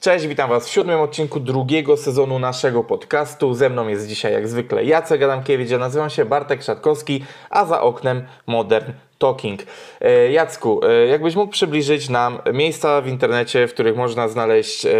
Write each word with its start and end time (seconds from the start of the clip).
Cześć, 0.00 0.26
witam 0.26 0.50
Was 0.50 0.66
w 0.66 0.70
siódmym 0.70 1.00
odcinku 1.00 1.40
drugiego 1.40 1.96
sezonu 1.96 2.38
naszego 2.38 2.84
podcastu. 2.84 3.54
Ze 3.54 3.70
mną 3.70 3.88
jest 3.88 4.06
dzisiaj 4.06 4.32
jak 4.32 4.48
zwykle 4.48 4.84
Jacek 4.84 5.22
Adamkiewicz, 5.22 5.70
ja 5.70 5.78
nazywam 5.78 6.10
się 6.10 6.24
Bartek 6.24 6.62
Szatkowski, 6.62 7.24
a 7.50 7.64
za 7.64 7.80
oknem 7.80 8.22
Modern 8.46 8.92
Talking. 9.18 9.60
E, 10.00 10.32
Jacku, 10.32 10.80
e, 10.84 11.06
jakbyś 11.06 11.36
mógł 11.36 11.52
przybliżyć 11.52 12.08
nam 12.08 12.38
miejsca 12.52 13.00
w 13.00 13.08
internecie, 13.08 13.68
w 13.68 13.74
których 13.74 13.96
można 13.96 14.28
znaleźć 14.28 14.86
e, 14.86 14.90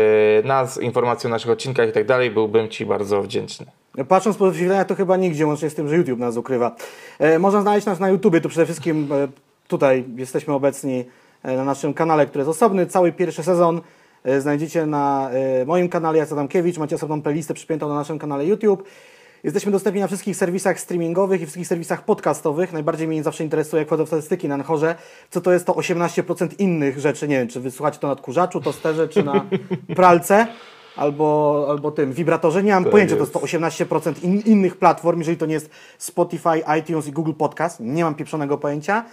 nas, 0.45 0.81
informacje 0.81 1.29
o 1.29 1.31
naszych 1.31 1.51
odcinkach 1.51 1.89
i 1.89 1.93
tak 1.93 2.07
dalej, 2.07 2.31
byłbym 2.31 2.69
Ci 2.69 2.87
bardzo 2.87 3.23
wdzięczny. 3.23 3.67
Patrząc 4.09 4.37
po 4.37 4.51
wyświetlenia, 4.51 4.85
to 4.85 4.95
chyba 4.95 5.17
nigdzie, 5.17 5.47
łącznie 5.47 5.71
z 5.71 5.75
tym, 5.75 5.89
że 5.89 5.97
YouTube 5.97 6.19
nas 6.19 6.37
ukrywa. 6.37 6.77
Można 7.39 7.63
znaleźć 7.63 7.87
nas 7.87 8.01
na 8.01 8.09
YouTubie, 8.09 8.41
to 8.41 8.49
przede 8.49 8.65
wszystkim 8.65 9.09
tutaj 9.69 10.05
jesteśmy 10.17 10.55
obecni 10.55 11.05
na 11.45 11.65
naszym 11.65 11.95
kanale, 11.95 12.27
który 12.27 12.41
jest 12.41 12.51
osobny. 12.51 12.87
Cały 12.87 13.13
pierwszy 13.13 13.43
sezon 13.43 13.81
znajdziecie 14.39 14.87
na 14.87 15.31
e, 15.33 15.65
moim 15.65 15.89
kanale 15.89 16.19
Jacek 16.19 16.33
Adamkiewicz, 16.33 16.79
macie 16.79 16.97
osobną 16.97 17.23
playlistę 17.23 17.55
przypiętą 17.55 17.89
na 17.89 17.95
naszym 17.95 18.19
kanale 18.19 18.47
YouTube. 18.47 18.85
Jesteśmy 19.45 19.73
dostępni 19.73 20.01
na 20.01 20.07
wszystkich 20.07 20.37
serwisach 20.37 20.81
streamingowych 20.81 21.41
i 21.41 21.45
wszystkich 21.45 21.67
serwisach 21.67 22.05
podcastowych. 22.05 22.73
Najbardziej 22.73 23.09
mnie 23.09 23.23
zawsze 23.23 23.45
interesuje, 23.45 23.81
jak 23.81 23.89
wchodzę 23.89 24.05
w 24.05 24.07
statystyki 24.07 24.49
na 24.49 24.55
Anchorze, 24.55 24.95
co 25.31 25.41
to 25.41 25.53
jest 25.53 25.67
to 25.67 25.73
18% 25.73 26.49
innych 26.59 26.99
rzeczy. 26.99 27.29
Nie 27.29 27.39
wiem, 27.39 27.49
czy 27.49 27.61
wysłuchacie 27.61 27.99
to 27.99 28.07
na 28.07 28.13
odkurzaczu, 28.13 28.61
tosterze, 28.61 29.09
czy 29.09 29.23
na 29.23 29.45
pralce, 29.97 30.47
albo, 30.97 31.67
albo 31.71 31.91
tym 31.91 32.13
wibratorze. 32.13 32.63
Nie 32.63 32.73
mam 32.73 32.85
To 32.85 32.91
pojęcia, 32.91 33.17
jest- 33.17 33.33
to 33.33 33.41
jest 33.41 33.53
to 33.53 33.85
18% 33.85 34.25
in, 34.25 34.41
innych 34.41 34.77
platform, 34.77 35.19
jeżeli 35.19 35.37
to 35.37 35.47
nie 35.47 35.55
jest 35.55 35.71
Spotify, 35.99 36.63
iTunes 36.81 37.07
i 37.07 37.13
Google 37.13 37.33
Podcast. 37.33 37.81
Nie 37.81 38.05
mam 38.05 38.15
pieprzonego 38.15 38.59
pojęcia. 38.59 39.05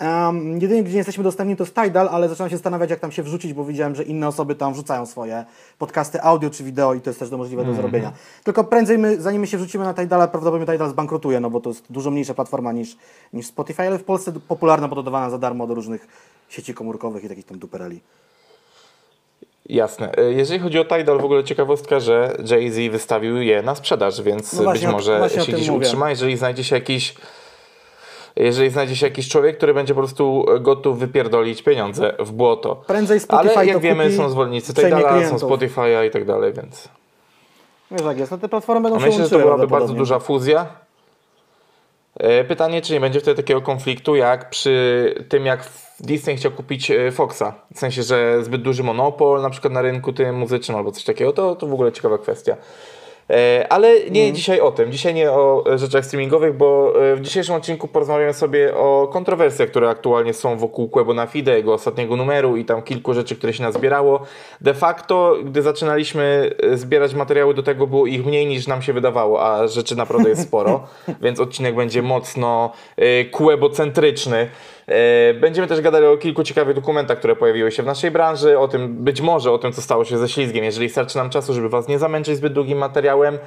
Um, 0.00 0.52
jedynie, 0.60 0.82
gdzie 0.82 0.92
nie 0.92 0.96
jesteśmy 0.98 1.24
dostępni, 1.24 1.56
to 1.56 1.64
jest 1.64 1.74
Tidal, 1.74 2.08
ale 2.08 2.28
zaczynam 2.28 2.50
się 2.50 2.56
zastanawiać, 2.56 2.90
jak 2.90 3.00
tam 3.00 3.12
się 3.12 3.22
wrzucić, 3.22 3.52
bo 3.52 3.64
widziałem, 3.64 3.94
że 3.94 4.02
inne 4.02 4.28
osoby 4.28 4.54
tam 4.54 4.72
wrzucają 4.72 5.06
swoje 5.06 5.44
podcasty 5.78 6.22
audio 6.22 6.50
czy 6.50 6.64
wideo 6.64 6.94
i 6.94 7.00
to 7.00 7.10
jest 7.10 7.20
też 7.20 7.30
do 7.30 7.38
możliwe 7.38 7.62
Mhm. 7.62 7.76
do 7.76 7.82
zrobienia. 7.82 8.12
Tylko 8.44 8.64
prędzej 8.64 8.98
my, 8.98 9.20
zanim 9.22 9.40
my 9.40 9.46
się 9.46 9.56
wrzucimy 9.58 9.84
na 9.84 9.94
Tidala, 9.94 10.28
prawdopodobnie 10.28 10.72
Tidal 10.74 10.90
zbankrutuje, 10.90 11.40
no 11.40 11.50
bo 11.50 11.60
to 11.60 11.70
jest 11.70 11.84
dużo 11.90 12.10
mniejsza 12.10 12.34
platforma 12.34 12.72
niż, 12.72 12.96
niż 13.32 13.46
Spotify, 13.46 13.82
ale 13.82 13.98
w 13.98 14.04
Polsce 14.04 14.32
popularna, 14.48 14.88
podawana 14.88 15.30
za 15.30 15.38
darmo 15.38 15.66
do 15.66 15.74
różnych 15.74 16.06
sieci 16.48 16.74
komórkowych 16.74 17.24
i 17.24 17.28
takich 17.28 17.46
tam 17.46 17.58
dupereli. 17.58 18.00
Jasne. 19.68 20.12
E, 20.18 20.32
Jeżeli 20.32 20.60
chodzi 20.60 20.78
o 20.78 20.84
Tidal, 20.84 21.20
w 21.20 21.24
ogóle 21.24 21.44
ciekawostka, 21.44 22.00
że 22.00 22.36
Jay-Z 22.50 22.92
wystawił 22.92 23.36
je 23.42 23.62
na 23.62 23.74
sprzedaż, 23.74 24.22
więc 24.22 24.52
No 24.52 24.62
właśnie 24.62 24.86
być 24.86 24.92
może 24.94 25.30
się 25.30 25.52
gdzieś 25.52 25.68
mówię. 25.68 25.86
utrzyma. 25.86 26.10
Jeżeli 26.10 26.36
znajdzie 26.36 26.64
się 26.64 26.74
jakiś 26.76 27.14
jeżeli 28.36 28.70
znajdzie 28.70 28.96
się 28.96 29.06
jakiś 29.06 29.28
człowiek, 29.28 29.56
który 29.56 29.74
będzie 29.74 29.94
po 29.94 30.00
prostu 30.00 30.46
gotów 30.60 30.98
wypierdolić 30.98 31.62
pieniądze 31.62 32.14
w 32.18 32.32
błoto. 32.32 32.82
Prędzej 32.86 33.20
Spotify 33.20 33.58
Ale 33.58 33.66
jak 33.66 33.78
wiemy, 33.78 34.12
są 34.12 34.28
zwolennicy 34.28 34.74
Tidala, 34.74 35.28
są. 35.28 35.36
Spotify'a 35.36 36.06
i 36.06 36.10
tak 36.10 36.24
dalej, 36.24 36.52
więc... 36.52 36.88
Wiesz 37.90 38.02
jak 38.02 38.18
jest, 38.18 38.32
no 38.32 38.38
te 38.38 38.48
platformy 38.48 38.82
będą 38.82 39.00
się 39.00 39.06
Myślę, 39.06 39.24
że 39.24 39.30
to 39.30 39.38
byłaby 39.38 39.66
bardzo 39.66 39.94
duża 39.94 40.18
fuzja. 40.18 40.66
E, 42.16 42.44
Pytanie, 42.44 42.82
czy 42.82 42.92
nie 42.92 43.00
będzie 43.00 43.20
wtedy 43.20 43.42
takiego 43.42 43.62
konfliktu, 43.62 44.16
jak 44.16 44.50
przy 44.50 45.14
tym, 45.28 45.46
jak 45.46 45.68
Disney 46.00 46.36
chciał 46.36 46.52
kupić 46.52 46.90
e, 46.90 47.10
Foxa. 47.10 47.54
W 47.74 47.78
sensie, 47.78 48.02
że 48.02 48.44
zbyt 48.44 48.62
duży 48.62 48.82
monopol 48.82 49.42
na 49.42 49.50
przykład 49.50 49.72
na 49.72 49.82
rynku 49.82 50.12
tym 50.12 50.36
muzycznym 50.36 50.76
albo 50.76 50.92
coś 50.92 51.04
takiego. 51.04 51.32
To, 51.32 51.56
to 51.56 51.66
w 51.66 51.72
ogóle 51.72 51.92
ciekawa 51.92 52.18
kwestia. 52.18 52.56
E, 53.30 53.66
Ale 53.70 53.88
nie 54.10 54.20
Mhm. 54.20 54.34
dzisiaj 54.34 54.60
o 54.60 54.72
tym. 54.72 54.92
Dzisiaj 54.92 55.14
nie 55.14 55.30
o 55.30 55.64
e, 55.72 55.78
rzeczach 55.78 56.04
streamingowych, 56.04 56.56
bo 56.56 56.92
e, 57.12 57.16
w 57.16 57.20
dzisiejszym 57.20 57.54
odcinku 57.54 57.88
porozmawiamy 57.88 58.32
sobie 58.32 58.74
o 58.76 59.08
kontrowersjach, 59.12 59.68
które 59.68 59.88
aktualnie 59.88 60.32
są 60.34 60.56
wokół 60.56 60.88
Quebo 60.88 61.26
Fide, 61.26 61.56
jego 61.56 61.74
ostatniego 61.74 62.16
numeru 62.16 62.56
i 62.56 62.64
tam 62.64 62.82
kilku 62.82 63.14
rzeczy, 63.14 63.36
które 63.36 63.52
się 63.52 63.62
nazbierało. 63.62 64.20
De 64.60 64.74
facto, 64.74 65.36
gdy 65.44 65.62
zaczynaliśmy 65.62 66.50
zbierać 66.74 67.14
materiały 67.14 67.54
do 67.54 67.62
tego, 67.62 67.86
było 67.86 68.06
ich 68.06 68.26
mniej 68.26 68.46
niż 68.46 68.66
nam 68.66 68.82
się 68.82 68.92
wydawało, 68.92 69.42
a 69.46 69.68
rzeczy 69.68 69.96
naprawdę 69.96 70.28
jest 70.28 70.42
sporo, 70.42 70.86
więc 71.22 71.40
odcinek 71.40 71.74
będzie 71.74 72.02
mocno 72.02 72.72
Quebo-centryczny. 73.30 74.36
E, 74.36 74.48
Będziemy 75.40 75.66
też 75.66 75.80
gadali 75.80 76.06
o 76.06 76.16
kilku 76.16 76.42
ciekawych 76.42 76.74
dokumentach, 76.76 77.18
które 77.18 77.36
pojawiły 77.36 77.72
się 77.72 77.82
w 77.82 77.86
naszej 77.86 78.10
branży, 78.10 78.58
o 78.58 78.68
tym, 78.68 79.04
być 79.04 79.20
może 79.20 79.52
o 79.52 79.58
tym, 79.58 79.72
co 79.72 79.82
stało 79.82 80.04
się 80.04 80.18
ze 80.18 80.28
ślizgiem, 80.28 80.64
jeżeli 80.64 80.88
starczy 80.88 81.16
nam 81.16 81.30
czasu, 81.30 81.54
żeby 81.54 81.68
Was 81.68 81.88
nie 81.88 81.98
zamęczyć 81.98 82.36
zbyt 82.36 82.52
długim 82.52 82.78
materiałem. 82.78 83.38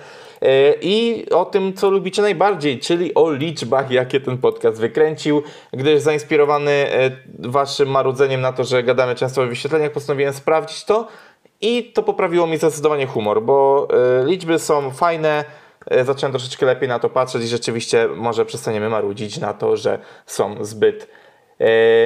E, 0.41 0.73
i 0.81 1.25
o 1.29 1.45
tym, 1.45 1.73
co 1.73 1.89
lubicie 1.89 2.21
najbardziej, 2.21 2.79
czyli 2.79 3.13
o 3.13 3.31
liczbach, 3.31 3.91
jakie 3.91 4.19
ten 4.19 4.37
podcast 4.37 4.81
wykręcił, 4.81 5.43
gdyż 5.73 6.01
zainspirowany 6.01 6.71
e, 6.71 7.11
Waszym 7.39 7.89
marudzeniem 7.89 8.41
na 8.41 8.53
to, 8.53 8.63
że 8.63 8.83
gadamy 8.83 9.15
często 9.15 9.41
o 9.41 9.45
wyświetleniach, 9.45 9.91
postanowiłem 9.91 10.33
sprawdzić 10.33 10.85
to 10.85 11.07
i 11.61 11.83
to 11.83 12.03
poprawiło 12.03 12.47
mi 12.47 12.57
zdecydowanie 12.57 13.07
humor, 13.07 13.43
bo 13.43 13.87
e, 14.21 14.25
liczby 14.25 14.59
są 14.59 14.91
fajne, 14.91 15.45
e, 15.87 16.03
zacząłem 16.05 16.31
troszeczkę 16.31 16.65
lepiej 16.65 16.89
na 16.89 16.99
to 16.99 17.09
patrzeć 17.09 17.43
i 17.43 17.47
rzeczywiście 17.47 18.07
może 18.15 18.45
przestaniemy 18.45 18.89
marudzić 18.89 19.37
na 19.37 19.53
to, 19.53 19.77
że 19.77 19.99
są 20.25 20.65
zbyt 20.65 21.03
e, 21.03 21.07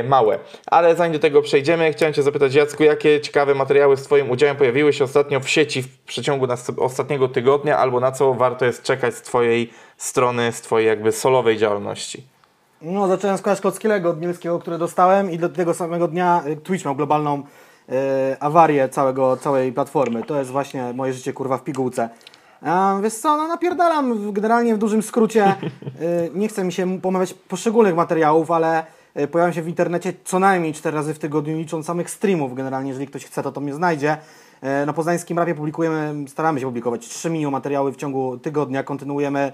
małe. 0.03 0.39
Ale 0.66 0.95
zanim 0.95 1.13
do 1.13 1.19
tego 1.19 1.41
przejdziemy, 1.41 1.94
chciałem 1.94 2.13
Cię 2.13 2.23
zapytać, 2.23 2.53
Jacku, 2.53 2.84
jakie 2.84 3.22
ciekawe 3.22 3.56
materiały 3.56 3.97
z 3.97 4.03
Twoim 4.03 4.31
udziałem 4.31 4.56
pojawiły 4.56 4.94
się 4.94 5.03
ostatnio 5.03 5.39
w 5.39 5.50
sieci 5.50 5.84
w 5.84 6.00
przeciągu 6.00 6.47
ostatniego 6.78 7.28
tygodnia, 7.28 7.78
albo 7.78 8.00
na 8.00 8.12
co 8.12 8.34
warto 8.34 8.66
jest 8.66 8.84
czekać 8.84 9.16
z 9.16 9.22
Twojej 9.22 9.69
strony, 9.97 10.51
z 10.51 10.62
Twojej 10.62 10.88
jakby 10.88 11.12
solowej 11.12 11.57
działalności? 11.57 12.23
No, 12.81 13.07
zacząłem 13.07 13.38
z 13.38 13.41
Klaszkowskiego 13.41 14.09
od 14.09 14.22
niemieckiego, 14.22 14.59
który 14.59 14.78
dostałem 14.78 15.31
i 15.31 15.38
do 15.38 15.50
tego 15.50 15.73
samego 15.73 16.07
dnia 16.07 16.44
y, 16.47 16.56
Twitch 16.56 16.85
miał 16.85 16.95
globalną 16.95 17.44
y, 17.89 17.94
awarię 18.39 18.89
całego, 18.89 19.38
całej 19.38 19.73
platformy. 19.73 20.23
To 20.23 20.39
jest 20.39 20.51
właśnie 20.51 20.94
moje 20.94 21.13
życie 21.13 21.33
kurwa 21.33 21.57
w 21.57 21.63
pigułce. 21.63 22.09
A, 22.62 23.00
wiesz 23.03 23.13
co, 23.13 23.38
no 23.38 23.47
napierdalam 23.47 24.33
generalnie 24.33 24.75
w 24.75 24.78
dużym 24.78 25.01
skrócie. 25.01 25.56
Nie 26.33 26.47
chcę 26.47 26.63
mi 26.63 26.73
się 26.73 27.01
pomawiać 27.01 27.33
poszczególnych 27.33 27.95
materiałów, 27.95 28.51
ale 28.51 28.85
pojawiam 29.31 29.53
się 29.53 29.61
w 29.61 29.67
internecie 29.67 30.13
co 30.25 30.39
najmniej 30.39 30.73
4 30.73 30.97
razy 30.97 31.13
w 31.13 31.19
tygodniu, 31.19 31.57
licząc 31.57 31.85
samych 31.85 32.09
streamów. 32.09 32.55
Generalnie, 32.55 32.89
jeżeli 32.89 33.07
ktoś 33.07 33.25
chce, 33.25 33.44
to 33.44 33.51
to 33.51 33.61
mnie 33.61 33.73
znajdzie. 33.73 34.17
Y, 34.83 34.85
Na 34.85 34.94
poznańskim 34.94 35.39
rapie 35.39 35.55
publikujemy, 35.55 36.27
staramy 36.27 36.59
się 36.59 36.66
publikować 36.66 37.07
3 37.07 37.29
minimum 37.29 37.51
materiały 37.51 37.91
w 37.91 37.95
ciągu 37.95 38.38
tygodnia. 38.38 38.83
Kontynuujemy 38.83 39.53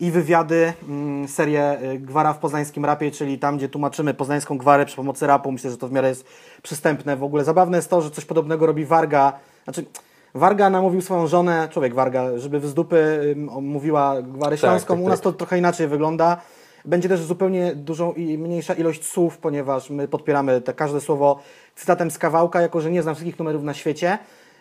i 0.00 0.10
wywiady, 0.10 0.72
mm, 0.88 1.28
serię 1.28 1.78
y, 1.82 1.98
Gwara 1.98 2.32
w 2.32 2.38
poznańskim 2.38 2.84
rapie, 2.84 3.10
czyli 3.10 3.38
tam, 3.38 3.56
gdzie 3.56 3.68
tłumaczymy 3.68 4.14
poznańską 4.14 4.58
gwarę 4.58 4.86
przy 4.86 4.96
pomocy 4.96 5.26
rapu. 5.26 5.52
Myślę, 5.52 5.70
że 5.70 5.76
to 5.76 5.88
w 5.88 5.92
miarę 5.92 6.08
jest 6.08 6.24
przystępne. 6.62 7.16
W 7.16 7.24
ogóle 7.24 7.44
zabawne 7.44 7.78
jest 7.78 7.90
to, 7.90 8.02
że 8.02 8.10
coś 8.10 8.24
podobnego 8.24 8.66
robi 8.66 8.84
Warga. 8.84 9.32
Znaczy, 9.64 9.84
Warga 10.34 10.70
namówił 10.70 11.00
swoją 11.00 11.26
żonę, 11.26 11.68
człowiek 11.70 11.94
Warga, 11.94 12.38
żeby 12.38 12.60
z 12.60 12.74
dupy 12.74 13.34
mówiła 13.60 14.22
Gwarę 14.22 14.58
Śląską. 14.58 14.94
tak, 14.94 15.04
U 15.04 15.08
nas 15.08 15.18
tak. 15.20 15.24
to 15.24 15.32
trochę 15.32 15.58
inaczej 15.58 15.88
wygląda. 15.88 16.36
Będzie 16.84 17.08
też 17.08 17.20
zupełnie 17.20 17.74
dużą 17.74 18.12
i 18.12 18.38
mniejsza 18.38 18.74
ilość 18.74 19.04
słów, 19.04 19.38
ponieważ 19.38 19.90
my 19.90 20.08
podpieramy 20.08 20.60
te 20.60 20.72
każde 20.72 21.00
słowo 21.00 21.38
cytatem 21.74 22.10
z 22.10 22.18
kawałka, 22.18 22.60
jako 22.60 22.80
że 22.80 22.90
nie 22.90 23.02
znam 23.02 23.14
wszystkich 23.14 23.38
numerów 23.38 23.62
na 23.62 23.74
świecie 23.74 24.18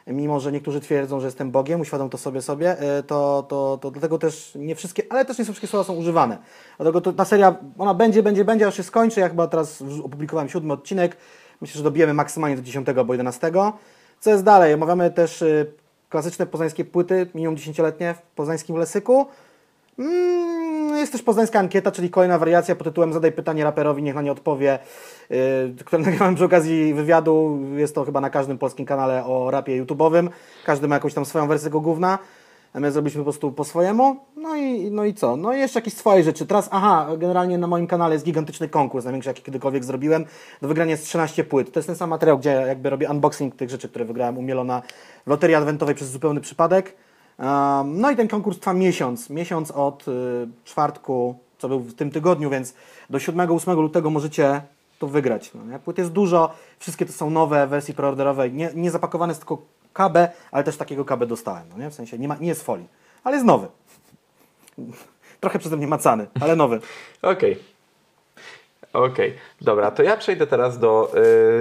mimo 0.07 0.39
że 0.39 0.51
niektórzy 0.51 0.81
twierdzą, 0.81 1.19
że 1.19 1.27
jestem 1.27 1.51
Bogiem, 1.51 1.81
uświadom 1.81 2.09
to 2.09 2.17
sobie 2.17 2.41
sobie, 2.41 2.99
y, 2.99 3.03
to, 3.03 3.45
to, 3.49 3.77
to 3.81 3.91
dlatego 3.91 4.17
też 4.17 4.51
nie 4.55 4.75
wszystkie, 4.75 5.03
ale 5.09 5.25
też 5.25 5.37
nie 5.37 5.43
wszystkie 5.43 5.67
słowa 5.67 5.83
są 5.83 5.93
używane. 5.93 6.37
Dlatego 6.77 7.01
to, 7.01 7.13
ta 7.13 7.25
seria, 7.25 7.55
ona 7.77 7.93
będzie, 7.93 8.23
będzie, 8.23 8.45
będzie, 8.45 8.67
aż 8.67 8.77
się 8.77 8.83
skończy. 8.83 9.19
Ja 9.19 9.29
chyba 9.29 9.47
teraz 9.47 9.83
opublikowałem 10.03 10.49
siódmy 10.49 10.73
odcinek. 10.73 11.17
Myślę, 11.61 11.77
że 11.77 11.83
dobijemy 11.83 12.13
maksymalnie 12.13 12.55
do 12.55 12.61
10 12.61 12.89
albo 12.89 13.13
11. 13.13 13.51
Co 14.19 14.29
jest 14.29 14.43
dalej? 14.43 14.73
Omawiamy 14.73 15.11
też 15.11 15.41
y, 15.41 15.71
klasyczne 16.09 16.45
poznańskie 16.45 16.85
płyty, 16.85 17.27
minimum 17.33 17.55
10-letnie 17.55 18.13
w 18.13 18.21
poznańskim 18.21 18.75
lesyku. 18.75 19.25
Mm, 19.99 20.62
jest 20.97 21.11
też 21.11 21.21
poznańska 21.21 21.59
ankieta, 21.59 21.91
czyli 21.91 22.09
kolejna 22.09 22.37
wariacja 22.37 22.75
pod 22.75 22.87
tytułem 22.87 23.13
Zadaj 23.13 23.31
pytanie 23.31 23.63
raperowi, 23.63 24.03
niech 24.03 24.15
na 24.15 24.21
nie 24.21 24.31
odpowie, 24.31 24.79
yy, 25.29 25.37
które 25.85 26.01
nagrywam 26.03 26.35
przy 26.35 26.45
okazji 26.45 26.93
wywiadu. 26.93 27.59
Jest 27.75 27.95
to 27.95 28.05
chyba 28.05 28.21
na 28.21 28.29
każdym 28.29 28.57
polskim 28.57 28.85
kanale 28.85 29.25
o 29.25 29.51
rapie 29.51 29.83
YouTube'owym. 29.83 30.29
Każdy 30.65 30.87
ma 30.87 30.95
jakąś 30.95 31.13
tam 31.13 31.25
swoją 31.25 31.47
wersję 31.47 31.69
tego 31.69 31.81
gówna. 31.81 32.19
A 32.73 32.79
my 32.79 32.91
zrobiliśmy 32.91 33.19
po 33.19 33.23
prostu 33.23 33.51
po 33.51 33.63
swojemu. 33.63 34.15
No 34.35 34.55
i, 34.55 34.91
no 34.91 35.05
i 35.05 35.13
co? 35.13 35.37
No 35.37 35.53
i 35.53 35.59
jeszcze 35.59 35.79
jakieś 35.79 35.93
swoje 35.93 36.23
rzeczy. 36.23 36.45
Teraz, 36.45 36.69
aha, 36.71 37.07
generalnie 37.17 37.57
na 37.57 37.67
moim 37.67 37.87
kanale 37.87 38.15
jest 38.15 38.25
gigantyczny 38.25 38.69
konkurs, 38.69 39.05
największy 39.05 39.29
jaki 39.29 39.43
kiedykolwiek 39.43 39.83
zrobiłem. 39.83 40.25
Do 40.61 40.67
wygrania 40.67 40.91
jest 40.91 41.05
13 41.05 41.43
płyt. 41.43 41.71
To 41.71 41.79
jest 41.79 41.87
ten 41.87 41.95
sam 41.95 42.09
materiał, 42.09 42.37
gdzie 42.37 42.49
jakby 42.49 42.89
robię 42.89 43.09
unboxing 43.09 43.55
tych 43.55 43.69
rzeczy, 43.69 43.89
które 43.89 44.05
wygrałem 44.05 44.37
u 44.37 44.41
Mielona 44.41 44.81
w 45.27 45.29
loterii 45.29 45.55
adwentowej 45.55 45.95
przez 45.95 46.09
zupełny 46.09 46.41
przypadek. 46.41 46.95
No 47.85 48.11
i 48.11 48.15
ten 48.15 48.27
konkurs 48.27 48.59
trwa 48.59 48.73
miesiąc. 48.73 49.29
Miesiąc 49.29 49.71
od 49.71 50.07
y, 50.07 50.11
czwartku, 50.63 51.35
co 51.57 51.67
był 51.67 51.79
w 51.79 51.93
tym 51.93 52.11
tygodniu, 52.11 52.49
więc 52.49 52.73
do 53.09 53.17
7-8 53.17 53.75
lutego 53.75 54.09
możecie 54.09 54.61
to 54.99 55.07
wygrać. 55.07 55.51
No? 55.53 55.79
Płyt 55.79 55.97
jest 55.97 56.11
dużo, 56.11 56.53
wszystkie 56.79 57.05
to 57.05 57.13
są 57.13 57.29
nowe 57.29 57.67
wersje 57.67 57.93
preorderowe, 57.93 58.49
nie, 58.49 58.69
nie 58.75 58.91
zapakowane 58.91 59.31
jest 59.31 59.41
tylko 59.41 59.57
KB, 59.93 60.17
ale 60.51 60.63
też 60.63 60.77
takiego 60.77 61.05
KB 61.05 61.25
dostałem. 61.25 61.63
No, 61.69 61.77
nie? 61.77 61.89
W 61.89 61.93
sensie 61.93 62.19
nie, 62.19 62.27
ma, 62.27 62.35
nie 62.35 62.47
jest 62.47 62.63
folii, 62.63 62.87
ale 63.23 63.35
jest 63.35 63.45
nowy. 63.45 63.67
Trochę 65.41 65.59
przeze 65.59 65.77
mnie 65.77 65.87
macany, 65.87 66.27
ale 66.39 66.55
nowy. 66.55 66.79
Okej. 67.21 67.72
Okej, 68.93 69.33
dobra, 69.61 69.91
to 69.91 70.03
ja 70.03 70.17
przejdę 70.17 70.47
teraz 70.47 70.79
do 70.79 71.11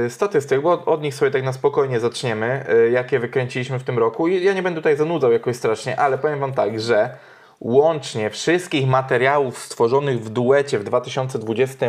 y, 0.07 0.11
statystyk, 0.11 0.61
bo 0.61 0.85
od, 0.85 1.03
nich 1.03 1.15
sobie 1.15 1.31
tak 1.31 1.45
na 1.45 1.53
spokojnie 1.53 2.01
zaczniemy, 2.01 2.67
y, 2.87 2.91
jakie 2.91 3.19
wykręciliśmy 3.19 3.79
w 3.79 3.85
tym 3.85 3.99
roku. 3.99 4.29
I 4.29 4.45
ja 4.45 4.53
nie 4.53 4.63
będę 4.63 4.81
tutaj 4.81 4.97
zanudzał 4.97 5.33
jakoś 5.33 5.57
strasznie, 5.57 6.01
ale 6.01 6.19
powiem 6.19 6.41
Wam 6.41 6.53
tak, 6.53 6.81
że 6.81 7.17
łącznie 7.61 8.31
wszystkich 8.31 8.87
materiałów 8.87 9.59
stworzonych 9.59 10.21
w 10.21 10.29
duecie 10.29 10.79
w 10.79 10.85
2020 10.85 11.87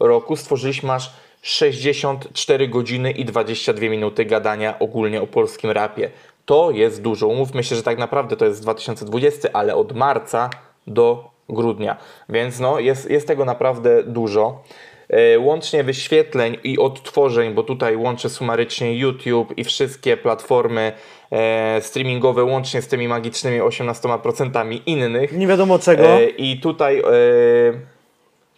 roku 0.00 0.36
stworzyliśmy 0.36 0.92
aż 0.92 1.12
64 1.42 2.68
godziny 2.68 3.10
i 3.10 3.24
22 3.24 3.88
minuty 3.88 4.24
gadania 4.24 4.78
ogólnie 4.78 5.22
o 5.22 5.26
polskim 5.26 5.70
rapie. 5.70 6.10
To 6.44 6.70
jest 6.70 7.02
dużo. 7.02 7.26
Umówmy 7.26 7.64
się, 7.64 7.76
że 7.76 7.82
tak 7.82 7.98
naprawdę 7.98 8.36
to 8.36 8.44
jest 8.44 8.62
2020, 8.62 9.48
ale 9.52 9.74
od 9.74 9.92
marca 9.92 10.50
do 10.86 11.30
grudnia. 11.50 11.96
Więc 12.28 12.60
no, 12.60 12.78
jest, 12.78 13.10
jest 13.10 13.26
tego 13.26 13.44
naprawdę 13.44 14.02
dużo. 14.02 14.62
E, 15.10 15.38
Łącznie 15.38 15.84
wyświetleń 15.84 16.56
i 16.64 16.78
odtworzeń, 16.78 17.54
bo 17.54 17.62
tutaj 17.62 17.96
łączę 17.96 18.28
sumarycznie 18.28 18.98
YouTube 18.98 19.58
i 19.58 19.64
wszystkie 19.64 20.16
platformy 20.16 20.92
e, 21.32 21.80
streamingowe, 21.80 22.44
łącznie 22.44 22.82
z 22.82 22.88
tymi 22.88 23.08
magicznymi 23.08 23.60
18% 23.60 24.80
innych. 24.86 25.32
Nie 25.32 25.46
wiadomo 25.46 25.78
czego. 25.78 26.04
E, 26.04 26.24
I 26.24 26.60
tutaj 26.60 27.02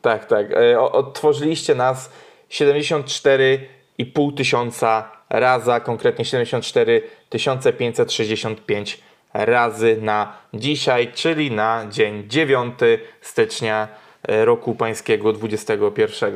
tak, 0.03 0.27
tak. 0.27 0.47
Odtworzyliście 0.79 1.75
nas 1.75 2.13
74,5 2.51 4.35
tysiąca 4.37 5.11
raza, 5.31 5.81
konkretnie 5.81 6.25
74 6.25 7.03
565 7.31 8.99
razy 9.35 9.99
na 10.01 10.33
dzisiaj, 10.55 11.13
czyli 11.13 11.51
na 11.51 11.87
dzień 11.91 12.25
9 12.29 12.75
stycznia 13.21 13.89
e, 14.29 14.45
roku 14.45 14.75
pańskiego 14.75 15.33
21. 15.33 16.35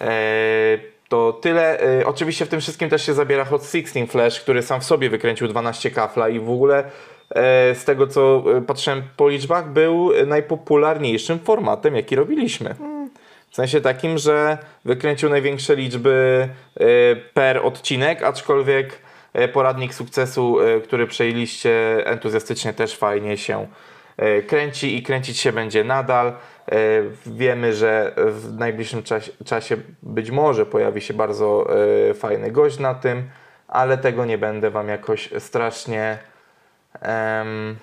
E, 0.00 0.78
To 1.08 1.32
tyle. 1.32 1.80
E, 1.80 2.06
Oczywiście 2.06 2.46
w 2.46 2.48
tym 2.48 2.60
wszystkim 2.60 2.90
też 2.90 3.06
się 3.06 3.14
zabiera 3.14 3.44
Hot 3.44 3.62
16 3.64 4.06
Flash, 4.06 4.40
który 4.40 4.62
sam 4.62 4.80
w 4.80 4.84
sobie 4.84 5.10
wykręcił 5.10 5.48
12 5.48 5.90
kafla 5.90 6.28
i 6.28 6.40
w 6.40 6.50
ogóle 6.50 6.84
z 7.74 7.84
tego 7.84 8.06
co 8.06 8.44
patrzyłem 8.66 9.02
po 9.16 9.28
liczbach 9.28 9.68
był 9.68 10.10
najpopularniejszym 10.26 11.38
formatem 11.38 11.96
jaki 11.96 12.16
robiliśmy. 12.16 12.74
W 13.50 13.56
sensie 13.56 13.80
takim, 13.80 14.18
że 14.18 14.58
wykręcił 14.84 15.30
największe 15.30 15.76
liczby 15.76 16.48
per 17.34 17.58
odcinek, 17.58 18.22
aczkolwiek 18.22 18.98
poradnik 19.52 19.94
sukcesu, 19.94 20.60
e, 20.60 20.80
który 20.80 21.06
przejęliście 21.06 22.06
entuzjastycznie 22.06 22.72
też 22.72 22.96
fajnie 22.96 23.36
się 23.36 23.66
e, 24.16 24.42
kręci 24.42 24.96
i 24.96 25.02
kręcić 25.02 25.38
się 25.38 25.52
będzie 25.52 25.84
nadal. 25.84 26.26
E, 26.26 26.32
Wiemy, 27.26 27.72
że 27.74 28.12
w 28.16 28.58
najbliższym 28.58 29.02
czasie, 29.44 29.76
być 30.02 30.30
może 30.30 30.66
pojawi 30.66 31.00
się 31.00 31.14
bardzo 31.14 31.66
e, 32.10 32.14
fajny 32.14 32.50
gość 32.50 32.78
na 32.78 32.94
tym, 32.94 33.28
ale 33.68 33.98
tego 33.98 34.24
nie 34.24 34.38
będę 34.38 34.70
Wam 34.70 34.88
jakoś 34.88 35.30
strasznie 35.38 36.18
em, 37.00 37.76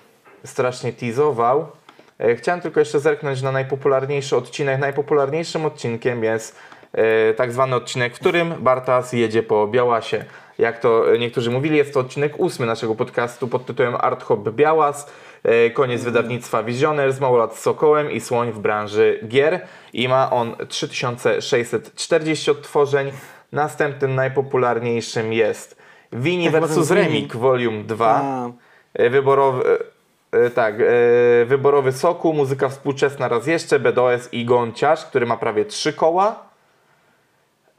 strasznie 0.44 0.92
teasował. 0.92 1.66
E, 2.18 2.36
Chciałem 2.36 2.60
tylko 2.60 2.80
jeszcze 2.80 3.00
zerknąć 3.00 3.42
na 3.42 3.52
najpopularniejszy 3.52 4.36
odcinek. 4.36 4.80
Najpopularniejszym 4.80 5.64
odcinkiem 5.64 6.24
jest 6.24 6.58
e, 6.92 7.34
tak 7.34 7.52
zwany 7.52 7.76
odcinek, 7.76 8.16
w 8.16 8.20
którym 8.20 8.54
Bartas 8.58 9.12
jedzie 9.12 9.42
po 9.42 9.66
Białasie. 9.66 10.24
Jak 10.58 10.78
to 10.78 11.14
e, 11.14 11.18
niektórzy 11.18 11.50
mówili, 11.50 11.76
jest 11.76 11.94
to 11.94 12.00
odcinek 12.00 12.40
ósmy 12.40 12.66
naszego 12.66 12.94
podcastu 12.94 13.48
pod 13.48 13.66
tytułem 13.66 13.94
Art 14.00 14.22
Hop 14.22 14.50
Białas. 14.50 15.12
E, 15.42 15.70
Koniec 15.70 16.04
wydawnictwa 16.04 16.62
Visionaires, 16.62 17.20
Małolat 17.20 17.56
z 17.56 17.60
Sokołem 17.60 18.10
i 18.10 18.20
Słoń 18.20 18.52
w 18.52 18.58
branży 18.58 19.20
gier. 19.28 19.66
I 19.92 20.08
ma 20.08 20.30
on 20.30 20.56
3640 20.68 22.50
odtworzeń. 22.50 23.12
Następnym 23.52 24.14
najpopularniejszym 24.14 25.32
jest 25.32 25.76
Wini 26.12 26.50
ten 26.50 26.64
vs. 26.66 26.90
Remik 26.90 27.36
Volume 27.36 27.84
2. 27.84 28.06
A, 28.06 28.50
E, 28.94 29.10
Wyborowy, 29.10 29.78
tak, 30.54 30.74
wyborowy 31.46 31.92
soku, 31.92 32.32
muzyka 32.32 32.68
współczesna 32.68 33.28
raz 33.28 33.46
jeszcze, 33.46 33.80
BDOS 33.80 34.28
i 34.32 34.44
Gonciarz, 34.44 35.04
który 35.04 35.26
ma 35.26 35.36
prawie 35.36 35.64
trzy 35.64 35.92
koła. 35.92 36.42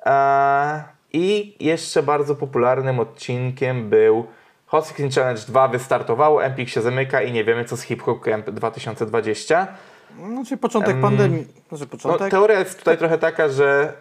E, 0.05 0.94
I 1.17 1.55
jeszcze 1.59 2.03
bardzo 2.03 2.35
popularnym 2.35 2.99
odcinkiem 2.99 3.89
był 3.89 4.25
Hot 4.65 4.87
16 4.87 5.21
Challenge 5.21 5.41
2 5.47 5.67
wystartowało, 5.67 6.43
Empik 6.43 6.69
się 6.69 6.81
zamyka 6.81 7.21
i 7.21 7.31
nie 7.31 7.43
wiemy 7.43 7.65
co 7.65 7.77
z 7.77 7.81
Hip 7.81 8.01
Hop 8.01 8.21
Camp 8.21 8.49
2020. 8.49 9.67
no, 10.17 10.45
czyli 10.45 10.57
początek 10.57 11.01
pandemii. 11.01 11.47
Znaczy 11.69 11.83
No, 11.83 11.89
początek. 11.89 12.31
teoria 12.31 12.59
jest 12.59 12.79
tutaj 12.79 12.97
trochę 12.97 13.17
taka, 13.17 13.49
że 13.49 13.93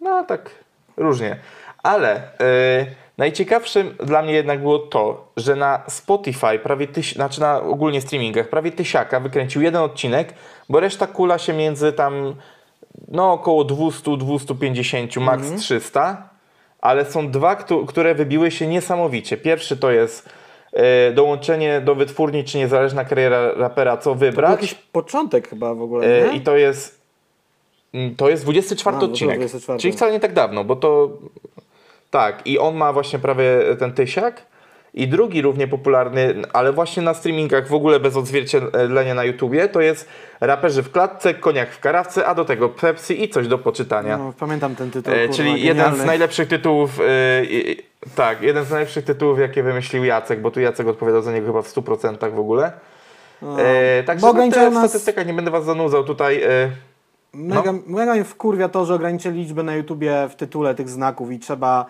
no 0.00 0.24
tak 0.24 0.50
różnie, 0.96 1.36
ale 1.82 2.22
yy, 2.40 2.94
najciekawszym 3.18 3.96
dla 4.04 4.22
mnie 4.22 4.32
jednak 4.32 4.60
było 4.60 4.78
to, 4.78 5.32
że 5.36 5.56
na 5.56 5.82
Spotify 5.88 6.58
prawie 6.62 6.88
tyś, 6.88 7.14
znaczy 7.14 7.40
na 7.40 7.60
ogólnie 7.60 8.00
streamingach 8.00 8.48
prawie 8.48 8.72
tysiaka 8.72 9.20
wykręcił 9.20 9.62
jeden 9.62 9.82
odcinek, 9.82 10.34
bo 10.68 10.80
reszta 10.80 11.06
kula 11.06 11.38
się 11.38 11.52
między 11.52 11.92
tam 11.92 12.34
no 13.08 13.32
około 13.32 13.64
200-250, 13.64 15.20
max 15.20 15.52
300, 15.60 16.28
ale 16.80 17.04
są 17.04 17.30
dwa, 17.30 17.56
któ- 17.56 17.86
które 17.86 18.14
wybiły 18.14 18.50
się 18.50 18.66
niesamowicie. 18.66 19.36
Pierwszy 19.36 19.76
to 19.76 19.90
jest 19.90 20.28
yy, 20.72 20.80
dołączenie 21.14 21.80
do 21.80 21.94
wytwórni 21.94 22.44
czy 22.44 22.58
niezależna 22.58 23.04
kariera 23.04 23.52
rapera, 23.56 23.96
co 23.96 24.10
To 24.10 24.14
wybrać. 24.14 24.50
jakiś 24.50 24.74
początek 24.74 25.48
chyba 25.48 25.74
w 25.74 25.82
ogóle, 25.82 26.06
E, 26.06 26.28
nie? 26.30 26.36
I 26.36 26.40
to 26.40 26.56
jest. 26.56 27.00
mm, 27.94 28.16
To 28.16 28.28
jest 28.28 28.42
24 28.44 28.96
A, 28.96 29.00
no 29.00 29.06
to 29.06 29.12
odcinek. 29.12 29.38
24. 29.38 29.78
Czyli 29.78 29.92
wcale 29.92 30.12
nie 30.12 30.20
tak 30.20 30.32
dawno, 30.32 30.64
bo 30.64 30.76
to. 30.76 31.08
Tak, 32.10 32.46
i 32.46 32.58
on 32.58 32.76
ma 32.76 32.92
właśnie 32.92 33.18
prawie 33.18 33.58
ten 33.78 33.92
tysiak. 33.92 34.42
I 34.96 35.08
drugi 35.08 35.42
równie 35.42 35.68
popularny, 35.68 36.34
ale 36.52 36.72
właśnie 36.72 37.02
na 37.02 37.14
streamingach 37.14 37.68
w 37.68 37.74
ogóle 37.74 38.00
bez 38.00 38.16
odzwierciedlenia 38.16 39.14
na 39.14 39.24
YouTubie, 39.24 39.68
to 39.68 39.80
jest 39.80 40.08
raperzy 40.40 40.82
w 40.82 40.92
klatce, 40.92 41.34
koniak 41.34 41.70
w 41.70 41.80
karawce, 41.80 42.26
a 42.26 42.34
do 42.34 42.44
tego 42.44 42.68
Pepsi 42.68 43.24
i 43.24 43.28
coś 43.28 43.48
do 43.48 43.58
poczytania. 43.58 44.18
No, 44.18 44.32
pamiętam 44.38 44.76
ten 44.76 44.90
tytuł. 44.90 45.14
E, 45.14 45.16
kurwa, 45.18 45.34
czyli 45.34 45.62
jeden 45.64 45.96
z 45.96 46.04
najlepszych 46.04 46.48
tytułów, 46.48 47.00
e, 47.00 47.02
tak, 48.14 48.42
jeden 48.42 48.64
z 48.64 48.70
najlepszych 48.70 49.04
tytułów, 49.04 49.38
jakie 49.38 49.62
wymyślił 49.62 50.04
Jacek, 50.04 50.40
bo 50.40 50.50
tu 50.50 50.60
Jacek 50.60 50.86
odpowiadał 50.86 51.22
za 51.22 51.32
niego 51.32 51.46
chyba 51.46 51.62
w 51.62 51.68
100% 51.68 52.34
w 52.34 52.38
ogóle. 52.38 52.72
No. 53.42 53.60
E, 53.60 54.02
także 54.02 54.26
no, 54.26 54.32
w 54.70 54.74
nas- 54.74 55.16
nie 55.26 55.34
będę 55.34 55.50
was 55.50 55.64
zanudzał 55.64 56.04
tutaj. 56.04 56.42
E, 56.42 56.70
Mega, 57.34 57.74
mega 57.86 58.14
mnie 58.14 58.24
wkurwia 58.24 58.68
to, 58.68 58.84
że 58.84 58.94
ograniczyli 58.94 59.38
liczbę 59.40 59.62
na 59.62 59.74
YouTubie 59.74 60.28
w 60.30 60.34
tytule 60.34 60.74
tych 60.74 60.88
znaków 60.88 61.32
i 61.32 61.38
trzeba... 61.38 61.86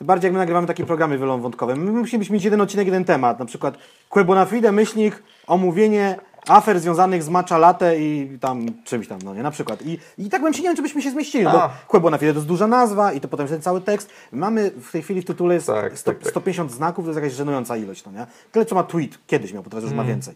Tym 0.00 0.06
bardziej 0.06 0.28
jak 0.28 0.32
my 0.32 0.38
nagrywamy 0.38 0.66
takie 0.66 0.86
programy 0.86 1.18
wielowątkowe. 1.18 1.76
My 1.76 1.92
musielibyśmy 1.92 2.34
mieć 2.34 2.44
jeden 2.44 2.60
odcinek, 2.60 2.86
jeden 2.86 3.04
temat. 3.04 3.38
Na 3.38 3.44
przykład 3.44 3.78
Quebonafide, 4.08 4.72
myślnik, 4.72 5.22
omówienie 5.46 6.18
afer 6.48 6.80
związanych 6.80 7.22
z 7.22 7.28
matcha 7.28 7.58
latte 7.58 7.98
i 7.98 8.38
tam 8.40 8.66
czymś 8.84 9.08
tam, 9.08 9.18
no 9.24 9.34
nie, 9.34 9.42
na 9.42 9.50
przykład. 9.50 9.82
I, 9.82 9.98
i 10.18 10.30
tak 10.30 10.42
bym 10.42 10.54
się 10.54 10.62
nie 10.62 10.68
wiem, 10.68 10.76
czy 10.76 10.82
byśmy 10.82 11.02
się 11.02 11.10
zmieścili, 11.10 11.44
no 11.44 11.50
bo 11.50 11.62
A. 11.62 12.18
To 12.18 12.24
jest 12.24 12.46
duża 12.46 12.66
nazwa 12.66 13.12
i 13.12 13.20
to 13.20 13.28
potem 13.28 13.48
ten 13.48 13.62
cały 13.62 13.80
tekst. 13.80 14.10
Mamy 14.32 14.70
w 14.70 14.92
tej 14.92 15.02
chwili 15.02 15.22
w 15.22 15.24
tytule 15.24 15.54
jest 15.54 15.66
Tak, 15.66 15.98
100, 15.98 16.10
tak, 16.10 16.20
tak. 16.22 16.30
150 16.30 16.72
znaków, 16.72 17.04
to 17.04 17.10
jest 17.10 17.20
jakaś 17.20 17.32
żenująca 17.32 17.76
ilość, 17.76 18.04
no 18.04 18.12
nie? 18.12 18.26
Tyle, 18.52 18.66
co 18.66 18.74
ma 18.74 18.82
tweet. 18.82 19.18
Kiedyś 19.26 19.52
miał, 19.52 19.62
bo 19.62 19.70
teraz 19.70 19.82
już 19.84 19.92
Mm. 19.92 20.04
ma 20.06 20.12
więcej. 20.12 20.34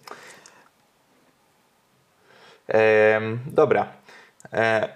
Em, 2.68 3.38
dobra. 3.46 3.86
E, 4.52 4.88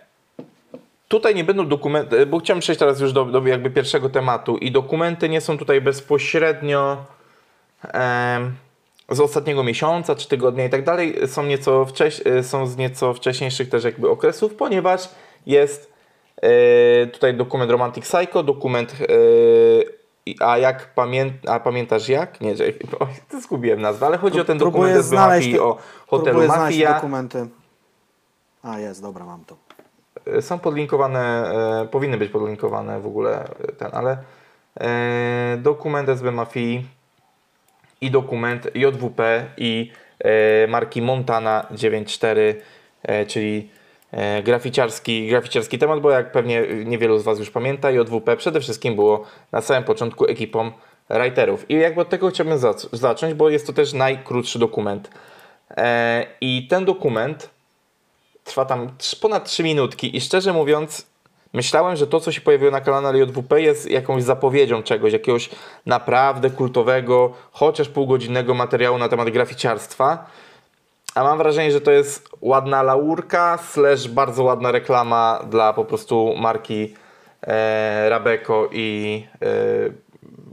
tutaj 1.08 1.34
nie 1.34 1.44
będą 1.44 1.68
dokumenty, 1.68 2.26
bo 2.26 2.38
chciałem 2.38 2.60
przejść 2.60 2.78
teraz 2.78 3.00
już 3.00 3.12
do, 3.12 3.24
do 3.24 3.46
jakby 3.46 3.70
pierwszego 3.70 4.10
tematu 4.10 4.56
i 4.56 4.72
dokumenty 4.72 5.28
nie 5.28 5.40
są 5.40 5.58
tutaj 5.58 5.80
bezpośrednio 5.80 7.04
em, 7.82 8.52
z 9.10 9.20
ostatniego 9.20 9.64
miesiąca 9.64 10.14
czy 10.14 10.28
tygodnia 10.28 10.64
i 10.64 10.70
tak 10.70 10.84
dalej. 10.84 11.28
Są, 11.28 11.42
nieco 11.42 11.84
wcześ, 11.84 12.22
e, 12.26 12.42
są 12.42 12.66
z 12.66 12.76
nieco 12.76 13.14
wcześniejszych 13.14 13.68
też 13.68 13.84
jakby 13.84 14.10
okresów, 14.10 14.54
ponieważ 14.54 15.08
jest 15.46 15.92
e, 16.42 17.06
tutaj 17.06 17.34
dokument 17.34 17.70
Romantic 17.70 18.04
Psycho, 18.04 18.42
dokument 18.42 18.94
e, 19.00 20.38
a 20.40 20.58
jak 20.58 20.94
pamię, 20.94 21.32
a 21.46 21.60
pamiętasz 21.60 22.08
jak? 22.08 22.40
Nie, 22.40 22.56
że, 22.56 22.64
to 23.30 23.40
zgubiłem 23.40 23.80
nazwę, 23.80 24.06
ale 24.06 24.18
chodzi 24.18 24.40
o 24.40 24.44
ten 24.44 24.58
dokument 24.58 25.04
znaleźć 25.04 25.46
Mafii, 25.46 25.60
o 25.60 25.78
hotelu 26.06 26.46
Mafia. 26.46 26.94
dokumenty. 26.94 27.48
A, 28.62 28.78
jest, 28.78 29.02
dobra, 29.02 29.24
mam 29.24 29.44
to. 29.44 29.67
Są 30.40 30.58
podlinkowane, 30.58 31.52
e, 31.82 31.87
powinny 31.90 32.16
być 32.18 32.30
podlinkowane 32.30 33.00
w 33.00 33.06
ogóle 33.06 33.44
e, 33.44 33.73
ten, 33.73 33.88
ale 33.92 34.16
e, 34.80 35.56
dokument 35.62 36.08
SB 36.08 36.30
Mafii 36.30 36.87
i 38.00 38.11
dokument 38.11 38.68
JWP 38.75 39.47
i 39.56 39.92
e, 40.18 40.66
marki 40.66 41.02
Montana 41.02 41.66
94, 41.70 42.62
e, 43.02 43.26
czyli 43.26 43.70
e, 44.12 44.42
graficiarski, 44.42 45.28
graficiarski 45.28 45.78
temat, 45.78 46.00
bo 46.00 46.11
jak 46.11 46.32
pewnie 46.32 46.62
niewielu 46.85 47.18
z 47.18 47.23
Was 47.23 47.38
już 47.38 47.50
pamięta, 47.50 47.90
JWP 47.90 48.37
przede 48.37 48.61
wszystkim 48.61 48.94
było 48.94 49.25
na 49.52 49.61
samym 49.61 49.85
początku 49.85 50.26
ekipą 50.26 50.70
writerów. 51.11 51.70
I 51.70 51.75
jakby 51.75 52.00
od 52.00 52.08
tego 52.08 52.28
chciałbym 52.30 52.58
zac- 52.58 52.97
zacząć, 52.97 53.35
bo 53.35 53.50
jest 53.50 53.66
to 53.66 53.73
też 53.73 53.92
najkrótszy 53.92 54.58
dokument. 54.58 55.11
E, 55.76 56.26
I 56.40 56.66
ten 56.70 56.85
dokument 56.85 57.50
trwa 58.49 58.64
tam 58.64 58.90
ponad 59.21 59.45
3 59.45 59.62
minutki 59.62 60.17
i 60.17 60.21
szczerze 60.21 60.52
mówiąc 60.52 61.07
myślałem, 61.52 61.97
że 61.97 62.07
to 62.07 62.21
co 62.21 62.33
się 62.33 62.40
pojawiło 62.40 62.71
na 62.71 62.81
kanale 62.81 63.19
JWP 63.19 63.62
jest 63.62 63.90
jakąś 63.90 64.23
zapowiedzią 64.23 64.83
czegoś, 64.83 65.12
jakiegoś 65.12 65.50
naprawdę 65.87 66.50
kultowego, 66.50 67.33
chociaż 67.52 67.88
półgodzinnego 67.88 68.55
materiału 68.55 68.99
na 68.99 69.09
temat 69.09 69.31
graficiarstwa. 69.31 70.26
A 71.14 71.25
mam 71.25 71.38
wrażenie, 71.38 71.73
że 71.73 71.81
to 71.81 71.90
jest 71.90 72.28
ładna 72.40 72.83
laurka, 72.83 73.59
slash 73.59 74.09
bardzo 74.09 74.45
ładna 74.45 74.73
reklama 74.73 75.45
dla 75.50 75.73
po 75.73 75.85
prostu 75.85 76.35
marki 76.37 76.95
e, 77.43 78.09
Rabeco 78.09 78.69
i 78.73 79.26
e, 79.43 79.49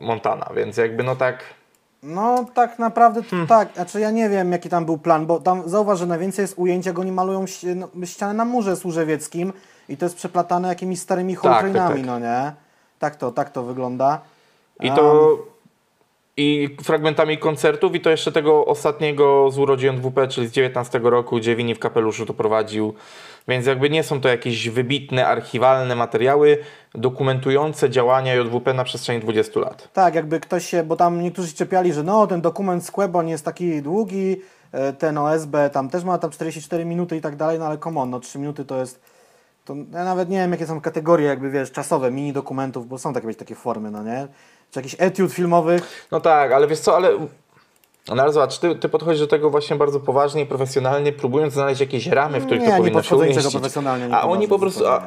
Montana, 0.05 0.49
więc 0.55 0.77
jakby 0.77 1.03
no 1.03 1.15
tak... 1.15 1.43
No 2.05 2.45
tak 2.53 2.79
naprawdę 2.79 3.23
to 3.23 3.29
Hmm. 3.29 3.47
tak, 3.47 3.73
znaczy 3.75 3.99
ja 3.99 4.11
nie 4.11 4.29
wiem 4.29 4.51
jaki 4.51 4.69
tam 4.69 4.85
był 4.85 4.97
plan, 4.97 5.25
bo 5.25 5.39
tam 5.39 5.69
zauważ, 5.69 5.99
że 5.99 6.05
najwięcej 6.05 6.43
jest 6.43 6.57
ujęć, 6.57 6.85
jak 6.85 6.99
oni 6.99 7.11
malują 7.11 7.45
ści- 7.45 7.75
no, 7.75 8.05
ścianę 8.05 8.33
na 8.33 8.45
murze 8.45 8.75
służewieckim 8.75 9.53
i 9.89 9.97
to 9.97 10.05
jest 10.05 10.15
przeplatane 10.15 10.67
jakimiś 10.67 10.99
starymi 10.99 11.33
tak, 11.33 11.43
Holtrainami, 11.43 11.95
tak. 11.95 12.05
no 12.05 12.19
nie? 12.19 12.53
Tak 12.99 13.15
to, 13.15 13.31
tak 13.31 13.49
to 13.49 13.63
wygląda. 13.63 14.21
I 14.79 14.91
to... 14.91 15.37
I 16.37 16.75
fragmentami 16.83 17.37
koncertów 17.37 17.95
i 17.95 18.01
to 18.01 18.09
jeszcze 18.09 18.31
tego 18.31 18.65
ostatniego 18.65 19.51
z 19.51 19.57
urodzin 19.59 20.01
WP, 20.01 20.27
czyli 20.27 20.47
z 20.47 20.51
19 20.51 20.99
roku, 21.03 21.35
gdzie 21.37 21.55
Wini 21.55 21.75
w 21.75 21.79
kapeluszu 21.79 22.25
to 22.25 22.33
prowadził. 22.33 22.93
Więc 23.47 23.65
jakby 23.65 23.89
nie 23.89 24.03
są 24.03 24.21
to 24.21 24.29
jakieś 24.29 24.69
wybitne, 24.69 25.27
archiwalne 25.27 25.95
materiały 25.95 26.57
dokumentujące 26.95 27.89
działania 27.89 28.35
JWP 28.35 28.73
na 28.73 28.83
przestrzeni 28.83 29.19
20 29.19 29.59
lat. 29.59 29.89
Tak, 29.93 30.15
jakby 30.15 30.39
ktoś 30.39 30.65
się, 30.65 30.83
bo 30.83 30.95
tam 30.95 31.21
niektórzy 31.21 31.47
się 31.47 31.55
czepiali, 31.55 31.93
że 31.93 32.03
no 32.03 32.27
ten 32.27 32.41
dokument 32.41 32.85
z 32.85 32.91
Quebon 32.91 33.27
jest 33.27 33.45
taki 33.45 33.81
długi, 33.81 34.41
e, 34.71 34.93
ten 34.93 35.17
OSB 35.17 35.55
tam 35.71 35.89
też 35.89 36.03
ma 36.03 36.17
tam 36.17 36.31
44 36.31 36.85
minuty 36.85 37.17
i 37.17 37.21
tak 37.21 37.35
dalej, 37.35 37.59
no 37.59 37.65
ale 37.65 37.77
come 37.77 38.01
on, 38.01 38.09
no 38.09 38.19
3 38.19 38.39
minuty 38.39 38.65
to 38.65 38.79
jest, 38.79 39.01
to 39.65 39.75
ja 39.75 40.03
nawet 40.03 40.29
nie 40.29 40.37
wiem 40.37 40.51
jakie 40.51 40.67
są 40.67 40.81
kategorie 40.81 41.27
jakby 41.27 41.51
wiesz, 41.51 41.71
czasowe, 41.71 42.11
mini 42.11 42.33
dokumentów, 42.33 42.87
bo 42.87 42.97
są 42.97 43.13
takie, 43.13 43.27
wiesz, 43.27 43.37
takie 43.37 43.55
formy, 43.55 43.91
no 43.91 44.03
nie? 44.03 44.27
Czy 44.71 44.79
jakichś 44.79 44.95
etiud 44.99 45.33
filmowych, 45.33 46.07
No 46.11 46.19
tak, 46.19 46.51
ale 46.51 46.67
wiesz 46.67 46.79
co, 46.79 46.95
ale... 46.95 47.09
No 48.07 48.23
ale 48.23 48.33
zobacz, 48.33 48.57
ty, 48.59 48.75
ty 48.75 48.89
podchodzisz 48.89 49.19
do 49.19 49.27
tego 49.27 49.49
właśnie 49.49 49.75
bardzo 49.75 49.99
poważnie 49.99 50.41
i 50.41 50.45
profesjonalnie, 50.45 51.11
próbując 51.11 51.53
znaleźć 51.53 51.81
jakieś 51.81 52.07
ramy, 52.07 52.39
w 52.39 52.45
których 52.45 52.61
Nie, 52.61 52.67
to 52.67 52.73
nie 52.73 52.77
powinno 52.77 53.03
się 53.03 53.15
umieścić. 53.15 53.51
profesjonalnie, 53.51 54.07
nie 54.07 54.15
A 54.15 54.23
oni 54.23 54.47
po 54.47 54.59
prostu... 54.59 54.87
A, 54.87 55.01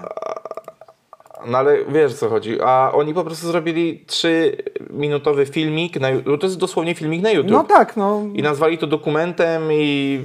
no 1.47 1.59
ale 1.59 1.85
wiesz 1.85 2.13
o 2.13 2.17
co 2.17 2.29
chodzi. 2.29 2.61
A 2.61 2.93
oni 2.95 3.15
po 3.15 3.25
prostu 3.25 3.47
zrobili 3.47 4.05
3-minutowy 4.07 5.47
filmik, 5.47 6.01
na, 6.01 6.09
to 6.41 6.47
jest 6.47 6.59
dosłownie 6.59 6.95
filmik 6.95 7.23
na 7.23 7.31
YouTube. 7.31 7.53
no 7.53 7.65
tak, 7.65 7.97
no. 7.97 8.23
I 8.35 8.43
nazwali 8.43 8.79
to 8.79 8.87
dokumentem 8.87 9.73
i, 9.73 9.77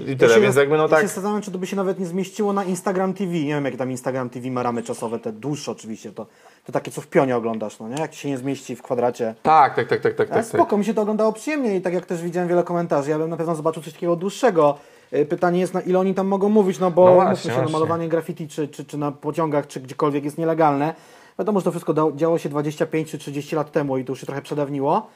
i 0.08 0.10
Ja 0.10 0.18
tyle, 0.18 0.42
więc 0.42 0.56
jakby 0.56 0.78
no 0.78 0.84
ja 0.84 0.90
tak... 0.90 1.02
się 1.02 1.08
zastanawiam, 1.08 1.42
czy 1.42 1.52
to 1.52 1.58
by 1.58 1.68
się 1.68 1.76
nawet 1.76 2.00
nie 2.00 2.06
zmieściło 2.06 2.54
na 2.54 2.64
Instagram 2.64 3.14
TV. 3.14 3.32
Nie 3.32 3.48
wiem, 3.54 3.66
jakie 3.66 3.78
tam 3.78 3.92
Instagram 3.92 4.30
TV 4.30 4.50
ma 4.50 4.64
ramy 4.64 4.84
czasowe, 4.84 5.20
te 5.20 5.32
dłuższe 5.32 5.72
oczywiście, 5.72 6.12
to, 6.12 6.26
to 6.66 6.72
takie, 6.72 6.92
co 6.92 7.02
w 7.02 7.08
pionie 7.08 7.38
oglądasz, 7.38 7.80
no 7.80 7.90
nie? 7.90 8.02
Jak 8.02 8.14
się 8.14 8.30
nie 8.30 8.38
zmieści 8.38 8.76
w 8.76 8.82
kwadracie. 8.82 9.36
Tak, 9.44 9.76
tak, 9.76 9.88
tak, 9.88 10.02
tak, 10.02 10.16
tak, 10.16 10.32
Ale 10.32 10.44
tak, 10.44 10.52
tak. 10.52 10.62
spoko, 10.62 10.78
mi 10.78 10.86
się 10.86 10.94
to 10.94 11.02
oglądało 11.02 11.34
przyjemnie 11.34 11.76
i 11.76 11.82
tak 11.82 11.94
jak 11.94 12.06
też 12.06 12.22
widziałem 12.22 12.50
wiele 12.50 12.64
komentarzy, 12.64 13.10
ja 13.10 13.18
bym 13.18 13.30
na 13.30 13.38
pewno 13.38 13.56
zobaczył 13.56 13.84
coś 13.84 13.94
takiego 13.94 14.16
dłuższego. 14.16 14.78
Y, 15.16 15.26
Pytanie 15.26 15.60
jest, 15.60 15.74
na 15.74 15.82
ile 15.82 16.00
oni 16.00 16.14
tam 16.14 16.28
mogą 16.28 16.50
mówić, 16.50 16.80
no 16.80 16.92
bo 16.92 17.06
No 17.06 17.14
właśnie, 17.14 17.52
się, 17.52 17.56
właśnie. 17.56 17.72
malowanie 17.74 18.10
graffiti 18.10 18.48
czy, 18.48 18.68
czy, 18.68 18.86
czy 18.86 18.98
na 18.98 19.12
pociągach, 19.12 19.68
czy 19.68 19.80
gdziekolwiek 19.80 20.24
jest 20.24 20.38
nielegalne. 20.38 20.94
Wiadomo, 21.40 21.60
że 21.60 21.64
to 21.64 21.72
wszystko 21.72 22.12
działo 22.16 22.38
się 22.38 22.50
25 22.50 23.12
czy 23.12 23.18
30 23.18 23.56
lat 23.56 23.72
temu 23.72 23.98
i 23.98 24.06
to 24.06 24.12
już 24.12 24.20
się 24.20 24.26
trochę 24.26 24.42
przedawniło. 24.42 25.08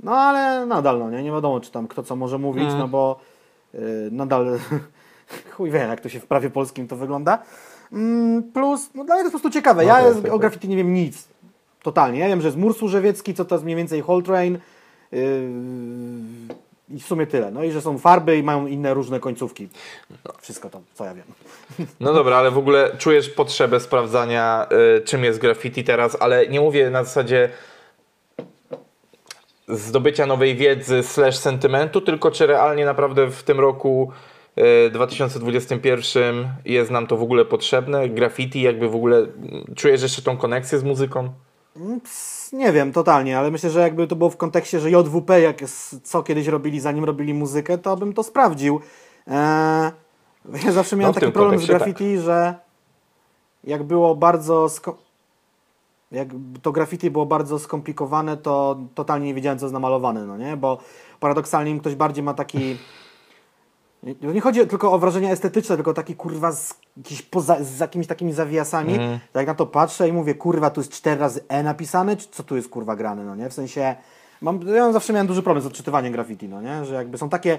No 0.00 0.12
ale 0.12 0.66
nadal, 0.66 0.98
no 0.98 1.10
nie, 1.10 1.22
nie 1.22 1.30
wiadomo, 1.30 1.60
czy 1.60 1.70
tam 1.70 1.88
kto 1.88 2.02
co 2.02 2.16
może 2.16 2.38
mówić, 2.38 2.64
Mm. 2.64 2.78
no 2.78 2.88
bo 2.88 3.20
y, 3.74 4.08
nadal 4.12 4.58
chuj 5.56 5.70
wie, 5.70 5.78
jak 5.78 6.00
to 6.00 6.08
się 6.08 6.20
w 6.20 6.26
prawie 6.26 6.50
polskim 6.50 6.88
to 6.88 6.96
wygląda. 6.96 7.38
Mm, 7.92 8.42
plus, 8.42 8.90
no 8.94 9.04
dla 9.04 9.14
mnie 9.14 9.22
to 9.22 9.26
jest 9.26 9.32
po 9.32 9.40
prostu 9.40 9.50
ciekawe. 9.50 9.82
No 9.82 9.88
ja 9.88 10.14
tak, 10.22 10.32
o 10.32 10.38
graffiti 10.38 10.68
nie 10.68 10.76
wiem 10.76 10.94
nic. 10.94 11.28
Totalnie. 11.82 12.18
Ja 12.18 12.28
wiem, 12.28 12.40
że 12.40 12.48
jest 12.48 12.58
mur 12.58 12.74
służewiecki, 12.74 13.34
co 13.34 13.44
to 13.44 13.54
jest 13.54 13.64
mniej 13.64 13.76
więcej 13.76 14.00
Holtrain. 14.00 14.58
Yy, 15.12 15.20
I 16.92 17.00
w 17.00 17.06
sumie 17.06 17.26
tyle. 17.26 17.50
No 17.50 17.64
i 17.64 17.70
że 17.70 17.80
są 17.80 17.98
farby 17.98 18.36
i 18.36 18.42
mają 18.42 18.66
inne 18.66 18.94
różne 18.94 19.20
końcówki. 19.20 19.68
Wszystko 20.40 20.70
to, 20.70 20.80
co 20.94 21.04
ja 21.04 21.14
wiem. 21.14 21.24
No 22.00 22.12
dobra, 22.12 22.36
ale 22.36 22.50
w 22.50 22.58
ogóle 22.58 22.96
czujesz 22.98 23.30
potrzebę 23.30 23.80
sprawdzania, 23.80 24.66
y, 24.98 25.00
czym 25.00 25.24
jest 25.24 25.38
graffiti 25.38 25.84
teraz, 25.84 26.16
ale 26.20 26.46
nie 26.46 26.60
mówię 26.60 26.90
na 26.90 27.04
zasadzie 27.04 27.48
zdobycia 29.68 30.26
nowej 30.26 30.56
wiedzy 30.56 31.02
slash 31.02 31.36
sentymentu, 31.36 32.00
tylko 32.00 32.30
czy 32.30 32.46
realnie 32.46 32.84
naprawdę 32.84 33.30
w 33.30 33.42
tym 33.42 33.60
roku 33.60 34.12
y, 34.86 34.90
2021 34.90 36.48
jest 36.64 36.90
nam 36.90 37.06
to 37.06 37.16
w 37.16 37.22
ogóle 37.22 37.44
potrzebne? 37.44 38.08
Graffiti 38.08 38.62
jakby 38.62 38.88
w 38.88 38.94
ogóle 38.94 39.26
czujesz 39.76 40.02
jeszcze 40.02 40.22
tą 40.22 40.36
koneksję 40.36 40.78
z 40.78 40.84
muzyką? 40.84 41.32
Mm, 41.76 42.00
Nie 42.52 42.72
wiem, 42.72 42.92
totalnie, 42.92 43.38
ale 43.38 43.50
myślę, 43.50 43.70
że 43.70 43.80
jakby 43.80 44.06
to 44.06 44.16
było 44.16 44.30
w 44.30 44.36
kontekście, 44.36 44.80
że 44.80 44.90
JWP, 44.90 45.40
jak 45.40 45.56
co 46.02 46.22
kiedyś 46.22 46.46
robili, 46.46 46.80
zanim 46.80 47.04
robili 47.04 47.34
muzykę, 47.34 47.78
to 47.78 47.96
bym 47.96 48.12
to 48.12 48.22
sprawdził. 48.22 48.80
Eee, 49.26 49.90
ja 50.64 50.72
zawsze 50.72 50.96
miałem 50.96 51.14
No, 51.14 51.20
taki 51.20 51.32
problem 51.32 51.60
z 51.60 51.66
kontekście 51.66 51.78
graffiti, 51.78 52.18
że 52.18 52.54
jak 53.64 53.82
było 53.82 54.14
bardzo. 54.14 54.66
Jak 56.12 56.28
to 56.62 56.72
graffiti 56.72 57.10
było 57.10 57.26
bardzo 57.26 57.58
skomplikowane, 57.58 58.36
to 58.36 58.76
totalnie 58.94 59.26
nie 59.26 59.34
wiedziałem, 59.34 59.58
co 59.58 59.64
jest 59.66 59.72
namalowane, 59.72 60.24
no 60.24 60.36
nie? 60.36 60.56
Bo 60.56 60.78
paradoksalnie 61.20 61.70
im 61.70 61.80
ktoś 61.80 61.94
bardziej 61.94 62.24
ma 62.24 62.34
taki. 62.34 62.76
Nie, 64.02 64.14
nie 64.32 64.40
chodzi 64.40 64.66
tylko 64.66 64.92
o 64.92 64.98
wrażenia 64.98 65.30
estetyczne, 65.30 65.76
tylko 65.76 65.94
taki 65.94 66.16
kurwa 66.16 66.52
z, 66.52 66.74
jakiś 66.96 67.22
poza, 67.22 67.56
z 67.64 67.78
jakimiś 67.78 68.06
takimi 68.06 68.32
zawiasami. 68.32 68.92
Mhm. 68.92 69.18
To 69.32 69.38
jak 69.38 69.48
na 69.48 69.54
to 69.54 69.66
patrzę 69.66 70.08
i 70.08 70.12
mówię, 70.12 70.34
kurwa, 70.34 70.70
tu 70.70 70.80
jest 70.80 70.92
4 70.92 71.20
razy 71.20 71.40
E 71.48 71.62
napisane, 71.62 72.16
czy 72.16 72.28
co 72.30 72.42
tu 72.42 72.56
jest 72.56 72.68
kurwa 72.68 72.96
grane, 72.96 73.24
no 73.24 73.36
nie? 73.36 73.48
W 73.48 73.52
sensie, 73.52 73.94
mam, 74.40 74.60
ja 74.68 74.92
zawsze 74.92 75.12
miałem 75.12 75.26
duży 75.26 75.42
problem 75.42 75.62
z 75.62 75.66
odczytywaniem 75.66 76.12
graffiti, 76.12 76.48
no 76.48 76.62
nie? 76.62 76.84
Że 76.84 76.94
jakby 76.94 77.18
są 77.18 77.28
takie, 77.28 77.58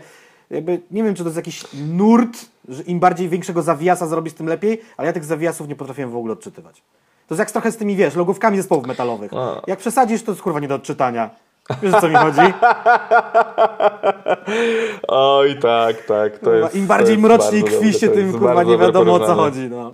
jakby, 0.50 0.82
nie 0.92 1.04
wiem, 1.04 1.16
czy 1.16 1.24
to 1.24 1.30
jest 1.30 1.38
jakiś 1.38 1.66
nurt, 1.88 2.38
że 2.70 2.84
im 2.84 3.00
bardziej 3.00 3.30
większego 3.30 3.62
zawiasa 3.62 4.08
zrobisz, 4.08 4.34
tym 4.34 4.48
lepiej, 4.48 4.82
ale 4.98 5.08
ja 5.08 5.14
tych 5.14 5.26
zawiasów 5.26 5.68
nie 5.68 5.76
potrafiłem 5.76 6.12
w 6.12 6.16
ogóle 6.16 6.34
odczytywać. 6.34 6.84
To 7.28 7.36
jest 7.36 7.40
jak 7.40 7.52
trochę 7.52 7.72
z 7.72 7.78
tymi, 7.78 7.96
wiesz, 7.96 8.16
logówkami 8.16 8.58
zespołów 8.58 8.88
metalowych. 8.88 9.34
A. 9.34 9.62
Jak 9.68 9.80
przesadzisz, 9.80 10.24
to 10.24 10.32
jest 10.32 10.42
kurwa 10.42 10.60
nie 10.60 10.68
do 10.68 10.76
odczytania. 10.76 11.30
Wiesz, 11.82 11.94
o 11.94 12.02
co 12.02 12.10
mi 12.10 12.16
chodzi? 12.16 12.42
Oj, 15.08 15.56
tak, 15.62 16.06
tak. 16.06 16.40
To 16.40 16.54
jest, 16.54 16.76
Im 16.76 16.88
bardziej 16.88 17.16
to 17.16 17.22
mroczniej 17.22 17.64
krwi 17.64 17.94
się, 17.94 18.10
tym 18.10 18.32
kurwa 18.32 18.64
nie 18.64 18.78
wiadomo 18.78 19.14
o 19.14 19.20
co 19.20 19.36
chodzi, 19.36 19.70
no. 19.70 19.94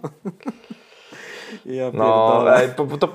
Ja 1.65 1.91
No, 1.93 2.43
to, 2.99 3.11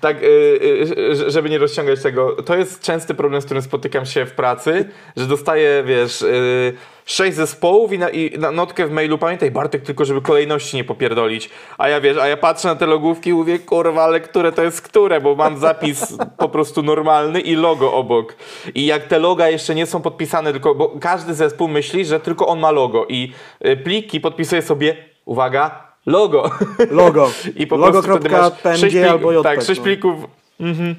tak, 0.00 0.22
y, 0.22 0.26
y, 0.26 1.30
żeby 1.30 1.50
nie 1.50 1.58
rozciągać 1.58 2.02
tego, 2.02 2.42
to 2.42 2.56
jest 2.56 2.80
częsty 2.80 3.14
problem, 3.14 3.42
z 3.42 3.44
którym 3.44 3.62
spotykam 3.62 4.06
się 4.06 4.26
w 4.26 4.32
pracy, 4.32 4.88
że 5.16 5.26
dostaję, 5.26 5.82
wiesz, 5.86 6.22
y, 6.22 6.72
sześć 7.04 7.36
zespołów 7.36 7.92
i 7.92 7.98
na, 7.98 8.08
i 8.08 8.38
na 8.38 8.50
notkę 8.50 8.86
w 8.86 8.90
mailu, 8.90 9.18
pamiętaj 9.18 9.50
Bartek, 9.50 9.82
tylko 9.82 10.04
żeby 10.04 10.22
kolejności 10.22 10.76
nie 10.76 10.84
popierdolić. 10.84 11.50
A 11.78 11.88
ja, 11.88 12.00
wiesz, 12.00 12.16
a 12.16 12.28
ja 12.28 12.36
patrzę 12.36 12.68
na 12.68 12.76
te 12.76 12.86
logówki 12.86 13.30
i 13.30 13.32
mówię, 13.32 13.58
kurwa, 13.58 14.04
ale 14.04 14.20
które 14.20 14.52
to 14.52 14.62
jest 14.62 14.82
które, 14.82 15.20
bo 15.20 15.34
mam 15.34 15.58
zapis 15.58 16.16
po 16.38 16.48
prostu 16.48 16.82
normalny 16.82 17.40
i 17.40 17.56
logo 17.56 17.92
obok. 17.92 18.36
I 18.74 18.86
jak 18.86 19.04
te 19.04 19.18
loga 19.18 19.48
jeszcze 19.48 19.74
nie 19.74 19.86
są 19.86 20.02
podpisane, 20.02 20.52
tylko, 20.52 20.74
bo 20.74 20.88
każdy 21.00 21.34
zespół 21.34 21.68
myśli, 21.68 22.04
że 22.04 22.20
tylko 22.20 22.46
on 22.46 22.58
ma 22.58 22.70
logo 22.70 23.06
i 23.08 23.32
y, 23.66 23.76
pliki 23.76 24.20
podpisuje 24.20 24.62
sobie, 24.62 24.96
uwaga, 25.24 25.85
logo. 26.06 26.50
Logo. 26.90 27.30
I 27.56 27.66
po 27.66 27.76
Logo 27.76 28.02
prostu 28.02 28.30
masz 28.30 28.52
PNG 28.52 28.78
sześć 28.78 28.94
plików, 28.94 29.10
albo 29.12 29.32
JPEG, 29.32 29.42
Tak, 29.42 29.62
sześć 29.62 29.80
no. 29.80 29.84
plików. 29.84 30.14
Mhm, 30.60 30.94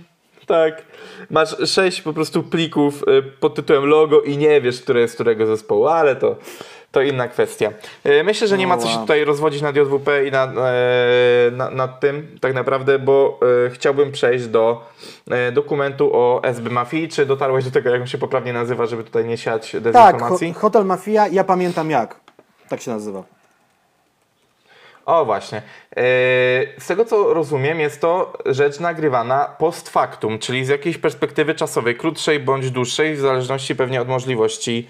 tak. 0.45 0.81
Masz 1.29 1.69
sześć 1.69 2.01
po 2.01 2.13
prostu 2.13 2.43
plików 2.43 3.03
y, 3.07 3.23
pod 3.23 3.55
tytułem 3.55 3.85
logo 3.85 4.21
i 4.21 4.37
nie 4.37 4.61
wiesz, 4.61 4.81
które 4.81 5.01
jest 5.01 5.13
którego 5.15 5.45
zespołu, 5.45 5.87
ale 5.87 6.15
to, 6.15 6.35
to 6.91 7.01
inna 7.01 7.27
kwestia. 7.27 7.71
Y, 8.05 8.23
Myślę, 8.23 8.47
że 8.47 8.57
nie 8.57 8.67
ma 8.67 8.75
No 8.75 8.81
co 8.81 8.87
się 8.87 8.97
tutaj 8.97 9.25
rozwodzić 9.25 9.61
nad 9.61 9.75
JWP 9.75 10.25
i 10.27 10.31
nad, 10.31 10.49
e, 10.57 11.51
na, 11.51 11.69
nad 11.69 11.99
tym 11.99 12.37
tak 12.41 12.53
naprawdę, 12.53 12.99
bo 12.99 13.39
e, 13.65 13.69
chciałbym 13.69 14.11
przejść 14.11 14.47
do 14.47 14.85
e, 15.31 15.51
dokumentu 15.51 16.09
o 16.13 16.41
SB 16.43 16.69
Mafii. 16.69 17.09
Czy 17.09 17.25
dotarłeś 17.25 17.65
do 17.65 17.71
tego, 17.71 17.89
jak 17.89 18.01
on 18.01 18.07
się 18.07 18.17
poprawnie 18.17 18.53
nazywa, 18.53 18.85
żeby 18.85 19.03
tutaj 19.03 19.25
nie 19.25 19.37
siać 19.37 19.71
Tak, 19.71 19.81
dezinformacji? 19.81 20.53
ho 20.53 20.59
Hotel 20.59 20.85
Mafia, 20.85 21.27
ja 21.27 21.43
pamiętam 21.43 21.89
jak. 21.89 22.19
Tak 22.69 22.81
się 22.81 22.91
nazywa. 22.91 23.36
O 25.07 25.25
właśnie. 25.25 25.61
Yy, 25.95 26.03
Z 26.77 26.87
tego 26.87 27.05
co 27.05 27.33
rozumiem, 27.33 27.79
jest 27.79 28.01
to 28.01 28.33
rzecz 28.45 28.79
nagrywana 28.79 29.45
post 29.45 29.89
factum, 29.89 30.39
czyli 30.39 30.65
z 30.65 30.69
jakiejś 30.69 30.97
perspektywy 30.97 31.55
czasowej, 31.55 31.95
krótszej 31.97 32.39
bądź 32.39 32.71
dłuższej, 32.71 33.15
w 33.15 33.19
zależności 33.19 33.75
pewnie 33.75 34.01
od 34.01 34.07
możliwości 34.07 34.87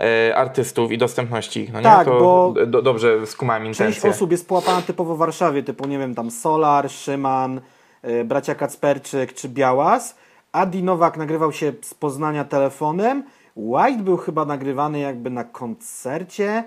e, 0.00 0.36
artystów 0.36 0.92
i 0.92 0.98
dostępności 0.98 1.60
ich. 1.60 1.72
No 1.72 1.82
Tak, 1.82 2.06
nie? 2.06 2.12
To 2.12 2.20
bo 2.20 2.54
do, 2.66 2.82
dobrze 2.82 3.26
skumałem 3.26 3.64
Część 3.64 3.80
intencje. 3.80 4.10
osób 4.10 4.30
jest 4.30 4.48
połapana 4.48 4.82
typowo 4.82 5.14
w 5.14 5.18
Warszawie, 5.18 5.62
typu 5.62 5.88
nie 5.88 5.98
wiem, 5.98 6.14
tam 6.14 6.30
Solar, 6.30 6.90
Szyman, 6.90 7.60
y, 8.04 8.24
bracia 8.24 8.54
Kacperczyk 8.54 9.34
czy 9.34 9.48
Białas. 9.48 10.16
Adi 10.52 10.82
Nowak 10.82 11.16
nagrywał 11.16 11.52
się 11.52 11.72
z 11.82 11.94
Poznania 11.94 12.44
telefonem. 12.44 13.24
White 13.56 14.02
był 14.02 14.16
chyba 14.16 14.44
nagrywany 14.44 14.98
jakby 14.98 15.30
na 15.30 15.44
koncercie. 15.44 16.64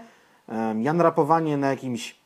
Jan 0.79 1.01
Rapowanie 1.01 1.57
na 1.57 1.69
jakimś 1.69 2.18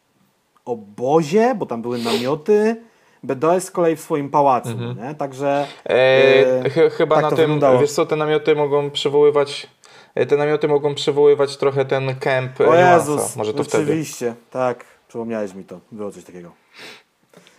obozie, 0.66 1.56
bo 1.56 1.66
tam 1.66 1.82
były 1.82 1.98
namioty. 1.98 2.76
BDS 3.24 3.64
z 3.64 3.72
kolei 3.72 3.96
w 3.96 4.00
swoim 4.02 4.30
pałacu, 4.30 4.70
nie? 5.04 5.16
Także 5.16 5.68
E, 5.90 6.66
e, 6.66 6.70
ch- 6.70 6.94
chyba 6.94 7.16
tak 7.16 7.24
na 7.24 7.30
to 7.30 7.36
tym, 7.36 7.46
wyglądało. 7.46 7.80
wiesz 7.80 7.92
co, 7.92 8.06
te 8.06 8.16
namioty 8.16 8.56
mogą 8.56 8.92
przywoływać, 8.92 9.68
e, 10.16 10.26
te 10.26 10.38
namioty 10.38 10.68
mogą 10.68 10.96
przywoływać 10.96 11.58
trochę 11.58 11.86
ten 11.86 12.16
kemp 12.16 12.62
e, 12.62 12.68
O. 12.68 12.76
Jezus, 12.76 13.36
Może 13.36 13.54
to 13.54 13.64
wtedy. 13.64 13.84
oczywiście, 13.84 14.36
tak, 14.52 14.86
przypomniałeś 15.08 15.54
mi 15.54 15.64
to, 15.64 15.80
było 15.92 16.12
coś 16.12 16.24
takiego. 16.24 16.52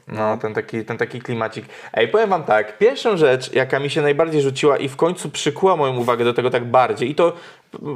No, 0.08 0.36
ten 0.36 0.54
taki, 0.54 0.84
ten 0.84 0.98
taki 0.98 1.20
klimacik. 1.20 1.64
Ej, 1.92 2.08
powiem 2.08 2.30
wam 2.30 2.44
tak, 2.44 2.78
pierwszą 2.78 3.16
rzecz, 3.16 3.52
jaka 3.52 3.80
mi 3.80 3.90
się 3.90 4.02
najbardziej 4.02 4.42
rzuciła 4.42 4.76
i 4.78 4.88
w 4.88 4.96
końcu 4.96 5.30
przykuła 5.30 5.76
moją 5.76 5.96
uwagę 5.96 6.24
do 6.24 6.34
tego 6.34 6.50
tak 6.50 6.64
bardziej 6.70 7.10
i 7.10 7.14
to 7.14 7.32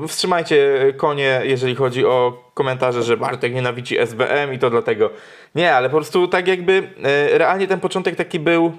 wstrzymajcie 0.09 0.79
konie, 0.97 1.41
jeżeli 1.45 1.75
chodzi 1.75 2.07
o 2.07 2.45
komentarze, 2.55 3.03
że 3.03 3.17
Bartek 3.17 3.55
nienawidzi 3.55 3.99
SBM 3.99 4.53
i 4.55 4.59
to 4.59 4.71
dlatego. 4.71 5.11
Nie, 5.55 5.75
ale 5.75 5.89
po 5.89 5.97
prostu 5.97 6.29
tak 6.29 6.49
jakby 6.49 6.91
e, 7.03 7.39
realnie 7.39 7.67
ten 7.67 7.81
początek 7.81 8.17
taki 8.17 8.41
był 8.41 8.73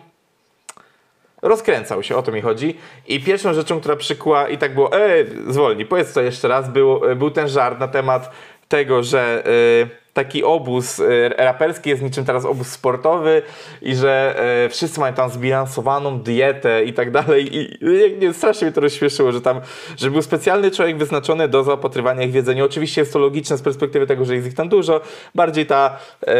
rozkręcał 1.41 2.03
się, 2.03 2.15
o 2.15 2.21
to 2.21 2.31
mi 2.31 2.41
chodzi. 2.41 2.77
I 3.07 3.19
pierwszą 3.19 3.53
rzeczą, 3.53 3.79
która 3.79 3.95
przykuła 3.95 4.47
i 4.47 4.57
tak 4.57 4.73
było, 4.73 4.93
e, 4.93 5.25
zwolnij, 5.47 5.85
powiedz 5.85 6.13
to 6.13 6.21
jeszcze 6.21 6.47
raz, 6.47 6.69
był, 6.69 7.01
był 7.15 7.31
ten 7.31 7.47
żart 7.47 7.79
na 7.79 7.87
temat 7.87 8.31
tego, 8.67 9.03
że 9.03 9.43
e, 9.45 9.98
taki 10.13 10.43
obóz 10.43 10.99
e, 10.99 11.29
raperski 11.29 11.89
jest 11.89 12.01
niczym 12.01 12.25
teraz 12.25 12.45
obóz 12.45 12.67
sportowy 12.67 13.41
i 13.81 13.95
że 13.95 14.39
e, 14.65 14.69
wszyscy 14.69 14.99
mają 14.99 15.13
tam 15.13 15.29
zbilansowaną 15.29 16.19
dietę 16.19 16.83
i 16.83 16.93
tak 16.93 17.11
dalej 17.11 17.55
i 17.57 17.59
i 17.81 18.17
nie, 18.19 18.33
strasznie 18.33 18.65
mnie 18.65 18.73
to 18.73 18.81
rozśmieszyło, 18.81 19.31
że 19.31 19.41
tam, 19.41 19.61
że 19.97 20.11
był 20.11 20.21
specjalny 20.21 20.71
człowiek 20.71 20.97
wyznaczony 20.97 21.47
do 21.47 21.63
zaopatrywania 21.63 22.23
ich 22.23 22.31
w 22.31 22.35
jedzenie. 22.35 22.65
Oczywiście 22.65 23.01
jest 23.01 23.13
to 23.13 23.19
logiczne 23.19 23.57
z 23.57 23.61
perspektywy 23.61 24.07
tego, 24.07 24.25
że 24.25 24.35
jest 24.35 24.47
ich 24.47 24.53
tam 24.53 24.69
dużo, 24.69 25.01
bardziej 25.35 25.65
ta, 25.65 25.97
e, 26.27 26.35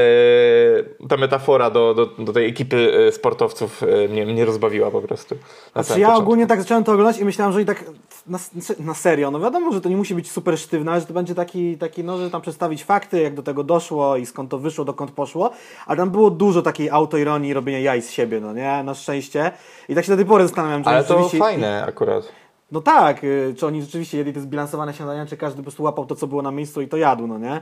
ta 1.10 1.18
metafora 1.18 1.70
do, 1.70 1.94
do, 1.94 2.06
do 2.06 2.34
tej 2.34 2.50
ekipy 2.50 3.10
sportowców 3.12 3.82
mnie, 4.10 4.26
mnie 4.26 4.46
rozbawiła 4.46 4.92
po 4.92 5.02
prostu. 5.02 5.36
Na 5.76 5.84
Znaczy 5.84 6.00
ja 6.00 6.08
początku. 6.08 6.24
ogólnie 6.24 6.48
tak 6.48 6.60
zacząłem 6.60 6.84
to 6.84 6.92
oglądać 6.92 7.20
i 7.20 7.26
myślałem, 7.26 7.54
że 7.54 7.62
i 7.62 7.66
tak 7.66 7.84
na, 8.28 8.40
na 8.80 8.94
serio, 8.94 9.32
no 9.32 9.40
wiadomo, 9.40 9.72
że 9.72 9.82
to 9.82 9.90
nie 9.90 9.98
musi 9.98 10.16
być 10.16 10.32
super 10.32 10.60
sztywne, 10.60 10.92
ale 10.92 11.02
że 11.02 11.08
to 11.08 11.14
będzie 11.14 11.36
taki, 11.36 11.78
taki, 11.78 12.04
no, 12.04 12.18
że 12.18 12.30
tam 12.30 12.42
przedstawić 12.42 12.84
fakty, 12.84 13.22
jak 13.22 13.34
do 13.34 13.44
tego 13.44 13.59
doszło 13.64 14.18
i 14.18 14.26
skąd 14.26 14.52
to 14.52 14.58
wyszło, 14.60 14.86
dokąd 14.86 15.12
poszło, 15.12 15.52
ale 15.86 15.98
tam 15.98 16.10
było 16.10 16.30
dużo 16.30 16.62
takiej 16.62 16.90
autoironii, 16.90 17.54
robienia 17.54 17.80
jaj 17.80 18.02
z 18.02 18.12
siebie, 18.12 18.40
no 18.40 18.54
nie, 18.54 18.84
na 18.84 18.94
szczęście. 18.94 19.52
I 19.90 19.96
tak 19.96 20.06
się 20.06 20.12
do 20.12 20.16
tej 20.16 20.26
pory 20.26 20.44
zastanawiam, 20.44 20.84
czy 20.84 20.90
Ale 20.90 21.04
to 21.04 21.08
rzeczywiście... 21.08 21.38
fajne 21.40 21.86
akurat. 21.88 22.32
No 22.72 22.82
tak, 22.82 23.24
y, 23.24 23.56
czy 23.58 23.68
oni 23.68 23.82
rzeczywiście 23.82 24.18
jedli 24.18 24.34
te 24.34 24.42
zbilansowane 24.42 24.94
śniadania, 24.94 25.26
czy 25.26 25.38
każdy 25.38 25.58
po 25.58 25.64
prostu 25.64 25.84
łapał 25.84 26.06
to, 26.06 26.16
co 26.16 26.28
było 26.28 26.42
na 26.42 26.52
miejscu 26.52 26.82
i 26.82 26.88
to 26.88 26.98
jadł, 26.98 27.28
no 27.28 27.38
nie? 27.38 27.62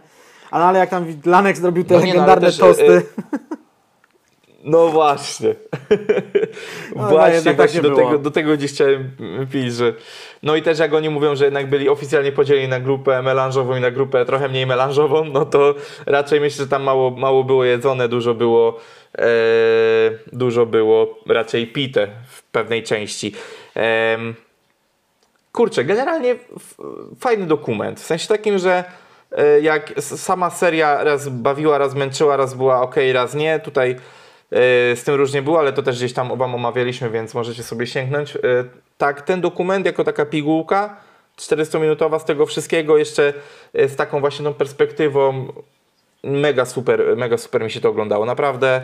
Ale, 0.51 0.65
ale 0.65 0.79
jak 0.79 0.89
tam 0.89 1.05
Lanek 1.25 1.57
zrobił 1.57 1.83
te 1.83 1.93
No 1.93 1.99
nie, 1.99 2.05
no, 2.05 2.13
legendarne 2.13 2.47
też, 2.47 2.57
y, 2.57 2.59
tosty... 2.59 3.01
No 4.67 4.87
właśnie. 4.87 5.55
No, 6.95 7.07
właśnie, 7.07 7.35
jednak 7.35 7.57
tak 7.57 7.71
właśnie 7.71 7.81
nie 7.81 7.89
do, 7.89 7.95
tego, 7.95 8.19
do 8.19 8.31
tego 8.31 8.57
gdzieś 8.57 8.71
chciałem 8.71 9.11
pić, 9.51 9.73
że... 9.73 9.93
No 10.43 10.55
i 10.55 10.61
też 10.61 10.79
jak 10.79 10.93
oni 10.93 11.09
mówią, 11.09 11.35
że 11.35 11.45
jednak 11.45 11.69
byli 11.69 11.89
oficjalnie 11.89 12.31
podzieleni 12.31 12.67
na 12.67 12.79
grupę 12.79 13.21
melanżową 13.21 13.75
i 13.75 13.81
na 13.81 13.91
grupę 13.91 14.25
trochę 14.25 14.49
mniej 14.49 14.65
melanżową, 14.65 15.25
no 15.25 15.45
to 15.45 15.75
raczej 16.05 16.39
myślę, 16.39 16.63
że 16.63 16.69
tam 16.69 16.83
mało, 16.83 17.11
mało 17.11 17.43
było 17.43 17.65
jedzone, 17.65 18.09
dużo 18.09 18.33
było 18.33 18.79
e, 19.17 19.27
dużo 20.33 20.65
było 20.65 21.19
raczej 21.27 21.67
pite 21.67 22.07
w 22.27 22.43
pewnej 22.43 22.83
części. 22.83 23.33
Em, 23.75 24.35
kurczę, 25.51 25.83
generalnie 25.83 26.35
fajny 27.19 27.45
dokument. 27.45 27.99
W 27.99 28.05
sensie 28.05 28.27
takim, 28.27 28.57
że 28.57 28.83
e, 29.31 29.59
jak 29.61 29.93
sama 29.99 30.49
seria 30.49 31.03
raz 31.03 31.29
bawiła, 31.29 31.77
raz 31.77 31.95
męczyła, 31.95 32.37
raz 32.37 32.53
była 32.53 32.81
ok, 32.81 32.95
raz 33.13 33.35
nie. 33.35 33.59
Tutaj 33.59 33.91
e, 33.91 33.97
z 34.51 35.03
tym 35.03 35.15
różnie 35.15 35.41
było, 35.41 35.59
ale 35.59 35.73
to 35.73 35.83
też 35.83 35.97
gdzieś 35.97 36.13
tam 36.13 36.31
obam 36.31 36.55
omawialiśmy, 36.55 37.09
więc 37.09 37.33
możecie 37.33 37.63
sobie 37.63 37.87
sięgnąć. 37.87 38.35
E, 38.35 38.39
Tak, 38.97 39.21
ten 39.21 39.41
dokument 39.41 39.85
jako 39.85 40.03
taka 40.03 40.25
pigułka 40.25 40.97
400-minutowa 41.37 42.19
z 42.19 42.25
tego 42.25 42.45
wszystkiego, 42.45 42.97
jeszcze 42.97 43.33
e, 43.73 43.89
z 43.89 43.95
taką 43.95 44.19
właśnie 44.19 44.45
tą 44.45 44.53
perspektywą 44.53 45.47
mega 46.23 46.65
super, 46.65 47.03
mega 47.17 47.37
super 47.37 47.63
mi 47.63 47.71
się 47.71 47.81
to 47.81 47.89
oglądało. 47.89 48.25
Naprawdę, 48.25 48.81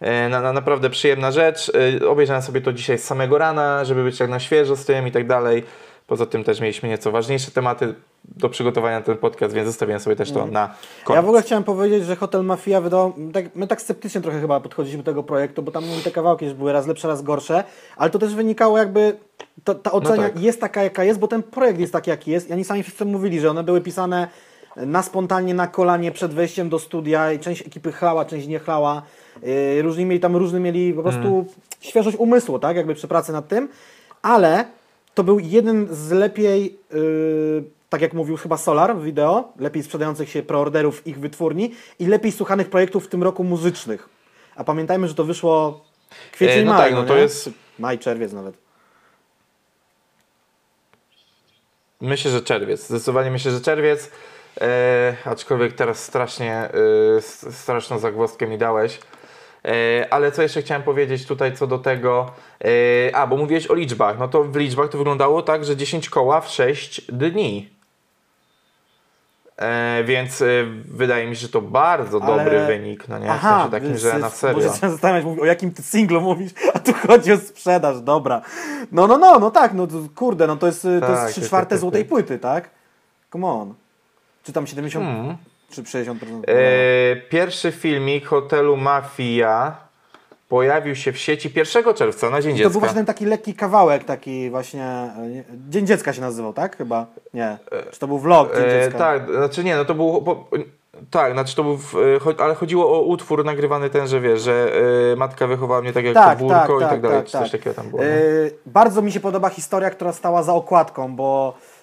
e, 0.00 0.28
na, 0.28 0.40
na, 0.40 0.52
naprawdę 0.52 0.90
przyjemna 0.90 1.30
rzecz. 1.32 1.72
E, 2.02 2.08
Obejrzałem 2.08 2.42
sobie 2.42 2.60
to 2.60 2.72
dzisiaj 2.72 2.98
z 2.98 3.04
samego 3.04 3.38
rana, 3.38 3.84
żeby 3.84 4.04
być 4.04 4.20
jak 4.20 4.30
na 4.30 4.40
świeżo 4.40 4.76
z 4.76 4.84
tym 4.84 5.06
i 5.06 5.12
tak 5.12 5.26
dalej. 5.26 5.64
Poza 6.06 6.26
tym 6.26 6.44
też 6.44 6.60
mieliśmy 6.60 6.88
nieco 6.88 7.10
ważniejsze 7.10 7.50
tematy 7.50 7.94
do 8.24 8.48
przygotowania 8.48 8.98
na 8.98 9.04
ten 9.04 9.16
podcast, 9.16 9.54
więc 9.54 9.66
zostawiłem 9.66 10.00
sobie 10.00 10.16
też 10.16 10.32
to 10.32 10.46
na 10.46 10.74
koniec. 11.04 11.16
Ja 11.16 11.22
w 11.22 11.24
ogóle 11.24 11.42
chciałem 11.42 11.64
powiedzieć, 11.64 12.04
że 12.04 12.16
Hotel 12.16 12.44
Mafia 12.44 12.80
wydał. 12.80 13.12
Tak, 13.32 13.44
my 13.54 13.66
tak 13.66 13.82
sceptycznie 13.82 14.20
trochę 14.20 14.40
chyba 14.40 14.60
podchodziliśmy 14.60 15.02
do 15.02 15.10
tego 15.10 15.22
projektu, 15.22 15.62
bo 15.62 15.72
tam 15.72 15.84
te 16.04 16.10
kawałki 16.10 16.44
już 16.44 16.54
były 16.54 16.72
raz 16.72 16.86
lepsze, 16.86 17.08
raz 17.08 17.22
gorsze, 17.22 17.64
ale 17.96 18.10
to 18.10 18.18
też 18.18 18.34
wynikało 18.34 18.78
jakby. 18.78 19.16
Ta, 19.64 19.74
ta 19.74 19.92
ocena 19.92 20.22
tak. 20.22 20.40
jest 20.40 20.60
taka, 20.60 20.82
jaka 20.82 21.04
jest, 21.04 21.20
bo 21.20 21.28
ten 21.28 21.42
projekt 21.42 21.80
jest 21.80 21.92
taki, 21.92 22.10
jaki 22.10 22.30
jest. 22.30 22.50
I 22.50 22.52
oni 22.52 22.64
sami 22.64 22.82
wszyscy 22.82 23.04
mówili, 23.04 23.40
że 23.40 23.50
one 23.50 23.62
były 23.62 23.80
pisane 23.80 24.28
na 24.76 25.02
spontanie, 25.02 25.54
na 25.54 25.66
kolanie 25.66 26.12
przed 26.12 26.34
wejściem 26.34 26.68
do 26.68 26.78
studia 26.78 27.32
i 27.32 27.38
część 27.38 27.66
ekipy 27.66 27.92
chlała, 27.92 28.24
część 28.24 28.46
nie 28.46 28.58
chlała. 28.58 29.02
Yy, 29.42 29.82
różni 29.82 30.06
mieli 30.06 30.20
tam, 30.20 30.36
różny 30.36 30.60
mieli 30.60 30.92
po 30.92 31.02
prostu 31.02 31.46
świeżość 31.80 32.16
umysłu, 32.16 32.58
tak, 32.58 32.76
jakby 32.76 32.94
przy 32.94 33.08
pracy 33.08 33.32
nad 33.32 33.48
tym, 33.48 33.68
ale 34.22 34.64
to 35.14 35.24
był 35.24 35.38
jeden 35.38 35.86
z 35.90 36.10
lepiej, 36.10 36.78
yy, 36.92 37.64
tak 37.88 38.00
jak 38.00 38.12
mówił 38.12 38.36
chyba 38.36 38.56
Solar 38.56 38.96
w 38.96 39.02
wideo, 39.04 39.52
lepiej 39.58 39.82
sprzedających 39.82 40.30
się 40.30 40.42
preorderów 40.42 41.06
ich 41.06 41.18
wytwórni 41.20 41.74
i 41.98 42.06
lepiej 42.06 42.32
słuchanych 42.32 42.70
projektów 42.70 43.04
w 43.04 43.08
tym 43.08 43.22
roku 43.22 43.44
muzycznych. 43.44 44.08
A 44.56 44.64
pamiętajmy, 44.64 45.08
że 45.08 45.14
to 45.14 45.24
wyszło 45.24 45.84
kwiecień, 46.32 46.60
E, 46.62 46.64
no 46.64 46.72
maj, 46.72 46.80
tak, 46.84 46.94
no 46.94 47.02
to 47.04 47.14
nie? 47.14 47.20
jest- 47.20 47.50
Maj, 47.78 47.98
czerwiec 47.98 48.32
nawet. 48.32 48.54
Myślę, 52.00 52.30
że 52.30 52.42
czerwiec. 52.42 52.86
Zdecydowanie 52.88 53.30
myślę, 53.30 53.50
że 53.52 53.60
czerwiec. 53.60 54.10
E, 54.60 55.16
aczkolwiek 55.24 55.72
teraz 55.72 56.02
strasznie 56.04 56.54
e, 56.54 56.70
straszną 57.52 57.98
zagwozdkę 57.98 58.46
mi 58.46 58.58
dałeś. 58.58 58.98
E, 59.64 60.06
ale 60.10 60.32
co 60.32 60.42
jeszcze 60.42 60.62
chciałem 60.62 60.82
powiedzieć 60.82 61.26
tutaj 61.26 61.56
co 61.56 61.66
do 61.66 61.78
tego. 61.78 62.32
E, 63.08 63.16
a, 63.16 63.26
bo 63.26 63.36
mówiłeś 63.36 63.66
o 63.66 63.74
liczbach. 63.74 64.18
No 64.18 64.28
to 64.28 64.44
w 64.44 64.56
liczbach 64.56 64.88
to 64.88 64.98
wyglądało 64.98 65.42
tak, 65.42 65.64
że 65.64 65.76
10 65.76 66.10
koła 66.10 66.40
w 66.40 66.48
6 66.50 67.00
dni. 67.12 67.74
E, 69.56 70.04
więc 70.04 70.42
e, 70.42 70.46
wydaje 70.84 71.26
mi 71.26 71.36
się, 71.36 71.42
że 71.42 71.48
to 71.48 71.60
bardzo 71.60 72.22
Ale- 72.22 72.36
dobry 72.44 72.66
wynik. 72.66 73.08
No 73.08 73.18
nie? 73.18 73.26
w 73.38 73.40
sensie 73.40 73.70
takim, 73.70 73.98
że 73.98 74.18
na 74.18 74.30
serio. 74.30 74.62
się 74.62 74.68
zacząłem 74.68 74.92
zastanawiać, 74.92 75.38
o 75.40 75.44
jakim 75.44 75.70
ty 75.70 75.82
singlu 75.82 76.20
mówisz, 76.20 76.52
a 76.74 76.78
tu 76.78 76.92
chodzi 76.92 77.32
o 77.32 77.36
sprzedaż, 77.36 78.00
dobra. 78.00 78.42
No, 78.92 79.06
no, 79.06 79.18
no, 79.18 79.38
no 79.38 79.50
tak, 79.50 79.74
no 79.74 79.86
to, 79.86 79.94
kurde, 80.14 80.46
no 80.46 80.56
to 80.56 80.66
jest, 80.66 80.82
to 80.82 81.00
Tak, 81.00 81.10
jest 81.10 81.32
3 81.32 81.40
tak, 81.40 81.48
czwarte 81.48 81.70
tak, 81.70 81.78
złotej 81.78 82.02
tak. 82.02 82.08
płyty, 82.08 82.38
tak? 82.38 82.70
Come 83.32 83.46
on. 83.46 83.74
Czy 84.42 84.52
tam 84.52 84.66
70 84.66 85.04
Hmm. 85.04 85.36
Czy 85.74 85.82
60%? 85.82 86.14
E, 86.48 87.16
pierwszy 87.16 87.72
filmik 87.72 88.26
hotelu 88.26 88.76
Mafia 88.76 89.76
pojawił 90.48 90.94
się 90.94 91.12
w 91.12 91.18
sieci 91.18 91.50
1 91.54 91.94
czerwca 91.94 92.30
na 92.30 92.40
Dzień 92.42 92.52
To 92.52 92.56
Dziecka. 92.58 92.70
był 92.70 92.80
właśnie 92.80 92.96
ten 92.96 93.06
taki 93.06 93.24
lekki 93.26 93.54
kawałek, 93.54 94.04
taki 94.04 94.50
właśnie. 94.50 94.84
e, 94.84 95.10
Dzień 95.68 95.86
dziecka 95.86 96.12
się 96.12 96.20
nazywał, 96.20 96.52
tak? 96.52 96.76
Chyba? 96.76 97.06
Nie. 97.34 97.58
Czy 97.90 98.00
to 98.00 98.06
był 98.06 98.18
vlog 98.18 98.56
Dzień 98.56 98.64
E, 98.64 98.70
dziecka? 98.84 98.98
tak, 98.98 99.26
znaczy 99.30 99.64
nie, 99.64 99.76
no 99.76 99.84
to 99.84 99.94
był. 99.94 100.20
Bo, 100.22 100.48
tak, 101.10 101.32
znaczy 101.32 101.56
to 101.56 101.64
był. 101.64 101.74
e, 102.36 102.40
ale 102.42 102.54
chodziło 102.54 102.98
o 102.98 103.02
utwór 103.02 103.44
nagrywany 103.44 103.90
ten, 103.90 104.06
że 104.08 104.20
wiesz, 104.20 104.40
że 104.42 104.72
e, 105.12 105.16
matka 105.16 105.46
wychowała 105.46 105.80
mnie 105.82 105.92
tak 105.92 106.04
jak 106.04 106.14
Tak, 106.14 106.38
podwórko 106.38 106.66
tak, 106.66 106.76
i 106.78 106.80
tak 106.80 106.90
tak, 106.90 107.00
dalej. 107.00 107.16
tak, 107.18 107.26
czy 107.26 107.32
coś 107.32 107.50
tak. 107.50 107.60
takiego 107.60 107.74
tam 107.74 107.90
było. 107.90 108.02
E, 108.04 108.06
bardzo 108.66 109.02
mi 109.02 109.12
się 109.12 109.20
podoba 109.20 109.48
historia, 109.48 109.90
która 109.90 110.12
stała 110.12 110.42
za 110.42 110.52
okładką, 110.54 111.16
bo 111.16 111.54
e, 111.58 111.73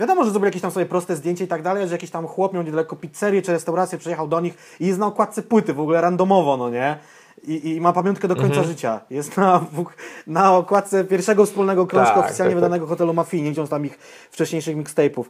wiadomo, 0.00 0.24
że 0.24 0.30
zrobili 0.30 0.48
jakieś 0.48 0.62
tam 0.62 0.70
sobie 0.70 0.86
proste 0.86 1.16
zdjęcie 1.16 1.44
i 1.44 1.48
tak 1.48 1.62
dalej, 1.62 1.86
że 1.88 1.92
jakiś 1.94 2.10
tam 2.10 2.26
chłop 2.26 2.52
miał 2.52 2.62
niedaleko 2.62 2.96
pizzerię 2.96 3.42
czy 3.42 3.52
restaurację, 3.52 3.98
przyjechał 3.98 4.28
do 4.28 4.40
nich 4.40 4.54
i 4.80 4.86
jest 4.86 4.98
na 4.98 5.06
okładce 5.06 5.42
płyty 5.42 5.74
w 5.74 5.80
ogóle 5.80 6.00
randomowo, 6.00 6.56
no 6.56 6.70
nie? 6.70 6.98
I, 7.46 7.74
I 7.74 7.80
ma 7.80 7.92
pamiątkę 7.92 8.28
do 8.28 8.34
końca 8.36 8.48
Mhm. 8.48 8.66
życia. 8.66 9.00
Jest 9.10 9.36
na, 9.36 9.64
na 10.26 10.56
okładce 10.56 11.04
pierwszego 11.04 11.46
wspólnego 11.46 11.86
krążka 11.86 12.14
Tak, 12.14 12.24
oficjalnie 12.24 12.54
tak, 12.54 12.60
tak. 12.60 12.70
wydanego 12.70 12.86
hotelu 12.86 13.14
Mafii, 13.14 13.42
nie 13.42 13.50
licząc 13.50 13.70
tam 13.70 13.86
ich 13.86 13.98
wcześniejszych 14.30 14.76
mixtape'ów. 14.76 15.24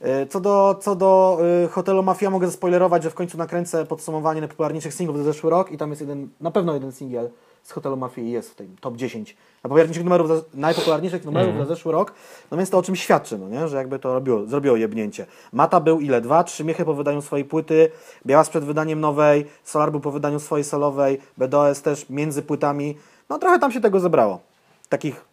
E, 0.00 0.26
Co 0.26 0.40
do, 0.40 0.78
co 0.80 0.96
do 0.96 1.38
y, 1.64 1.68
hotelu 1.68 2.02
Mafia 2.02 2.30
mogę 2.30 2.46
zaspoilerować, 2.46 3.02
że 3.02 3.10
w 3.10 3.14
końcu 3.14 3.38
nakręcę 3.38 3.86
podsumowanie 3.86 4.40
najpopularniejszych 4.40 4.94
singlów 4.94 5.18
za 5.18 5.24
zeszły 5.24 5.50
rok 5.50 5.72
i 5.72 5.78
tam 5.78 5.90
jest 5.90 6.00
jeden, 6.00 6.28
na 6.40 6.50
pewno 6.50 6.74
jeden 6.74 6.92
singiel 6.92 7.30
z 7.62 7.72
hotelu 7.72 7.96
Mafii 7.96 8.32
jest 8.32 8.50
w 8.50 8.54
tym 8.54 8.76
top 8.80 8.96
10 8.96 9.36
najpopularniejszych 9.64 10.04
numerów 10.04 10.28
za, 10.28 10.34
najpopularniejszych 10.54 11.24
numerów 11.24 11.48
Mhm. 11.48 11.68
za 11.68 11.74
zeszły 11.74 11.92
rok, 11.92 12.12
no 12.50 12.56
więc 12.56 12.70
to 12.70 12.78
o 12.78 12.82
czym 12.82 12.96
świadczy, 12.96 13.38
no 13.38 13.48
nie? 13.48 13.68
że 13.68 13.76
jakby 13.76 13.98
to 13.98 14.14
robiło, 14.14 14.46
zrobiło 14.46 14.76
jebnięcie. 14.76 15.26
Mata 15.52 15.80
był 15.80 16.00
ile? 16.00 16.20
Dwa, 16.20 16.44
trzy 16.44 16.64
miechy 16.64 16.84
po 16.84 16.94
wydaniu 16.94 17.22
swojej 17.22 17.44
płyty, 17.44 17.90
Białas 18.26 18.48
przed 18.48 18.64
wydaniem 18.64 19.00
nowej, 19.00 19.46
Solar 19.64 19.90
był 19.90 20.00
po 20.00 20.10
wydaniu 20.10 20.40
swojej 20.40 20.64
solowej, 20.64 21.20
BDOS 21.38 21.82
też 21.82 22.08
między 22.10 22.42
płytami, 22.42 22.96
no 23.28 23.38
trochę 23.38 23.58
tam 23.58 23.72
się 23.72 23.80
tego 23.80 24.00
zebrało. 24.00 24.40
Takich 24.88 25.24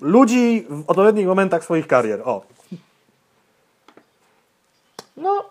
ludzi 0.00 0.66
w 0.70 0.84
odpowiednich 0.90 1.26
momentach 1.26 1.64
swoich 1.64 1.86
karier, 1.86 2.22
o. 2.24 2.42
No, 5.18 5.44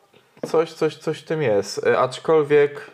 coś, 0.48 0.74
coś, 0.74 0.98
coś 0.98 1.20
w 1.20 1.24
tym 1.24 1.42
jest. 1.42 1.88
E, 1.88 2.00
aczkolwiek 2.00 2.92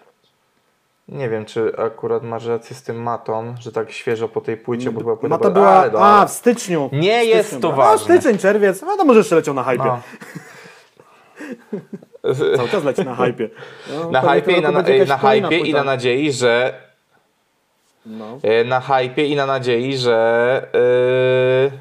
nie 1.08 1.30
wiem, 1.30 1.46
czy 1.46 1.74
akurat 1.78 2.24
masz 2.24 2.46
rację 2.46 2.76
z 2.76 2.84
tym 2.84 3.04
Maton, 3.04 3.56
że 3.60 3.72
tak 3.72 3.92
świeżo 3.92 4.30
po 4.30 4.42
tej 4.42 4.58
płycie, 4.58 4.92
bo 4.92 5.00
chyba 5.00 5.16
płyta 5.16 5.38
Mata 5.38 5.50
była- 5.50 5.70
ale 5.70 5.92
a 6.00 6.26
w 6.26 6.32
styczniu. 6.32 6.90
Nie 6.92 7.24
w 7.24 7.28
jest 7.28 7.48
styczniu 7.50 7.62
to 7.62 7.74
była. 7.74 7.86
ważne. 7.86 8.16
No 8.16 8.22
styczeń, 8.22 8.38
czerwiec, 8.40 8.82
no 8.82 8.98
to 8.98 9.06
może 9.06 9.20
jeszcze 9.20 9.36
leciał 9.36 9.54
na 9.54 9.64
hypie. 9.64 9.84
No. 9.86 10.02
Cały 12.58 12.70
czas 12.70 12.84
leci 12.84 13.06
na 13.06 13.16
hypie. 13.16 13.50
No, 13.94 14.10
Na 14.12 14.22
pewnie 14.22 14.36
hypie, 14.42 14.58
i 14.58 14.62
na, 14.62 14.72
na, 14.72 14.78
będzie 14.84 14.98
jakaś 14.98 15.10
na 15.10 15.18
hypie 15.50 15.58
i 15.58 15.74
na 15.74 15.84
nadziei, 15.84 16.32
że 16.32 16.82
No. 18.06 18.38
e, 18.44 18.64
na 18.64 18.82
hypie 18.82 19.26
i 19.26 19.36
na 19.36 19.46
nadziei, 19.46 19.98
że 19.98 20.68
yy, 20.74 21.72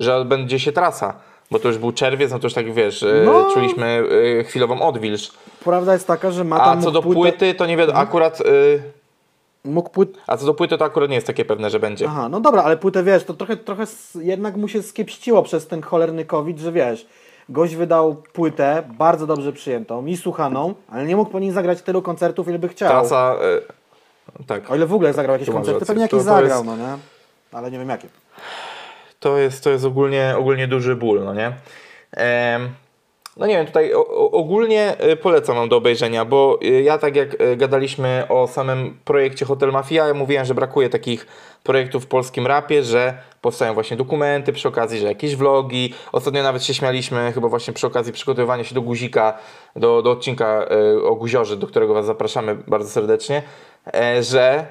że 0.00 0.24
będzie 0.24 0.60
się 0.60 0.72
trasa. 0.72 1.14
Bo 1.50 1.58
to 1.58 1.68
już 1.68 1.78
był 1.78 1.92
czerwiec, 1.92 2.30
no 2.32 2.38
to 2.38 2.46
już 2.46 2.54
tak 2.54 2.72
wiesz, 2.72 3.02
e, 3.02 3.22
No. 3.26 3.48
czuliśmy 3.54 4.02
e, 4.40 4.44
chwilową 4.44 4.80
odwilż. 4.82 5.30
Prawda 5.64 5.92
jest 5.92 6.06
taka, 6.06 6.30
że 6.30 6.44
Mata 6.44 6.64
A 6.64 6.74
mógł 6.74 6.84
co 6.84 6.90
do 6.90 7.02
płytę, 7.02 7.20
płyty, 7.20 7.54
to 7.54 7.66
nie 7.66 7.76
wiadomo, 7.76 7.98
Mhm. 7.98 8.08
akurat. 8.08 8.40
e, 8.40 8.44
Mógł 9.64 9.90
płyt... 9.90 10.10
a 10.26 10.36
co 10.36 10.46
do 10.46 10.54
płyty, 10.54 10.78
to 10.78 10.84
akurat 10.84 11.08
nie 11.10 11.14
jest 11.14 11.26
takie 11.26 11.44
pewne, 11.44 11.70
że 11.70 11.80
będzie. 11.80 12.06
Aha, 12.08 12.28
no 12.28 12.40
dobra, 12.40 12.62
ale 12.62 12.76
płytę 12.76 13.02
wiesz, 13.02 13.24
to 13.24 13.34
trochę, 13.34 13.56
trochę 13.56 13.84
jednak 14.14 14.56
mu 14.56 14.68
się 14.68 14.82
skiepściło 14.82 15.42
przez 15.42 15.66
ten 15.66 15.82
cholerny 15.82 16.24
COVID, 16.24 16.58
że 16.58 16.72
wiesz, 16.72 17.06
gość 17.48 17.74
wydał 17.74 18.16
płytę 18.32 18.82
bardzo 18.98 19.26
dobrze 19.26 19.52
przyjętą 19.52 20.06
i 20.06 20.16
słuchaną, 20.16 20.74
ale 20.88 21.04
nie 21.06 21.16
mógł 21.16 21.30
po 21.30 21.38
niej 21.38 21.50
zagrać 21.50 21.82
tylu 21.82 22.02
koncertów, 22.02 22.48
ile 22.48 22.58
by 22.58 22.68
chciał. 22.68 22.88
Trasa. 22.90 23.36
e, 24.40 24.44
tak. 24.46 24.70
O 24.70 24.76
ile 24.76 24.86
w 24.86 24.94
ogóle 24.94 25.12
zagrał 25.12 25.32
jakieś 25.34 25.50
koncerty, 25.50 25.72
rację. 25.80 25.86
pewnie 25.86 26.02
jakieś 26.02 26.20
zagrał, 26.22 26.44
jest- 26.50 26.64
no 26.64 26.76
nie? 26.76 26.96
Ale 27.52 27.70
nie 27.70 27.78
wiem 27.78 27.88
jakie. 27.88 28.08
To 29.20 29.38
jest, 29.38 29.64
to 29.64 29.70
jest 29.70 29.84
ogólnie, 29.84 30.34
ogólnie 30.38 30.68
duży 30.68 30.96
ból, 30.96 31.24
no 31.24 31.34
nie? 31.34 31.52
No 33.38 33.46
nie 33.46 33.56
wiem, 33.56 33.66
tutaj 33.66 33.92
ogólnie 34.32 34.96
y, 35.12 35.16
polecam 35.16 35.56
wam 35.56 35.68
do 35.68 35.76
obejrzenia, 35.76 36.24
bo 36.24 36.58
y, 36.62 36.82
ja 36.82 36.98
tak 36.98 37.16
jak 37.16 37.40
y, 37.40 37.56
gadaliśmy 37.56 38.24
o 38.28 38.46
samym 38.46 38.98
projekcie 39.04 39.44
Hotel 39.44 39.72
Mafia, 39.72 40.06
ja 40.06 40.14
mówiłem, 40.14 40.44
że 40.44 40.54
brakuje 40.54 40.88
takich 40.88 41.26
projektów 41.62 42.04
w 42.04 42.06
polskim 42.06 42.46
rapie, 42.46 42.82
że 42.82 43.18
powstają 43.40 43.74
właśnie 43.74 43.96
dokumenty 43.96 44.52
przy 44.52 44.68
okazji, 44.68 44.98
że 44.98 45.06
jakieś 45.06 45.36
vlogi. 45.36 45.94
Ostatnio 46.12 46.42
nawet 46.42 46.64
się 46.64 46.74
śmialiśmy, 46.74 47.32
chyba 47.32 47.48
właśnie 47.48 47.74
przy 47.74 47.86
okazji 47.86 48.12
przygotowywania 48.12 48.64
się 48.64 48.74
do 48.74 48.82
guzika, 48.82 49.38
do, 49.76 50.02
do 50.02 50.10
odcinka 50.10 50.68
o 51.04 51.14
guziorze, 51.14 51.56
do 51.56 51.66
którego 51.66 51.94
was 51.94 52.06
zapraszamy 52.06 52.54
bardzo 52.54 52.90
serdecznie, 52.90 53.42
e, 53.94 54.22
że 54.22 54.66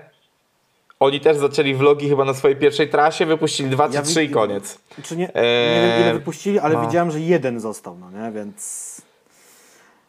oni 1.00 1.20
też 1.20 1.38
zaczęli 1.38 1.74
vlogi 1.76 2.10
chyba 2.10 2.26
na 2.26 2.34
swojej 2.34 2.58
pierwszej 2.58 2.90
trasie, 2.90 3.26
wypuścili 3.26 3.70
dwa 3.70 3.90
czy 3.90 3.96
Ja 3.96 4.02
trzy 4.02 4.24
i 4.24 4.30
koniec. 4.30 4.78
Czy 5.04 5.18
nie, 5.18 5.24
nie 5.26 5.36
Eee, 5.36 5.92
wiem 5.92 6.02
ile 6.02 6.14
wypuścili, 6.14 6.60
ale 6.60 6.74
no. 6.76 6.82
widziałem, 6.88 7.12
że 7.12 7.20
jeden 7.20 7.60
został, 7.60 7.98
no 7.98 8.12
nie? 8.12 8.32
Więc 8.32 9.02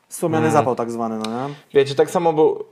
słomiany 0.09 0.46
Mm. 0.46 0.53
zapał 0.53 0.74
tak 0.74 0.90
zwany, 0.90 1.18
no 1.18 1.48
nie? 1.48 1.55
Wiecie, 1.74 1.94
tak 1.94 2.11
samo 2.11 2.33
był. 2.33 2.64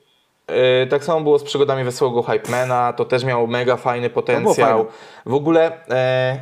Yy, 0.81 0.87
tak 0.87 1.05
samo 1.05 1.21
było 1.21 1.39
z 1.39 1.43
przygodami 1.45 1.85
Wesołego 1.85 2.23
Hypemana, 2.23 2.93
to 2.93 3.05
też 3.05 3.25
miało 3.25 3.47
mega 3.47 3.77
fajny 3.77 4.11
potencjał. 4.11 4.87
W 5.27 5.35
ogóle, 5.35 5.73
yy, 5.89 6.41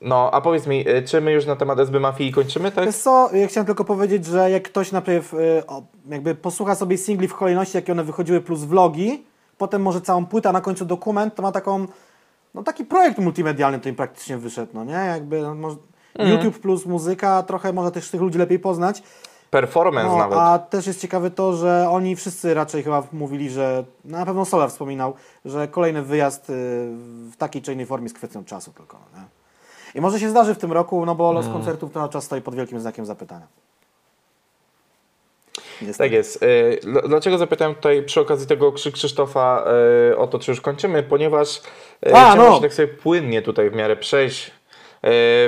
no, 0.00 0.30
a 0.32 0.40
powiedz 0.40 0.66
mi, 0.66 0.84
yy, 0.84 1.02
czy 1.02 1.20
my 1.20 1.32
już 1.32 1.46
na 1.46 1.56
temat 1.56 1.78
SB 1.80 2.00
Mafii 2.00 2.32
kończymy, 2.32 2.72
tak? 2.72 2.84
Wiesz 2.86 2.96
co, 2.96 3.30
ja 3.32 3.46
chciałem 3.46 3.66
tylko 3.66 3.84
powiedzieć, 3.84 4.26
że 4.26 4.50
jak 4.50 4.62
ktoś 4.62 4.92
najpierw 4.92 5.34
jakby 6.08 6.34
posłucha 6.34 6.74
sobie 6.74 6.98
singli 6.98 7.28
w 7.28 7.34
kolejności, 7.34 7.76
jakie 7.76 7.92
one 7.92 8.04
wychodziły, 8.04 8.40
plus 8.40 8.60
vlogi, 8.60 9.22
potem 9.58 9.82
może 9.82 10.00
całą 10.00 10.26
płytę, 10.26 10.48
a 10.48 10.52
na 10.52 10.60
końcu 10.60 10.84
dokument, 10.84 11.34
to 11.34 11.42
ma 11.42 11.52
taką, 11.52 11.86
no 12.54 12.62
taki 12.62 12.84
projekt 12.84 13.18
multimedialny 13.18 13.78
to 13.80 13.88
im 13.88 13.94
praktycznie 13.94 14.38
wyszedł, 14.38 14.70
no 14.74 14.84
nie? 14.84 14.92
Jakby 14.92 15.42
no, 15.42 15.54
może, 15.54 15.76
Mhm. 16.18 16.36
YouTube 16.36 16.58
plus 16.62 16.86
muzyka, 16.86 17.42
trochę 17.42 17.72
można 17.72 17.90
też 17.90 18.10
tych 18.10 18.20
ludzi 18.20 18.38
lepiej 18.38 18.58
poznać. 18.58 19.02
Performance 19.50 20.08
No, 20.08 20.18
nawet. 20.18 20.38
a 20.38 20.58
też 20.58 20.86
jest 20.86 21.00
ciekawe 21.00 21.30
to, 21.30 21.52
że 21.56 21.88
oni 21.90 22.16
wszyscy 22.16 22.54
raczej 22.54 22.82
chyba 22.82 23.02
mówili, 23.12 23.50
że 23.50 23.84
no, 24.04 24.18
na 24.18 24.26
pewno 24.26 24.44
Solar 24.44 24.70
wspominał, 24.70 25.14
że 25.44 25.68
kolejny 25.68 26.02
wyjazd 26.02 26.50
y, 26.50 26.52
w 27.32 27.36
takiej 27.38 27.62
czy 27.62 27.72
innej 27.72 27.86
formie 27.86 28.04
jest 28.04 28.16
kwestią 28.16 28.44
czasu 28.44 28.72
tylko. 28.72 28.96
No? 29.16 29.20
I 29.94 30.00
może 30.00 30.20
się 30.20 30.30
zdarzy 30.30 30.54
w 30.54 30.58
tym 30.58 30.72
roku, 30.72 31.06
no 31.06 31.14
bo 31.14 31.32
los 31.32 31.46
Mhm. 31.46 31.62
koncertów 31.62 31.92
cały 31.92 32.08
czas 32.08 32.24
stoi 32.24 32.40
pod 32.42 32.54
wielkim 32.54 32.80
znakiem 32.80 33.06
zapytania. 33.06 33.46
Niestety. 35.82 36.08
Tak 36.08 36.12
jest. 36.12 36.42
Yy, 36.42 36.78
dl- 36.82 37.08
Dlaczego 37.08 37.38
zapytałem 37.38 37.74
tutaj 37.74 38.02
przy 38.02 38.20
okazji 38.20 38.46
tego 38.46 38.72
Krzy- 38.72 38.92
Krzysztofa 38.92 39.64
yy, 40.10 40.16
o 40.16 40.26
to, 40.26 40.38
czy 40.38 40.50
już 40.50 40.60
kończymy? 40.60 41.02
Ponieważ 41.02 41.60
yy, 42.06 42.14
A, 42.16 42.30
chciałem 42.32 42.52
no. 42.52 42.60
tak 42.60 42.74
sobie 42.74 42.88
płynnie 42.88 43.42
tutaj 43.42 43.70
w 43.70 43.74
miarę 43.74 43.96
przejść. 43.96 44.50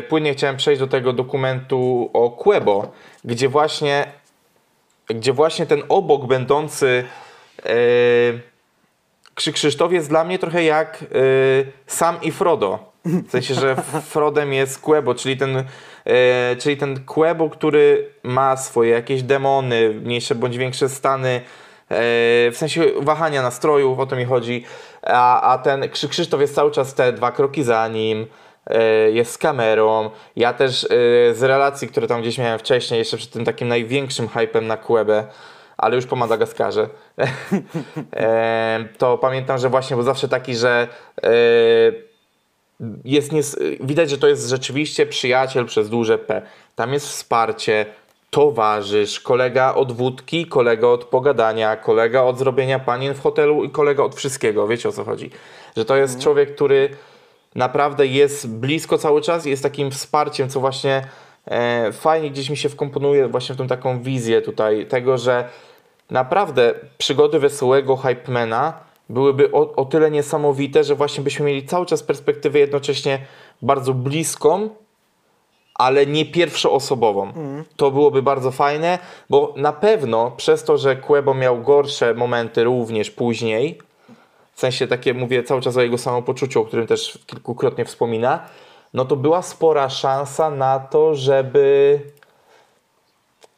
Płynnie 0.09 0.33
chciałem 0.33 0.57
przejść 0.57 0.81
do 0.81 0.87
tego 0.87 1.13
dokumentu 1.13 2.11
o 2.13 2.31
Quebo, 2.31 2.93
gdzie 3.25 3.49
właśnie, 3.49 4.13
gdzie 5.09 5.33
właśnie 5.33 5.67
ten 5.67 5.83
obok 5.89 6.27
będący 6.27 7.05
yy, 7.65 7.71
Krzy 9.35 9.53
Krzysztof 9.53 9.93
jest 9.93 10.09
dla 10.09 10.25
mnie 10.25 10.39
trochę 10.39 10.65
jak 10.65 11.05
Sam 11.87 12.23
i 12.23 12.33
Frodo. 12.33 12.90
W 13.05 13.31
sensie, 13.31 13.55
że 13.55 13.77
Frodem 14.03 14.53
jest 14.53 14.81
Quebo, 14.81 15.15
czyli 15.15 15.37
ten, 15.37 15.65
e, 16.05 16.57
czyli 16.57 16.77
ten 16.77 17.05
Quebo, 17.05 17.51
który 17.51 18.09
ma 18.23 18.57
swoje 18.57 18.91
jakieś 18.91 19.23
demony, 19.23 19.95
mniejsze 19.95 20.35
bądź 20.35 20.57
większe 20.57 20.89
stany, 20.89 21.31
e, 21.31 21.41
w 22.51 22.55
sensie 22.55 22.85
wahania 23.01 23.43
nastrojów, 23.43 23.99
o 23.99 24.07
to 24.07 24.17
mi 24.17 24.25
chodzi. 24.25 24.65
A, 25.03 25.53
a 25.53 25.59
ten 25.59 25.89
Krzy 25.89 26.09
Krzysztof 26.09 26.41
jest 26.41 26.55
cały 26.55 26.71
czas 26.71 26.95
te 26.95 27.13
dwa 27.13 27.33
kroki 27.33 27.63
za 27.63 27.89
nim, 27.89 28.27
e, 28.67 29.11
jest 29.11 29.33
z 29.33 29.39
kamerą. 29.39 30.11
Ja 30.37 30.53
też 30.53 30.85
e, 30.85 30.89
z 31.35 31.43
relacji, 31.43 31.89
które 31.89 32.07
tam 32.07 32.21
gdzieś 32.21 32.39
miałem 32.39 32.59
wcześniej, 32.59 32.99
jeszcze 32.99 33.17
przed 33.17 33.31
tym 33.31 33.45
takim 33.45 33.69
największym 33.69 34.29
hypem 34.29 34.67
na 34.67 34.77
Quebę, 34.77 35.25
ale 35.77 35.97
już 35.97 36.07
po 36.07 36.17
Madagaskarze. 36.17 36.89
E, 38.17 38.85
to 38.99 39.19
pamiętam, 39.19 39.59
że 39.59 39.69
właśnie 39.69 39.97
był 39.97 40.05
zawsze 40.05 40.29
taki, 40.29 40.57
że 40.57 40.89
jest 43.05 43.33
nies- 43.33 43.57
widać, 43.81 44.11
że 44.11 44.19
to 44.19 44.29
jest 44.29 44.49
rzeczywiście 44.49 45.07
przyjaciel 45.07 45.67
przez 45.67 45.89
duże 45.91 46.19
P. 46.19 46.43
Tam 46.77 46.93
jest 46.93 47.09
wsparcie, 47.09 47.87
towarzysz, 48.31 49.21
kolega 49.21 49.75
od 49.75 49.93
wódki, 49.93 50.47
kolega 50.47 50.87
od 50.87 51.05
pogadania, 51.05 51.77
kolega 51.77 52.23
od 52.23 52.39
zrobienia 52.39 52.79
panien 52.79 53.15
w 53.15 53.21
hotelu 53.21 53.65
i 53.65 53.71
kolega 53.71 54.03
od 54.03 54.15
wszystkiego. 54.15 54.69
Wiecie 54.69 54.89
o 54.89 54.93
co 54.93 55.05
chodzi? 55.05 55.31
Że 55.77 55.85
to 55.85 55.97
jest 55.97 56.21
człowiek, 56.21 56.55
który 56.55 56.89
naprawdę 57.55 58.07
jest 58.07 58.49
blisko 58.49 58.99
cały 58.99 59.23
czas 59.23 59.47
i 59.47 59.51
jest 59.51 59.63
takim 59.63 59.91
wsparciem, 59.91 60.49
co 60.49 60.61
właśnie 60.61 61.05
e, 61.47 61.93
fajnie 61.93 62.31
gdzieś 62.31 62.51
mi 62.51 62.57
się 62.57 62.69
wkomponuje 62.69 63.29
właśnie 63.29 63.55
w 63.55 63.59
tą 63.59 63.67
taką 63.67 64.03
wizję 64.03 64.43
tutaj 64.43 64.87
tego, 64.87 65.19
że 65.19 65.49
naprawdę 66.11 66.75
przygody 66.99 67.39
wesołego 67.39 67.97
hypemana 67.97 68.90
byłyby 69.11 69.53
o, 69.53 69.75
o 69.77 69.85
tyle 69.85 70.11
niesamowite, 70.11 70.85
że 70.85 70.95
właśnie 70.95 71.25
byśmy 71.25 71.47
mieli 71.47 71.67
cały 71.67 71.87
czas 71.87 72.03
perspektywę 72.03 72.59
jednocześnie 72.59 73.19
bardzo 73.63 73.95
bliską, 73.95 74.69
ale 75.75 76.07
nie 76.07 76.27
pierwszoosobową. 76.27 77.33
To 77.77 77.91
byłoby 77.91 78.23
bardzo 78.23 78.51
fajne, 78.51 78.99
bo 79.31 79.55
na 79.57 79.73
pewno 79.73 80.31
przez 80.31 80.65
to, 80.65 80.79
że 80.79 80.97
Quebo 80.97 81.35
miał 81.35 81.63
gorsze 81.63 82.15
momenty 82.15 82.65
również 82.65 83.11
później, 83.11 83.79
w 84.55 84.61
sensie 84.61 84.87
takie 84.87 85.15
mówię 85.15 85.43
cały 85.43 85.61
czas 85.61 85.77
o 85.77 85.83
jego 85.83 85.99
samopoczuciu, 85.99 86.61
o 86.61 86.65
którym 86.65 86.87
też 86.87 87.19
kilkukrotnie 87.27 87.85
wspomina, 87.85 88.47
no 88.95 89.05
to 89.05 89.17
była 89.17 89.43
spora 89.43 89.89
szansa 89.89 90.51
na 90.51 90.79
to, 90.79 91.15
żeby 91.15 92.01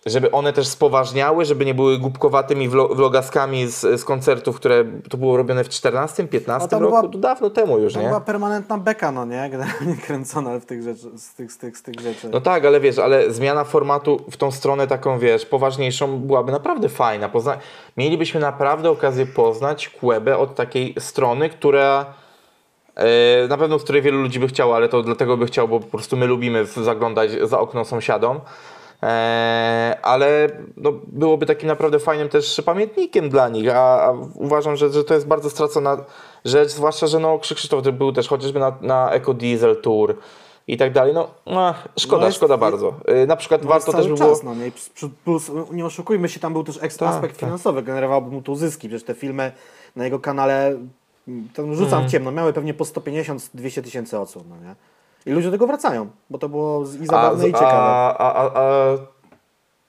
żeby 0.07 0.31
one 0.31 0.53
też 0.53 0.67
spoważniały, 0.67 1.45
żeby 1.45 1.65
nie 1.65 1.75
były 1.75 1.99
głupkowatymi 1.99 2.71
vlo- 2.71 2.97
vlogaskami 2.97 3.67
z, 3.67 4.01
z 4.01 4.05
koncertów, 4.05 4.57
które 4.57 4.85
to 5.11 5.17
było 5.17 5.37
robione 5.37 5.65
w 5.65 5.69
14, 5.69 6.29
15 6.29 6.69
No 6.73 6.79
roku, 6.79 7.09
była- 7.09 7.21
dawno 7.23 7.51
temu 7.51 7.79
już, 7.79 7.93
To 7.95 8.01
nie? 8.01 8.07
była 8.09 8.21
permanentna 8.21 8.79
beka, 8.79 9.13
no 9.13 9.25
nie? 9.25 9.49
Generalnie 9.51 9.97
kręcona 10.07 10.59
w 10.61 10.65
tych 10.65 10.83
rzeczy, 10.83 11.19
z, 11.19 11.35
tych, 11.35 11.53
z, 11.53 11.59
tych, 11.59 11.79
z 11.79 11.83
tych 11.83 12.01
rzeczy. 12.01 12.29
No 12.33 12.41
tak, 12.41 12.65
ale 12.65 12.81
wiesz, 12.81 12.99
ale 12.99 13.33
zmiana 13.33 13.65
formatu 13.65 14.21
w 14.31 14.37
tą 14.37 14.51
stronę 14.51 14.87
taką, 14.87 15.19
wiesz, 15.19 15.47
poważniejszą 15.47 16.19
byłaby 16.19 16.53
naprawdę 16.53 16.89
fajna. 16.89 17.29
Pozna... 17.29 17.57
Mielibyśmy 17.97 18.41
naprawdę 18.41 18.91
okazję 18.91 19.27
poznać 19.27 19.89
Quebę 19.89 20.39
od 20.39 20.55
takiej 20.55 20.95
strony, 20.99 21.51
która 21.51 22.07
e, 22.97 23.49
na 23.49 23.57
pewno 23.59 23.79
z 23.79 23.83
której 23.83 24.03
wielu 24.03 24.23
ludzi 24.23 24.41
by 24.41 24.49
chciało, 24.49 24.77
ale 24.77 24.89
to 24.89 25.03
dlatego 25.03 25.37
by 25.37 25.47
chciał, 25.47 25.69
bo 25.69 25.81
po 25.81 25.87
prostu 25.87 26.17
my 26.17 26.27
lubimy 26.27 26.67
zaglądać 26.67 27.31
za 27.43 27.59
okno 27.61 27.85
sąsiadom. 27.85 28.41
E, 29.03 29.99
ale 30.03 30.49
no, 30.77 30.93
byłoby 31.07 31.47
takim 31.47 31.69
naprawdę 31.69 31.99
fajnym 31.99 32.29
też 32.29 32.63
pamiętnikiem 32.65 33.29
dla 33.29 33.49
nich, 33.49 33.71
a, 33.77 34.03
a 34.07 34.13
uważam, 34.35 34.77
że, 34.77 34.91
że 34.91 35.05
to 35.05 35.15
jest 35.15 35.27
bardzo 35.27 35.51
stracona 35.51 35.97
rzecz, 36.45 36.71
zwłaszcza, 36.71 37.07
że 37.07 37.19
no, 37.19 37.39
Krzysztof 37.39 37.83
był 37.89 38.13
też 38.13 38.29
chociażby 38.29 38.61
na, 38.61 38.73
na 38.81 39.11
Eco 39.11 39.35
Diesel 39.35 39.81
Tour 39.81 40.17
i 40.69 40.77
tak 40.77 40.93
dalej. 40.93 41.15
No, 41.15 41.29
szkoda, 41.99 42.21
No 42.21 42.27
jest- 42.27 42.37
szkoda 42.37 42.57
bardzo. 42.57 42.95
E, 43.05 43.27
na 43.27 43.37
przykład 43.37 43.63
No 43.63 43.69
warto 43.69 43.93
też 43.93 44.09
by 44.09 44.15
było... 44.15 44.31
czas, 44.31 44.43
no 44.43 44.55
nie? 44.55 44.71
Plus- 45.25 45.51
nie 45.73 45.87
oszukujmy 45.87 46.29
się, 46.29 46.41
tam 46.41 46.53
był 46.53 46.65
też 46.65 46.79
eks- 46.83 46.97
Tak, 46.99 47.09
aspekt 47.09 47.35
tak. 47.35 47.41
finansowy, 47.41 47.83
generowałby 47.83 48.31
mu 48.31 48.43
to 48.43 48.57
zyski, 48.57 48.89
przecież 48.89 49.05
te 49.07 49.15
filmy 49.15 49.53
na 49.97 50.05
jego 50.05 50.19
kanale, 50.21 50.67
mm, 51.29 51.49
tam 51.55 51.75
rzucam 51.75 52.09
w 52.09 52.11
ciemno, 52.11 52.31
miały 52.33 52.53
pewnie 52.53 52.75
po 52.75 52.85
150-200 52.85 53.83
tysięcy 53.83 54.19
odsłon, 54.19 54.45
no 54.49 54.57
nie? 54.69 54.75
I 55.27 55.31
ludzie 55.31 55.47
do 55.47 55.53
tego 55.53 55.67
wracają, 55.67 56.11
bo 56.31 56.39
to 56.39 56.49
było 56.49 56.83
i 57.03 57.07
zabawne 57.07 57.49
i 57.49 57.53
ciekawe. 57.53 57.69
A, 57.73 58.17
a, 58.19 58.35
a, 58.35 58.61
a 58.61 58.97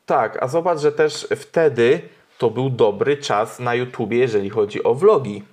Tak, 0.05 0.43
a 0.43 0.47
zobacz, 0.47 0.79
że 0.79 0.91
też 0.91 1.27
wtedy 1.35 2.01
to 2.37 2.49
był 2.49 2.69
dobry 2.69 3.17
czas 3.17 3.59
na 3.59 3.75
YouTubie, 3.75 4.17
jeżeli 4.17 4.49
chodzi 4.49 4.83
o 4.83 4.93
vlogi. 4.95 5.43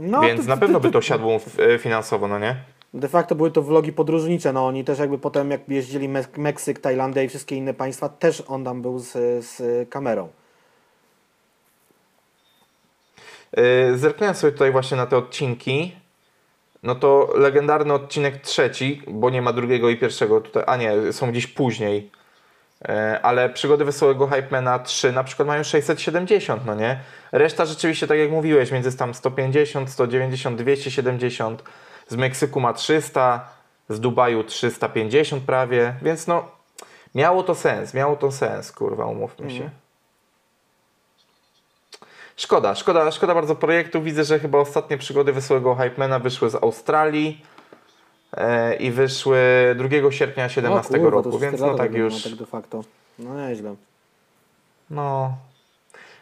No, 0.00 0.20
Więc 0.20 0.42
to- 0.42 0.48
na 0.48 0.56
pewno 0.56 0.80
to- 0.80 0.86
by 0.86 0.90
to 0.90 1.02
siadło 1.02 1.40
e, 1.58 1.78
finansowo, 1.78 2.28
no 2.28 2.38
nie? 2.38 2.56
De 2.94 3.08
facto 3.08 3.34
były 3.34 3.50
to 3.50 3.62
vlogi 3.62 3.92
podróżnicze, 3.92 4.52
no 4.52 4.66
oni 4.66 4.84
też 4.84 4.98
jakby 4.98 5.18
potem 5.18 5.50
jak 5.50 5.68
jeździli 5.68 6.08
Mek- 6.08 6.38
Meksyk, 6.38 6.78
Tajlandia 6.80 7.22
i 7.22 7.28
wszystkie 7.28 7.56
inne 7.56 7.74
państwa, 7.74 8.08
też 8.08 8.42
on 8.46 8.64
tam 8.64 8.82
był 8.82 8.98
z, 8.98 9.12
z 9.44 9.88
kamerą. 9.90 10.28
Yy, 13.56 13.98
Zerknąłem 13.98 14.34
sobie 14.34 14.52
tutaj 14.52 14.72
właśnie 14.72 14.96
na 14.96 15.06
te 15.06 15.16
odcinki. 15.16 15.96
No 16.82 16.94
to 16.94 17.32
legendarny 17.34 17.94
odcinek 17.94 18.40
trzeci, 18.40 19.02
bo 19.06 19.30
nie 19.30 19.42
ma 19.42 19.52
drugiego 19.52 19.88
i 19.88 19.96
pierwszego 19.96 20.40
tutaj, 20.40 20.64
a 20.66 20.76
nie, 20.76 21.12
są 21.12 21.30
gdzieś 21.30 21.46
później. 21.46 22.10
Yy, 22.88 23.22
Ale 23.22 23.50
przygody 23.50 23.84
Wesołego 23.84 24.26
Hypemana 24.26 24.78
3 24.78 25.12
na 25.12 25.24
przykład 25.24 25.48
mają 25.48 25.62
670, 25.62 26.66
no 26.66 26.74
nie? 26.74 27.00
Reszta 27.32 27.66
rzeczywiście, 27.66 28.06
tak 28.06 28.18
jak 28.18 28.30
mówiłeś, 28.30 28.70
między 28.70 28.96
tam 28.96 29.14
150, 29.14 29.90
190, 29.90 30.58
270. 30.58 31.62
Z 32.08 32.16
Meksyku 32.16 32.60
ma 32.60 32.72
300, 32.72 33.48
z 33.88 34.00
Dubaju 34.00 34.44
350 34.44 35.44
prawie, 35.44 35.94
więc 36.02 36.26
no 36.26 36.44
miało 37.14 37.42
to 37.42 37.54
sens, 37.54 37.94
miało 37.94 38.16
to 38.16 38.32
sens, 38.32 38.72
kurwa, 38.72 39.06
umówmy 39.06 39.50
się. 39.50 39.70
Szkoda, 42.38 42.74
szkoda, 42.74 43.10
szkoda 43.10 43.34
bardzo 43.34 43.54
projektu. 43.54 44.02
Widzę, 44.02 44.24
że 44.24 44.38
chyba 44.38 44.58
ostatnie 44.58 44.98
przygody 44.98 45.32
Wesołego 45.32 45.74
Hypemana 45.74 46.18
wyszły 46.18 46.50
z 46.50 46.54
Australii 46.54 47.44
e, 48.36 48.74
i 48.74 48.90
wyszły 48.90 49.38
2 50.00 50.12
sierpnia 50.12 50.48
17 50.48 50.98
kurwa, 50.98 51.10
to 51.10 51.16
roku, 51.16 51.38
więc 51.38 51.60
no 51.60 51.74
tak 51.74 51.94
już. 51.94 52.22
Tak 52.22 52.34
de 52.34 52.46
facto. 52.46 52.84
No 53.18 53.48
nieźle. 53.48 53.74
No, 54.90 55.36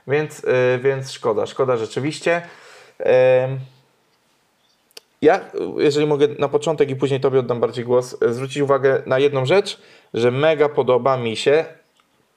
więc, 0.07 0.45
y, 0.45 0.79
więc 0.83 1.13
szkoda, 1.13 1.47
szkoda 1.47 1.77
rzeczywiście. 1.77 2.43
Ja, 5.23 5.41
jeżeli 5.77 6.07
mogę 6.07 6.29
na 6.39 6.49
początek 6.49 6.91
i 6.91 6.97
później 6.97 7.21
Tobie 7.21 7.41
oddam 7.41 7.61
bardziej 7.61 7.85
głos, 7.85 8.17
y, 8.23 8.35
zwrócić 8.35 8.63
uwagę 8.63 9.03
na 9.07 9.19
jedną 9.19 9.47
rzecz, 9.47 9.81
że 10.15 10.31
mega 10.31 10.69
podoba 10.69 11.17
mi 11.17 11.37
się 11.37 11.65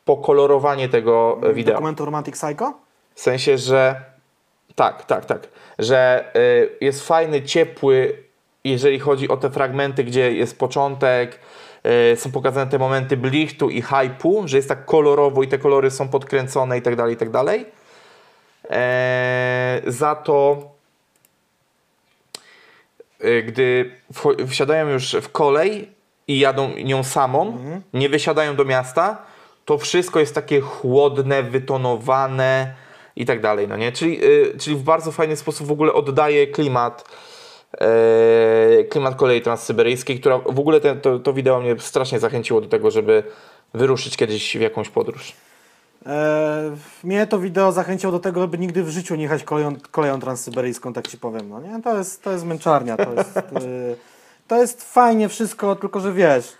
pokolorowanie 0.05 0.89
tego 0.89 1.39
y, 1.49 1.53
wideo. 1.53 1.73
Dokumentu 1.73 2.05
Romantic 2.05 2.35
Psycho? 2.35 2.88
W 3.19 3.21
sensie, 3.21 3.57
że 3.57 4.01
tak, 4.75 5.05
tak, 5.05 5.25
tak, 5.25 5.47
że 5.79 6.31
y, 6.35 6.69
jest 6.81 7.07
fajny, 7.07 7.41
ciepły, 7.41 8.23
jeżeli 8.63 8.99
chodzi 8.99 9.27
o 9.27 9.37
te 9.37 9.49
fragmenty, 9.49 10.03
gdzie 10.03 10.31
jest 10.33 10.59
początek, 10.59 11.39
y, 12.13 12.15
są 12.15 12.31
pokazane 12.31 12.71
te 12.71 12.79
momenty 12.79 13.17
blichtu 13.17 13.69
i 13.69 13.81
hypu, 13.81 14.43
że 14.45 14.57
jest 14.57 14.69
tak 14.69 14.85
kolorowo 14.85 15.43
i 15.43 15.47
te 15.47 15.57
kolory 15.57 15.91
są 15.91 16.09
podkręcone 16.09 16.77
i 16.77 16.81
tak 16.81 16.95
dalej, 16.95 17.13
i 17.13 17.17
tak 17.17 17.29
dalej. 17.29 17.65
Eee, 18.69 19.81
za 19.87 20.15
to 20.15 20.69
y, 23.23 23.43
gdy 23.43 23.91
wsiadają 24.47 24.87
już 24.87 25.15
w 25.15 25.31
kolej 25.31 25.89
i 26.27 26.39
jadą 26.39 26.69
nią 26.69 27.03
samą, 27.03 27.57
nie 27.93 28.09
wysiadają 28.09 28.55
do 28.55 28.65
miasta, 28.65 29.17
to 29.65 29.77
wszystko 29.77 30.19
jest 30.19 30.35
takie 30.35 30.61
chłodne, 30.61 31.43
wytonowane 31.43 32.73
i 33.19 33.25
tak 33.25 33.41
dalej, 33.41 33.67
no 33.67 33.77
nie? 33.77 33.91
Czyli, 33.91 34.25
y, 34.25 34.57
czyli 34.57 34.75
w 34.75 34.83
bardzo 34.83 35.11
fajny 35.11 35.35
sposób 35.35 35.67
w 35.67 35.71
ogóle 35.71 35.93
oddaje 35.93 36.47
klimat 36.47 37.03
e, 37.81 38.83
klimat 38.83 39.15
kolei 39.15 39.41
transsyberyjskiej, 39.41 40.19
która 40.19 40.37
w 40.37 40.59
ogóle 40.59 40.79
te, 40.79 40.95
to, 40.95 41.19
to 41.19 41.33
wideo 41.33 41.59
mnie 41.61 41.75
strasznie 41.79 42.19
zachęciło 42.19 42.61
do 42.61 42.67
tego, 42.67 42.91
żeby 42.91 43.23
wyruszyć 43.73 44.17
kiedyś 44.17 44.57
w 44.57 44.61
jakąś 44.61 44.89
podróż. 44.89 45.33
E, 46.05 46.75
mnie 47.03 47.27
to 47.27 47.39
wideo 47.39 47.71
zachęciło 47.71 48.11
do 48.11 48.19
tego, 48.19 48.41
żeby 48.41 48.57
nigdy 48.57 48.83
w 48.83 48.89
życiu 48.89 49.15
nie 49.15 49.23
jechać 49.23 49.43
koleją, 49.43 49.75
koleją 49.91 50.19
transsyberyjską, 50.19 50.93
tak 50.93 51.07
ci 51.07 51.17
powiem. 51.17 51.49
No 51.49 51.61
nie? 51.61 51.81
To, 51.81 51.97
jest, 51.97 52.23
to 52.23 52.31
jest 52.31 52.45
męczarnia. 52.45 52.97
To 52.97 53.13
jest, 53.13 53.37
e, 53.37 53.41
to 54.47 54.57
jest 54.57 54.93
fajnie 54.93 55.29
wszystko, 55.29 55.75
tylko 55.75 55.99
że 55.99 56.13
wiesz. 56.13 56.53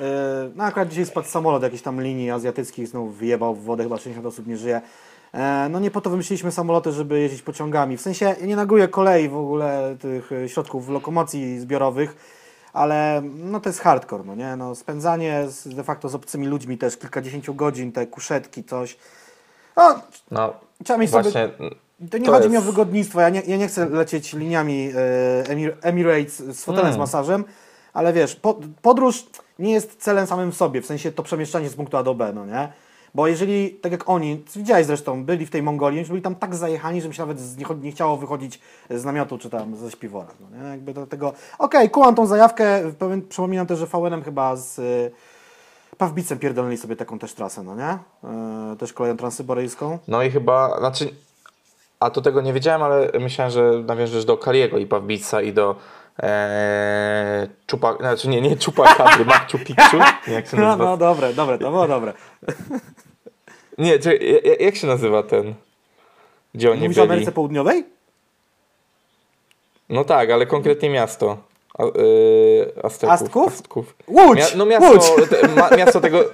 E, 0.00 0.50
no 0.54 0.64
akurat 0.64 0.88
dzisiaj 0.88 1.06
spadł 1.06 1.28
samolot 1.28 1.62
jakiejś 1.62 1.82
tam 1.82 2.02
linii 2.02 2.30
azjatyckich, 2.30 2.88
znowu 2.88 3.08
wyjebał 3.08 3.54
w 3.54 3.64
wodę, 3.64 3.82
chyba 3.82 3.96
60 3.96 4.26
osób 4.26 4.46
nie 4.46 4.56
żyje. 4.56 4.80
E, 5.34 5.68
no 5.70 5.80
nie 5.80 5.90
po 5.90 6.00
to 6.00 6.10
wymyśliliśmy 6.10 6.52
samoloty, 6.52 6.92
żeby 6.92 7.20
jeździć 7.20 7.42
pociągami. 7.42 7.96
W 7.96 8.00
sensie 8.00 8.24
ja 8.40 8.46
nie 8.46 8.56
neguję 8.56 8.88
kolei 8.88 9.28
w 9.28 9.36
ogóle 9.36 9.96
tych 10.00 10.32
e, 10.32 10.48
środków 10.48 10.88
lokomocji 10.88 11.58
zbiorowych, 11.60 12.16
ale 12.72 13.22
no 13.34 13.60
to 13.60 13.68
jest 13.68 13.80
hardcore, 13.80 14.24
no 14.26 14.34
nie? 14.34 14.56
No, 14.56 14.74
spędzanie 14.74 15.44
z, 15.48 15.68
de 15.74 15.84
facto 15.84 16.08
z 16.08 16.14
obcymi 16.14 16.46
ludźmi 16.46 16.78
też 16.78 16.96
kilkadziesięciu 16.96 17.54
godzin, 17.54 17.92
te 17.92 18.06
kuszetki, 18.06 18.64
coś. 18.64 18.96
No, 19.76 20.00
No, 20.30 20.54
trzeba 20.84 20.98
mieć 20.98 21.10
właśnie. 21.10 21.30
sobie... 21.32 21.50
To 22.10 22.18
nie 22.18 22.26
to 22.26 22.32
chodzi 22.32 22.48
mi 22.48 22.56
o 22.56 22.60
jest- 22.60 22.66
wygodnictwo, 22.70 23.20
ja 23.20 23.28
nie, 23.28 23.40
ja 23.46 23.56
nie 23.56 23.68
chcę 23.68 23.88
lecieć 23.88 24.32
liniami 24.32 24.90
e, 24.96 25.50
Emir, 25.50 25.76
Emirates 25.82 26.36
z 26.38 26.64
fotelem 26.64 26.86
Mm. 26.86 26.94
z 26.94 26.98
masażem, 26.98 27.44
ale 27.92 28.12
wiesz, 28.12 28.36
po, 28.36 28.58
podróż 28.82 29.26
nie 29.58 29.72
jest 29.72 29.96
celem 30.02 30.26
samym 30.26 30.52
w 30.52 30.56
sobie, 30.56 30.82
w 30.82 30.86
sensie 30.86 31.12
to 31.12 31.22
przemieszczanie 31.22 31.68
z 31.68 31.74
punktu 31.74 31.96
A 31.96 32.02
do 32.02 32.14
B, 32.14 32.32
no 32.34 32.46
nie? 32.46 32.72
Bo 33.14 33.26
jeżeli, 33.26 33.70
tak 33.70 33.92
jak 33.92 34.08
oni, 34.08 34.44
widziałeś 34.56 34.86
zresztą, 34.86 35.24
byli 35.24 35.46
w 35.46 35.50
tej 35.50 35.62
Mongolii, 35.62 35.98
oni 35.98 36.08
byli 36.08 36.22
tam 36.22 36.34
tak 36.34 36.54
zajechani, 36.54 37.00
że 37.02 37.08
mi 37.08 37.14
się 37.14 37.22
nawet 37.22 37.38
nie, 37.82 37.92
chciało 37.92 38.16
wychodzić 38.16 38.60
z 38.90 39.04
namiotu 39.04 39.38
czy 39.38 39.50
tam 39.50 39.76
ze 39.76 39.90
śpiwora. 39.90 40.28
No 40.40 40.62
nie? 40.62 40.68
Jakby 40.70 40.94
do 40.94 41.06
tego. 41.06 41.32
Okej, 41.58 41.90
kułam 41.90 42.14
tą 42.14 42.26
zajawkę. 42.26 42.92
Przypominam 43.28 43.66
też, 43.66 43.78
że 43.78 43.86
VN-em 43.86 44.22
chyba 44.22 44.56
z 44.56 44.78
y, 44.78 45.10
Pawbicem 45.98 46.38
pierdolnęli 46.38 46.76
sobie 46.76 46.96
taką 46.96 47.18
też 47.18 47.34
trasę, 47.34 47.62
no 47.62 47.74
nie? 47.76 47.98
Y, 48.72 48.76
też 48.76 48.92
koleją 48.92 49.16
transsyberyjską. 49.16 49.98
No 50.08 50.22
i 50.22 50.30
chyba, 50.30 50.78
znaczy, 50.78 51.14
a 52.00 52.10
to 52.10 52.22
tego 52.22 52.40
nie 52.40 52.52
wiedziałem, 52.52 52.82
ale 52.82 53.10
myślałem, 53.20 53.50
że 53.52 53.72
nawiążesz 53.86 54.24
do 54.24 54.36
Kaliego 54.38 54.78
i 54.78 54.86
Pawbica 54.86 55.42
i 55.42 55.52
do 55.52 55.76
e, 56.22 57.48
Czupa, 57.66 57.96
znaczy 57.96 58.28
nie, 58.28 58.40
nie 58.40 58.56
Czupakabry, 58.56 59.24
Machu 59.34 59.58
Picchu, 59.58 59.96
jak 60.28 60.46
się 60.46 60.56
No, 60.56 60.62
nazywa? 60.62 60.84
no 60.84 60.96
dobre, 60.96 61.34
dobre, 61.34 61.58
to 61.58 61.70
było 61.70 61.88
dobre. 61.88 62.12
Nie, 63.78 63.98
czekaj, 63.98 64.32
ja- 64.32 64.50
ja- 64.52 64.56
jak 64.64 64.76
się 64.76 64.86
nazywa 64.86 65.22
ten, 65.22 65.54
gdzie 66.54 66.70
oni 66.70 66.80
Mówisz 66.80 66.98
o 66.98 67.00
byli? 67.00 67.12
Ameryce 67.12 67.32
Południowej? 67.32 67.84
No 69.88 70.04
tak, 70.04 70.30
ale 70.30 70.46
konkretnie 70.46 70.90
miasto. 70.90 71.36
A, 71.78 71.84
y, 71.84 72.72
Azteków. 72.82 73.14
Astków? 73.14 73.52
Astków. 73.52 73.94
Łódź! 74.08 74.38
Mia- 74.38 74.56
no 74.56 74.66
miasto, 74.66 74.90
Łódź! 74.90 75.28
te, 75.30 75.48
ma, 75.48 75.70
miasto 75.76 76.00
tego... 76.00 76.24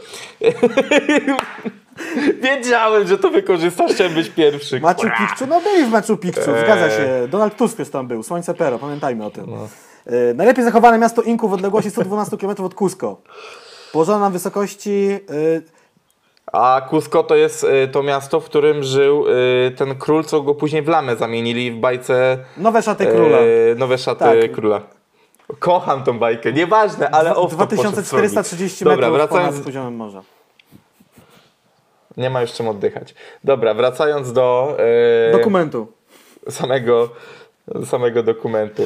Wiedziałem, 2.42 3.06
że 3.08 3.18
to 3.18 3.30
wykorzystasz, 3.30 3.92
chciałem 3.92 4.14
być 4.14 4.28
pierwszy. 4.28 4.80
Machu. 4.80 5.02
Picchu, 5.02 5.46
no 5.48 5.60
byli 5.60 5.84
w 5.84 5.90
Machu 5.90 6.16
Picchu, 6.16 6.50
Eee. 6.50 6.64
zgadza 6.64 6.90
się. 6.90 7.28
Donald 7.30 7.56
Tusk 7.56 7.78
już 7.78 7.90
tam 7.90 8.06
był, 8.08 8.22
Słońce 8.22 8.54
Pero, 8.54 8.78
pamiętajmy 8.78 9.24
o 9.26 9.30
tym. 9.30 9.46
No. 9.50 9.68
E, 10.06 10.34
najlepiej 10.34 10.64
zachowane 10.64 10.98
miasto 10.98 11.22
Inków 11.22 11.50
w 11.50 11.54
odległości 11.54 11.90
112 11.90 12.36
km 12.36 12.64
od 12.64 12.74
Cusco. 12.74 13.16
Położone 13.92 14.20
na 14.20 14.30
wysokości... 14.30 15.08
e, 15.10 15.79
A 16.52 16.82
Cusco 16.90 17.22
to 17.22 17.36
jest 17.36 17.64
y, 17.64 17.88
to 17.88 18.02
miasto, 18.02 18.40
w 18.40 18.44
którym 18.44 18.82
żył 18.82 19.24
y, 19.28 19.70
ten 19.76 19.98
król, 19.98 20.24
co 20.24 20.40
go 20.42 20.54
później 20.54 20.82
w 20.82 20.88
lamę 20.88 21.16
zamienili 21.16 21.72
w 21.72 21.76
bajce 21.76 22.38
nowe 22.56 22.82
szaty 22.82 23.06
króla. 23.06 23.38
y, 23.38 23.74
Nowe 23.78 23.98
szaty 23.98 24.24
Tak. 24.24 24.52
króla. 24.52 24.80
Kocham 25.58 26.04
tą 26.04 26.18
bajkę, 26.18 26.52
nieważne, 26.52 27.10
ale 27.10 27.36
o 27.36 27.46
2430 27.46 28.84
Dobra, 28.84 28.96
metrów 29.10 29.16
wracając, 29.28 29.52
ponad 29.52 29.64
poziomem 29.64 29.96
morza. 29.96 30.22
nie 32.16 32.30
ma 32.30 32.40
już 32.40 32.52
czym 32.52 32.68
oddychać. 32.68 33.14
Dobra, 33.44 33.74
wracając 33.74 34.32
do 34.32 34.76
Dokumentu. 35.32 35.86
samego, 36.48 37.08
samego 37.84 38.22
dokumentu. 38.22 38.82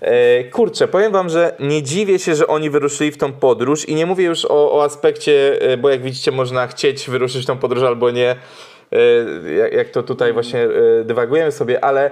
E, 0.00 0.44
kurczę, 0.44 0.88
powiem 0.88 1.12
wam, 1.12 1.28
że 1.28 1.56
nie 1.60 1.82
dziwię 1.82 2.18
się, 2.18 2.34
że 2.34 2.46
oni 2.46 2.70
wyruszyli 2.70 3.10
w 3.10 3.18
tą 3.18 3.32
podróż 3.32 3.88
i 3.88 3.94
nie 3.94 4.06
mówię 4.06 4.24
już 4.24 4.44
o, 4.44 4.72
o 4.72 4.84
aspekcie, 4.84 5.62
e, 5.62 5.76
bo 5.76 5.90
jak 5.90 6.02
widzicie 6.02 6.32
można 6.32 6.66
chcieć 6.66 7.10
wyruszyć 7.10 7.42
w 7.42 7.46
tą 7.46 7.58
podróż 7.58 7.82
albo 7.82 8.10
nie, 8.10 8.36
e, 8.92 9.68
jak, 9.72 9.88
to 9.88 10.02
tutaj 10.02 10.32
właśnie 10.32 10.68
dywagujemy 11.04 11.52
sobie, 11.52 11.84
ale 11.84 12.10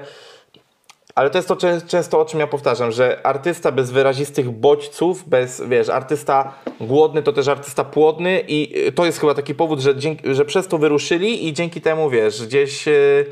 ale 1.16 1.31
to 1.31 1.38
jest 1.38 1.49
to 1.49 1.57
czę- 1.57 1.87
często, 1.87 2.20
o 2.20 2.25
czym 2.25 2.40
ja 2.40 2.46
powtarzam, 2.46 2.92
że 2.92 3.27
artysta 3.27 3.72
bez 3.72 3.90
wyrazistych 3.90 4.51
bodźców, 4.51 5.29
bez, 5.29 5.62
wiesz, 5.68 5.88
artysta 5.88 6.55
głodny 6.81 7.22
to 7.22 7.33
też 7.33 7.49
artysta 7.49 7.85
płodny 7.85 8.44
i 8.49 8.92
to 8.94 9.07
jest 9.07 9.20
chyba 9.20 9.35
taki 9.35 9.55
powód, 9.55 9.81
że, 9.81 9.96
dzięki, 9.96 10.35
że 10.35 10.44
przez 10.44 10.68
to 10.68 10.79
wyruszyli 10.79 11.49
i 11.49 11.53
dzięki 11.53 11.81
temu, 11.81 12.11
wiesz, 12.11 12.46
gdzieś, 12.46 12.88
y, 12.88 13.27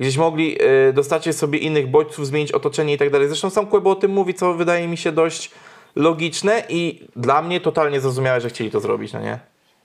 gdzieś 0.00 0.16
mogli 0.16 0.58
y, 0.88 0.92
dostarczyć 0.92 1.36
sobie 1.36 1.58
innych 1.58 1.90
bodźców, 1.90 2.26
zmienić 2.26 2.52
otoczenie 2.52 2.94
i 2.94 2.98
tak 2.98 3.10
dalej. 3.10 3.28
Zresztą 3.28 3.50
sam 3.50 3.66
Kłebo 3.66 3.90
o 3.90 3.94
tym 3.94 4.10
mówi, 4.10 4.34
co 4.34 4.54
wydaje 4.54 4.88
mi 4.88 4.96
się 4.96 5.12
dość 5.12 5.50
logiczne 5.96 6.62
i 6.68 7.06
dla 7.16 7.42
mnie 7.42 7.60
totalnie 7.60 8.00
zrozumiałe, 8.00 8.40
że 8.40 8.48
chcieli 8.48 8.70
to 8.70 8.80
zrobić, 8.80 9.12
no 9.12 9.20
nie? 9.20 9.38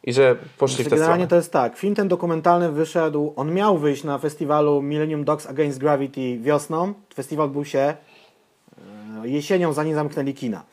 I 0.03 0.13
że 0.13 0.35
poszli 0.57 0.75
Znaczy, 0.75 0.89
w 0.89 0.89
tę 0.89 0.95
generalnie 0.95 1.25
stronę. 1.25 1.29
to 1.29 1.35
jest 1.35 1.51
tak, 1.51 1.77
film 1.77 1.95
ten 1.95 2.07
dokumentalny 2.07 2.71
wyszedł, 2.71 3.33
on 3.35 3.53
miał 3.53 3.77
wyjść 3.77 4.03
na 4.03 4.17
festiwalu 4.17 4.81
Millennium 4.81 5.23
Dogs 5.23 5.47
Against 5.47 5.79
Gravity 5.79 6.37
wiosną. 6.39 6.93
Festiwal 7.13 7.49
był 7.49 7.65
się 7.65 7.79
e, 7.79 7.95
jesienią, 9.23 9.73
zanim 9.73 9.95
zamknęli 9.95 10.33
kina. 10.33 10.63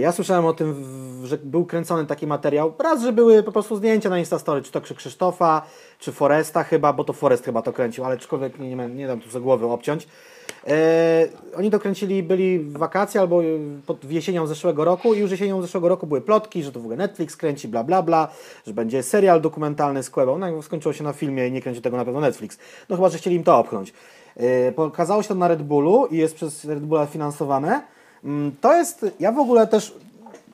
Ja 0.00 0.12
słyszałem 0.12 0.46
o 0.46 0.52
tym, 0.52 0.84
że 1.24 1.38
był 1.38 1.66
kręcony 1.66 2.06
taki 2.06 2.26
materiał. 2.26 2.72
Raz, 2.78 3.02
że 3.02 3.12
były 3.12 3.42
po 3.42 3.52
prostu 3.52 3.76
zdjęcia 3.76 4.10
na 4.10 4.18
Instastory, 4.18 4.62
czy 4.62 4.72
to 4.72 4.80
Krzy- 4.80 4.94
Krzysztofa, 4.94 5.62
czy 5.98 6.12
Foresta 6.12 6.64
chyba, 6.64 6.92
bo 6.92 7.04
to 7.04 7.12
Forest 7.12 7.44
chyba 7.44 7.62
to 7.62 7.72
kręcił, 7.72 8.04
ale 8.04 8.14
aczkolwiek 8.14 8.58
nie, 8.58 8.76
nie, 8.76 8.88
nie 8.88 9.06
dam 9.06 9.20
tu 9.20 9.30
za 9.30 9.40
głowy 9.40 9.66
obciąć. 9.66 10.08
E, 10.66 11.28
oni 11.56 11.70
dokręcili, 11.70 12.22
byli 12.22 12.58
w 12.58 12.78
wakacje 12.78 13.20
albo 13.20 13.40
pod, 13.86 14.06
w 14.06 14.10
jesienią 14.10 14.46
zeszłego 14.46 14.84
roku 14.84 15.14
i 15.14 15.18
już 15.18 15.30
jesienią 15.30 15.62
zeszłego 15.62 15.88
roku 15.88 16.06
były 16.06 16.20
plotki, 16.20 16.62
że 16.62 16.72
to 16.72 16.80
w 16.80 16.82
ogóle 16.82 16.96
Netflix 16.96 17.36
kręci, 17.36 17.68
bla 17.68 17.84
bla 17.84 18.02
bla, 18.02 18.28
że 18.66 18.74
będzie 18.74 19.02
serial 19.02 19.40
dokumentalny 19.40 20.02
z 20.02 20.10
Quebą. 20.10 20.38
No 20.38 20.62
skończyło 20.62 20.92
się 20.92 21.04
na 21.04 21.12
filmie 21.12 21.48
i 21.48 21.52
nie 21.52 21.62
kręci 21.62 21.82
tego 21.82 21.96
na 21.96 22.04
pewno 22.04 22.20
Netflix. 22.20 22.58
No 22.88 22.96
chyba, 22.96 23.08
że 23.08 23.18
chcieli 23.18 23.36
im 23.36 23.44
to 23.44 23.58
opchnąć. 23.58 23.92
E, 24.36 24.72
pokazało 24.72 25.22
się 25.22 25.28
to 25.28 25.34
na 25.34 25.48
Red 25.48 25.62
Bullu 25.62 26.06
i 26.06 26.16
jest 26.16 26.34
przez 26.34 26.64
Red 26.64 26.80
Bulla 26.80 27.06
finansowane. 27.06 27.82
Mm, 28.24 28.52
To 28.60 28.74
jest, 28.74 29.06
ja 29.20 29.32
w 29.32 29.38
ogóle 29.38 29.66
też 29.66 29.94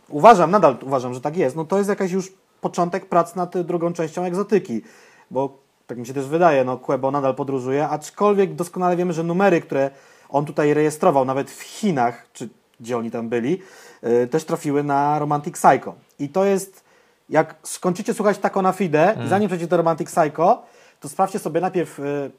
uważam, 0.09 0.51
nadal 0.51 0.77
uważam, 0.83 1.15
że 1.15 1.21
tak 1.21 1.37
jest, 1.37 1.57
no 1.57 1.65
to 1.65 1.79
jest 1.79 1.89
jakaś 1.89 2.11
już 2.11 2.33
początek 2.61 3.07
prac 3.07 3.35
nad 3.35 3.59
drugą 3.61 3.93
częścią 3.93 4.25
egzotyki, 4.25 4.83
bo 5.31 5.59
tak 5.87 5.99
mi 5.99 6.07
się 6.07 6.15
też 6.15 6.27
wydaje, 6.27 6.65
no 6.65 6.77
Quebo 6.79 7.11
nadal 7.11 7.35
podróżuje, 7.35 7.89
aczkolwiek 7.89 8.55
doskonale 8.55 8.97
wiemy, 8.97 9.13
że 9.13 9.23
numery, 9.25 9.61
które 9.61 9.91
on 10.29 10.45
tutaj 10.45 10.75
rejestrował, 10.75 11.25
nawet 11.25 11.51
w 11.51 11.63
Chinach, 11.63 12.27
czy 12.33 12.49
gdzie 12.81 12.99
oni 12.99 13.11
tam 13.11 13.29
byli, 13.29 13.63
y, 14.05 14.27
też 14.27 14.45
trafiły 14.45 14.83
na 14.83 15.19
Romantic 15.19 15.55
Psycho. 15.55 15.95
I 16.19 16.29
to 16.29 16.45
jest, 16.45 16.85
jak 17.29 17.55
skończycie 17.63 18.15
słuchać 18.15 18.39
Taco 18.39 18.63
na 18.63 18.73
Fide 18.73 19.17
i 19.27 19.29
zanim 19.29 19.49
przejdziecie 19.49 19.71
do 19.71 19.77
Romantic 19.77 20.11
Psycho, 20.11 20.63
to 21.01 21.09
sprawdźcie 21.09 21.39
sobie 21.39 21.61
najpierw 21.61 21.99
y, 21.99 22.31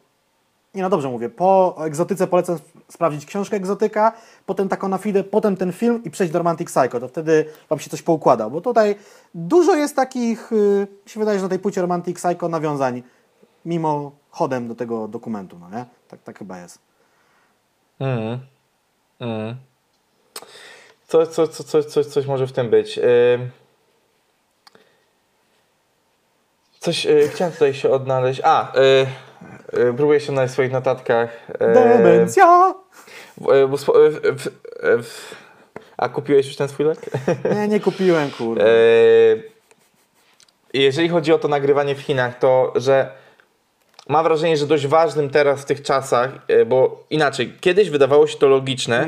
nie 0.73 0.81
no 0.81 0.89
dobrze 0.89 1.09
mówię, 1.09 1.29
po 1.29 1.77
egzotyce 1.79 2.27
polecam 2.27 2.55
sp- 2.63 2.79
sprawdzić 2.87 3.25
książkę 3.25 3.57
egzotyka, 3.57 4.13
potem 4.45 4.69
taką 4.69 4.87
na 4.87 4.97
fide, 4.97 5.23
potem 5.23 5.57
ten 5.57 5.71
film 5.71 6.03
i 6.03 6.11
przejść 6.11 6.33
do 6.33 6.39
Romantic 6.39 6.67
Psycho, 6.67 6.99
to 6.99 7.07
wtedy 7.07 7.45
wam 7.69 7.79
się 7.79 7.89
coś 7.89 8.01
poukłada, 8.01 8.49
bo 8.49 8.61
tutaj 8.61 8.95
dużo 9.33 9.75
jest 9.75 9.95
takich, 9.95 10.49
yy, 10.51 10.87
mi 11.05 11.09
się 11.09 11.19
wydaje, 11.19 11.39
że 11.39 11.43
na 11.43 11.49
tej 11.49 11.59
płycie 11.59 11.81
Romantic 11.81 12.17
Psycho 12.17 12.49
nawiązań 12.49 13.03
mimo 13.65 14.11
chodem 14.29 14.67
do 14.67 14.75
tego 14.75 15.07
dokumentu, 15.07 15.59
no 15.59 15.69
nie? 15.69 15.85
Tak, 16.07 16.23
tak 16.23 16.39
chyba 16.39 16.59
jest. 16.59 16.79
Mm. 17.99 18.39
Mm. 19.19 19.55
Co, 21.07 21.27
co, 21.27 21.47
co, 21.47 21.63
co, 21.63 21.83
coś, 21.83 22.05
coś 22.05 22.25
może 22.25 22.47
w 22.47 22.51
tym 22.51 22.69
być. 22.69 22.97
Ym. 23.33 23.49
Coś 26.79 27.05
y, 27.05 27.29
chciałem 27.33 27.53
tutaj 27.53 27.73
się 27.73 27.89
odnaleźć. 27.89 28.41
A, 28.43 28.77
y, 28.77 28.79
y, 28.79 29.07
próbuję 29.97 30.19
się 30.19 30.47
w 30.47 30.51
swoich 30.51 30.71
notatkach. 30.71 31.49
Y, 31.49 31.73
Demencja! 31.73 32.73
w- 33.37 35.35
a 35.97 36.09
kupiłeś 36.09 36.47
już 36.47 36.55
ten 36.55 36.67
swój 36.67 36.85
lek? 36.85 36.99
Nie, 37.55 37.67
nie 37.67 37.79
kupiłem, 37.79 38.31
kurde. 38.31 38.63
E, 38.65 38.69
Jeżeli 40.73 41.09
chodzi 41.09 41.33
o 41.33 41.39
to 41.39 41.47
nagrywanie 41.47 41.95
w 41.95 41.99
Chinach, 42.01 42.39
to 42.39 42.73
że 42.75 43.11
mam 44.09 44.23
wrażenie, 44.23 44.57
że 44.57 44.67
dość 44.67 44.87
ważnym 44.87 45.29
teraz 45.29 45.61
w 45.61 45.65
tych 45.65 45.81
czasach, 45.81 46.29
e, 46.47 46.65
bo 46.65 47.03
inaczej, 47.09 47.53
kiedyś 47.61 47.89
wydawało 47.89 48.27
się 48.27 48.37
to 48.37 48.47
logiczne 48.47 49.07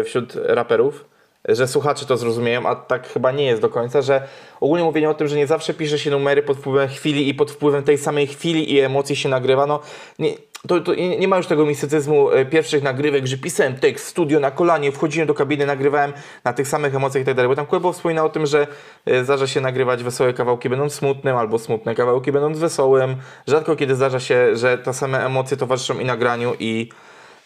e, 0.00 0.04
wśród 0.04 0.32
raperów, 0.44 1.04
że 1.48 1.68
słuchacze 1.68 2.06
to 2.06 2.16
zrozumieją, 2.16 2.66
a 2.66 2.74
tak 2.74 3.08
chyba 3.08 3.32
nie 3.32 3.44
jest 3.44 3.62
do 3.62 3.68
końca, 3.68 4.02
że 4.02 4.28
ogólnie 4.60 4.84
mówienie 4.84 5.10
o 5.10 5.14
tym, 5.14 5.28
że 5.28 5.36
nie 5.36 5.46
zawsze 5.46 5.74
pisze 5.74 5.98
się 5.98 6.10
numery 6.10 6.42
pod 6.42 6.56
wpływem 6.56 6.88
chwili 6.88 7.28
i 7.28 7.34
pod 7.34 7.50
wpływem 7.50 7.82
tej 7.82 7.98
samej 7.98 8.26
chwili 8.26 8.72
i 8.72 8.80
emocji 8.80 9.16
się 9.16 9.28
nagrywa, 9.28 9.66
no 9.66 9.80
nie, 10.18 10.34
to, 10.68 10.80
to 10.80 10.94
nie 10.94 11.28
ma 11.28 11.36
już 11.36 11.46
tego 11.46 11.66
mistycyzmu 11.66 12.30
e, 12.30 12.44
pierwszych 12.44 12.82
nagrywek, 12.82 13.26
że 13.26 13.36
pisałem 13.36 13.74
tekst, 13.76 14.06
studio 14.06 14.40
na 14.40 14.50
kolanie, 14.50 14.92
wchodziłem 14.92 15.28
do 15.28 15.34
kabiny, 15.34 15.66
nagrywałem 15.66 16.12
na 16.44 16.52
tych 16.52 16.68
samych 16.68 16.94
emocjach 16.94 17.22
i 17.22 17.26
tak 17.26 17.34
dalej, 17.34 17.48
bo 17.48 17.56
tam 17.56 17.66
Kłębo 17.66 17.92
wspomina 17.92 18.24
o 18.24 18.28
tym, 18.28 18.46
że 18.46 18.66
e, 19.06 19.24
zdarza 19.24 19.46
się 19.46 19.60
nagrywać 19.60 20.02
wesołe 20.02 20.34
kawałki 20.34 20.68
będąc 20.68 20.94
smutnym, 20.94 21.36
albo 21.36 21.58
smutne 21.58 21.94
kawałki 21.94 22.32
będąc 22.32 22.58
wesołym. 22.58 23.16
Rzadko 23.46 23.76
kiedy 23.76 23.94
zdarza 23.94 24.20
się, 24.20 24.56
że 24.56 24.78
te 24.78 24.94
same 24.94 25.26
emocje 25.26 25.56
towarzyszą 25.56 25.98
i 25.98 26.04
nagraniu 26.04 26.54
i 26.58 26.88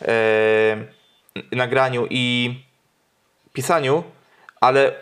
e, 0.02 0.76
nagraniu 1.52 2.06
i 2.10 2.54
pisaniu, 3.56 4.02
ale 4.60 4.92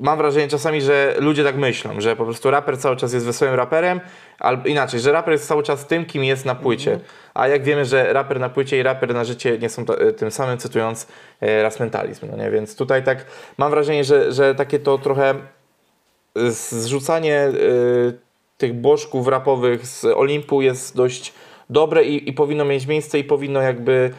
mam 0.00 0.18
wrażenie 0.18 0.48
czasami, 0.48 0.80
że 0.80 1.14
ludzie 1.18 1.44
tak 1.44 1.56
myślą, 1.56 2.00
że 2.00 2.16
po 2.16 2.24
prostu 2.24 2.50
raper 2.50 2.78
cały 2.78 2.96
czas 2.96 3.12
jest 3.12 3.26
wesołym 3.26 3.54
raperem, 3.54 4.00
albo 4.38 4.68
inaczej, 4.68 5.00
że 5.00 5.12
raper 5.12 5.32
jest 5.32 5.48
cały 5.48 5.62
czas 5.62 5.86
tym, 5.86 6.04
kim 6.04 6.24
jest 6.24 6.44
na 6.44 6.54
płycie. 6.54 7.00
A 7.34 7.48
jak 7.48 7.64
wiemy, 7.64 7.84
że 7.84 8.12
raper 8.12 8.40
na 8.40 8.48
płycie 8.48 8.78
i 8.78 8.82
raper 8.82 9.14
na 9.14 9.24
życie 9.24 9.58
nie 9.58 9.68
są 9.68 9.84
to, 9.84 10.12
tym 10.12 10.30
samym, 10.30 10.58
cytując 10.58 11.06
e, 11.40 11.62
raz 11.62 11.80
mentalizm, 11.80 12.26
no 12.30 12.36
nie? 12.36 12.50
Więc 12.50 12.76
tutaj 12.76 13.04
tak 13.04 13.26
mam 13.58 13.70
wrażenie, 13.70 14.04
że, 14.04 14.32
że 14.32 14.54
takie 14.54 14.78
to 14.78 14.98
trochę 14.98 15.34
zrzucanie 16.70 17.48
y, 17.48 18.18
tych 18.58 18.74
bożków 18.74 19.28
rapowych 19.28 19.86
z 19.86 20.04
Olimpu 20.04 20.62
jest 20.62 20.96
dość 20.96 21.32
dobre 21.70 22.04
i, 22.04 22.28
i 22.28 22.32
powinno 22.32 22.64
mieć 22.64 22.86
miejsce 22.86 23.18
i 23.18 23.24
powinno 23.24 23.60
jakby 23.60 24.10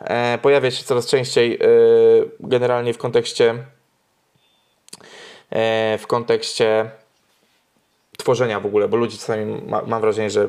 e, 0.00 0.38
pojawiać 0.38 0.74
się 0.74 0.84
coraz 0.84 1.06
częściej 1.06 1.54
e, 1.54 1.58
generalnie 2.40 2.94
w 2.94 2.98
kontekście 2.98 3.54
e, 5.50 5.98
w 5.98 6.06
kontekście 6.06 6.90
tworzenia 8.18 8.60
w 8.60 8.66
ogóle, 8.66 8.88
bo 8.88 8.96
ludzie 8.96 9.18
czasami 9.18 9.62
ma, 9.62 9.82
mam 9.82 10.00
wrażenie, 10.00 10.30
że 10.30 10.48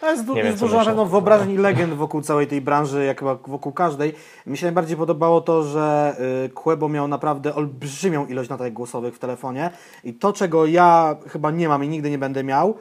To 0.00 0.10
jest, 0.10 0.24
du- 0.24 0.34
wiem, 0.34 0.46
jest 0.46 0.60
dużo 0.60 0.84
pewno 0.84 1.06
wyobrażeń 1.06 1.50
i 1.50 1.56
legend 1.56 1.94
wokół 1.94 2.22
całej 2.22 2.46
tej 2.46 2.60
branży, 2.60 3.04
jak 3.04 3.18
chyba 3.18 3.34
wokół 3.34 3.72
każdej. 3.72 4.14
Mi 4.46 4.58
się 4.58 4.66
najbardziej 4.66 4.96
podobało 4.96 5.40
to, 5.40 5.62
że 5.62 6.16
y, 6.46 6.48
Quebo 6.48 6.88
miał 6.88 7.08
naprawdę 7.08 7.54
olbrzymią 7.54 8.26
ilość 8.26 8.50
notatek 8.50 8.72
głosowych 8.74 9.14
w 9.14 9.18
telefonie 9.18 9.70
i 10.04 10.14
to, 10.14 10.32
czego 10.32 10.66
ja 10.66 11.16
chyba 11.28 11.50
nie 11.50 11.68
mam 11.68 11.84
i 11.84 11.88
nigdy 11.88 12.10
nie 12.10 12.18
będę 12.18 12.44
miał, 12.44 12.78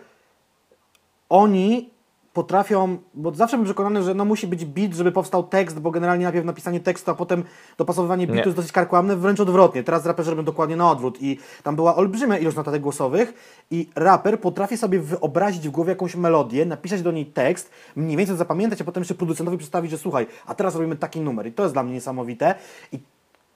oni 1.29 1.89
potrafią, 2.37 2.97
bo 3.13 3.31
zawsze 3.33 3.57
byłem 3.57 3.65
przekonany, 3.65 4.03
że 4.03 4.13
no 4.13 4.25
musi 4.25 4.47
być 4.47 4.65
beat, 4.65 4.93
żeby 4.93 5.11
powstał 5.11 5.43
tekst, 5.43 5.79
bo 5.79 5.91
generalnie 5.91 6.23
najpierw 6.23 6.45
napisanie 6.45 6.79
tekstu, 6.79 7.11
a 7.11 7.15
potem 7.15 7.43
dopasowywanie 7.77 8.27
beatu 8.27 8.35
Nie. 8.37 8.45
jest 8.45 8.55
dosyć 8.55 8.71
karkłamne, 8.71 9.15
wręcz 9.15 9.39
odwrotnie. 9.39 9.83
Teraz 9.83 10.05
raperzy 10.05 10.29
robią 10.29 10.43
dokładnie 10.43 10.75
na 10.75 10.91
odwrót 10.91 11.21
i 11.21 11.39
tam 11.63 11.75
była 11.75 11.95
olbrzymia 11.95 12.37
ilość 12.37 12.57
notatek 12.57 12.81
głosowych 12.81 13.33
i 13.71 13.89
raper 13.95 14.39
potrafi 14.39 14.77
sobie 14.77 14.99
wyobrazić 14.99 15.67
w 15.67 15.71
głowie 15.71 15.89
jakąś 15.89 16.15
melodię, 16.15 16.65
napisać 16.65 17.01
do 17.01 17.11
niej 17.11 17.25
tekst, 17.25 17.71
mniej 17.95 18.17
więcej 18.17 18.37
zapamiętać, 18.37 18.81
a 18.81 18.83
potem 18.83 19.01
jeszcze 19.01 19.15
producentowi 19.15 19.57
przedstawić, 19.57 19.91
że 19.91 19.97
słuchaj, 19.97 20.27
a 20.45 20.55
teraz 20.55 20.75
robimy 20.75 20.95
taki 20.95 21.21
numer 21.21 21.47
i 21.47 21.51
to 21.51 21.63
jest 21.63 21.75
dla 21.75 21.83
mnie 21.83 21.93
niesamowite 21.93 22.55
i 22.91 22.99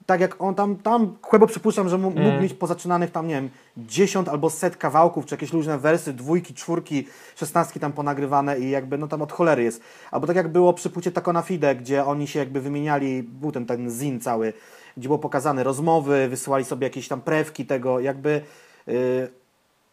tak 0.06 0.22
jak 0.22 0.42
on 0.42 0.56
tam, 0.56 0.76
tam 0.76 1.16
Quebo 1.22 1.48
przypuszczam, 1.48 1.90
że 1.90 1.98
mógł 1.98 2.20
Mm. 2.20 2.42
mieć 2.42 2.54
pozaczynanych 2.54 3.12
tam, 3.12 3.28
nie 3.28 3.34
wiem, 3.36 3.50
10 3.78 4.28
albo 4.28 4.50
set 4.50 4.78
kawałków, 4.78 5.26
czy 5.26 5.34
jakieś 5.36 5.54
luźne 5.54 5.78
wersy, 5.78 6.14
dwójki, 6.14 6.54
czwórki, 6.54 7.08
szesnastki 7.36 7.80
tam 7.80 7.94
ponagrywane 7.94 8.60
i 8.60 8.70
jakby, 8.70 8.98
no 8.98 9.08
tam 9.08 9.22
od 9.22 9.32
cholery 9.32 9.64
jest. 9.64 9.82
Albo 10.12 10.28
tak 10.28 10.36
jak 10.36 10.48
było 10.48 10.74
przy 10.74 10.90
płycie 10.90 11.12
Taco 11.12 11.34
na 11.34 11.42
Fide, 11.42 11.76
gdzie 11.76 12.06
oni 12.06 12.28
się 12.28 12.40
jakby 12.40 12.62
wymieniali, 12.62 13.24
był 13.24 13.52
ten, 13.52 13.66
ten 13.66 13.90
zin 13.90 14.20
cały, 14.20 14.54
gdzie 14.98 15.08
było 15.08 15.20
pokazane 15.20 15.64
rozmowy, 15.64 16.28
wysyłali 16.30 16.66
sobie 16.66 16.88
jakieś 16.88 17.08
tam 17.08 17.22
prewki 17.22 17.66
tego, 17.66 18.00
jakby... 18.00 18.42
Yy, 18.88 19.42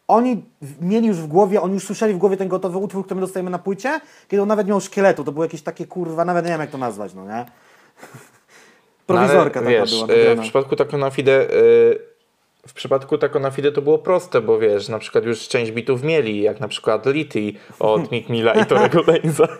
oni 0.09 0.44
mieli 0.81 1.09
już 1.09 1.16
w 1.16 1.27
głowie, 1.27 1.61
oni 1.62 1.75
już 1.75 1.85
słyszeli 1.85 2.14
w 2.14 2.18
głowie 2.18 2.37
ten 2.37 2.49
gotowy 2.49 2.79
utwór, 2.79 3.05
który 3.05 3.14
my 3.14 3.21
dostajemy 3.21 3.51
na 3.51 3.59
płycie, 3.59 4.01
kiedy 4.29 4.42
on 4.42 4.49
nawet 4.49 4.68
miał 4.68 4.81
szkieletu, 4.81 5.25
to 5.25 5.33
było 5.33 5.44
jakieś 5.44 5.62
takie 5.62 5.87
kurwa, 5.87 6.25
nawet 6.25 6.44
nie 6.44 6.51
wiem 6.51 6.61
jak 6.61 6.71
to 6.71 6.79
nazwać, 6.79 7.14
no 7.14 7.25
nie? 7.25 7.47
Prowizorka 9.09 9.61
No, 9.61 9.66
ale 9.66 9.77
taka 9.79 9.87
wiesz, 9.87 10.05
była 10.05 10.33
e. 10.33 10.37
W 10.37 10.40
przypadku 10.40 10.77
Taco 10.77 10.99
na 10.99 11.11
Fide, 11.11 11.33
e, 11.42 11.47
w 12.68 12.73
przypadku 12.75 13.18
Taco 13.18 13.38
na 13.38 13.51
Fide 13.51 13.73
to 13.73 13.83
było 13.83 13.99
proste, 13.99 14.40
bo 14.40 14.59
wiesz, 14.59 14.88
na 14.88 14.99
przykład 14.99 15.25
już 15.25 15.49
część 15.49 15.73
bitów 15.73 16.03
mieli, 16.03 16.42
jak 16.42 16.61
na 16.61 16.68
przykład 16.68 17.07
Litty 17.07 17.53
od 17.79 18.11
Mick 18.12 18.29
Milla 18.29 18.53
i 18.53 18.66
Torego 18.66 19.03
Laneza. 19.07 19.49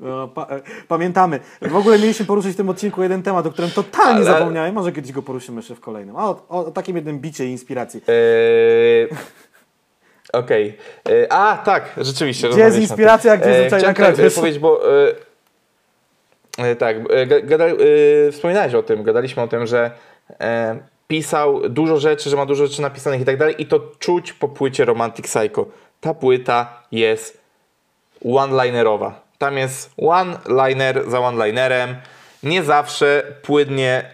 No, 0.00 0.28
pa, 0.28 0.42
e, 0.50 0.60
pamiętamy. 0.88 1.40
W 1.62 1.76
ogóle 1.76 1.98
mieliśmy 1.98 2.26
poruszyć 2.26 2.52
w 2.52 2.56
tym 2.56 2.68
odcinku 2.68 3.02
jeden 3.02 3.22
temat, 3.22 3.46
o 3.46 3.50
którym 3.50 3.70
totalnie 3.70 4.14
Ale- 4.16 4.24
zapomniałem. 4.24 4.74
Może 4.74 4.92
kiedyś 4.92 5.12
go 5.12 5.22
poruszymy 5.22 5.56
jeszcze 5.58 5.74
w 5.74 5.80
kolejnym. 5.80 6.16
O, 6.16 6.46
o, 6.48 6.66
o 6.66 6.70
takim 6.70 6.96
jednym 6.96 7.18
bicie 7.18 7.46
i 7.46 7.50
inspiracji. 7.50 8.00
Eee, 8.08 9.08
Okej. 10.32 10.76
Eee, 11.10 11.26
A, 11.30 11.56
tak, 11.64 11.90
rzeczywiście. 11.96 12.48
Gdzie 12.48 12.60
jest 12.60 12.78
inspiracja, 12.78 13.32
a 13.32 13.36
gdzie 13.36 13.50
Eee, 13.50 13.60
zwyczajna 13.60 13.78
Chciałem 13.78 13.94
kradzież? 14.14 14.32
e, 14.32 14.40
powiedzieć, 14.40 14.60
bo 14.60 14.90
e, 14.92 15.08
e, 15.10 15.14
tak, 16.78 16.96
e, 16.96 17.26
ga- 17.26 17.46
gada, 17.46 17.64
e, 17.66 17.76
wspominałeś 18.32 18.74
o 18.74 18.82
tym, 18.82 19.02
gadaliśmy 19.02 19.42
o 19.42 19.48
tym, 19.48 19.66
że 19.66 19.90
e, 20.40 20.78
pisał 21.08 21.68
dużo 21.68 22.00
rzeczy, 22.00 22.30
że 22.30 22.36
ma 22.36 22.46
dużo 22.46 22.66
rzeczy 22.66 22.82
napisanych 22.82 23.20
i 23.20 23.24
tak 23.24 23.36
dalej 23.36 23.54
i 23.58 23.66
to 23.66 23.80
czuć 23.98 24.32
po 24.32 24.48
płycie 24.48 24.84
Romantic 24.84 25.26
Psycho. 25.26 25.66
Ta 26.00 26.14
płyta 26.14 26.82
jest 26.92 27.40
one-linerowa. 28.24 29.20
Tam 29.38 29.56
jest 29.56 29.90
one-liner 29.96 31.10
za 31.10 31.20
one-linerem, 31.20 31.94
nie 32.42 32.62
zawsze 32.62 33.22
płynnie 33.42 34.04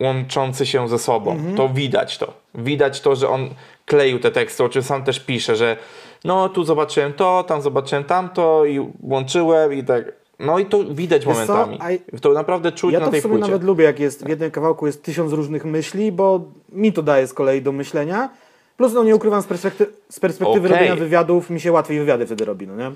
łączący 0.00 0.66
się 0.66 0.88
ze 0.88 0.98
sobą. 0.98 1.36
To 1.56 1.68
widać 1.68 2.18
to. 2.18 2.32
Widać 2.54 3.00
to, 3.00 3.16
że 3.16 3.28
on 3.28 3.50
kleił 3.86 4.18
te 4.18 4.30
teksty, 4.30 4.64
o 4.64 4.68
czym 4.68 4.82
sam 4.82 5.04
też 5.04 5.20
pisze, 5.20 5.56
że 5.56 5.76
no 6.24 6.48
tu 6.48 6.64
zobaczyłem 6.64 7.12
to, 7.12 7.44
tam 7.48 7.62
zobaczyłem 7.62 8.04
tamto 8.04 8.64
i 8.64 8.90
łączyłem 9.02 9.72
i 9.72 9.84
tak 9.84 10.19
No 10.40 10.58
i 10.58 10.66
to 10.66 10.84
widać 10.84 11.26
Wiesz 11.26 11.36
co, 11.46 11.54
momentami. 11.56 11.98
a- 12.16 12.20
To 12.20 12.32
naprawdę 12.32 12.72
czuć 12.72 12.92
Ja 12.92 12.98
na 12.98 13.04
to 13.04 13.10
tej 13.10 13.20
w 13.20 13.22
sumie 13.22 13.34
płycie. 13.34 13.50
nawet 13.52 13.64
lubię, 13.66 13.84
jak 13.84 14.00
jest 14.00 14.24
w 14.24 14.28
jednym 14.28 14.50
kawałku 14.50 14.86
jest 14.86 15.02
tysiąc 15.02 15.32
różnych 15.32 15.64
myśli, 15.64 16.12
bo 16.12 16.40
mi 16.72 16.92
to 16.92 17.02
daje 17.02 17.26
z 17.26 17.34
kolei 17.34 17.62
do 17.62 17.72
myślenia. 17.72 18.30
Plus, 18.76 18.92
no 18.92 19.04
nie 19.04 19.16
ukrywam, 19.16 19.42
z, 19.42 19.46
perspekty- 19.46 19.86
z 20.10 20.20
perspektywy 20.20 20.68
Okej. 20.68 20.78
robienia 20.78 20.96
wywiadów 20.96 21.50
mi 21.50 21.60
się 21.60 21.72
łatwiej 21.72 21.98
wywiady 21.98 22.26
wtedy 22.26 22.44
robi, 22.44 22.66
no 22.66 22.76
nie? 22.76 22.90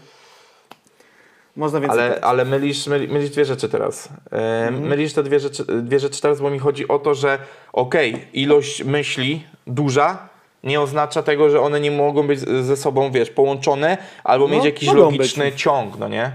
Można 1.56 1.80
więcej 1.80 2.00
Ale, 2.00 2.20
ale 2.20 2.44
mylisz, 2.44 2.86
myli, 2.86 3.08
mylisz 3.08 3.30
dwie 3.30 3.44
rzeczy 3.44 3.68
teraz. 3.68 4.08
Mhm. 4.30 4.88
Mylisz 4.88 5.12
te 5.12 5.22
dwie 5.22 5.40
rzeczy, 5.40 5.64
dwie 5.82 6.00
rzeczy 6.00 6.22
teraz, 6.22 6.40
bo 6.40 6.50
mi 6.50 6.58
chodzi 6.58 6.88
o 6.88 6.98
to, 6.98 7.14
że 7.14 7.38
okej, 7.72 8.24
ilość 8.32 8.84
myśli 8.84 9.44
duża 9.66 10.28
nie 10.64 10.80
oznacza 10.80 11.22
tego, 11.22 11.50
że 11.50 11.60
one 11.60 11.80
nie 11.80 11.90
mogą 11.90 12.26
być 12.26 12.40
ze 12.40 12.76
sobą, 12.76 13.10
wiesz, 13.10 13.30
połączone 13.30 13.98
albo 14.24 14.48
No, 14.48 14.54
mieć 14.54 14.64
jakiś 14.64 14.92
logiczny 14.92 15.44
być. 15.44 15.52
Mhm. 15.52 15.56
ciąg, 15.56 15.98
no 15.98 16.08
nie? 16.08 16.32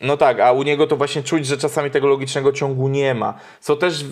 No 0.00 0.16
tak, 0.16 0.40
a 0.40 0.52
u 0.52 0.62
niego 0.62 0.86
to 0.86 0.96
właśnie 0.96 1.22
czuć, 1.22 1.46
że 1.46 1.56
czasami 1.58 1.90
tego 1.90 2.06
logicznego 2.08 2.52
ciągu 2.52 2.88
nie 2.88 3.14
ma. 3.14 3.34
Co 3.60 3.76
też 3.76 4.04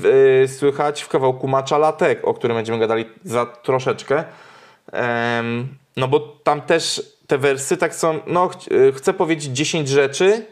e, 0.43 0.49
słychać 0.49 1.03
w 1.03 1.09
kawałku 1.09 1.49
Macza 1.49 1.79
Latek, 1.79 2.29
o 2.29 2.35
którym 2.35 2.57
będziemy 2.57 2.79
gadali 2.79 3.05
za 3.25 3.47
troszeczkę. 3.47 4.25
No 5.97 6.09
bo 6.09 6.21
tam 6.21 6.63
też 6.63 7.17
te 7.27 7.39
wersy 7.39 7.77
tak 7.77 7.95
są, 7.95 8.21
no 8.27 8.49
ch- 8.49 8.55
e, 8.89 8.93
chcę 8.93 9.13
powiedzieć 9.15 9.53
10 9.53 9.89
rzeczy, 9.89 10.47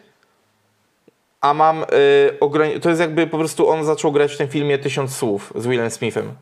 a 1.40 1.54
mam 1.54 1.82
y, 1.82 1.84
ograni- 2.40 2.80
to 2.80 2.88
jest 2.88 3.00
jakby 3.00 3.26
po 3.26 3.38
prostu 3.38 3.68
on 3.70 3.84
zaczął 3.84 4.12
grać 4.12 4.34
w 4.34 4.38
tym 4.38 4.48
filmie 4.48 4.78
Tysiąc 4.78 5.16
Słów 5.16 5.52
z 5.56 5.66
Willem 5.66 5.90
Smithem. 5.90 6.26
Tak, 6.28 6.36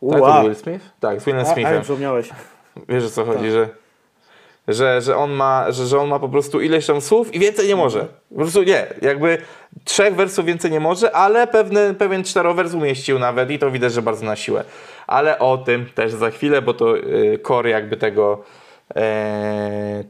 to 0.00 0.06
Ua. 0.24 0.40
był 0.40 0.50
Will 0.50 0.62
Smith? 0.62 0.84
Tak, 1.00 1.20
z 1.20 1.24
Willem 1.24 1.46
A, 1.46 1.50
a 1.50 1.54
Smithem. 1.54 1.74
już 1.74 1.82
przypomniałeś. 1.82 2.28
Wiesz 2.88 3.04
o 3.04 3.10
co 3.10 3.24
chodzi, 3.24 3.42
Tak. 3.42 3.50
że, 3.52 3.68
że, 4.68 5.00
że, 5.00 5.16
on 5.16 5.30
ma, 5.30 5.72
że, 5.72 5.86
że 5.86 6.00
on 6.00 6.08
ma 6.08 6.18
po 6.18 6.28
prostu 6.28 6.60
ileś 6.60 6.86
tam 6.86 7.00
słów 7.00 7.34
i 7.34 7.38
więcej 7.38 7.68
nie 7.68 7.76
może. 7.76 8.06
Po 8.28 8.36
prostu 8.36 8.62
nie. 8.62 8.86
Jakby 9.02 9.38
trzech 9.84 10.14
wersów 10.14 10.44
więcej 10.44 10.70
nie 10.70 10.80
może, 10.80 11.16
ale 11.16 11.46
pewny, 11.46 11.94
pewien 11.94 12.24
czterowers 12.24 12.74
umieścił 12.74 13.18
nawet 13.18 13.50
i 13.50 13.58
to 13.58 13.70
widać, 13.70 13.92
że 13.92 14.02
bardzo 14.02 14.26
na 14.26 14.36
siłę. 14.36 14.64
Ale 15.06 15.38
o 15.38 15.58
tym 15.58 15.86
też 15.94 16.12
za 16.12 16.30
chwilę, 16.30 16.62
bo 16.62 16.74
to 16.74 16.96
y, 16.96 17.38
core 17.46 17.70
jakby 17.70 17.96
tego, 17.96 18.44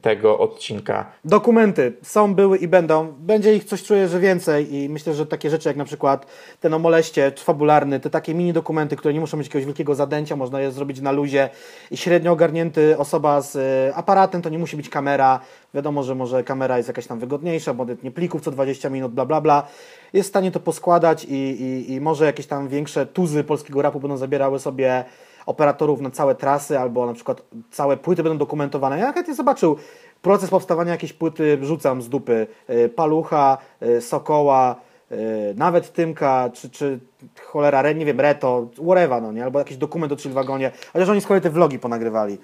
tego 0.00 0.38
odcinka. 0.38 1.06
Dokumenty 1.24 1.92
są, 2.02 2.34
były 2.34 2.58
i 2.58 2.68
będą. 2.68 3.12
Będzie 3.18 3.54
ich 3.54 3.64
coś 3.64 3.82
czuję, 3.82 4.08
że 4.08 4.20
więcej 4.20 4.74
i 4.74 4.88
myślę, 4.88 5.14
że 5.14 5.26
takie 5.26 5.50
rzeczy 5.50 5.68
jak 5.68 5.76
na 5.76 5.84
przykład 5.84 6.26
ten 6.60 6.74
o 6.74 6.78
moleście 6.78 7.32
fabularny, 7.36 8.00
te 8.00 8.10
takie 8.10 8.34
mini 8.34 8.52
dokumenty, 8.52 8.96
które 8.96 9.14
nie 9.14 9.20
muszą 9.20 9.36
mieć 9.36 9.46
jakiegoś 9.46 9.64
wielkiego 9.64 9.94
zadęcia, 9.94 10.36
można 10.36 10.60
je 10.60 10.70
zrobić 10.70 11.00
na 11.00 11.12
luzie 11.12 11.48
i 11.90 11.96
średnio 11.96 12.32
ogarnięty 12.32 12.98
osoba 12.98 13.40
z 13.40 13.56
y, 13.56 13.94
aparatem, 13.94 14.42
to 14.42 14.48
nie 14.48 14.58
musi 14.58 14.76
być 14.76 14.88
kamera. 14.88 15.40
Wiadomo, 15.74 16.02
że 16.02 16.14
może 16.14 16.44
kamera 16.44 16.76
jest 16.76 16.88
jakaś 16.88 17.06
tam 17.06 17.18
wygodniejsza, 17.18 17.74
bo 17.74 17.86
nie 18.02 18.10
plików 18.10 18.42
co 18.42 18.50
20 18.50 18.90
minut, 18.90 19.12
bla 19.12 19.26
bla 19.26 19.40
bla. 19.40 19.66
Jest 20.12 20.28
w 20.28 20.32
stanie 20.32 20.50
to 20.50 20.60
poskładać 20.60 21.24
i, 21.24 21.34
i, 21.34 21.92
i 21.92 22.00
może 22.00 22.26
jakieś 22.26 22.46
tam 22.46 22.68
większe 22.68 23.06
tuzy 23.06 23.44
polskiego 23.44 23.82
rapu 23.82 24.00
będą 24.00 24.16
zabierały 24.16 24.58
sobie 24.58 25.04
operatorów 25.46 26.00
na 26.00 26.10
całe 26.10 26.34
trasy, 26.34 26.78
albo 26.78 27.06
na 27.06 27.14
przykład 27.14 27.42
całe 27.70 27.96
płyty 27.96 28.22
będą 28.22 28.38
dokumentowane. 28.38 28.98
Ja 28.98 29.12
chętnie 29.12 29.34
zobaczył 29.34 29.76
proces 30.22 30.50
powstawania 30.50 30.90
jakiejś 30.90 31.12
płyty, 31.12 31.58
rzucam 31.62 32.02
z 32.02 32.08
dupy, 32.08 32.46
y, 32.70 32.88
Palucha, 32.88 33.58
y, 33.82 34.00
Sokoła, 34.00 34.76
y, 35.12 35.16
nawet 35.56 35.92
Tymka, 35.92 36.50
czy, 36.54 36.70
czy 36.70 36.98
cholera, 37.44 37.92
nie 37.92 38.04
wiem, 38.04 38.20
Reto, 38.20 38.66
whatever, 38.86 39.22
no 39.22 39.32
nie, 39.32 39.44
albo 39.44 39.58
jakiś 39.58 39.76
dokument 39.76 40.12
o 40.12 40.16
Chillwagonie, 40.16 40.70
chociaż 40.92 41.08
oni 41.08 41.20
z 41.20 41.26
kolei 41.26 41.42
te 41.42 41.50
vlogi 41.50 41.78
ponagrywali. 41.78 42.38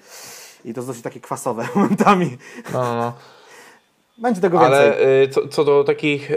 I 0.65 0.73
to 0.73 0.79
jest 0.79 0.87
dosyć 0.87 1.03
takie 1.03 1.19
kwasowe 1.19 1.67
momentami. 1.75 2.37
No, 2.73 2.83
no, 2.83 2.95
no. 2.95 3.13
Będzie 4.17 4.41
tego 4.41 4.59
więcej. 4.59 4.79
Ale 4.79 5.27
co, 5.27 5.47
co 5.47 5.63
do 5.63 5.83
takich, 5.83 6.31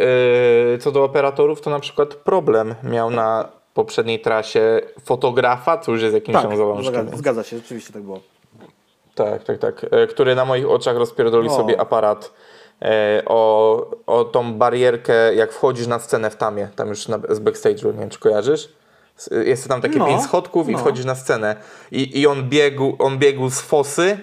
co 0.81 0.93
do 0.93 1.05
operatorów, 1.05 1.61
to 1.61 1.71
na 1.71 1.81
przykład 1.81 2.15
problem 2.15 2.75
miał 2.83 3.11
na 3.11 3.49
poprzedniej 3.77 4.21
trasie 4.21 4.81
fotografa, 5.05 5.79
co 5.79 5.93
już 5.93 6.03
jest 6.03 6.15
jakimś 6.15 6.43
tam 6.43 6.57
zalążkiem. 6.57 7.11
zgadza, 7.17 7.43
się, 7.43 7.57
rzeczywiście 7.57 7.93
tak 7.93 8.03
było. 8.03 8.21
Tak, 9.15 9.45
tak, 9.45 9.59
tak. 9.59 9.87
E, 9.91 10.07
Który 10.07 10.35
na 10.35 10.45
moich 10.45 10.71
oczach 10.71 10.97
rozpierdolił 10.97 11.53
O. 11.53 11.57
sobie 11.57 11.81
aparat 11.81 12.33
e, 12.83 13.23
o, 13.27 13.91
o 14.07 14.25
tą 14.25 14.55
barierkę, 14.55 15.35
jak 15.35 15.53
wchodzisz 15.53 15.87
na 15.87 15.99
scenę 15.99 16.31
w 16.31 16.37
Tamie, 16.37 16.69
tam 16.77 16.89
już 16.89 17.09
na, 17.09 17.19
z 17.29 17.41
backstage'u, 17.41 17.87
nie 17.95 18.01
wiem 18.01 18.11
czy 18.11 18.19
kojarzysz? 18.19 18.69
Jest 19.45 19.69
tam 19.69 19.81
takie 19.81 19.99
No, 19.99 20.07
pięć 20.07 20.23
schodków 20.23 20.69
i 20.69 20.73
no. 20.73 20.79
wchodzisz 20.79 21.05
na 21.05 21.15
scenę. 21.15 21.57
I, 21.93 22.21
I 22.21 22.27
on, 22.27 22.49
biegł, 22.49 22.97
on 22.99 23.19
biegł 23.19 23.51
z 23.51 23.61
fosy 23.61 24.19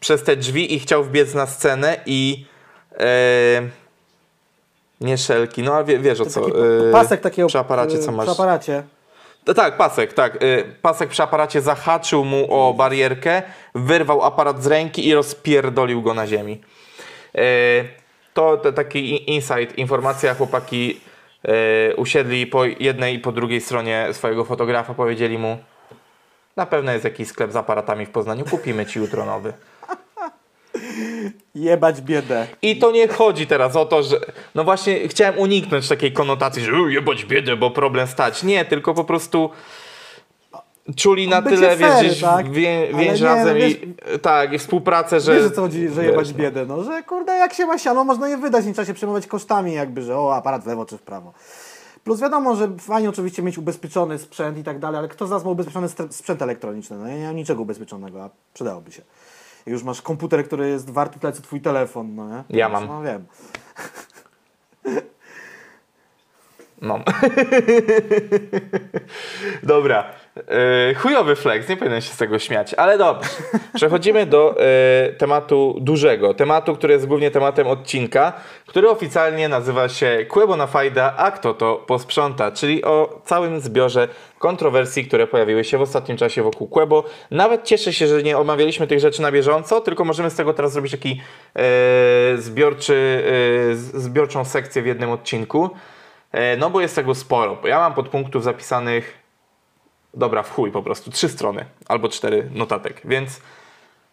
przez 0.00 0.22
te 0.22 0.36
drzwi 0.36 0.74
i 0.74 0.78
chciał 0.78 1.04
wbiec 1.04 1.34
na 1.34 1.46
scenę 1.46 1.96
i 2.06 2.46
e, 2.92 3.62
nie 5.02 5.18
szelki, 5.18 5.62
no 5.62 5.74
a 5.74 5.84
wie, 5.84 5.98
wiesz 5.98 6.20
o 6.20 6.26
co. 6.26 6.40
Taki 6.40 6.52
e, 6.88 6.92
pasek 6.92 7.20
takiego 7.20 7.48
Przy 7.48 7.58
aparacie 7.58 7.98
co 7.98 8.10
y, 8.10 8.14
masz? 8.14 8.26
Przy 8.26 8.32
aparacie. 8.32 8.82
No 9.46 9.54
tak, 9.54 9.76
pasek, 9.76 10.12
tak. 10.12 10.42
Y, 10.42 10.64
Pasek 10.82 11.08
przy 11.08 11.22
aparacie 11.22 11.60
zahaczył 11.60 12.24
mu 12.24 12.46
o 12.54 12.74
barierkę, 12.74 13.42
wyrwał 13.74 14.22
aparat 14.22 14.62
z 14.62 14.66
ręki 14.66 15.08
i 15.08 15.14
rozpierdolił 15.14 16.02
go 16.02 16.14
na 16.14 16.26
ziemi. 16.26 16.60
Y, 17.38 18.02
To, 18.34 18.56
to 18.56 18.72
taki 18.72 19.30
insight, 19.30 19.78
informacja, 19.78 20.34
chłopaki 20.34 21.00
y, 21.90 21.96
usiedli 21.96 22.46
po 22.46 22.64
jednej 22.64 23.14
i 23.14 23.18
po 23.18 23.32
drugiej 23.32 23.60
stronie 23.60 24.08
swojego 24.12 24.44
fotografa, 24.44 24.94
powiedzieli 24.94 25.38
mu 25.38 25.58
na 26.56 26.66
pewno 26.66 26.92
jest 26.92 27.04
jakiś 27.04 27.28
sklep 27.28 27.52
z 27.52 27.56
aparatami 27.56 28.06
w 28.06 28.10
Poznaniu, 28.10 28.44
kupimy 28.44 28.86
ci 28.86 28.98
jutro 28.98 29.24
nowy. 29.24 29.52
Jebać 31.54 32.00
biedę. 32.00 32.46
I 32.62 32.78
to 32.78 32.90
nie 32.90 33.08
chodzi 33.08 33.46
teraz 33.46 33.76
o 33.76 33.86
to, 33.86 34.02
że. 34.02 34.20
No 34.54 34.64
właśnie, 34.64 35.08
chciałem 35.08 35.38
uniknąć 35.38 35.88
takiej 35.88 36.12
konotacji, 36.12 36.62
że 36.62 36.72
"Uj, 36.72 36.94
jebać 36.94 37.24
biedę, 37.24 37.56
bo 37.56 37.70
problem 37.70 38.06
stać. 38.06 38.42
Nie, 38.42 38.64
tylko 38.64 38.94
po 38.94 39.04
prostu 39.04 39.50
czuli 40.96 41.28
na 41.28 41.42
tyle, 41.42 41.76
fair, 41.76 42.04
wiesz, 42.04 42.20
tak? 42.20 42.50
wię, 42.50 42.88
więź 42.94 43.20
nie, 43.20 43.26
razem 43.26 43.58
no 43.58 43.64
i 43.64 43.94
tak, 44.18 44.52
i 44.52 44.58
współpracę, 44.58 45.20
że. 45.20 45.34
Wiesz 45.34 45.46
o 45.46 45.50
co 45.50 45.60
chodzi, 45.60 45.88
że 45.88 46.04
jebać 46.04 46.28
wiesz, 46.28 46.36
biedę, 46.36 46.66
no, 46.66 46.84
że 46.84 47.02
kurde 47.02 47.32
jak 47.32 47.54
się 47.54 47.66
ma 47.66 47.78
siano, 47.78 48.04
można 48.04 48.28
je 48.28 48.36
wydać, 48.36 48.64
nie 48.64 48.72
trzeba 48.72 48.86
się 48.86 48.94
przejmować 48.94 49.26
kosztami 49.26 49.74
jakby, 49.74 50.02
że 50.02 50.18
o 50.18 50.34
aparat 50.34 50.64
w 50.64 50.66
lewo 50.66 50.84
czy 50.86 50.98
w 50.98 51.02
prawo. 51.02 51.32
Plus 52.04 52.20
wiadomo, 52.20 52.56
że 52.56 52.68
fajnie 52.78 53.08
oczywiście 53.08 53.42
mieć 53.42 53.58
ubezpieczony 53.58 54.18
sprzęt 54.18 54.58
i 54.58 54.64
tak 54.64 54.78
dalej, 54.78 54.98
ale 54.98 55.08
kto 55.08 55.26
z 55.26 55.30
nas 55.30 55.44
ma 55.44 55.50
ubezpieczony 55.50 55.88
sprzęt 56.10 56.42
elektroniczny? 56.42 56.96
No 56.98 57.08
ja 57.08 57.18
nie 57.18 57.26
mam 57.26 57.36
niczego 57.36 57.62
ubezpieczonego, 57.62 58.24
a 58.24 58.30
przydałoby 58.54 58.92
się. 58.92 59.02
Już 59.66 59.82
masz 59.82 60.02
komputer, 60.02 60.44
który 60.44 60.68
jest 60.68 60.90
warty 60.90 61.20
tyle 61.20 61.32
co 61.32 61.42
twój 61.42 61.60
telefon, 61.60 62.14
no 62.14 62.28
nie? 62.28 62.44
Ja 62.58 62.68
mam. 62.68 62.86
No 62.86 63.02
wiem. 63.02 63.26
No. 66.82 66.98
Dobra. 69.62 70.04
E, 70.36 70.94
chujowy 70.94 71.36
flex, 71.36 71.68
nie 71.68 71.76
powinienem 71.76 72.02
się 72.02 72.12
z 72.12 72.16
tego 72.16 72.38
śmiać, 72.38 72.74
ale 72.74 72.98
dobrze. 72.98 73.28
Przechodzimy 73.74 74.26
do 74.26 74.54
e, 74.58 75.12
tematu 75.12 75.76
dużego. 75.80 76.34
Tematu, 76.34 76.74
który 76.74 76.94
jest 76.94 77.06
głównie 77.06 77.30
tematem 77.30 77.66
odcinka, 77.66 78.32
który 78.66 78.90
oficjalnie 78.90 79.48
nazywa 79.48 79.88
się 79.88 80.26
Quebo 80.28 80.56
na 80.56 80.66
fajda, 80.66 81.14
a 81.16 81.30
kto 81.30 81.54
to 81.54 81.74
posprząta, 81.86 82.52
czyli 82.52 82.84
o 82.84 83.20
całym 83.24 83.60
zbiorze 83.60 84.08
kontrowersji, 84.38 85.04
które 85.04 85.26
pojawiły 85.26 85.64
się 85.64 85.78
w 85.78 85.82
ostatnim 85.82 86.16
czasie 86.16 86.42
wokół 86.42 86.68
Quebo. 86.68 87.04
Nawet 87.30 87.64
cieszę 87.64 87.92
się, 87.92 88.06
że 88.06 88.22
nie 88.22 88.38
omawialiśmy 88.38 88.86
tych 88.86 89.00
rzeczy 89.00 89.22
na 89.22 89.32
bieżąco, 89.32 89.80
tylko 89.80 90.04
możemy 90.04 90.30
z 90.30 90.34
tego 90.34 90.54
teraz 90.54 90.72
zrobić 90.72 90.92
taki 90.92 91.20
e, 91.56 91.62
zbiorczy, 92.36 93.22
zbiorczą 93.94 94.44
sekcję 94.44 94.82
w 94.82 94.86
jednym 94.86 95.10
odcinku. 95.10 95.70
No 96.58 96.70
bo 96.70 96.80
jest 96.80 96.94
tego 96.94 97.14
sporo. 97.14 97.58
Ja 97.64 97.78
mam 97.78 97.94
podpunktów 97.94 98.44
zapisanych, 98.44 99.21
dobra, 100.14 100.42
w 100.42 100.50
chuj 100.50 100.70
po 100.72 100.82
prostu, 100.82 101.10
trzy 101.10 101.28
strony 101.28 101.64
albo 101.88 102.08
cztery 102.08 102.50
notatek, 102.54 103.00
więc 103.04 103.40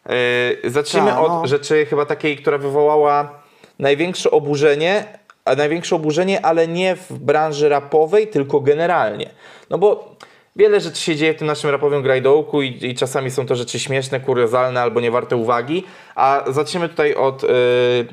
e, 0.06 0.70
zacznijmy 0.70 1.12
Ta, 1.12 1.22
od 1.22 1.30
no. 1.30 1.48
rzeczy 1.48 1.86
chyba 1.86 2.06
takiej, 2.06 2.38
która 2.38 2.58
wywołała 2.58 3.42
największe 3.80 4.32
oburzenie, 4.32 5.20
a 5.46 5.56
największe 5.56 5.96
oburzenie, 5.96 6.46
ale 6.46 6.68
nie 6.68 6.96
w 6.96 7.14
branży 7.14 7.70
rapowej, 7.70 8.28
tylko 8.28 8.60
generalnie. 8.60 9.30
No 9.70 9.78
bo 9.78 10.16
wiele 10.56 10.80
rzeczy 10.82 11.02
się 11.02 11.16
dzieje 11.16 11.34
w 11.34 11.38
tym 11.38 11.48
naszym 11.48 11.70
rapowym 11.70 12.04
grajdołku 12.04 12.62
i, 12.62 12.86
i 12.86 12.96
czasami 12.96 13.32
są 13.32 13.46
to 13.46 13.56
rzeczy 13.56 13.80
śmieszne, 13.80 14.20
kuriozalne 14.20 14.82
albo 14.82 15.02
niewarte 15.02 15.36
uwagi, 15.36 15.84
a 16.16 16.44
zaczniemy 16.48 16.90
tutaj 16.90 17.16
od, 17.16 17.44
e, 17.44 17.48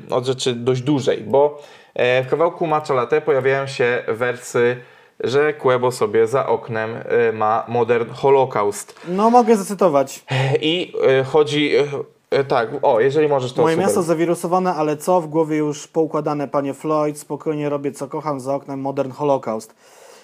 od 0.09 0.25
rzeczy 0.25 0.53
dość 0.53 0.81
dużej, 0.81 1.21
bo 1.21 1.63
e, 1.93 2.23
w 2.23 2.27
kawałku 2.29 2.67
Matcha 2.67 2.93
Latte 2.93 3.21
pojawiają 3.21 3.67
się 3.67 4.03
wersy, 4.07 4.77
że 5.19 5.53
Quebo 5.53 5.91
sobie 5.91 6.27
za 6.27 6.47
oknem 6.47 6.89
e, 6.95 7.31
ma 7.31 7.65
Modern 7.67 8.09
Holocaust. 8.09 8.95
No 9.07 9.29
mogę 9.29 9.57
zacytować. 9.57 10.25
I 10.61 10.93
e, 11.07 11.23
chodzi... 11.23 11.71
e, 12.31 12.43
tak, 12.43 12.69
o, 12.81 12.99
jeżeli 12.99 13.27
możesz 13.27 13.53
to 13.53 13.61
Moje 13.61 13.75
super. 13.75 13.87
miasto 13.87 14.03
zawirusowane, 14.03 14.73
ale 14.73 14.97
co? 14.97 15.21
W 15.21 15.27
głowie 15.27 15.57
już 15.57 15.87
poukładane, 15.87 16.47
panie 16.47 16.73
Floyd. 16.73 17.19
Spokojnie 17.19 17.69
robię 17.69 17.91
co 17.91 18.07
kocham 18.07 18.39
za 18.39 18.55
oknem 18.55 18.81
Modern 18.81 19.11
Holocaust. 19.11 19.75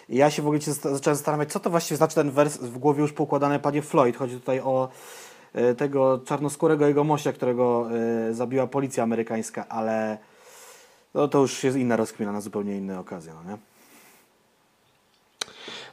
I 0.09 0.17
ja 0.17 0.31
się 0.31 0.41
w 0.41 0.45
ogóle 0.45 0.61
zacząłem 0.61 1.15
zastanawiać, 1.15 1.51
co 1.51 1.59
to 1.59 1.69
właściwie 1.69 1.97
znaczy 1.97 2.15
ten 2.15 2.31
wers 2.31 2.57
w 2.57 2.77
głowie 2.77 3.01
już 3.01 3.13
poukładane, 3.13 3.59
panie 3.59 3.81
Floyd. 3.81 4.17
Chodzi 4.17 4.35
tutaj 4.35 4.59
o 4.59 4.89
tego 5.77 6.19
czarnoskórego 6.25 6.87
jego 6.87 7.03
mościa, 7.03 7.33
którego 7.33 7.87
zabiła 8.31 8.67
policja 8.67 9.03
amerykańska, 9.03 9.65
ale 9.69 10.17
No 11.13 11.27
to 11.27 11.39
już 11.39 11.63
jest 11.63 11.77
inna 11.77 11.95
rozkmina 11.95 12.31
na 12.31 12.41
zupełnie 12.41 12.77
inne 12.77 12.99
okazje, 12.99 13.33
no 13.33 13.51
nie? 13.51 13.57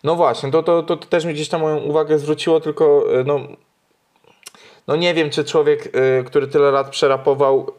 No 0.05 0.16
właśnie, 0.16 0.51
to, 0.51 0.62
to, 0.62 0.82
to, 0.82 0.96
to 0.96 1.07
też 1.07 1.24
mi 1.24 1.34
gdzieś 1.34 1.48
tam 1.48 1.61
moją 1.61 1.76
uwagę 1.76 2.18
zwróciło, 2.18 2.61
tylko 2.61 3.14
y, 3.20 3.24
no, 3.24 3.40
no 4.86 4.96
nie 4.96 5.14
wiem, 5.14 5.30
czy 5.30 5.44
człowiek, 5.44 5.86
y, 5.86 6.24
który 6.24 6.46
tyle 6.46 6.70
lat 6.70 6.90
przerapował, 6.90 7.72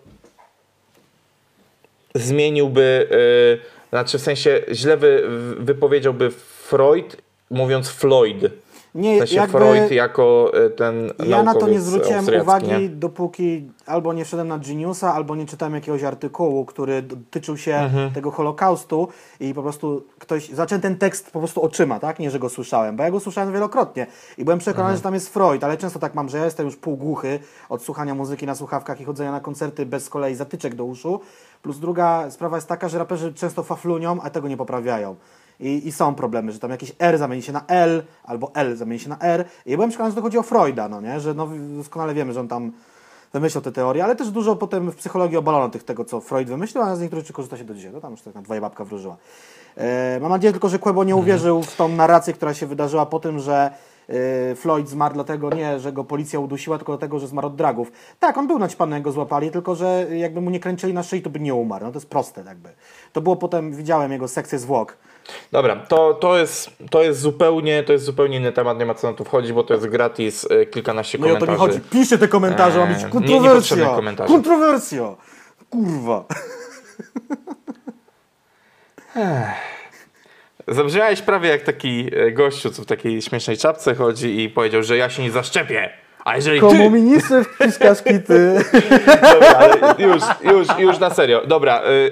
zmieniłby, 2.15 3.07
y, 3.11 3.89
znaczy 3.89 4.17
w 4.17 4.21
sensie 4.21 4.61
źle 4.71 4.97
wy, 4.97 5.23
wypowiedziałby 5.59 6.31
Freud, 6.31 7.17
mówiąc 7.49 7.89
Floyd. 7.89 8.51
Nie, 8.95 9.15
W 9.15 9.19
sensie 9.19 9.35
jakby 9.35 9.57
Freud 9.59 9.91
jako 9.91 10.51
y, 10.65 10.69
ten 10.69 11.11
ja 11.25 11.43
na 11.43 11.53
to 11.55 11.67
nie 11.67 11.81
zwróciłem 11.81 12.25
uwagi, 12.41 12.67
nie? 12.67 12.89
dopóki 12.89 13.69
albo 13.85 14.13
nie 14.13 14.25
wszedłem 14.25 14.47
na 14.47 14.57
Geniusa, 14.59 15.13
albo 15.13 15.35
nie 15.35 15.45
czytałem 15.45 15.73
jakiegoś 15.75 16.03
artykułu, 16.03 16.65
który 16.65 17.01
dotyczył 17.01 17.57
się 17.57 17.75
Mhm. 17.75 18.11
tego 18.11 18.31
Holokaustu 18.31 19.07
i 19.39 19.53
po 19.53 19.61
prostu 19.63 20.03
ktoś, 20.19 20.49
zacząłem 20.49 20.81
ten 20.81 20.97
tekst 20.97 21.31
po 21.31 21.39
prostu 21.39 21.61
oczyma, 21.61 21.99
tak? 21.99 22.19
Nie, 22.19 22.31
że 22.31 22.39
go 22.39 22.49
słyszałem, 22.49 22.95
bo 22.95 23.03
ja 23.03 23.11
go 23.11 23.19
słyszałem 23.19 23.53
wielokrotnie 23.53 24.07
i 24.37 24.43
byłem 24.43 24.59
przekonany, 24.59 24.83
Mhm. 24.89 24.97
że 24.97 25.03
tam 25.03 25.13
jest 25.13 25.29
Freud, 25.33 25.63
ale 25.63 25.77
często 25.77 25.99
tak 25.99 26.15
mam, 26.15 26.29
że 26.29 26.37
ja 26.37 26.45
jestem 26.45 26.65
już 26.65 26.75
półgłuchy 26.75 27.39
od 27.69 27.83
słuchania 27.83 28.15
muzyki 28.15 28.45
na 28.45 28.55
słuchawkach 28.55 29.01
i 29.01 29.05
chodzenia 29.05 29.31
na 29.31 29.39
koncerty 29.39 29.85
bez 29.85 30.03
z 30.03 30.09
kolei 30.09 30.35
zatyczek 30.35 30.75
do 30.75 30.85
uszu. 30.85 31.19
Plus 31.61 31.79
druga 31.79 32.31
sprawa 32.31 32.57
jest 32.57 32.67
taka, 32.67 32.89
że 32.89 32.97
raperzy 32.97 33.33
często 33.33 33.63
faflunią, 33.63 34.17
a 34.21 34.29
tego 34.29 34.47
nie 34.47 34.57
poprawiają. 34.57 35.15
I, 35.61 35.87
I 35.87 35.91
są 35.91 36.15
problemy, 36.15 36.51
że 36.51 36.59
tam 36.59 36.71
jakieś 36.71 36.95
R 36.99 37.17
zamieni 37.17 37.43
się 37.43 37.51
na 37.51 37.65
L, 37.67 38.03
albo 38.23 38.51
L 38.53 38.75
zamieni 38.75 38.99
się 38.99 39.09
na 39.09 39.19
R. 39.19 39.45
I 39.65 39.71
ja 39.71 39.77
byłem 39.77 39.89
przekonany, 39.89 40.11
że 40.11 40.15
to 40.15 40.21
chodzi 40.21 40.37
o 40.37 40.43
Freuda, 40.43 40.89
no 40.89 41.01
nie? 41.01 41.19
Że 41.19 41.33
no, 41.33 41.47
doskonale 41.77 42.13
wiemy, 42.13 42.33
że 42.33 42.39
on 42.39 42.47
tam 42.47 42.71
wymyślał 43.33 43.61
te 43.61 43.71
teorie, 43.71 44.03
ale 44.03 44.15
też 44.15 44.29
dużo 44.29 44.55
potem 44.55 44.91
w 44.91 44.95
psychologii 44.95 45.37
obalono 45.37 45.69
tych, 45.69 45.83
tego, 45.83 46.05
co 46.05 46.21
Freud 46.21 46.47
wymyślił, 46.47 46.83
a 46.83 46.95
z 46.95 47.01
niektórych 47.01 47.25
rzeczy 47.25 47.33
korzysta 47.33 47.57
się 47.57 47.63
do 47.63 47.73
dzisiaj. 47.73 47.91
To 47.91 48.01
tam 48.01 48.11
już 48.11 48.21
tak 48.21 48.35
na 48.35 48.41
dwoje 48.41 48.61
babka 48.61 48.85
wróżyła. 48.85 49.17
E, 49.77 50.19
mam 50.21 50.31
nadzieję 50.31 50.51
tylko, 50.51 50.69
że 50.69 50.79
Kłebo 50.79 51.03
nie 51.03 51.15
uwierzył 51.15 51.63
w 51.63 51.75
tą 51.75 51.87
narrację, 51.87 52.33
która 52.33 52.53
się 52.53 52.67
wydarzyła 52.67 53.05
po 53.05 53.19
tym, 53.19 53.39
że 53.39 53.71
e, 54.09 54.55
Floyd 54.55 54.89
zmarł 54.89 55.13
dlatego 55.13 55.49
nie, 55.49 55.79
że 55.79 55.93
go 55.93 56.03
policja 56.03 56.39
udusiła, 56.39 56.77
tylko 56.77 56.91
dlatego, 56.91 57.19
że 57.19 57.27
zmarł 57.27 57.47
od 57.47 57.55
dragów. 57.55 57.91
Tak, 58.19 58.37
on 58.37 58.47
był 58.47 58.59
naćpany, 58.59 58.95
jak 58.95 59.03
go 59.03 59.11
złapali, 59.11 59.51
tylko 59.51 59.75
że 59.75 60.07
jakby 60.17 60.41
mu 60.41 60.49
nie 60.49 60.59
kręcili 60.59 60.93
na 60.93 61.03
szyi, 61.03 61.21
to 61.21 61.29
by 61.29 61.39
nie 61.39 61.53
umarł. 61.53 61.85
No 61.85 61.91
to 61.91 61.97
jest 61.97 62.09
proste 62.09 62.43
jakby. 62.43 62.69
To 63.13 63.21
było 63.21 63.35
potem, 63.35 63.73
widziałem 63.73 64.11
jego 64.11 64.27
sekcję 64.27 64.59
zwłok. 64.59 64.97
Dobra, 65.51 65.75
to, 65.75 66.13
to, 66.13 66.37
jest, 66.37 66.69
to, 66.89 67.03
jest 67.03 67.19
zupełnie, 67.19 67.83
to 67.83 67.93
jest 67.93 68.05
zupełnie 68.05 68.37
inny 68.37 68.51
temat, 68.51 68.79
nie 68.79 68.85
ma 68.85 68.93
co 68.93 69.07
na 69.11 69.17
to 69.17 69.23
wchodzić, 69.23 69.51
bo 69.53 69.63
to 69.63 69.73
jest 69.73 69.87
gratis, 69.87 70.43
y, 70.51 70.65
kilkanaście 70.65 71.17
No 71.17 71.27
i 71.27 71.31
o 71.31 71.33
to 71.35 71.39
mi 71.45 71.45
komentarzy. 71.57 71.79
chodzi. 71.79 71.89
Piszcie 71.89 72.17
te 72.17 72.27
komentarze, 72.27 72.79
ma 72.79 72.85
być 72.85 72.97
Eee, 72.97 73.03
nie- 73.05 73.09
kontrowersja. 73.09 73.49
niepotrzebne 73.49 73.85
komentarze. 73.85 74.33
Kontrowersja. 74.33 75.15
Kurwa. 75.69 76.25
Zabrzmiałeś 80.67 81.21
prawie 81.21 81.49
jak 81.49 81.61
taki 81.61 82.09
e, 82.15 82.31
gościu, 82.31 82.71
co 82.71 82.81
w 82.81 82.85
takiej 82.85 83.21
śmiesznej 83.21 83.57
czapce 83.57 83.95
chodzi 83.95 84.43
i 84.43 84.49
powiedział, 84.49 84.83
że 84.83 84.97
ja 84.97 85.09
się 85.09 85.23
nie 85.23 85.31
zaszczepię. 85.31 85.89
A 86.25 86.35
jeżeli 86.35 86.59
ty... 86.59 86.65
Komunisty 86.67 87.43
wciskasz 87.43 88.01
kity. 88.03 88.63
Dobra, 89.33 89.95
już, 89.97 90.21
już, 90.43 90.67
już 90.79 90.99
na 90.99 91.09
serio. 91.09 91.41
Dobra, 91.47 91.81
y, 91.83 92.11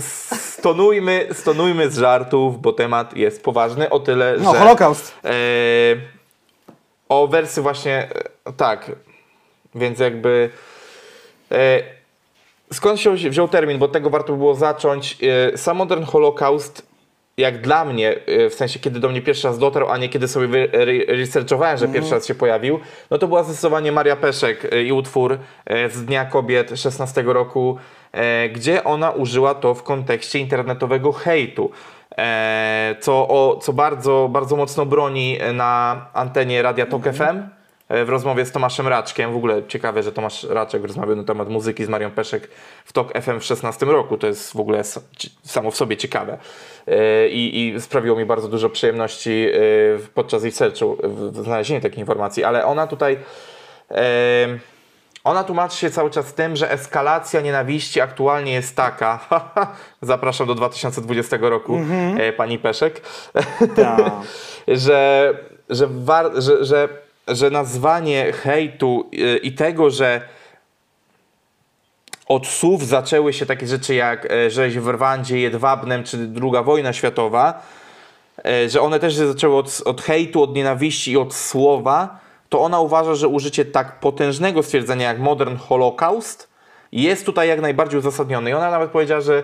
stonujmy, 0.00 1.28
stonujmy 1.32 1.90
z 1.90 1.98
żartów, 1.98 2.60
bo 2.60 2.72
temat 2.72 3.16
jest 3.16 3.42
poważny 3.44 3.90
o 3.90 4.00
tyle, 4.00 4.36
No, 4.38 4.52
że... 4.52 4.58
Holokaust. 4.58 5.14
E, 5.24 5.30
o 7.08 7.28
wersy 7.28 7.62
właśnie, 7.62 8.08
e, 8.44 8.52
tak, 8.52 8.90
więc 9.74 9.98
jakby 9.98 10.50
e, 11.52 11.82
skąd 12.72 13.00
się 13.00 13.14
wziął 13.14 13.48
termin, 13.48 13.78
bo 13.78 13.88
tego 13.88 14.10
warto 14.10 14.32
by 14.32 14.38
było 14.38 14.54
zacząć. 14.54 15.18
E, 15.52 15.58
sam 15.58 15.76
Modern 15.76 16.04
Holocaust, 16.04 16.86
jak 17.36 17.60
dla 17.60 17.84
mnie, 17.84 18.14
e, 18.26 18.50
w 18.50 18.54
sensie 18.54 18.78
kiedy 18.78 19.00
do 19.00 19.08
mnie 19.08 19.22
pierwszy 19.22 19.48
raz 19.48 19.58
dotarł, 19.58 19.88
a 19.88 19.96
nie 19.96 20.08
kiedy 20.08 20.28
sobie 20.28 20.68
researchowałem, 21.08 21.78
że 21.78 21.88
pierwszy 21.88 22.14
raz 22.14 22.26
się 22.26 22.34
pojawił, 22.34 22.80
no 23.10 23.18
to 23.18 23.28
była 23.28 23.42
zdecydowanie 23.42 23.92
Maria 23.92 24.16
Peszek 24.16 24.72
e, 24.72 24.82
i 24.82 24.92
utwór 24.92 25.38
z 25.90 26.04
Dnia 26.04 26.24
Kobiet 26.24 26.70
16 26.80 27.22
roku, 27.22 27.78
gdzie 28.52 28.84
ona 28.84 29.10
użyła 29.10 29.54
to 29.54 29.74
w 29.74 29.82
kontekście 29.82 30.38
internetowego 30.38 31.12
hejtu. 31.12 31.70
E, 32.18 32.96
co, 33.00 33.12
o, 33.28 33.58
co 33.62 33.72
bardzo, 33.72 34.28
bardzo 34.32 34.56
mocno 34.56 34.86
broni 34.86 35.38
na 35.52 36.06
antenie 36.12 36.62
Radia 36.62 36.86
Tok 36.86 37.02
FM 37.04 37.42
e, 37.88 38.04
w 38.04 38.08
rozmowie 38.08 38.44
z 38.46 38.52
Tomaszem 38.52 38.88
Raczkiem. 38.88 39.32
W 39.32 39.36
ogóle 39.36 39.62
ciekawe, 39.68 40.02
że 40.02 40.12
Tomasz 40.12 40.44
Raczek 40.44 40.82
rozmawiał 40.84 41.16
na 41.16 41.24
temat 41.24 41.48
muzyki 41.48 41.84
z 41.84 41.88
Marią 41.88 42.10
Peszek 42.10 42.48
w 42.84 42.92
Tok 42.92 43.12
FM 43.22 43.40
w 43.40 43.44
16 43.44 43.86
roku. 43.86 44.18
To 44.18 44.26
jest 44.26 44.52
w 44.52 44.60
ogóle 44.60 44.82
samo 45.42 45.70
w 45.70 45.76
sobie 45.76 45.96
ciekawe. 45.96 46.38
E, 46.88 47.28
I, 47.28 47.66
I 47.74 47.80
sprawiło 47.80 48.16
mi 48.16 48.24
bardzo 48.24 48.48
dużo 48.48 48.70
przyjemności 48.70 49.48
e, 49.52 49.58
podczas 50.14 50.44
researchu 50.44 50.96
w- 51.02 51.32
w 51.40 51.44
znalezieniu 51.44 51.80
takich 51.80 51.98
informacji, 51.98 52.44
ale 52.44 52.66
ona 52.66 52.86
tutaj 52.86 53.18
e, 53.90 54.58
ona 55.26 55.44
tłumaczy 55.44 55.78
się 55.78 55.90
cały 55.90 56.10
czas 56.10 56.34
tym, 56.34 56.56
że 56.56 56.70
eskalacja 56.70 57.40
nienawiści 57.40 58.00
aktualnie 58.00 58.52
jest 58.52 58.76
taka. 58.76 59.20
Zapraszam 60.02 60.46
do 60.46 60.54
2020 60.54 61.36
roku, 61.40 61.80
e, 62.18 62.32
pani 62.32 62.58
Peszek. 62.58 63.02
Tak. 63.76 64.00
że, 64.68 65.34
że, 65.70 65.88
że, 66.36 66.64
że, 66.64 66.88
że 67.28 67.50
nazwanie 67.50 68.32
hejtu 68.32 69.10
y, 69.14 69.36
i 69.36 69.52
tego, 69.52 69.90
że 69.90 70.20
od 72.26 72.46
słów 72.46 72.86
zaczęły 72.86 73.32
się 73.32 73.46
takie 73.46 73.66
rzeczy 73.66 73.94
jak 73.94 74.32
e, 74.32 74.50
rzeź 74.50 74.78
w 74.78 74.88
Rwandzie, 74.88 75.40
Jedwabnem 75.40 76.04
czy 76.04 76.16
druga 76.16 76.62
wojna 76.62 76.92
światowa, 76.92 77.62
e, 78.44 78.68
że 78.68 78.80
one 78.80 79.00
też 79.00 79.16
się 79.16 79.26
zaczęły 79.26 79.56
od, 79.56 79.82
od 79.84 80.02
hejtu, 80.02 80.42
od 80.42 80.54
nienawiści 80.54 81.12
i 81.12 81.16
od 81.16 81.34
słowa, 81.34 82.25
to 82.48 82.60
ona 82.60 82.80
uważa, 82.80 83.14
że 83.14 83.28
użycie 83.28 83.64
tak 83.64 84.00
potężnego 84.00 84.62
stwierdzenia 84.62 85.08
jak 85.08 85.18
modern 85.18 85.56
holocaust 85.56 86.48
jest 86.92 87.26
tutaj 87.26 87.48
jak 87.48 87.60
najbardziej 87.60 87.98
uzasadnione. 87.98 88.50
I 88.50 88.54
ona 88.54 88.70
nawet 88.70 88.90
powiedziała, 88.90 89.20
że 89.20 89.42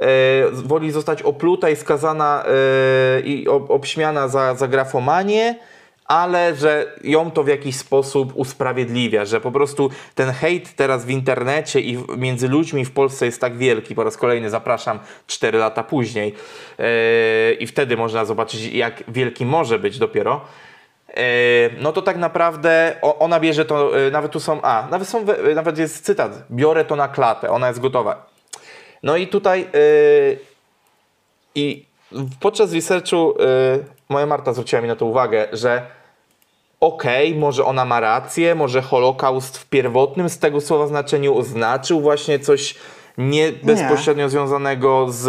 e, 0.00 0.06
woli 0.52 0.90
zostać 0.90 1.22
opluta 1.22 1.70
i 1.70 1.76
skazana 1.76 2.44
e, 2.46 3.20
i 3.20 3.48
ob, 3.48 3.70
obśmiana 3.70 4.28
za, 4.28 4.54
za 4.54 4.68
grafomanię, 4.68 5.54
ale 6.04 6.54
że 6.54 6.92
ją 7.04 7.30
to 7.30 7.44
w 7.44 7.48
jakiś 7.48 7.76
sposób 7.76 8.32
usprawiedliwia, 8.34 9.24
że 9.24 9.40
po 9.40 9.52
prostu 9.52 9.90
ten 10.14 10.30
hejt 10.30 10.76
teraz 10.76 11.04
w 11.04 11.10
internecie 11.10 11.80
i 11.80 11.98
między 12.16 12.48
ludźmi 12.48 12.84
w 12.84 12.90
Polsce 12.90 13.26
jest 13.26 13.40
tak 13.40 13.56
wielki. 13.56 13.94
Po 13.94 14.04
raz 14.04 14.16
kolejny 14.16 14.50
zapraszam 14.50 14.98
4 15.26 15.58
lata 15.58 15.84
później 15.84 16.34
e, 16.78 17.52
i 17.52 17.66
wtedy 17.66 17.96
można 17.96 18.24
zobaczyć, 18.24 18.72
jak 18.72 19.04
wielki 19.08 19.46
może 19.46 19.78
być 19.78 19.98
dopiero. 19.98 20.40
E, 21.16 21.70
no 21.78 21.92
to 21.92 22.02
tak 22.02 22.16
naprawdę 22.16 22.96
ona 23.02 23.40
bierze 23.40 23.64
to, 23.64 23.98
e, 24.06 24.10
nawet 24.10 24.32
tu 24.32 24.40
są, 24.40 24.62
a, 24.62 24.88
nawet, 24.90 25.08
są, 25.08 25.24
e, 25.50 25.54
nawet 25.54 25.78
jest 25.78 26.04
cytat, 26.04 26.32
biorę 26.50 26.84
to 26.84 26.96
na 26.96 27.08
klatę, 27.08 27.50
ona 27.50 27.68
jest 27.68 27.80
gotowa. 27.80 28.26
No 29.02 29.16
i 29.16 29.26
tutaj 29.26 29.68
i 31.54 31.86
podczas 32.40 32.72
researchu 32.72 33.34
moja 34.08 34.26
Marta 34.26 34.52
zwróciła 34.52 34.82
mi 34.82 34.88
na 34.88 34.96
to 34.96 35.06
uwagę, 35.06 35.48
że 35.52 35.86
okej, 36.80 37.34
może 37.34 37.64
ona 37.64 37.84
ma 37.84 38.00
rację, 38.00 38.54
może 38.54 38.82
Holokaust 38.82 39.58
w 39.58 39.66
pierwotnym 39.66 40.28
z 40.28 40.38
tego 40.38 40.60
słowa 40.60 40.86
znaczeniu 40.86 41.38
oznaczył 41.38 42.00
właśnie 42.00 42.38
coś 42.38 42.74
nie 43.18 43.52
bezpośrednio 43.52 44.28
związanego 44.28 45.06
z, 45.08 45.24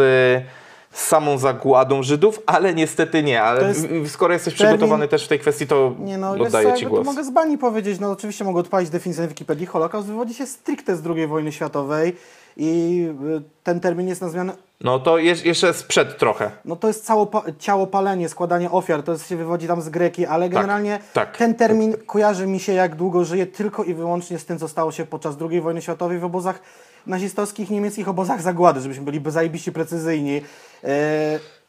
z 0.95 1.07
samą 1.07 1.37
zagładą 1.37 2.03
Żydów, 2.03 2.39
ale 2.45 2.73
niestety 2.73 3.23
nie. 3.23 3.41
Ale 3.43 3.59
To 3.59 3.67
jest 3.67 3.87
w- 3.87 4.09
skoro 4.11 4.33
jesteś 4.33 4.53
termin- 4.53 4.57
przygotowany 4.57 5.07
też 5.07 5.25
w 5.25 5.27
tej 5.27 5.39
kwestii, 5.39 5.67
to 5.67 5.93
Nie 5.99 6.17
no, 6.17 6.31
oddaję 6.31 6.71
co, 6.71 6.77
Ci 6.77 6.85
głos. 6.85 7.05
mogę 7.05 7.23
z 7.23 7.29
bani 7.29 7.57
powiedzieć, 7.57 7.99
no 7.99 8.11
oczywiście 8.11 8.43
mogę 8.43 8.59
odpalić 8.59 8.89
definicję 8.89 9.21
na 9.23 9.27
Wikipedii. 9.29 9.65
Holokaust 9.65 10.07
wywodzi 10.07 10.33
się 10.33 10.45
stricte 10.45 10.95
z 10.95 11.07
II 11.07 11.27
wojny 11.27 11.51
światowej 11.51 12.15
i 12.57 13.01
y, 13.37 13.41
ten 13.63 13.79
termin 13.79 14.07
jest 14.07 14.21
nazwany, 14.21 14.53
No 14.81 14.99
to 14.99 15.15
jeż- 15.17 15.45
jeszcze 15.45 15.73
sprzed 15.73 16.17
trochę. 16.17 16.51
no 16.65 16.75
to 16.75 16.87
jest 16.87 17.05
cało, 17.05 17.31
ciało 17.59 17.87
palenie, 17.87 18.29
składanie 18.29 18.71
ofiar, 18.71 19.03
to 19.03 19.11
jest, 19.11 19.27
się 19.29 19.35
wywodzi 19.35 19.67
tam 19.67 19.81
z 19.81 19.89
Greki, 19.89 20.25
ale 20.25 20.49
generalnie 20.49 20.99
tak. 21.13 21.37
ten 21.37 21.55
termin 21.55 21.93
kojarzy 22.05 22.47
mi 22.47 22.59
się 22.59 22.73
jak 22.73 22.95
długo 22.95 23.25
żyje 23.25 23.45
tylko 23.45 23.83
i 23.83 23.93
wyłącznie 23.93 24.39
z 24.39 24.45
tym, 24.45 24.59
co 24.59 24.67
stało 24.67 24.91
się 24.91 25.05
podczas 25.05 25.35
II 25.49 25.61
wojny 25.61 25.81
światowej 25.81 26.19
w 26.19 26.25
obozach 26.25 26.59
nazistowskich, 27.07 27.69
niemieckich 27.69 28.07
obozach 28.09 28.41
zagłady, 28.41 28.81
żebyśmy 28.81 29.03
byli 29.05 29.21
zajebiście 29.27 29.71
precyzyjni. 29.71 30.41
Yy, 30.86 30.91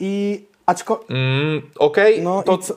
I 0.01 0.45
aczko... 0.67 1.05
Mm, 1.11 1.63
Okej, 1.79 2.23
No 2.23 2.43
to 2.43 2.59
co... 2.59 2.75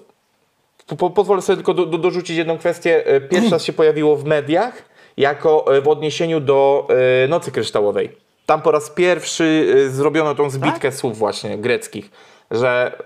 Po, 0.87 0.95
po, 0.95 1.09
pozwolę 1.09 1.41
sobie 1.41 1.55
tylko 1.57 1.73
do, 1.73 1.85
do, 1.85 1.97
dorzucić 1.97 2.37
jedną 2.37 2.57
kwestię. 2.57 3.05
E, 3.07 3.21
Pierwszy 3.21 3.51
raz 3.51 3.63
się 3.63 3.73
pojawiło 3.73 4.15
w 4.15 4.25
mediach 4.25 4.73
jako 5.17 5.75
e, 5.77 5.81
w 5.81 5.87
odniesieniu 5.87 6.39
do 6.39 6.87
e, 7.23 7.27
Nocy 7.27 7.51
Kryształowej. 7.51 8.17
Tam 8.45 8.61
po 8.61 8.71
raz 8.71 8.89
pierwszy 8.89 9.73
e, 9.85 9.89
zrobiono 9.89 10.35
tą 10.35 10.49
zbitkę 10.49 10.91
słów 10.91 11.17
właśnie 11.17 11.57
greckich, 11.57 12.11
że 12.51 12.97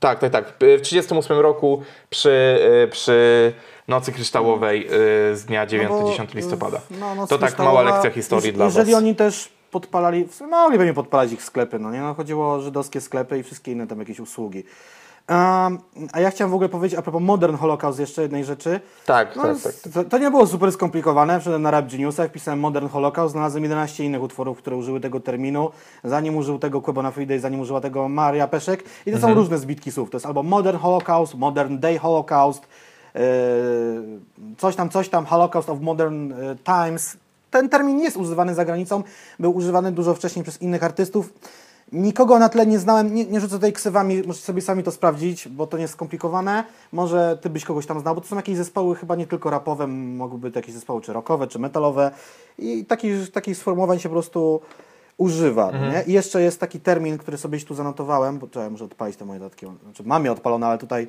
tak, 0.00 0.18
tak, 0.18 0.32
tak. 0.32 0.44
W 0.48 0.58
1938 0.58 1.38
roku 1.38 1.82
przy, 2.10 2.58
e, 2.84 2.88
przy 2.88 3.52
Nocy 3.88 4.12
Kryształowej 4.12 4.86
e, 4.86 4.90
z 5.36 5.44
dnia 5.44 5.66
9-10 5.66 6.34
listopada. 6.34 6.80
No, 7.16 7.26
to 7.26 7.38
tak 7.38 7.58
mała 7.58 7.82
lekcja 7.82 8.10
historii 8.10 8.52
dla 8.52 8.64
Jeżeli 8.64 8.92
was. 8.92 9.02
oni 9.02 9.14
też 9.14 9.48
podpalali, 9.70 10.28
mogli 10.50 10.78
pewnie 10.78 10.94
podpalać 10.94 11.32
ich 11.32 11.42
sklepy, 11.42 11.78
no 11.78 11.90
nie? 11.92 12.00
No, 12.00 12.14
chodziło 12.14 12.52
o 12.54 12.60
żydowskie 12.60 13.00
sklepy 13.00 13.38
i 13.38 13.42
wszystkie 13.42 13.72
inne 13.72 13.86
tam 13.86 13.98
jakieś 13.98 14.20
usługi. 14.20 14.64
Um, 15.28 15.78
a 16.12 16.20
ja 16.20 16.30
chciałem 16.30 16.50
w 16.50 16.54
ogóle 16.54 16.68
powiedzieć 16.68 16.98
a 16.98 17.02
propos 17.02 17.22
Modern 17.22 17.56
Holocaust 17.56 17.98
jeszcze 17.98 18.22
jednej 18.22 18.44
rzeczy. 18.44 18.80
Tak, 19.06 19.36
No, 19.36 19.42
tak, 19.42 19.52
s- 19.52 19.82
tak. 19.82 19.92
To, 19.92 20.04
to 20.04 20.18
nie 20.18 20.30
było 20.30 20.46
super 20.46 20.72
skomplikowane. 20.72 21.40
Wszedłem 21.40 21.62
na 21.62 21.70
Rap 21.70 21.90
Geniusach, 21.90 22.32
pisałem 22.32 22.60
Modern 22.60 22.88
Holocaust, 22.88 23.32
znalazłem 23.32 23.62
11 23.62 24.04
innych 24.04 24.22
utworów, 24.22 24.58
które 24.58 24.76
użyły 24.76 25.00
tego 25.00 25.20
terminu. 25.20 25.70
Zanim 26.04 26.36
użył 26.36 26.58
tego 26.58 26.82
Quebona 26.82 27.10
Friday, 27.10 27.40
zanim 27.40 27.60
użyła 27.60 27.80
tego 27.80 28.08
Maria 28.08 28.48
Peszek. 28.48 28.82
I 29.06 29.10
to 29.10 29.16
Mhm. 29.16 29.20
są 29.34 29.34
różne 29.40 29.58
zbitki 29.58 29.92
słów. 29.92 30.10
To 30.10 30.16
jest 30.16 30.26
albo 30.26 30.42
Modern 30.42 30.78
Holocaust, 30.78 31.34
Modern 31.34 31.78
Day 31.78 31.98
Holocaust, 31.98 32.68
yy, 33.14 33.20
coś 34.58 34.76
tam, 34.76 34.88
coś 34.90 35.08
tam, 35.08 35.24
Holocaust 35.26 35.68
of 35.70 35.80
Modern 35.80 36.28
yy, 36.28 36.56
Times. 36.64 37.16
Ten 37.50 37.68
termin 37.68 38.00
jest 38.00 38.16
używany 38.16 38.54
za 38.54 38.64
granicą, 38.64 39.02
był 39.38 39.56
używany 39.56 39.92
dużo 39.92 40.14
wcześniej 40.14 40.42
przez 40.42 40.62
innych 40.62 40.84
artystów. 40.84 41.32
Nikogo 41.92 42.38
na 42.38 42.48
tle 42.48 42.66
nie 42.66 42.78
znałem, 42.78 43.14
nie, 43.14 43.24
nie 43.26 43.40
rzucę 43.40 43.54
tutaj 43.54 43.72
ksywami, 43.72 44.22
możecie 44.26 44.44
sobie 44.44 44.62
sami 44.62 44.82
to 44.82 44.90
sprawdzić, 44.90 45.48
bo 45.48 45.66
to 45.66 45.76
nie 45.76 45.82
jest 45.82 45.94
skomplikowane. 45.94 46.64
Może 46.92 47.38
ty 47.42 47.50
byś 47.50 47.64
kogoś 47.64 47.86
tam 47.86 48.00
znał, 48.00 48.14
bo 48.14 48.20
to 48.20 48.26
są 48.26 48.36
jakieś 48.36 48.56
zespoły 48.56 48.96
chyba 48.96 49.16
nie 49.16 49.26
tylko 49.26 49.50
rapowe, 49.50 49.86
mogłyby 49.86 50.48
być 50.48 50.56
jakieś 50.56 50.74
zespoły 50.74 51.00
czy 51.00 51.12
rockowe, 51.12 51.46
czy 51.46 51.58
metalowe 51.58 52.10
i 52.58 52.84
takich, 52.84 53.30
takich 53.30 53.56
sformułowań 53.56 53.98
się 53.98 54.08
po 54.08 54.12
prostu 54.12 54.60
używa. 55.16 55.70
no 55.72 55.90
Nie? 55.90 56.02
I 56.06 56.12
jeszcze 56.12 56.42
jest 56.42 56.60
taki 56.60 56.80
termin, 56.80 57.18
który 57.18 57.38
sobie 57.38 57.60
tu 57.60 57.74
zanotowałem, 57.74 58.38
bo 58.38 58.46
czekaj, 58.48 58.70
muszę 58.70 58.84
odpalić 58.84 59.16
te 59.16 59.24
moje 59.24 59.40
dodatki, 59.40 59.66
znaczy 59.82 60.02
mam 60.06 60.24
je 60.24 60.32
odpalone, 60.32 60.66
ale 60.66 60.78
tutaj 60.78 61.08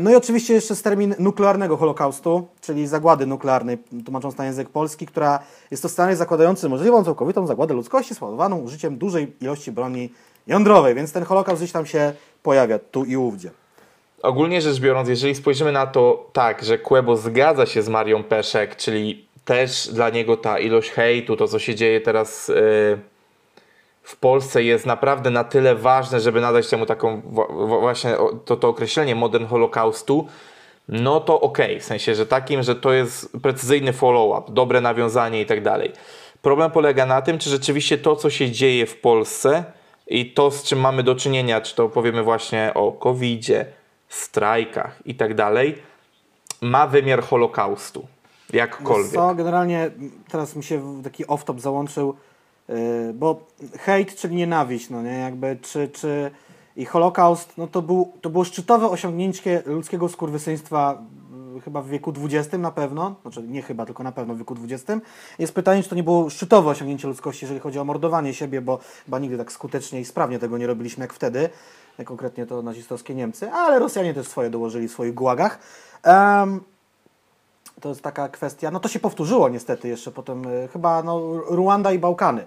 No 0.00 0.10
i 0.10 0.14
oczywiście 0.14 0.54
jeszcze 0.54 0.74
jest 0.74 0.84
termin 0.84 1.14
nuklearnego 1.18 1.76
holokaustu, 1.76 2.48
czyli 2.60 2.86
zagłady 2.86 3.26
nuklearnej, 3.26 3.78
tłumacząc 4.04 4.36
na 4.36 4.44
język 4.44 4.68
polski, 4.68 5.06
która 5.06 5.38
jest 5.70 5.82
to 5.82 5.88
scenariusz 5.88 6.18
zakładający 6.18 6.68
możliwą 6.68 7.04
całkowitą 7.04 7.46
zagładę 7.46 7.74
ludzkości 7.74 8.14
spowodowaną 8.14 8.58
użyciem 8.58 8.98
dużej 8.98 9.32
ilości 9.40 9.72
broni 9.72 10.12
jądrowej, 10.46 10.94
więc 10.94 11.12
ten 11.12 11.24
holokaust 11.24 11.62
gdzieś 11.62 11.72
tam 11.72 11.86
się 11.86 12.12
pojawia 12.42 12.78
tu 12.78 13.04
i 13.04 13.16
ówdzie. 13.16 13.50
Ogólnie 14.22 14.60
rzecz 14.60 14.80
biorąc, 14.80 15.08
jeżeli 15.08 15.34
spojrzymy 15.34 15.72
na 15.72 15.86
to 15.86 16.30
tak, 16.32 16.64
że 16.64 16.78
Quebo 16.78 17.16
zgadza 17.16 17.66
się 17.66 17.82
z 17.82 17.88
Marią 17.88 18.24
Peszek, 18.24 18.76
czyli 18.76 19.26
też 19.44 19.88
dla 19.92 20.10
niego 20.10 20.36
ta 20.36 20.58
ilość 20.58 20.90
hejtu, 20.90 21.36
to 21.36 21.48
co 21.48 21.58
się 21.58 21.74
dzieje 21.74 22.00
teraz 22.00 22.48
yy, 22.48 22.98
w 24.06 24.16
Polsce 24.16 24.62
jest 24.62 24.86
naprawdę 24.86 25.30
na 25.30 25.44
tyle 25.44 25.74
ważne, 25.74 26.20
żeby 26.20 26.40
nadać 26.40 26.68
temu 26.68 26.86
taką 26.86 27.20
właśnie 27.80 28.16
to, 28.44 28.56
to 28.56 28.68
określenie 28.68 29.14
modern 29.14 29.46
holokaustu, 29.46 30.26
no 30.88 31.20
to 31.20 31.40
okej, 31.40 31.80
w 31.80 31.84
sensie, 31.84 32.14
że 32.14 32.26
takim, 32.26 32.62
że 32.62 32.74
to 32.74 32.92
jest 32.92 33.32
precyzyjny 33.42 33.92
follow-up, 33.92 34.52
dobre 34.52 34.80
nawiązanie 34.80 35.40
i 35.40 35.46
tak 35.46 35.62
dalej. 35.62 35.92
Problem 36.42 36.70
polega 36.70 37.06
na 37.06 37.22
tym, 37.22 37.38
czy 37.38 37.50
rzeczywiście 37.50 37.98
to, 37.98 38.16
co 38.16 38.30
się 38.30 38.50
dzieje 38.50 38.86
w 38.86 39.00
Polsce 39.00 39.64
i 40.06 40.32
to, 40.32 40.50
z 40.50 40.62
czym 40.62 40.80
mamy 40.80 41.02
do 41.02 41.14
czynienia, 41.14 41.60
czy 41.60 41.76
to 41.76 41.88
powiemy 41.88 42.22
właśnie 42.22 42.70
o 42.74 42.92
COVID-zie, 42.92 43.66
strajkach 44.08 45.02
i 45.04 45.14
tak 45.14 45.34
dalej, 45.34 45.82
ma 46.60 46.86
wymiar 46.86 47.22
holokaustu. 47.22 48.06
Jakkolwiek. 48.52 49.12
Co, 49.12 49.34
generalnie 49.34 49.90
teraz 50.28 50.56
mi 50.56 50.64
się 50.64 51.02
taki 51.04 51.24
off-top 51.24 51.60
załączył, 51.60 52.16
bo 53.14 53.46
hejt, 53.78 54.16
czyli 54.16 54.36
nienawiść, 54.36 54.90
no 54.90 55.02
nie, 55.02 55.18
jakby, 55.18 55.58
czy, 55.62 55.88
czy 55.88 56.30
i 56.76 56.84
Holokaust, 56.84 57.52
no 57.58 57.66
to, 57.66 57.82
był, 57.82 58.12
to 58.20 58.30
było 58.30 58.44
szczytowe 58.44 58.88
osiągnięcie 58.88 59.62
ludzkiego 59.66 60.08
skurwysyństwa 60.08 61.02
yy, 61.54 61.60
chyba 61.60 61.82
w 61.82 61.88
wieku 61.88 62.12
XX 62.22 62.58
na 62.58 62.70
pewno, 62.70 63.14
znaczy 63.22 63.42
nie 63.42 63.62
chyba, 63.62 63.86
tylko 63.86 64.02
na 64.02 64.12
pewno 64.12 64.34
w 64.34 64.38
wieku 64.38 64.54
XX. 64.64 65.02
Jest 65.38 65.54
pytanie, 65.54 65.82
czy 65.82 65.88
to 65.88 65.94
nie 65.94 66.02
było 66.02 66.30
szczytowe 66.30 66.70
osiągnięcie 66.70 67.08
ludzkości, 67.08 67.44
jeżeli 67.44 67.60
chodzi 67.60 67.78
o 67.78 67.84
mordowanie 67.84 68.34
siebie, 68.34 68.60
bo 68.60 68.78
chyba 69.04 69.18
nigdy 69.18 69.38
tak 69.38 69.52
skutecznie 69.52 70.00
i 70.00 70.04
sprawnie 70.04 70.38
tego 70.38 70.58
nie 70.58 70.66
robiliśmy 70.66 71.04
jak 71.04 71.12
wtedy, 71.12 71.48
konkretnie 72.04 72.46
to 72.46 72.62
nazistowskie 72.62 73.14
Niemcy, 73.14 73.50
ale 73.52 73.78
Rosjanie 73.78 74.14
też 74.14 74.28
swoje 74.28 74.50
dołożyli 74.50 74.88
w 74.88 74.92
swoich 74.92 75.14
gułagach. 75.14 75.58
Em, 76.02 76.60
to 77.80 77.88
jest 77.88 78.02
taka 78.02 78.28
kwestia, 78.28 78.70
no 78.70 78.80
to 78.80 78.88
się 78.88 79.00
powtórzyło 79.00 79.48
niestety 79.48 79.88
jeszcze 79.88 80.10
potem, 80.10 80.46
y, 80.46 80.68
chyba 80.72 81.02
no, 81.02 81.20
Ruanda 81.48 81.92
i 81.92 81.98
Bałkany. 81.98 82.44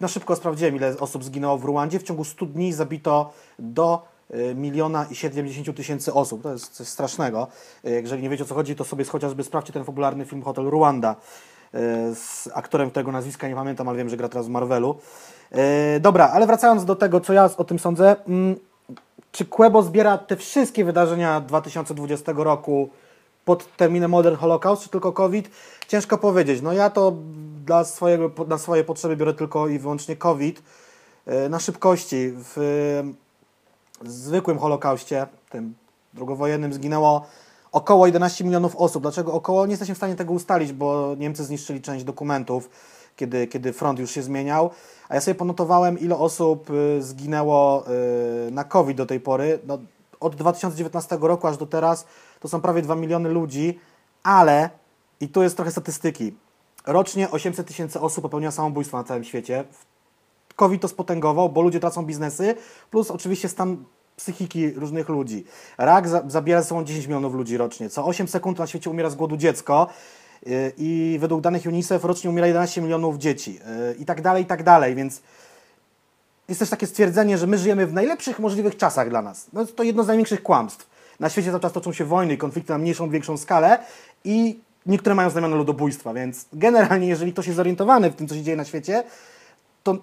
Na 0.00 0.08
szybko 0.08 0.36
sprawdziłem, 0.36 0.76
ile 0.76 0.94
osób 1.00 1.24
zginęło 1.24 1.58
w 1.58 1.64
Ruandzie. 1.64 1.98
W 1.98 2.02
ciągu 2.02 2.24
100 2.24 2.46
dni 2.46 2.72
zabito 2.72 3.32
do 3.58 4.02
y, 4.34 4.54
miliona 4.54 5.06
i 5.10 5.14
70 5.14 5.76
tysięcy 5.76 6.12
osób. 6.14 6.42
To 6.42 6.52
jest 6.52 6.72
coś 6.72 6.88
strasznego. 6.88 7.46
Y, 7.84 7.90
Jeżeli 7.90 8.22
nie 8.22 8.28
wiecie 8.28 8.44
o 8.44 8.46
co 8.46 8.54
chodzi, 8.54 8.76
to 8.76 8.84
sobie 8.84 9.04
chociażby 9.04 9.44
sprawdźcie 9.44 9.72
ten 9.72 9.84
popularny 9.84 10.24
film 10.26 10.42
Hotel 10.42 10.64
Ruanda 10.64 11.16
z 12.14 12.48
aktorem, 12.54 12.90
którego 12.90 13.12
nazwiska 13.12 13.48
nie 13.48 13.54
pamiętam, 13.54 13.88
ale 13.88 13.98
wiem, 13.98 14.08
że 14.08 14.16
gra 14.16 14.28
teraz 14.28 14.46
w 14.46 14.50
Marvelu. 14.50 14.98
Dobra, 16.00 16.30
ale 16.32 16.46
wracając 16.46 16.84
do 16.84 16.96
tego, 16.96 17.20
co 17.20 17.32
ja 17.32 17.50
o 17.56 17.64
tym 17.64 17.78
sądzę. 17.78 18.16
mm, 18.28 18.56
Czy 19.32 19.44
Quebo 19.44 19.82
zbiera 19.82 20.18
te 20.18 20.36
wszystkie 20.36 20.84
wydarzenia 20.84 21.40
2020 21.40 22.32
roku 22.36 22.88
pod 23.44 23.76
terminem 23.76 24.10
Modern 24.10 24.36
Holocaust, 24.36 24.82
czy 24.82 24.88
tylko 24.88 25.12
COVID? 25.12 25.50
Ciężko 25.88 26.18
powiedzieć. 26.18 26.62
No 26.62 26.72
ja 26.72 26.90
to 26.90 27.12
dla 27.64 27.84
swojego, 27.84 28.30
na 28.48 28.58
swoje 28.58 28.84
potrzeby 28.84 29.16
biorę 29.16 29.34
tylko 29.34 29.68
i 29.68 29.78
wyłącznie 29.78 30.16
COVID. 30.16 30.62
E, 31.26 31.48
Na 31.48 31.60
szybkości 31.60 32.32
w 32.36 32.58
e, 34.04 34.08
zwykłym 34.08 34.58
Holokauście, 34.58 35.26
tym 35.50 35.74
drugowojennym, 36.14 36.72
zginęło 36.72 37.26
około 37.72 38.06
11 38.06 38.44
milionów 38.44 38.76
osób. 38.76 39.02
Dlaczego 39.02 39.32
około? 39.32 39.66
Nie 39.66 39.72
jesteśmy 39.72 39.94
w 39.94 39.98
stanie 39.98 40.14
tego 40.14 40.32
ustalić, 40.32 40.72
bo 40.72 41.14
Niemcy 41.18 41.44
zniszczyli 41.44 41.80
część 41.80 42.04
dokumentów, 42.04 42.70
kiedy, 43.16 43.46
kiedy 43.46 43.72
front 43.72 43.98
już 43.98 44.10
się 44.10 44.22
zmieniał. 44.22 44.70
A 45.08 45.14
ja 45.14 45.20
sobie 45.20 45.34
ponotowałem, 45.34 45.98
ile 45.98 46.16
osób 46.16 46.70
y, 46.70 47.02
zginęło 47.02 47.84
na 48.50 48.64
COVID 48.64 48.96
do 48.96 49.06
tej 49.06 49.20
pory. 49.20 49.58
No, 49.66 49.78
od 50.20 50.36
2019 50.36 51.18
roku 51.20 51.46
aż 51.46 51.56
do 51.56 51.66
teraz 51.66 52.06
to 52.42 52.48
są 52.48 52.60
prawie 52.60 52.82
2 52.82 52.94
miliony 52.94 53.28
ludzi, 53.28 53.78
ale, 54.22 54.70
i 55.20 55.28
tu 55.28 55.42
jest 55.42 55.56
trochę 55.56 55.70
statystyki, 55.70 56.34
rocznie 56.86 57.30
800 57.30 57.66
tysięcy 57.66 58.00
osób 58.00 58.22
popełnia 58.22 58.50
samobójstwo 58.50 58.96
na 58.96 59.04
całym 59.04 59.24
świecie. 59.24 59.64
COVID 60.56 60.82
to 60.82 60.88
spotęgował, 60.88 61.48
bo 61.48 61.62
ludzie 61.62 61.80
tracą 61.80 62.06
biznesy, 62.06 62.54
plus 62.90 63.10
oczywiście 63.10 63.48
stan 63.48 63.84
psychiki 64.16 64.70
różnych 64.70 65.08
ludzi. 65.08 65.44
Rak 65.78 66.08
za, 66.08 66.22
zabiera 66.28 66.62
ze 66.62 66.68
sobą 66.68 66.84
10 66.84 67.06
milionów 67.06 67.34
ludzi 67.34 67.56
rocznie. 67.56 67.90
Co 67.90 68.04
8 68.04 68.28
sekund 68.28 68.58
na 68.58 68.66
świecie 68.66 68.90
umiera 68.90 69.10
z 69.10 69.14
głodu 69.14 69.36
dziecko 69.36 69.88
yy, 70.46 70.72
i 70.78 71.18
według 71.20 71.40
danych 71.40 71.66
UNICEF 71.66 72.04
rocznie 72.04 72.30
umiera 72.30 72.46
11 72.46 72.82
milionów 72.82 73.18
dzieci 73.18 73.54
yy, 73.54 73.94
i 73.98 74.04
tak 74.04 74.22
dalej, 74.22 74.42
i 74.42 74.46
tak 74.46 74.62
dalej, 74.62 74.94
więc 74.94 75.22
jest 76.48 76.58
też 76.58 76.70
takie 76.70 76.86
stwierdzenie, 76.86 77.38
że 77.38 77.46
my 77.46 77.58
żyjemy 77.58 77.86
w 77.86 77.92
najlepszych 77.92 78.38
możliwych 78.38 78.76
czasach 78.76 79.08
dla 79.08 79.22
nas. 79.22 79.46
No, 79.52 79.66
to 79.66 79.82
jedno 79.82 80.04
z 80.04 80.06
największych 80.06 80.42
kłamstw. 80.42 80.91
Na 81.20 81.30
świecie 81.30 81.50
cały 81.50 81.60
czas 81.60 81.72
toczą 81.72 81.92
się 81.92 82.04
wojny 82.04 82.34
i 82.34 82.38
konflikty 82.38 82.72
na 82.72 82.78
mniejszą, 82.78 83.10
większą 83.10 83.36
skalę 83.36 83.78
i 84.24 84.60
niektóre 84.86 85.14
mają 85.14 85.30
znamiona 85.30 85.56
ludobójstwa, 85.56 86.14
więc 86.14 86.46
generalnie 86.52 87.08
jeżeli 87.08 87.32
ktoś 87.32 87.46
jest 87.46 87.56
zorientowany 87.56 88.10
w 88.10 88.16
tym, 88.16 88.28
co 88.28 88.34
się 88.34 88.42
dzieje 88.42 88.56
na 88.56 88.64
świecie, 88.64 89.04
to 89.82 89.96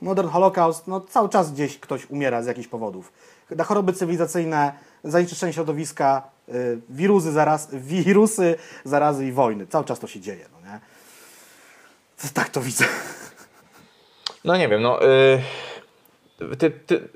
Modern 0.00 0.28
Holocaust, 0.28 0.86
no 0.86 1.00
cały 1.00 1.28
czas 1.28 1.52
gdzieś 1.52 1.78
ktoś 1.78 2.10
umiera 2.10 2.42
z 2.42 2.46
jakichś 2.46 2.68
powodów. 2.68 3.12
Na 3.50 3.64
choroby 3.64 3.92
cywilizacyjne, 3.92 4.72
zanieczyszczenie 5.04 5.52
środowiska, 5.52 6.22
y, 6.48 6.80
wirusy, 6.88 7.32
zaraz, 7.32 7.68
wirusy, 8.04 8.56
zarazy 8.84 9.26
i 9.26 9.32
wojny. 9.32 9.66
Cały 9.66 9.84
czas 9.84 9.98
to 9.98 10.06
się 10.06 10.20
dzieje, 10.20 10.46
no 10.52 10.72
nie? 10.72 10.80
Tak 12.34 12.48
to 12.48 12.60
widzę. 12.60 12.84
No 14.44 14.56
nie 14.56 14.68
wiem, 14.68 14.82
no. 14.82 15.00
Yy, 16.40 16.56
ty, 16.56 16.70
ty, 16.70 17.08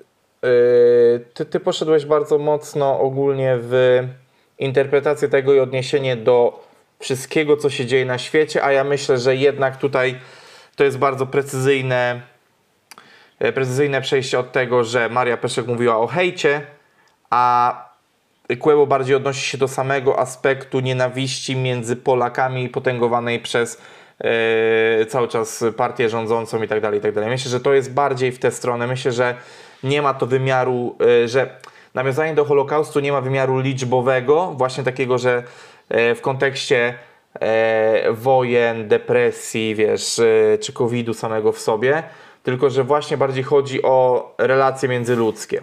ty, 1.35 1.45
ty 1.45 1.61
poszedłeś 1.61 2.07
bardzo 2.07 2.39
mocno 2.39 3.01
ogólnie 3.01 3.57
w 3.61 4.03
interpretację 4.59 5.29
tego 5.29 5.55
i 5.55 5.61
odniesienie 5.61 6.17
do 6.17 6.65
wszystkiego, 6.99 7.57
co 7.57 7.71
się 7.71 7.87
dzieje 7.87 8.05
na 8.05 8.19
świecie, 8.19 8.65
a 8.65 8.73
ja 8.73 8.85
myślę, 8.85 9.19
że 9.19 9.37
jednak 9.37 9.77
tutaj 9.77 10.21
to 10.77 10.85
jest 10.85 10.99
bardzo 10.99 11.27
precyzyjne, 11.27 12.23
e, 13.39 13.53
precyzyjne 13.53 14.01
przejście 14.01 14.39
od 14.39 14.53
tego, 14.53 14.85
że 14.85 15.09
Maria 15.09 15.37
Peszek 15.37 15.67
mówiła 15.67 15.97
o 15.97 16.07
hejcie, 16.07 16.61
a 17.31 17.95
Quebo 18.61 18.87
bardziej 18.87 19.17
odnosi 19.17 19.51
się 19.51 19.59
do 19.59 19.69
samego 19.69 20.19
aspektu 20.19 20.81
nienawiści 20.81 21.57
między 21.57 21.97
Polakami 21.97 22.69
potęgowanej 22.69 23.41
przez 23.41 23.83
e, 24.19 25.07
cały 25.07 25.29
czas 25.29 25.65
partię 25.77 26.09
rządzącą 26.09 26.63
i 26.63 26.69
tak 26.69 26.81
dalej, 26.81 26.99
i 26.99 27.03
tak 27.03 27.15
dalej. 27.15 27.31
Myślę, 27.31 27.51
że 27.51 27.61
to 27.61 27.75
jest 27.75 27.93
bardziej 27.93 28.33
w 28.33 28.39
tę 28.39 28.51
stronę. 28.51 28.87
Myślę, 28.87 29.13
że 29.13 29.35
nie 29.85 30.03
ma 30.03 30.15
to 30.15 30.27
wymiaru, 30.27 30.97
e, 31.25 31.29
że 31.29 31.61
nawiązanie 31.95 32.35
do 32.35 32.45
Holokaustu 32.45 33.01
nie 33.01 33.13
ma 33.13 33.21
wymiaru 33.21 33.59
liczbowego, 33.59 34.55
właśnie 34.57 34.85
takiego, 34.85 35.19
że 35.19 35.43
e, 35.89 36.15
w 36.15 36.21
kontekście 36.21 36.95
e, 37.35 38.13
wojen, 38.13 38.89
depresji, 38.89 39.75
wiesz, 39.75 40.21
czy 40.61 40.73
COVID-u 40.73 41.15
samego 41.15 41.53
w 41.53 41.59
sobie, 41.59 42.03
tylko 42.43 42.71
że 42.71 42.85
właśnie 42.85 43.17
bardziej 43.17 43.45
chodzi 43.45 43.83
o 43.83 44.35
relacje 44.39 44.89
międzyludzkie. 44.89 45.63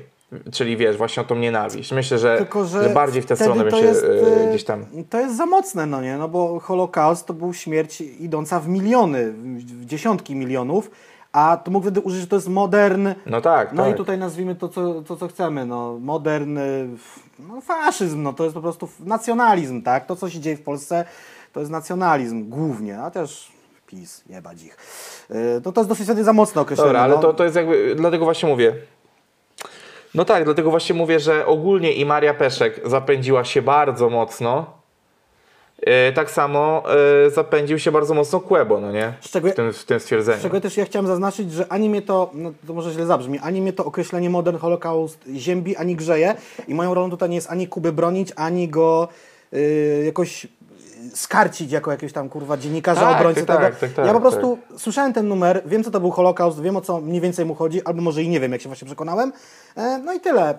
Czyli 0.52 0.78
wiesz, 0.78 0.98
właśnie 0.98 1.24
o 1.24 1.26
tą 1.26 1.36
nienawiść. 1.36 1.92
Myślę, 1.92 2.18
że, 2.18 2.38
Tylko, 2.38 2.66
że 2.66 2.84
że 2.84 2.90
bardziej 2.90 3.22
w 3.22 3.26
tę 3.26 3.36
stronę 3.36 3.64
bym 3.64 3.80
się 3.80 3.86
jest, 3.86 4.04
e, 4.04 4.50
gdzieś 4.50 4.64
tam... 4.64 4.86
To 5.10 5.20
jest 5.20 5.38
za 5.38 5.46
mocne, 5.46 5.86
no 5.86 6.02
nie? 6.02 6.18
No 6.18 6.28
bo 6.28 6.60
Holokaust 6.60 7.26
to 7.26 7.34
był 7.34 7.54
śmierć 7.54 8.02
idąca 8.02 8.60
w 8.60 8.68
miliony, 8.68 9.32
w 9.56 9.86
dziesiątki 9.86 10.36
milionów, 10.36 10.92
a 11.34 11.58
to 11.58 11.72
mógł 11.72 11.84
wtedy 11.84 12.00
użyć, 12.00 12.22
że 12.22 12.28
to 12.28 12.36
jest 12.36 12.48
modern. 12.50 13.08
No 13.26 13.42
tak, 13.42 13.74
No 13.74 13.84
tak. 13.84 13.94
i 13.94 13.98
tutaj 13.98 14.18
nazwijmy 14.18 14.56
to, 14.56 14.70
co, 14.70 15.02
to, 15.02 15.16
co 15.18 15.28
chcemy. 15.28 15.66
No, 15.66 15.98
modern 16.02 16.58
y, 16.58 16.90
no, 17.40 17.62
faszyzm, 17.62 18.24
no, 18.24 18.34
to 18.34 18.44
jest 18.44 18.54
po 18.56 18.62
prostu 18.62 18.90
nacjonalizm, 19.00 19.82
tak? 19.82 20.06
To, 20.06 20.16
co 20.16 20.30
się 20.30 20.40
dzieje 20.40 20.58
w 20.58 20.62
Polsce, 20.62 21.06
to 21.54 21.60
jest 21.60 21.72
nacjonalizm 21.72 22.50
głównie, 22.50 23.00
a 23.02 23.12
też 23.12 23.52
PiS, 23.88 24.24
jebać 24.30 24.64
ich. 24.64 24.78
Y, 25.32 25.62
To, 25.62 25.72
to 25.72 25.82
jest 25.82 25.90
dosyć 25.90 26.06
wtedy 26.06 26.24
za 26.24 26.34
mocno 26.34 26.62
określone. 26.62 26.90
Dobra, 26.90 27.02
ale 27.02 27.16
no. 27.16 27.22
to, 27.22 27.34
to 27.34 27.44
jest 27.44 27.56
jakby, 27.56 27.96
dlatego 27.96 28.26
właśnie 28.26 28.50
mówię. 28.50 28.76
No 30.16 30.26
tak, 30.26 30.44
dlatego 30.46 30.70
właśnie 30.70 30.96
mówię, 30.96 31.20
że 31.20 31.46
ogólnie 31.46 31.94
i 31.94 32.06
Maria 32.06 32.34
Peszek 32.34 32.82
zapędziła 32.86 33.44
się 33.44 33.62
bardzo 33.62 34.10
mocno. 34.10 34.81
E, 35.82 36.12
tak 36.12 36.32
samo 36.32 36.84
e, 37.26 37.30
zapędził 37.30 37.80
się 37.80 37.92
bardzo 37.92 38.14
mocno 38.14 38.40
Kłebo, 38.40 38.82
no 38.82 38.92
nie? 38.92 39.14
Czego- 39.22 39.50
w, 39.52 39.54
tym, 39.56 39.74
w 39.74 39.86
tym 39.86 40.00
stwierdzeniu. 40.00 40.40
Z 40.40 40.42
czego 40.42 40.62
też 40.62 40.78
ja 40.78 40.86
chciałem 40.86 41.08
zaznaczyć, 41.08 41.52
że 41.52 41.72
ani 41.72 41.90
mnie 41.90 42.02
to, 42.02 42.32
no 42.34 42.52
to 42.68 42.74
może 42.74 42.92
źle 42.92 43.06
zabrzmi, 43.06 43.40
ani 43.40 43.62
mnie 43.62 43.74
to 43.74 43.86
określenie 43.86 44.30
modern 44.30 44.58
holokaust 44.58 45.20
ziębi, 45.36 45.76
ani 45.76 45.96
grzeje 45.96 46.36
i 46.68 46.74
moją 46.74 46.94
rolą 46.94 47.10
tutaj 47.10 47.30
nie 47.30 47.36
jest 47.36 47.50
ani 47.50 47.68
Kuby 47.68 47.92
bronić, 47.92 48.34
ani 48.36 48.68
go 48.70 49.08
y, 49.54 50.04
jakoś 50.06 50.48
skarcić 51.14 51.72
jako 51.72 51.92
jakiegoś 51.92 52.14
tam 52.14 52.30
kurwa 52.30 52.58
dziennikarza, 52.58 53.02
Tak, 53.02 53.18
obrońcy 53.18 53.46
tak, 53.46 53.58
tego. 53.58 53.70
tak, 53.70 53.80
tak, 53.80 53.92
tak, 53.94 54.06
ja 54.06 54.14
po 54.14 54.22
prostu 54.22 54.58
słyszałem 54.78 55.14
ten 55.14 55.28
numer, 55.28 55.62
wiem 55.66 55.84
co 55.84 55.92
to 55.92 56.00
był 56.00 56.12
holokaust, 56.12 56.62
wiem 56.62 56.76
o 56.76 56.82
co 56.82 57.02
mniej 57.02 57.22
więcej 57.22 57.46
mu 57.46 57.56
chodzi, 57.56 57.82
albo 57.86 58.02
może 58.02 58.24
i 58.24 58.30
nie 58.30 58.40
wiem, 58.40 58.52
jak 58.52 58.62
się 58.62 58.70
właśnie 58.70 58.86
przekonałem. 58.86 59.34
E, 59.78 59.98
no 60.06 60.14
i 60.14 60.20
tyle. 60.20 60.58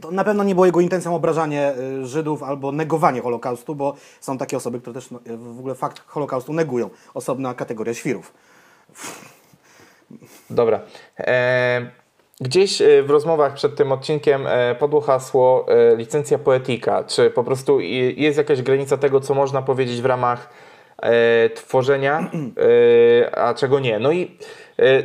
To 0.00 0.10
na 0.10 0.24
pewno 0.24 0.44
nie 0.44 0.54
było 0.54 0.66
jego 0.66 0.80
intencją 0.80 1.14
obrażanie 1.14 1.72
y, 2.02 2.06
Żydów 2.06 2.42
albo 2.42 2.72
negowanie 2.72 3.20
Holokaustu, 3.20 3.74
bo 3.74 3.94
są 4.20 4.38
takie 4.38 4.56
osoby, 4.56 4.80
które 4.80 4.94
też 4.94 5.10
no, 5.10 5.20
w 5.36 5.58
ogóle 5.58 5.74
fakt 5.74 6.02
Holokaustu 6.06 6.52
negują. 6.52 6.90
Osobna 7.14 7.54
kategoria 7.54 7.94
świrów. 7.94 8.32
Dobra. 10.50 10.80
E, 11.18 11.90
gdzieś 12.40 12.82
e, 12.82 13.02
w 13.02 13.10
rozmowach 13.10 13.54
przed 13.54 13.76
tym 13.76 13.92
odcinkiem 13.92 14.46
e, 14.46 14.74
padło 14.74 15.00
hasło 15.00 15.66
e, 15.68 15.96
licencja 15.96 16.38
poetyka. 16.38 17.04
Czy 17.04 17.30
po 17.30 17.44
prostu 17.44 17.80
jest 17.80 18.38
jakaś 18.38 18.62
granica 18.62 18.96
tego, 18.96 19.20
co 19.20 19.34
można 19.34 19.62
powiedzieć 19.62 20.00
w 20.00 20.06
ramach 20.06 20.50
e, 21.02 21.50
tworzenia, 21.50 22.30
e, 23.30 23.38
a 23.38 23.54
czego 23.54 23.80
nie? 23.80 23.98
No 23.98 24.12
i 24.12 24.38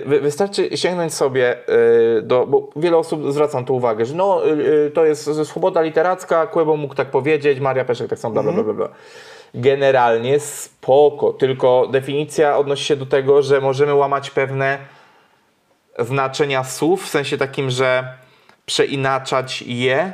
wystarczy 0.06 0.78
sięgnąć 0.78 1.14
sobie 1.14 1.58
e, 1.68 2.22
do, 2.22 2.48
bo 2.48 2.70
wiele 2.76 2.98
osób 2.98 3.32
zwraca 3.32 3.60
na 3.60 3.66
to 3.66 3.74
uwagę, 3.74 4.06
że 4.06 4.16
no, 4.16 4.42
e, 4.48 4.92
to 4.92 5.06
jest 5.06 5.30
swoboda 5.44 5.82
literacka, 5.82 6.48
Kłebo 6.48 6.78
mógł 6.78 6.96
tak 6.96 7.12
powiedzieć, 7.12 7.60
Maria 7.60 7.86
Peszek 7.86 8.10
tak 8.10 8.20
samo, 8.20 8.34
bla, 8.34 8.44
bla, 8.44 8.52
bla, 8.52 8.64
bla, 8.64 8.74
bla. 8.74 8.90
Generalnie 9.54 10.40
spoko, 10.40 11.34
tylko 11.34 11.88
definicja 11.92 12.58
odnosi 12.58 12.86
się 12.86 12.96
do 12.96 13.06
tego, 13.06 13.42
że 13.42 13.62
możemy 13.62 13.94
łamać 13.94 14.30
pewne 14.30 14.78
znaczenia 16.00 16.64
słów, 16.64 17.06
w 17.06 17.10
sensie 17.10 17.38
takim, 17.38 17.70
że 17.70 18.18
przeinaczać 18.66 19.62
je, 19.62 20.12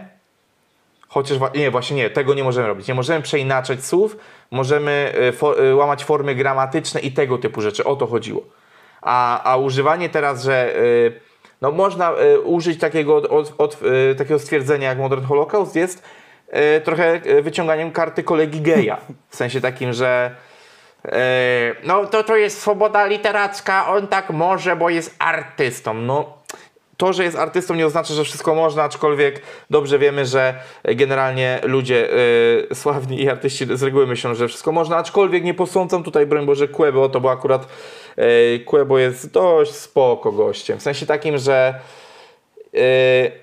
chociaż 1.07 1.37
nie, 1.55 1.71
właśnie 1.71 1.97
nie, 1.97 2.09
tego 2.09 2.33
nie 2.33 2.43
możemy 2.43 2.67
robić. 2.67 2.87
Nie 2.87 2.93
możemy 2.93 3.21
przeinaczać 3.21 3.85
słów, 3.85 4.17
możemy 4.51 5.13
y, 5.29 5.31
fo, 5.31 5.63
y, 5.63 5.75
łamać 5.75 6.03
formy 6.03 6.35
gramatyczne 6.35 6.99
i 6.99 7.11
tego 7.11 7.37
typu 7.37 7.61
rzeczy. 7.61 7.83
O 7.83 7.95
to 7.95 8.07
chodziło. 8.07 8.58
A, 9.01 9.43
a 9.43 9.57
używanie 9.57 10.09
teraz, 10.09 10.43
że 10.43 10.75
y, 10.75 11.19
no 11.61 11.71
można 11.71 12.11
y, 12.11 12.39
użyć 12.39 12.79
takiego, 12.79 13.15
od, 13.15 13.53
od, 13.57 13.83
y, 14.11 14.15
takiego 14.15 14.39
stwierdzenia 14.39 14.89
jak 14.89 14.97
Modern 14.97 15.25
Holocaust 15.25 15.75
jest 15.75 16.03
trochę 16.83 17.21
wyciąganiem 17.41 17.91
karty 17.91 18.23
kolegi 18.23 18.61
geja. 18.61 18.97
W 19.29 19.35
sensie 19.35 19.61
takim, 19.61 19.93
że 19.93 20.35
no 21.83 22.05
to 22.05 22.23
to 22.23 22.35
jest 22.35 22.61
swoboda 22.61 23.05
literacka, 23.05 23.87
on 23.87 24.07
tak 24.07 24.29
może, 24.29 24.75
bo 24.75 24.89
jest 24.89 25.15
artystą. 25.19 25.93
No 25.93 26.38
to, 26.99 27.13
że 27.13 27.23
jest 27.23 27.37
artystą 27.37 27.75
nie 27.75 27.85
oznacza, 27.85 28.13
że 28.13 28.23
wszystko 28.23 28.55
można, 28.55 28.83
aczkolwiek 28.83 29.41
dobrze 29.69 29.99
wiemy, 29.99 30.25
że 30.25 30.53
generalnie 30.83 31.59
ludzie 31.63 32.09
e, 32.71 32.75
sławni 32.75 33.21
i 33.21 33.29
artyści 33.29 33.65
z 33.77 33.83
reguły 33.83 34.07
myślą, 34.07 34.35
że 34.35 34.47
wszystko 34.47 34.71
można, 34.71 34.97
aczkolwiek 34.97 35.43
nie 35.43 35.53
posądzam 35.53 36.03
tutaj, 36.03 36.25
broń 36.25 36.45
Boże, 36.45 36.67
Quebo 36.67 37.03
o 37.03 37.09
to, 37.09 37.21
bo 37.21 37.31
akurat 37.31 37.67
e, 38.15 38.59
Quebo 38.59 38.99
jest 38.99 39.31
dość 39.31 39.71
spoko 39.71 40.31
gościem. 40.31 40.79
W 40.79 40.81
sensie 40.81 41.05
takim, 41.05 41.37
że 41.37 41.79
e, 42.73 42.79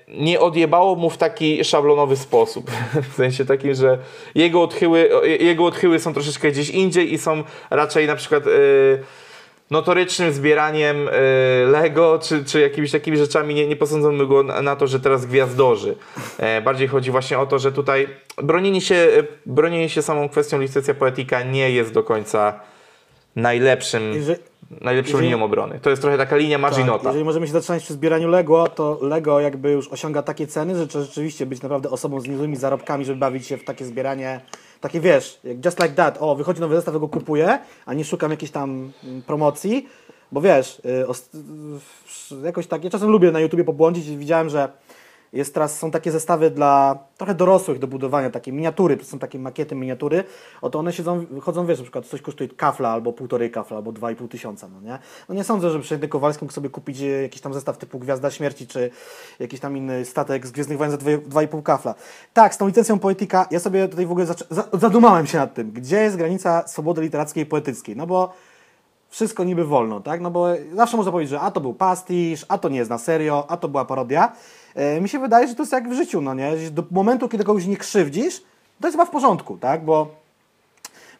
nie 0.07 0.39
odjebało 0.39 0.95
mu 0.95 1.09
w 1.09 1.17
taki 1.17 1.63
szablonowy 1.63 2.17
sposób. 2.17 2.71
W 3.11 3.15
sensie 3.15 3.45
takim, 3.45 3.73
że 3.73 3.97
jego 4.35 4.61
odchyły, 4.61 5.09
jego 5.39 5.65
odchyły 5.65 5.99
są 5.99 6.13
troszeczkę 6.13 6.51
gdzieś 6.51 6.69
indziej 6.69 7.13
i 7.13 7.17
są 7.17 7.43
raczej 7.69 8.07
na 8.07 8.15
przykład 8.15 8.43
e, 8.47 8.49
notorycznym 9.71 10.33
zbieraniem 10.33 11.07
e, 11.07 11.11
Lego 11.65 12.19
czy, 12.23 12.45
czy 12.45 12.61
jakimiś 12.61 12.91
takimi 12.91 13.17
rzeczami. 13.17 13.55
Nie, 13.55 13.67
nie 13.67 13.75
posądzamy 13.75 14.25
go 14.27 14.43
na, 14.43 14.75
to, 14.75 14.87
że 14.87 14.99
teraz 14.99 15.25
gwiazdorzy. 15.25 15.95
E, 16.37 16.61
bardziej 16.61 16.87
chodzi 16.87 17.11
właśnie 17.11 17.39
o 17.39 17.45
to, 17.45 17.59
że 17.59 17.71
tutaj 17.71 18.07
bronienie 18.43 18.81
się, 18.81 18.95
e, 18.95 19.09
bronienie 19.45 19.89
się 19.89 20.01
samą 20.01 20.29
kwestią 20.29 20.59
licencja 20.61 20.93
poetyka 20.93 21.43
nie 21.43 21.71
jest 21.71 21.93
do 21.93 22.03
końca 22.03 22.59
najlepszym, 23.35 24.13
Jeżeli- 24.13 24.39
najlepszą 24.81 25.11
jeżeli- 25.11 25.27
linią 25.29 25.43
obrony. 25.45 25.79
To 25.81 25.89
jest 25.89 26.01
trochę 26.01 26.17
taka 26.17 26.35
linia 26.37 26.55
Tak, 26.57 26.61
marginota. 26.61 27.03
jeżeli 27.09 27.25
możemy 27.25 27.47
się 27.47 27.53
zatrzymać 27.53 27.83
przy 27.83 27.93
zbieraniu 27.93 28.27
Lego, 28.27 28.67
to 28.67 28.99
Lego 29.01 29.39
jakby 29.39 29.71
już 29.71 29.87
osiąga 29.87 30.21
takie 30.23 30.47
ceny, 30.47 30.75
że 30.75 30.87
trzeba 30.87 31.03
rzeczywiście 31.05 31.45
być 31.45 31.61
naprawdę 31.61 31.89
osobą 31.89 32.19
z 32.21 32.27
niezłymi 32.27 32.55
zarobkami, 32.55 33.05
żeby 33.05 33.19
bawić 33.19 33.47
się 33.47 33.57
w 33.57 33.63
takie 33.63 33.85
zbieranie. 33.85 34.41
Takie 34.81 34.99
wiesz, 34.99 35.39
jak 35.43 35.65
just 35.65 35.79
like 35.79 35.95
that, 35.95 36.17
o 36.19 36.35
wychodzi 36.35 36.61
nowy 36.61 36.75
zestaw, 36.75 36.97
go 36.97 37.07
kupuję, 37.07 37.59
a 37.85 37.93
nie 37.93 38.05
szukam 38.05 38.31
jakiejś 38.31 38.51
tam 38.51 38.91
mm, 39.03 39.21
promocji, 39.21 39.87
bo 40.31 40.41
wiesz, 40.41 40.81
y, 40.85 42.35
y, 42.35 42.45
jakoś 42.45 42.67
tak, 42.67 42.83
ja 42.83 42.89
czasem 42.89 43.09
lubię 43.09 43.31
na 43.31 43.39
YouTubie 43.39 43.63
pobłądzić 43.63 44.07
i 44.07 44.17
widziałem, 44.17 44.49
że 44.49 44.69
jest 45.33 45.53
teraz, 45.53 45.79
są 45.79 45.91
takie 45.91 46.11
zestawy 46.11 46.51
dla 46.51 46.99
trochę 47.17 47.35
dorosłych 47.35 47.79
do 47.79 47.87
budowania, 47.87 48.29
takie 48.29 48.51
miniatury, 48.51 48.97
to 48.97 49.05
są 49.05 49.19
takie 49.19 49.39
makiety, 49.39 49.75
miniatury, 49.75 50.23
oto 50.61 50.79
one 50.79 50.93
siedzą, 50.93 51.25
chodzą, 51.41 51.65
wiesz, 51.65 51.79
na 51.79 51.83
przykład 51.83 52.05
coś 52.05 52.21
kosztuje 52.21 52.49
kafla, 52.49 52.89
albo 52.89 53.13
półtorej 53.13 53.51
kafla, 53.51 53.77
albo 53.77 53.91
dwa 53.91 54.11
i 54.11 54.15
pół 54.15 54.27
tysiąca, 54.27 54.67
no 54.67 54.81
nie? 54.81 54.99
No 55.29 55.35
nie 55.35 55.43
sądzę, 55.43 55.69
że 55.69 55.79
Przejdę 55.79 56.07
Kowalski 56.07 56.45
mógł 56.45 56.53
sobie 56.53 56.69
kupić 56.69 57.01
e, 57.01 57.05
jakiś 57.05 57.41
tam 57.41 57.53
zestaw 57.53 57.77
typu 57.77 57.99
Gwiazda 57.99 58.31
Śmierci, 58.31 58.67
czy 58.67 58.89
jakiś 59.39 59.59
tam 59.59 59.77
inny 59.77 60.05
statek 60.05 60.47
z 60.47 60.51
Gwiezdnych 60.51 60.77
Wojen 60.77 60.91
za 60.91 60.97
dwa- 60.97 61.27
dwa 61.27 61.43
i 61.43 61.47
pół 61.47 61.61
kafla. 61.61 61.95
Tak, 62.33 62.53
z 62.53 62.57
tą 62.57 62.67
licencją 62.67 62.99
poetyka, 62.99 63.47
ja 63.51 63.59
sobie 63.59 63.87
tutaj 63.87 64.05
w 64.05 64.11
ogóle 64.11 64.25
zadumałem 64.73 65.27
się 65.27 65.37
nad 65.37 65.53
tym, 65.53 65.71
gdzie 65.71 65.97
jest 65.97 66.17
granica 66.17 66.67
swobody 66.67 67.01
literackiej 67.01 67.43
i 67.43 67.45
poetyckiej, 67.45 67.95
no 67.95 68.07
bo 68.07 68.33
wszystko 69.09 69.43
niby 69.43 69.65
wolno, 69.65 69.99
tak? 69.99 70.21
No 70.21 70.31
bo 70.31 70.47
zawsze 70.75 70.97
można 70.97 71.11
powiedzieć, 71.11 71.29
że 71.29 71.39
a 71.39 71.51
to 71.51 71.61
był 71.61 71.73
pastisz, 71.73 72.45
a 72.49 72.57
to 72.57 72.69
nie 72.69 72.77
jest 72.77 72.89
na 72.89 72.97
serio, 72.97 73.45
a 73.49 73.57
to 73.57 73.67
była 73.67 73.85
parodia. 73.85 74.31
E, 74.77 75.01
mi 75.01 75.09
się 75.09 75.19
wydaje, 75.19 75.47
że 75.47 75.55
to 75.55 75.61
jest 75.61 75.71
jak 75.71 75.89
w 75.89 75.93
życiu, 75.93 76.21
no 76.21 76.33
nie? 76.33 76.51
Do 76.71 76.83
momentu, 76.91 77.29
kiedy 77.29 77.43
kogoś 77.43 77.65
nie 77.65 77.77
krzywdzisz, 77.77 78.41
to 78.81 78.87
jest 78.87 78.97
chyba 78.97 79.05
w 79.05 79.09
porządku, 79.09 79.57
tak? 79.57 79.85
Bo 79.85 80.15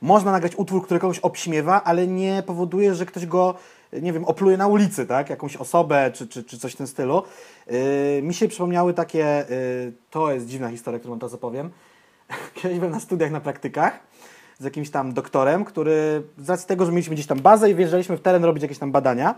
można 0.01 0.31
nagrać 0.31 0.55
utwór, 0.55 0.85
który 0.85 0.99
kogoś 0.99 1.19
obśmiewa, 1.19 1.83
ale 1.83 2.07
nie 2.07 2.43
powoduje, 2.45 2.95
że 2.95 3.05
ktoś 3.05 3.25
go, 3.25 3.55
nie 4.01 4.13
wiem, 4.13 4.25
opluje 4.25 4.57
na 4.57 4.67
ulicy, 4.67 5.05
tak? 5.05 5.29
Jakąś 5.29 5.55
osobę 5.55 6.11
czy, 6.13 6.27
czy, 6.27 6.43
czy 6.43 6.59
coś 6.59 6.73
w 6.73 6.75
tym 6.75 6.87
stylu. 6.87 7.23
Yy, 7.67 8.21
mi 8.21 8.33
się 8.33 8.47
przypomniały 8.47 8.93
takie, 8.93 9.45
yy, 9.49 9.93
to 10.09 10.31
jest 10.31 10.47
dziwna 10.47 10.69
historia, 10.69 10.99
którą 10.99 11.19
teraz 11.19 11.33
opowiem. 11.33 11.69
Kiedyś 12.61 12.77
byłem 12.77 12.91
na 12.91 12.99
studiach, 12.99 13.31
na 13.31 13.39
praktykach 13.39 13.99
z 14.59 14.63
jakimś 14.63 14.89
tam 14.89 15.13
doktorem, 15.13 15.65
który 15.65 16.23
z 16.37 16.49
racji 16.49 16.67
tego, 16.67 16.85
że 16.85 16.91
mieliśmy 16.91 17.15
gdzieś 17.15 17.27
tam 17.27 17.39
bazę 17.39 17.71
i 17.71 17.75
wjeżdżaliśmy 17.75 18.17
w 18.17 18.21
teren 18.21 18.43
robić 18.43 18.63
jakieś 18.63 18.77
tam 18.77 18.91
badania 18.91 19.35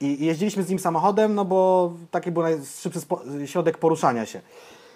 i 0.00 0.24
jeździliśmy 0.24 0.62
z 0.62 0.68
nim 0.68 0.78
samochodem, 0.78 1.34
no 1.34 1.44
bo 1.44 1.92
taki 2.10 2.30
był 2.30 2.42
najszybszy 2.42 3.00
środek 3.46 3.78
poruszania 3.78 4.26
się. 4.26 4.40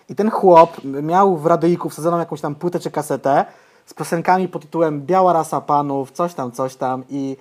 I 0.09 0.15
ten 0.15 0.31
chłop 0.31 0.85
miał 0.85 1.37
w 1.37 1.47
radyjku 1.47 1.91
wsadzoną 1.91 2.19
jakąś 2.19 2.41
tam 2.41 2.55
płytę 2.55 2.81
czy 2.81 2.91
kasetę 2.91 3.45
z 3.87 3.95
piosenkami 3.95 4.49
pod 4.49 4.63
tytułem 4.63 5.03
Biała 5.03 5.33
rasa 5.33 5.61
panów, 5.61 6.11
coś 6.11 6.35
tam, 6.35 6.53
coś 6.53 6.77
tam 6.77 7.05
i 7.11 7.37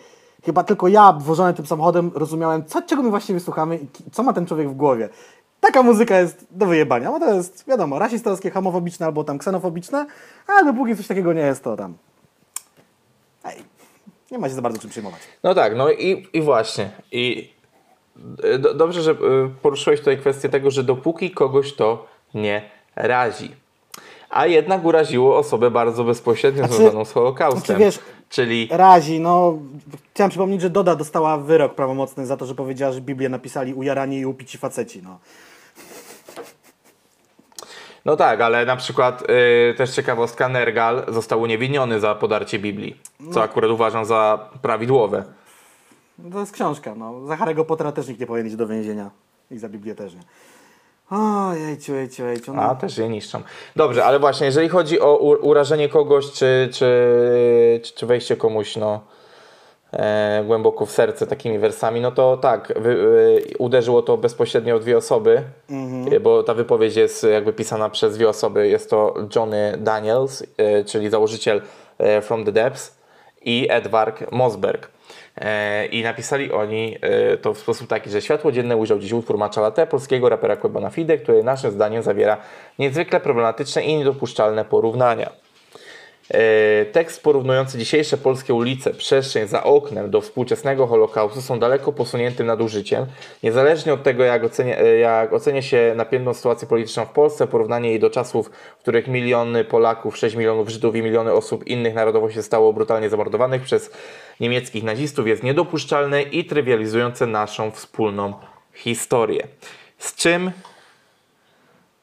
chyba 0.45 0.63
tylko 0.63 0.87
ja 0.87 1.13
włożony 1.13 1.53
tym 1.53 1.65
samochodem 1.65 2.11
rozumiałem, 2.15 2.65
co, 2.65 2.81
czego 2.81 3.03
my 3.03 3.09
właściwie 3.09 3.39
słuchamy 3.39 3.77
i 3.77 3.87
co 4.11 4.23
ma 4.23 4.33
ten 4.33 4.45
człowiek 4.45 4.69
w 4.69 4.75
głowie. 4.75 5.09
Taka 5.59 5.83
muzyka 5.83 6.19
jest 6.19 6.45
do 6.51 6.65
wyjebania, 6.65 7.11
bo 7.11 7.19
to 7.19 7.33
jest, 7.33 7.65
wiadomo, 7.67 7.99
rasistowskie, 7.99 8.51
homofobiczne 8.51 9.05
albo 9.05 9.23
tam 9.23 9.37
ksenofobiczne, 9.37 10.05
a 10.47 10.63
dopóki 10.63 10.95
coś 10.95 11.07
takiego 11.07 11.33
nie 11.33 11.41
jest, 11.41 11.63
to 11.63 11.77
tam... 11.77 11.93
Ej, 13.43 13.63
nie 14.31 14.37
ma 14.37 14.49
się 14.49 14.55
za 14.55 14.61
bardzo 14.61 14.79
czym 14.79 14.89
przejmować. 14.89 15.19
No 15.43 15.55
tak, 15.55 15.75
no 15.75 15.91
i, 15.91 16.27
i 16.33 16.41
właśnie. 16.41 16.89
I 17.11 17.52
dobrze, 18.75 19.01
że 19.01 19.11
e, 19.11 19.15
poruszyłeś 19.61 19.99
tutaj 19.99 20.17
kwestię 20.17 20.49
tego, 20.49 20.71
że 20.71 20.83
dopóki 20.83 21.31
kogoś 21.31 21.73
to 21.73 22.05
nie 22.33 22.69
razi. 22.95 23.55
A 24.29 24.45
jednak 24.45 24.85
uraziło 24.85 25.37
osobę 25.37 25.71
bardzo 25.71 26.03
bezpośrednio 26.03 26.59
Znaczy- 26.63 26.75
związaną 26.75 27.05
z 27.05 27.11
Holokaustem. 27.11 27.61
znaczy, 27.65 27.79
wiesz, 27.79 27.99
Czyli 28.29 28.67
Razi, 28.71 29.19
no 29.19 29.57
chciałem 30.13 30.29
przypomnieć, 30.29 30.61
że 30.61 30.69
Doda 30.69 30.95
dostała 30.95 31.37
wyrok 31.37 31.75
prawomocny 31.75 32.25
za 32.25 32.37
to, 32.37 32.45
że 32.45 32.55
powiedziała, 32.55 32.91
że 32.93 33.01
Biblię 33.01 33.29
napisali 33.29 33.73
ujarani 33.73 34.19
i 34.19 34.25
upici 34.25 34.57
faceci, 34.57 35.01
no. 35.03 35.19
No 38.05 38.15
tak, 38.15 38.41
ale 38.41 38.65
na 38.65 38.75
przykład 38.75 39.23
y, 39.71 39.73
też 39.77 39.91
ciekawostka, 39.91 40.49
Nergal 40.49 41.03
został 41.07 41.41
uniewinniony 41.41 41.99
za 41.99 42.15
podarcie 42.15 42.59
Biblii, 42.59 42.97
co 43.31 43.39
No. 43.39 43.43
akurat 43.43 43.71
uważam 43.71 44.05
za 44.05 44.49
prawidłowe. 44.61 45.23
To 46.31 46.39
jest 46.39 46.51
książka, 46.51 46.95
no. 46.95 47.27
Za 47.27 47.35
Harry'ego 47.35 47.65
Pottera 47.65 47.91
też 47.91 48.07
nikt 48.07 48.19
nie 48.19 48.27
powinien 48.27 48.47
iść 48.47 48.55
do 48.55 48.67
więzienia. 48.67 49.11
I 49.51 49.57
za 49.57 49.69
Biblię 49.69 49.95
też 49.95 50.13
nie. 50.13 50.21
O, 51.09 51.53
jejciu, 51.53 51.93
jejciu, 51.93 52.25
jejciu. 52.25 52.53
No. 52.53 52.61
A, 52.61 52.75
też 52.75 52.97
je 52.97 53.09
niszczą. 53.09 53.41
Dobrze, 53.75 54.05
ale 54.05 54.19
właśnie, 54.19 54.45
jeżeli 54.45 54.69
chodzi 54.69 54.99
o 54.99 55.17
urażenie 55.17 55.89
kogoś, 55.89 56.31
czy, 56.31 56.69
czy, 56.73 57.81
czy, 57.95 58.05
wejście 58.05 58.35
komuś, 58.37 58.75
no, 58.75 59.01
e, 59.91 60.43
głęboko 60.47 60.85
w 60.85 60.91
serce 60.91 61.27
takimi 61.27 61.59
wersami, 61.59 62.01
no 62.01 62.11
to 62.11 62.37
tak, 62.37 62.73
wy, 62.75 63.07
e, 63.53 63.57
uderzyło 63.57 64.01
to 64.01 64.17
bezpośrednio 64.17 64.79
dwie 64.79 64.97
osoby, 64.97 65.43
e, 66.11 66.19
bo 66.19 66.43
ta 66.43 66.53
wypowiedź 66.53 66.95
jest 66.95 67.23
jakby 67.23 67.53
pisana 67.53 67.89
przez 67.89 68.15
dwie 68.15 68.29
osoby. 68.29 68.67
Jest 68.67 68.89
to 68.89 69.13
Johnny 69.35 69.77
Daniels, 69.77 70.43
e, 70.57 70.83
czyli 70.83 71.09
założyciel 71.09 71.61
From 72.21 72.45
the 72.45 72.51
Depths 72.51 72.97
i 73.41 73.67
Edward 73.69 74.31
Mosberg. 74.31 74.92
E, 75.37 75.85
I 75.85 76.03
napisali 76.03 76.51
oni 76.51 76.97
e, 77.01 77.37
to 77.37 77.53
w 77.53 77.57
sposób 77.57 77.87
taki, 77.87 78.09
że 78.09 78.21
światło 78.21 78.51
dzienne 78.51 78.77
ujrzał 78.77 78.99
dziś 78.99 79.11
utwór 79.11 79.37
Matcha 79.37 79.71
polskiego 79.71 80.29
rapera 80.29 80.55
Quebana 80.55 80.89
Fide, 80.89 81.17
który 81.17 81.43
naszym 81.43 81.71
zdaniem 81.71 82.03
zawiera 82.03 82.37
niezwykle 82.79 83.19
problematyczne 83.19 83.83
i 83.83 83.97
niedopuszczalne 83.97 84.65
porównania. 84.65 85.42
E, 86.31 86.85
Tekst 86.85 87.23
porównujący 87.23 87.77
dzisiejsze 87.77 88.17
polskie 88.17 88.53
ulice, 88.53 88.93
przestrzeń 88.93 89.47
za 89.47 89.63
oknem 89.63 90.11
do 90.11 90.21
współczesnego 90.21 90.87
Holokaustu 90.87 91.41
są 91.41 91.59
daleko 91.59 91.93
posuniętym 91.93 92.47
nadużyciem. 92.47 93.05
Niezależnie 93.43 93.93
od 93.93 94.03
tego, 94.03 94.23
jak 94.23 94.43
ocenia, 94.43 94.77
e, 94.77 94.97
jak 94.97 95.33
ocenia 95.33 95.61
się 95.61 95.93
napiętą 95.95 96.33
sytuację 96.33 96.67
polityczną 96.67 97.05
w 97.05 97.09
Polsce, 97.09 97.47
porównanie 97.47 97.89
jej 97.89 97.99
do 97.99 98.09
czasów, 98.09 98.49
w 98.77 98.81
których 98.81 99.07
miliony 99.07 99.63
Polaków, 99.63 100.17
6 100.17 100.35
milionów 100.35 100.69
Żydów 100.69 100.95
i 100.95 101.01
miliony 101.01 101.33
osób 101.33 101.67
innych 101.67 101.93
narodowości 101.93 102.39
zostało 102.39 102.73
brutalnie 102.73 103.09
zamordowanych 103.09 103.61
przez 103.61 103.91
niemieckich 104.39 104.83
nazistów 104.83 105.27
jest 105.27 105.43
niedopuszczalne 105.43 106.21
i 106.21 106.45
trywializujące 106.45 107.27
naszą 107.27 107.71
wspólną 107.71 108.33
historię. 108.73 109.47
Z 109.97 110.15
czym 110.15 110.51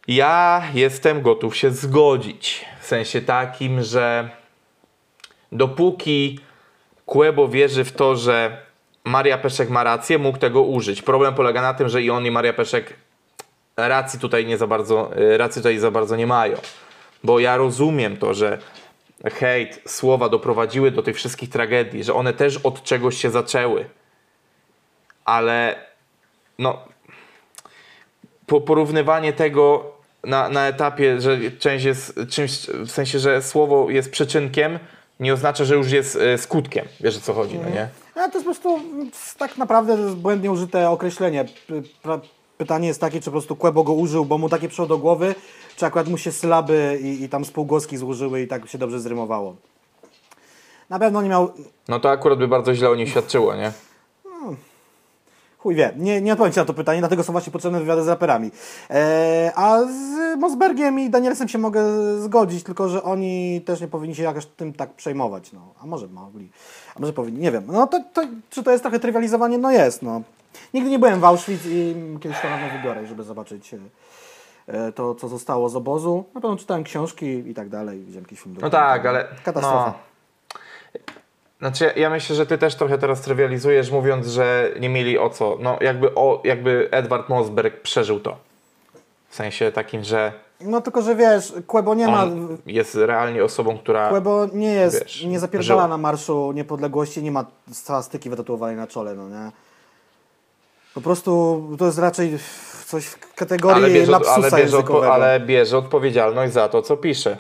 ja 0.09 0.63
jestem 0.75 1.23
gotów 1.23 1.57
się 1.57 1.71
zgodzić. 1.71 2.70
Sensie 2.91 3.21
takim, 3.21 3.83
że 3.83 4.31
dopóki 5.53 6.41
Kłebo 7.07 7.49
wierzy 7.49 7.85
w 7.85 7.93
to, 7.93 8.17
że 8.17 8.63
Maria 9.05 9.39
Peszek 9.39 9.71
ma 9.71 9.85
rację, 9.85 10.19
mógł 10.19 10.39
tego 10.39 10.63
użyć. 10.63 11.03
Problem 11.03 11.35
polega 11.35 11.63
na 11.63 11.75
tym, 11.75 11.89
że 11.89 12.03
i 12.03 12.11
on 12.11 12.27
i 12.27 12.31
Maria 12.31 12.53
Peszek 12.53 12.95
racji 13.77 14.19
tutaj 14.19 14.47
nie 14.47 14.59
za 14.59 14.67
bardzo, 14.67 15.11
y, 15.19 15.39
racji 15.39 15.63
tutaj 15.63 15.79
za 15.79 15.91
bardzo 15.91 16.17
nie 16.17 16.27
mają. 16.27 16.57
Bo 17.25 17.39
ja 17.39 17.57
rozumiem 17.57 18.17
to, 18.17 18.35
że 18.35 18.59
hejt, 19.25 19.83
słowa 19.87 20.29
doprowadziły 20.29 20.91
do 20.91 21.03
tych 21.03 21.17
wszystkich 21.17 21.51
tragedii, 21.51 22.05
że 22.05 22.15
one 22.15 22.33
też 22.33 22.57
od 22.57 22.83
czegoś 22.83 23.17
się 23.17 23.31
zaczęły. 23.31 23.85
Ale 25.25 25.85
no, 26.59 26.79
po, 28.47 28.61
porównywanie 28.61 29.33
tego 29.33 29.93
na, 30.25 30.49
na 30.49 30.69
etapie, 30.69 31.21
że 31.21 31.39
część 31.59 31.85
jest 31.85 32.21
czymś, 32.29 32.67
w 32.67 32.91
sensie, 32.91 33.19
że 33.19 33.43
słowo 33.43 33.91
jest 33.91 34.11
przyczynkiem, 34.11 34.79
nie 35.21 35.35
oznacza, 35.35 35.65
że 35.65 35.75
już 35.75 35.91
jest 35.91 36.17
e, 36.17 36.39
skutkiem. 36.39 36.87
Wiesz 37.01 37.17
o 37.17 37.21
co 37.21 37.35
chodzi, 37.35 37.59
no 37.59 37.71
nie? 37.71 37.89
A 38.15 38.15
to 38.15 38.25
jest 38.25 38.35
po 38.35 38.43
prostu 38.43 38.81
tak 39.39 39.59
naprawdę 39.59 40.15
błędnie 40.17 40.51
użyte 40.51 40.91
określenie. 40.91 41.45
Pytanie 42.59 42.89
jest 42.89 43.01
takie, 43.01 43.21
czy 43.21 43.25
po 43.25 43.31
prostu 43.31 43.57
Kłebo 43.57 43.85
go 43.85 43.93
użył, 43.93 44.25
bo 44.25 44.39
mu 44.39 44.49
takie 44.49 44.69
przyszło 44.69 44.87
do 44.87 44.99
głowy, 44.99 45.35
czy 45.77 45.87
akurat 45.87 46.09
mu 46.09 46.19
się 46.19 46.33
sylaby 46.33 46.99
i, 47.03 47.23
i 47.23 47.29
tam 47.29 47.45
spółgłoski 47.45 47.97
złożyły 47.97 48.43
i 48.43 48.49
tak 48.49 48.69
się 48.69 48.79
dobrze 48.79 49.01
zrymowało. 49.01 49.57
Na 50.91 50.99
pewno 50.99 51.23
nie 51.23 51.29
miał, 51.29 51.53
No 51.89 52.01
to 52.01 52.11
akurat 52.11 52.39
by 52.39 52.49
bardzo 52.49 52.75
źle 52.75 52.91
o 52.91 52.95
nim 52.95 53.07
świadczyło, 53.07 53.55
nie? 53.55 53.73
Chuj 55.63 55.75
wie, 55.75 55.93
nie, 55.97 56.21
nie 56.21 56.33
odpowiem 56.33 56.53
Ci 56.53 56.59
na 56.59 56.65
to 56.65 56.75
pytanie, 56.75 56.99
dlatego 56.99 57.25
są 57.25 57.33
właśnie 57.33 57.53
potrzebne 57.53 57.81
wywiady 57.81 58.03
z 58.03 58.09
raperami. 58.09 58.51
E, 58.91 59.53
a 59.55 59.81
z 59.83 60.39
Mosbergiem 60.39 61.01
i 61.01 61.11
Danielsem 61.11 61.49
się 61.49 61.59
mogę 61.59 61.83
zgodzić, 62.21 62.65
tylko 62.65 62.89
że 62.89 63.03
oni 63.03 63.61
też 63.61 63.81
nie 63.81 63.89
powinni 63.89 64.15
się 64.15 64.23
jakoś 64.23 64.47
tym 64.47 64.73
tak 64.73 64.93
przejmować. 64.95 65.53
No. 65.53 65.61
A 65.83 65.87
może 65.87 66.09
mogli, 66.09 66.51
a 66.97 67.01
może 67.01 67.13
powinni, 67.13 67.41
nie 67.41 67.53
wiem. 67.53 67.65
No 67.67 67.87
to, 67.87 68.01
to, 68.13 68.23
czy 68.51 68.63
to 68.63 68.71
jest 68.71 68.83
trochę 68.83 68.99
trywializowanie? 69.01 69.59
No 69.59 69.71
jest, 69.71 70.03
no. 70.03 70.23
Nigdy 70.75 70.91
nie 70.91 70.99
byłem 70.99 71.21
w 71.21 71.25
Auschwitz 71.25 71.67
i 71.67 71.95
kiedyś 72.21 72.41
to 72.41 72.51
na 72.51 72.57
pewno 72.57 72.79
wybiorę, 72.79 73.07
żeby 73.07 73.23
zobaczyć 73.23 73.75
e, 74.67 74.93
to, 74.93 75.15
co 75.15 75.29
zostało 75.29 75.69
z 75.69 75.77
obozu. 75.77 76.25
Na 76.35 76.41
pewno 76.41 76.57
czytałem 76.57 76.85
książki 76.85 77.27
i 77.27 77.55
tak 77.55 77.69
dalej, 77.69 77.99
widziałem 77.99 78.25
jakiś 78.25 78.41
film. 78.41 78.57
No 78.63 78.71
tak, 78.71 79.07
ale. 79.07 79.29
Katastrofa. 79.45 79.87
No. 79.87 80.10
Znaczy, 81.61 81.85
ja- 81.85 81.93
ja 81.93 82.11
myślę, 82.11 82.37
że 82.37 82.47
ty 82.47 82.59
też 82.59 82.75
trochę 82.75 82.99
teraz 82.99 83.21
trywializujesz, 83.21 83.91
mówiąc, 83.91 84.27
że 84.27 84.71
nie 84.81 84.89
mieli 84.89 85.19
o 85.19 85.31
co. 85.31 85.57
No, 85.61 85.79
jakby, 85.81 86.15
o, 86.15 86.41
jakby 86.45 86.89
Edward 86.91 87.29
Mosberg 87.29 87.81
przeżył 87.81 88.21
to. 88.21 88.37
W 89.29 89.35
sensie 89.35 89.73
takim, 89.73 90.05
że 90.05 90.33
No 90.61 90.81
tylko, 90.81 91.03
że 91.03 91.15
wiesz, 91.17 91.53
Kłebo 91.67 91.95
nie 91.95 92.09
ma... 92.09 92.27
jest 92.67 92.95
realnie 92.95 93.45
osobą, 93.45 93.79
która. 93.79 94.09
Kłebo 94.09 94.47
nie 94.53 94.73
jest, 94.73 95.01
wiesz, 95.03 95.25
nie 95.25 95.41
zapierdala 95.41 95.89
na 95.89 95.99
Marszu 95.99 96.53
Niepodległości, 96.53 97.23
nie 97.23 97.31
ma 97.33 97.45
swastyki 97.73 98.31
wytatuowanej 98.31 98.77
na 98.77 98.87
czole, 98.87 99.15
no 99.15 99.29
nie? 99.29 99.51
Po 100.95 101.01
prostu 101.01 101.63
to 101.79 101.87
jest 101.87 101.99
raczej 101.99 102.39
coś 102.87 103.05
w 103.07 103.35
kategorii 103.35 103.77
ale 103.85 103.95
bierze, 103.95 104.13
lapsusa 104.13 104.35
ale, 104.35 104.51
bierze 104.51 104.61
językowego. 104.61 105.13
ale 105.15 105.41
bierze 105.41 105.79
odpowiedzialność 105.79 106.53
za 106.53 106.69
to, 106.69 106.83
co 106.83 106.97
pisze. 106.97 107.37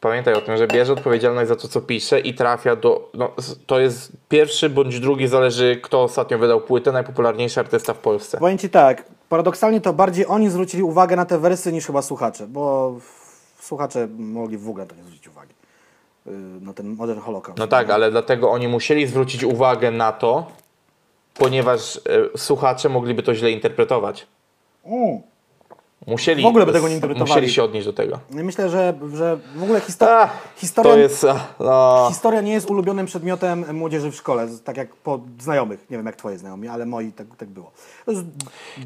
Pamiętaj 0.00 0.34
o 0.34 0.40
tym, 0.40 0.56
że 0.56 0.66
bierze 0.66 0.92
odpowiedzialność 0.92 1.48
za 1.48 1.56
to, 1.56 1.68
co 1.68 1.80
pisze 1.80 2.20
i 2.20 2.34
trafia 2.34 2.76
do. 2.76 3.10
No, 3.14 3.30
to 3.66 3.80
jest 3.80 4.12
pierwszy 4.28 4.70
bądź 4.70 5.00
drugi, 5.00 5.28
zależy 5.28 5.80
kto 5.82 6.02
ostatnio 6.02 6.38
wydał 6.38 6.60
płytę, 6.60 6.92
najpopularniejszy 6.92 7.60
artysta 7.60 7.94
w 7.94 7.98
Polsce. 7.98 8.38
Powiem 8.38 8.58
Ci 8.58 8.70
tak, 8.70 9.04
paradoksalnie 9.28 9.80
to 9.80 9.92
bardziej 9.92 10.26
oni 10.26 10.50
zwrócili 10.50 10.82
uwagę 10.82 11.16
na 11.16 11.24
te 11.24 11.38
wersy 11.38 11.72
niż 11.72 11.86
chyba 11.86 12.02
słuchacze, 12.02 12.46
bo 12.46 12.94
słuchacze 13.60 14.08
mogli 14.18 14.58
w 14.58 14.68
ogóle 14.68 14.86
to 14.86 14.94
nie 14.94 15.02
zwrócić 15.02 15.28
uwagi. 15.28 15.54
Yy, 16.26 16.32
Na 16.60 16.72
ten 16.72 16.88
Modern 16.94 17.20
Holocaust. 17.20 17.58
No 17.58 17.66
tak, 17.66 17.90
ale 17.90 18.10
dlatego 18.10 18.50
oni 18.50 18.68
musieli 18.68 19.06
zwrócić 19.06 19.44
uwagę 19.44 19.90
na 19.90 20.12
to, 20.12 20.46
ponieważ 21.34 21.96
e, 21.96 22.00
słuchacze 22.38 22.88
mogliby 22.88 23.22
to 23.22 23.34
źle 23.34 23.50
interpretować. 23.50 24.26
Mm. 24.84 25.20
Musieli, 26.06 26.42
W 26.42 26.46
ogóle 26.46 26.66
by 26.66 26.72
tego 26.72 26.88
nie 26.88 26.94
interpretowali. 26.94 27.30
Musieli 27.30 27.52
się 27.52 27.64
odnieść 27.64 27.86
do 27.86 27.92
tego. 27.92 28.18
Myślę, 28.30 28.68
że, 28.68 28.94
że 29.14 29.38
w 29.56 29.62
ogóle 29.62 29.80
historia, 29.80 30.14
A, 30.20 30.30
historia, 30.56 30.92
to 30.92 30.98
jest. 30.98 31.24
a, 31.24 31.36
No. 31.60 32.06
historia 32.08 32.40
nie 32.40 32.52
jest 32.52 32.70
ulubionym 32.70 33.06
przedmiotem 33.06 33.76
młodzieży 33.76 34.10
w 34.10 34.14
szkole, 34.14 34.48
tak 34.64 34.76
jak 34.76 34.96
po 34.96 35.20
znajomych. 35.40 35.90
Nie 35.90 35.96
wiem 35.96 36.06
jak 36.06 36.16
Twoje 36.16 36.38
znajomi, 36.38 36.68
ale 36.68 36.86
moi 36.86 37.12
tak, 37.12 37.26
tak 37.38 37.48
było. 37.48 37.70
Jest 38.06 38.20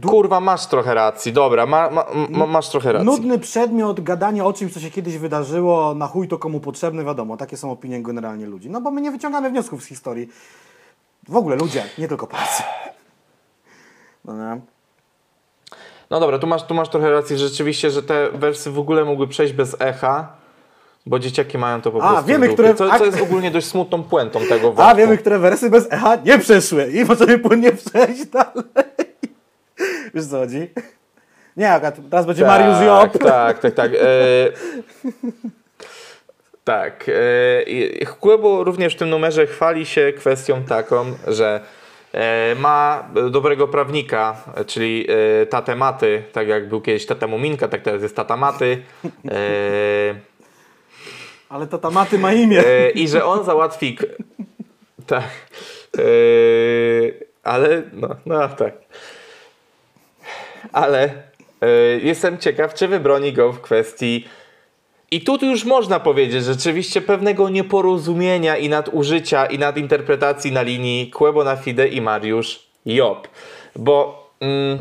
Kurwa, 0.07 0.41
masz 0.41 0.67
trochę 0.67 0.95
racji. 0.95 1.33
Dobra, 1.33 1.67
ma, 1.67 1.91
ma, 1.91 2.07
ma, 2.31 2.47
masz 2.47 2.69
trochę 2.69 2.93
racji. 2.93 3.07
Nudny 3.07 3.39
przedmiot, 3.39 4.01
gadanie 4.01 4.45
o 4.45 4.53
czymś, 4.53 4.73
co 4.75 4.81
się 4.81 4.91
kiedyś 4.91 5.19
wydarzyło, 5.19 5.95
na 5.95 6.07
chuj 6.07 6.29
to 6.29 6.39
komu 6.39 6.61
potrzebny, 6.61 7.05
wiadomo, 7.05 7.37
takie 7.37 7.57
są 7.57 7.71
opinie 7.71 8.03
generalnie 8.03 8.47
ludzi. 8.47 8.71
No 8.71 8.81
bo 8.81 8.91
my 8.91 9.01
nie 9.01 9.11
wyciągamy 9.11 9.51
wniosków 9.51 9.83
z 9.83 9.87
historii. 9.87 10.29
W 11.29 11.37
ogóle 11.37 11.57
ludzie, 11.57 11.85
nie 11.99 12.09
tylko 12.09 12.27
Polacy. 12.27 12.63
No, 14.25 14.33
nie? 14.55 14.61
No 16.15 16.21
dobra, 16.21 16.39
tu 16.39 16.47
masz, 16.47 16.63
tu 16.63 16.75
masz 16.75 16.89
trochę 16.89 17.11
racji 17.11 17.39
rzeczywiście, 17.39 17.91
że 17.91 18.03
te 18.03 18.31
wersy 18.31 18.71
w 18.71 18.79
ogóle 18.79 19.05
mogły 19.05 19.29
przejść 19.29 19.53
bez 19.53 19.77
echa, 19.81 20.33
bo 21.07 21.19
dzieciaki 21.19 21.59
mają 21.59 21.81
to 21.83 21.91
po 21.91 22.03
A, 22.03 22.09
prostu 22.09 22.27
wiemy, 22.27 22.47
w 22.47 22.51
dupie, 22.51 22.55
które- 22.55 22.75
co, 22.75 22.93
a- 22.93 22.99
co 22.99 23.05
jest 23.05 23.21
ogólnie 23.23 23.51
dość 23.51 23.67
smutną 23.67 24.03
puentą 24.03 24.41
tego 24.41 24.69
A 24.69 24.73
wątku. 24.73 24.97
wiemy, 24.97 25.19
które 25.19 25.39
wersy 25.39 25.71
bez 25.71 25.93
echa 25.93 26.17
nie 26.25 26.39
przeszły 26.39 26.91
i 26.93 27.05
możemy 27.05 27.39
płynnie 27.39 27.73
przejść 27.73 28.27
dalej. 28.27 28.65
Wiesz 30.15 30.27
co 30.27 30.39
chodzi? 30.39 30.71
Nie, 31.57 31.81
teraz 32.11 32.27
będzie 32.27 32.47
Mariusz 32.47 32.81
Job. 32.87 33.19
Tak, 33.23 33.59
tak, 33.59 33.75
tak. 33.75 33.91
Tak. 36.65 37.05
E, 37.09 37.63
i- 37.63 38.07
Kłębo 38.07 38.65
również 38.65 38.95
w 38.95 38.99
tym 38.99 39.11
numerze 39.11 39.47
chwali 39.47 39.87
się 39.87 40.13
kwestią 40.17 40.63
taką, 40.65 41.05
że 41.27 41.61
ma 42.59 43.09
dobrego 43.31 43.69
prawnika, 43.69 44.37
e, 44.55 44.65
czyli 44.65 45.07
e, 45.43 45.47
tatę 45.47 45.77
Maty, 45.77 46.23
tak 46.33 46.49
jak 46.49 46.69
był 46.69 46.81
kiedyś 46.81 47.07
tata 47.07 47.27
Muminka, 47.27 47.69
tak 47.69 47.83
teraz 47.83 48.03
jest 48.03 48.17
tata 48.17 48.37
Maty. 48.37 48.83
E, 49.31 50.15
Ale 51.49 51.67
to 51.67 51.79
tamaty 51.79 52.19
ma 52.19 52.33
imię. 52.33 52.67
E, 52.67 52.91
I 52.91 53.09
że 53.09 53.25
on 53.25 53.45
załatwi. 53.45 53.99
Tak. 55.07 55.25
E, 55.99 56.03
ale, 57.43 57.83
no, 57.93 58.09
no 58.27 58.49
tak. 58.49 58.75
Ale 60.73 61.03
e, 61.61 61.69
jestem 62.03 62.39
ciekaw, 62.39 62.75
czy 62.75 62.89
wybroni 62.89 63.33
go 63.33 63.53
w 63.53 63.61
kwestii. 63.61 64.29
I 65.15 65.21
tu 65.21 65.39
już 65.47 65.65
można 65.65 66.01
powiedzieć 66.01 66.45
rzeczywiście 66.45 67.01
pewnego 67.01 67.49
nieporozumienia 67.49 68.57
i 68.57 68.69
nadużycia 68.69 69.47
i 69.47 69.59
nadinterpretacji 69.59 70.53
na 70.53 70.63
linii 70.63 71.11
Kłebo 71.11 71.45
na 71.45 71.57
Fide 71.57 71.89
i 71.89 72.01
Mariusz 72.01 72.67
Job. 72.87 73.29
Bo 73.77 74.29
mm, 74.41 74.79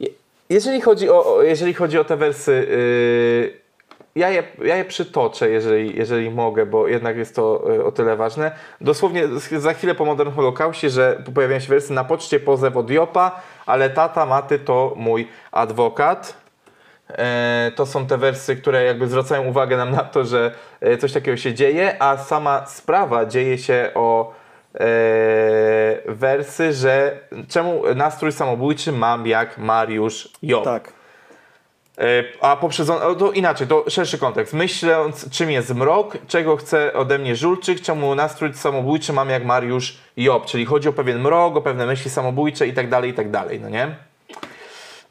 je- 0.00 0.08
jeżeli 0.50 0.80
chodzi 0.80 1.10
o, 1.10 1.42
jeżeli 1.42 1.74
chodzi 1.74 1.98
o 1.98 2.04
te 2.04 2.16
wersy, 2.16 2.66
yy, 2.70 4.20
ja, 4.20 4.30
je, 4.30 4.42
ja 4.64 4.76
je 4.76 4.84
przytoczę, 4.84 5.50
jeżeli, 5.50 5.96
jeżeli 5.96 6.30
mogę, 6.30 6.66
bo 6.66 6.88
jednak 6.88 7.16
jest 7.16 7.36
to 7.36 7.64
yy, 7.68 7.84
o 7.84 7.92
tyle 7.92 8.16
ważne. 8.16 8.50
Dosłownie 8.80 9.28
za 9.58 9.74
chwilę 9.74 9.94
po 9.94 10.04
Modern 10.04 10.30
Holokauście, 10.30 10.90
że 10.90 11.22
pojawiają 11.34 11.60
się 11.60 11.68
wersy 11.68 11.92
na 11.92 12.04
poczcie 12.04 12.40
pozew 12.40 12.76
od 12.76 12.90
Jopa, 12.90 13.40
ale 13.66 13.90
tata 13.90 14.26
Maty 14.26 14.58
to 14.58 14.92
mój 14.96 15.28
adwokat. 15.52 16.47
E, 17.08 17.72
to 17.76 17.86
są 17.86 18.06
te 18.06 18.18
wersy, 18.18 18.56
które 18.56 18.84
jakby 18.84 19.08
zwracają 19.08 19.44
uwagę 19.44 19.76
nam 19.76 19.90
na 19.90 20.04
to, 20.04 20.24
że 20.24 20.54
e, 20.80 20.98
coś 20.98 21.12
takiego 21.12 21.36
się 21.36 21.54
dzieje, 21.54 22.02
a 22.02 22.16
sama 22.16 22.66
sprawa 22.66 23.26
dzieje 23.26 23.58
się 23.58 23.90
o 23.94 24.34
e, 24.74 24.78
wersy, 26.06 26.72
że 26.72 27.18
czemu 27.48 27.82
nastrój 27.94 28.32
samobójczy 28.32 28.92
mam 28.92 29.26
jak 29.26 29.58
Mariusz 29.58 30.28
Job. 30.42 30.64
Tak. 30.64 30.92
A 32.40 32.56
poprzedzony, 32.56 33.16
to 33.18 33.32
inaczej, 33.32 33.66
to 33.66 33.84
szerszy 33.88 34.18
kontekst. 34.18 34.54
Myśląc, 34.54 35.30
czym 35.30 35.50
jest 35.50 35.74
mrok, 35.74 36.16
czego 36.28 36.56
chce 36.56 36.92
ode 36.92 37.18
mnie 37.18 37.36
Żulczyk, 37.36 37.80
czemu 37.80 38.14
nastrój 38.14 38.54
samobójczy 38.54 39.12
mam 39.12 39.30
jak 39.30 39.44
Mariusz 39.44 39.98
Job, 40.16 40.46
czyli 40.46 40.66
chodzi 40.66 40.88
o 40.88 40.92
pewien 40.92 41.20
mrok, 41.20 41.56
o 41.56 41.62
pewne 41.62 41.86
myśli 41.86 42.10
samobójcze 42.10 42.66
i 42.66 42.72
tak 42.72 42.88
dalej, 42.88 43.10
i 43.10 43.14
tak 43.14 43.30
dalej, 43.30 43.60
no 43.60 43.68
nie? 43.68 44.07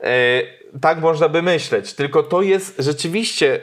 E, 0.04 0.42
tak 0.82 1.00
można 1.00 1.30
by 1.30 1.42
myśleć, 1.42 1.94
tylko 1.94 2.24
to 2.24 2.42
jest 2.42 2.76
rzeczywiście 2.80 3.60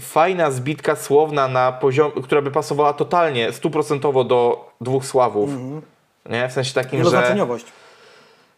fajna 0.00 0.50
zbitka 0.50 0.96
słowna 0.96 1.48
na 1.48 1.72
poziom, 1.72 2.10
która 2.22 2.42
by 2.42 2.50
pasowała 2.50 2.92
totalnie, 2.92 3.52
stuprocentowo 3.52 4.24
do 4.24 4.70
dwóch 4.80 5.06
sławów. 5.06 5.50
Nie? 6.30 6.48
W 6.48 6.52
sensie 6.52 6.74
takim, 6.74 6.98
że... 7.10 7.16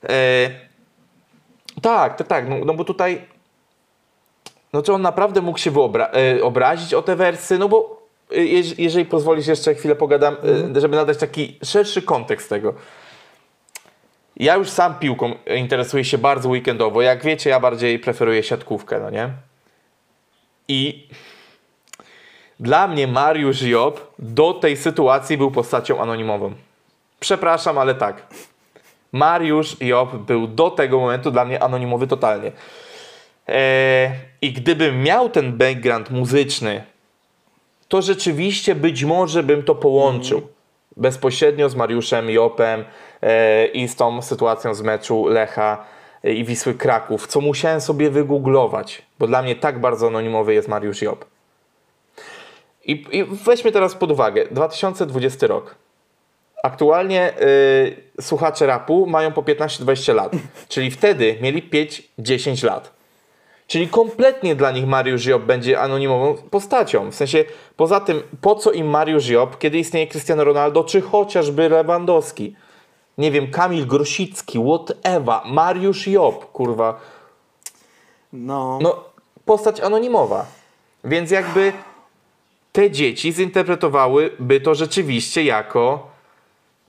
E, 0.08 0.50
tak, 1.82 2.16
tak, 2.18 2.26
tak. 2.26 2.48
No, 2.48 2.56
no 2.64 2.74
bo 2.74 2.84
tutaj. 2.84 3.24
No 4.72 4.82
czy 4.82 4.92
on 4.92 5.02
naprawdę 5.02 5.40
mógł 5.42 5.58
się 5.58 5.70
wyobra- 5.70 6.08
e, 6.38 6.42
obrazić 6.44 6.94
o 6.94 7.02
te 7.02 7.16
wersy? 7.16 7.58
No 7.58 7.68
bo 7.68 8.02
jeż- 8.30 8.74
jeżeli 8.78 9.04
pozwolisz, 9.04 9.46
jeszcze 9.46 9.74
chwilę 9.74 9.96
pogadam, 9.96 10.36
e, 10.76 10.80
żeby 10.80 10.96
nadać 10.96 11.18
taki 11.18 11.58
szerszy 11.64 12.02
kontekst 12.02 12.48
tego. 12.48 12.74
Ja 14.36 14.56
już 14.56 14.70
sam 14.70 14.98
piłką 14.98 15.34
interesuję 15.56 16.04
się 16.04 16.18
bardzo 16.18 16.48
weekendowo. 16.48 17.02
Jak 17.02 17.24
wiecie, 17.24 17.50
ja 17.50 17.60
bardziej 17.60 17.98
preferuję 17.98 18.42
siatkówkę, 18.42 19.00
no 19.00 19.10
nie? 19.10 19.30
I 20.68 21.08
dla 22.60 22.88
mnie 22.88 23.06
Mariusz 23.06 23.62
Job 23.62 24.14
do 24.18 24.52
tej 24.54 24.76
sytuacji 24.76 25.38
był 25.38 25.50
postacią 25.50 26.00
anonimową. 26.00 26.54
Przepraszam, 27.20 27.78
ale 27.78 27.94
tak. 27.94 28.26
Mariusz 29.12 29.76
Job 29.80 30.14
był 30.14 30.46
do 30.46 30.70
tego 30.70 31.00
momentu 31.00 31.30
dla 31.30 31.44
mnie 31.44 31.62
anonimowy 31.62 32.06
totalnie. 32.06 32.52
Eee, 33.46 34.10
I 34.42 34.52
gdybym 34.52 35.02
miał 35.02 35.30
ten 35.30 35.52
background 35.52 36.10
muzyczny, 36.10 36.84
to 37.88 38.02
rzeczywiście 38.02 38.74
być 38.74 39.04
może 39.04 39.42
bym 39.42 39.62
to 39.62 39.74
połączył 39.74 40.42
bezpośrednio 40.96 41.68
z 41.68 41.74
Mariuszem 41.74 42.30
Jopem 42.30 42.84
i 43.72 43.88
z 43.88 43.96
tą 43.96 44.22
sytuacją 44.22 44.74
z 44.74 44.82
meczu 44.82 45.26
Lecha 45.26 45.84
e, 46.24 46.32
i 46.32 46.44
Wisły 46.44 46.74
Kraków, 46.74 47.26
co 47.26 47.40
musiałem 47.40 47.80
sobie 47.80 48.10
wygooglować, 48.10 49.02
bo 49.18 49.26
dla 49.26 49.42
mnie 49.42 49.56
tak 49.56 49.80
bardzo 49.80 50.06
anonimowy 50.06 50.54
jest 50.54 50.68
Mariusz 50.68 51.02
Job. 51.02 51.24
I, 52.84 53.04
i 53.10 53.24
weźmy 53.24 53.72
teraz 53.72 53.94
pod 53.94 54.10
uwagę 54.10 54.44
2020 54.50 55.46
rok. 55.46 55.74
Aktualnie 56.62 57.32
y, 57.40 58.22
słuchacze 58.22 58.66
rapu 58.66 59.06
mają 59.06 59.32
po 59.32 59.42
15-20 59.42 60.14
lat, 60.14 60.32
czyli 60.68 60.90
wtedy 60.90 61.36
mieli 61.40 61.70
5-10 62.18 62.64
lat. 62.64 62.96
Czyli 63.66 63.88
kompletnie 63.88 64.54
dla 64.54 64.70
nich 64.70 64.86
Mariusz 64.86 65.26
Job 65.26 65.42
będzie 65.42 65.80
anonimową 65.80 66.34
postacią. 66.34 67.10
W 67.10 67.14
sensie, 67.14 67.44
poza 67.76 68.00
tym, 68.00 68.22
po 68.40 68.54
co 68.54 68.72
im 68.72 68.86
Mariusz 68.86 69.28
Job, 69.28 69.58
kiedy 69.58 69.78
istnieje 69.78 70.06
Cristiano 70.06 70.44
Ronaldo, 70.44 70.84
czy 70.84 71.00
chociażby 71.00 71.68
Lewandowski? 71.68 72.56
Nie 73.18 73.30
wiem, 73.30 73.50
Kamil 73.50 73.86
Grosicki, 73.86 74.58
whatever, 74.64 75.40
Mariusz 75.44 76.06
Job, 76.06 76.52
kurwa. 76.52 77.00
No. 78.32 78.78
No, 78.82 79.04
postać 79.44 79.80
anonimowa. 79.80 80.46
Więc 81.04 81.30
jakby 81.30 81.72
te 82.72 82.90
dzieci 82.90 83.32
zinterpretowałyby 83.32 84.60
to 84.60 84.74
rzeczywiście 84.74 85.44
jako 85.44 86.06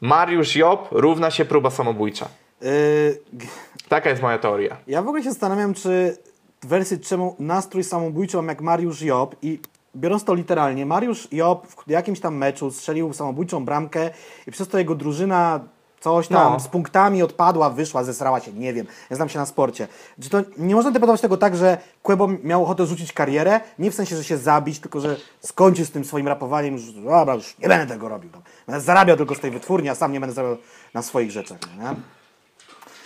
Mariusz 0.01 0.55
Job 0.55 0.88
równa 0.91 1.32
się 1.32 1.45
próba 1.45 1.69
samobójcza. 1.69 2.28
Y, 2.63 3.19
g- 3.34 3.47
Taka 3.89 4.09
jest 4.09 4.21
moja 4.21 4.38
teoria. 4.38 4.78
ja 4.88 5.01
w 5.01 5.07
ogóle 5.07 5.23
się 5.23 5.30
zastanawiam, 5.30 5.73
czy 5.73 6.17
w 6.63 6.67
wersji 6.67 6.99
czemu 6.99 7.36
nastrój 7.39 7.84
samobójczy 7.84 8.38
mam 8.38 8.47
jak 8.47 8.61
Mariusz 8.61 9.01
Job 9.01 9.36
i 9.41 9.59
biorąc 9.95 10.23
to 10.23 10.34
literalnie, 10.34 10.86
Mariusz 10.86 11.28
Job 11.32 11.67
w 11.88 11.89
jakimś 11.89 12.19
tam 12.19 12.36
meczu 12.38 12.71
strzelił 12.71 13.13
samobójczą 13.13 13.65
bramkę 13.65 14.09
i 14.47 14.51
przez 14.51 14.67
to 14.67 14.78
jego 14.78 14.95
drużyna 14.95 15.59
coś 16.00 16.28
tam 16.28 16.54
No. 16.54 16.60
z 16.60 16.68
punktami 16.68 17.24
odpadła, 17.24 17.70
wyszła, 17.70 18.04
zesrała 18.04 18.39
się, 18.39 18.54
nie 18.54 18.74
wiem, 18.74 18.88
ja 19.10 19.16
znam 19.16 19.30
się 19.30 19.39
na 19.39 19.45
sporcie. 19.45 19.88
Czy 20.22 20.30
to 20.30 20.38
nie 20.58 20.76
można 20.76 20.89
interpretować 20.89 21.22
tego 21.22 21.38
tak, 21.38 21.56
że 21.56 21.78
Quebo 22.04 22.28
miał 22.43 22.64
ochotę 22.64 22.86
rzucić 22.86 23.14
karierę, 23.14 23.60
nie 23.80 23.91
w 23.91 23.95
sensie, 23.95 24.16
że 24.16 24.24
się 24.24 24.38
zabić, 24.38 24.80
tylko 24.80 25.00
że 25.00 25.16
skończy 25.41 25.86
z 25.86 25.91
tym 25.91 26.06
swoim 26.06 26.28
rapowaniem, 26.28 26.74
już, 26.74 26.91
dobra, 26.91 27.36
już 27.36 27.58
nie 27.58 27.68
będę 27.68 27.93
tego 27.93 28.10
robił. 28.10 28.30
No. 28.34 28.41
Będę 28.68 28.82
zarabiał 28.82 29.18
tylko 29.18 29.36
z 29.36 29.39
tej 29.39 29.52
wytwórni, 29.52 29.89
a 29.89 29.95
sam 29.95 30.12
nie 30.12 30.20
będę 30.20 30.36
zarabiał 30.36 30.58
na 30.93 31.02
swoich 31.02 31.32
rzeczach. 31.32 31.58
Nie? 31.80 31.95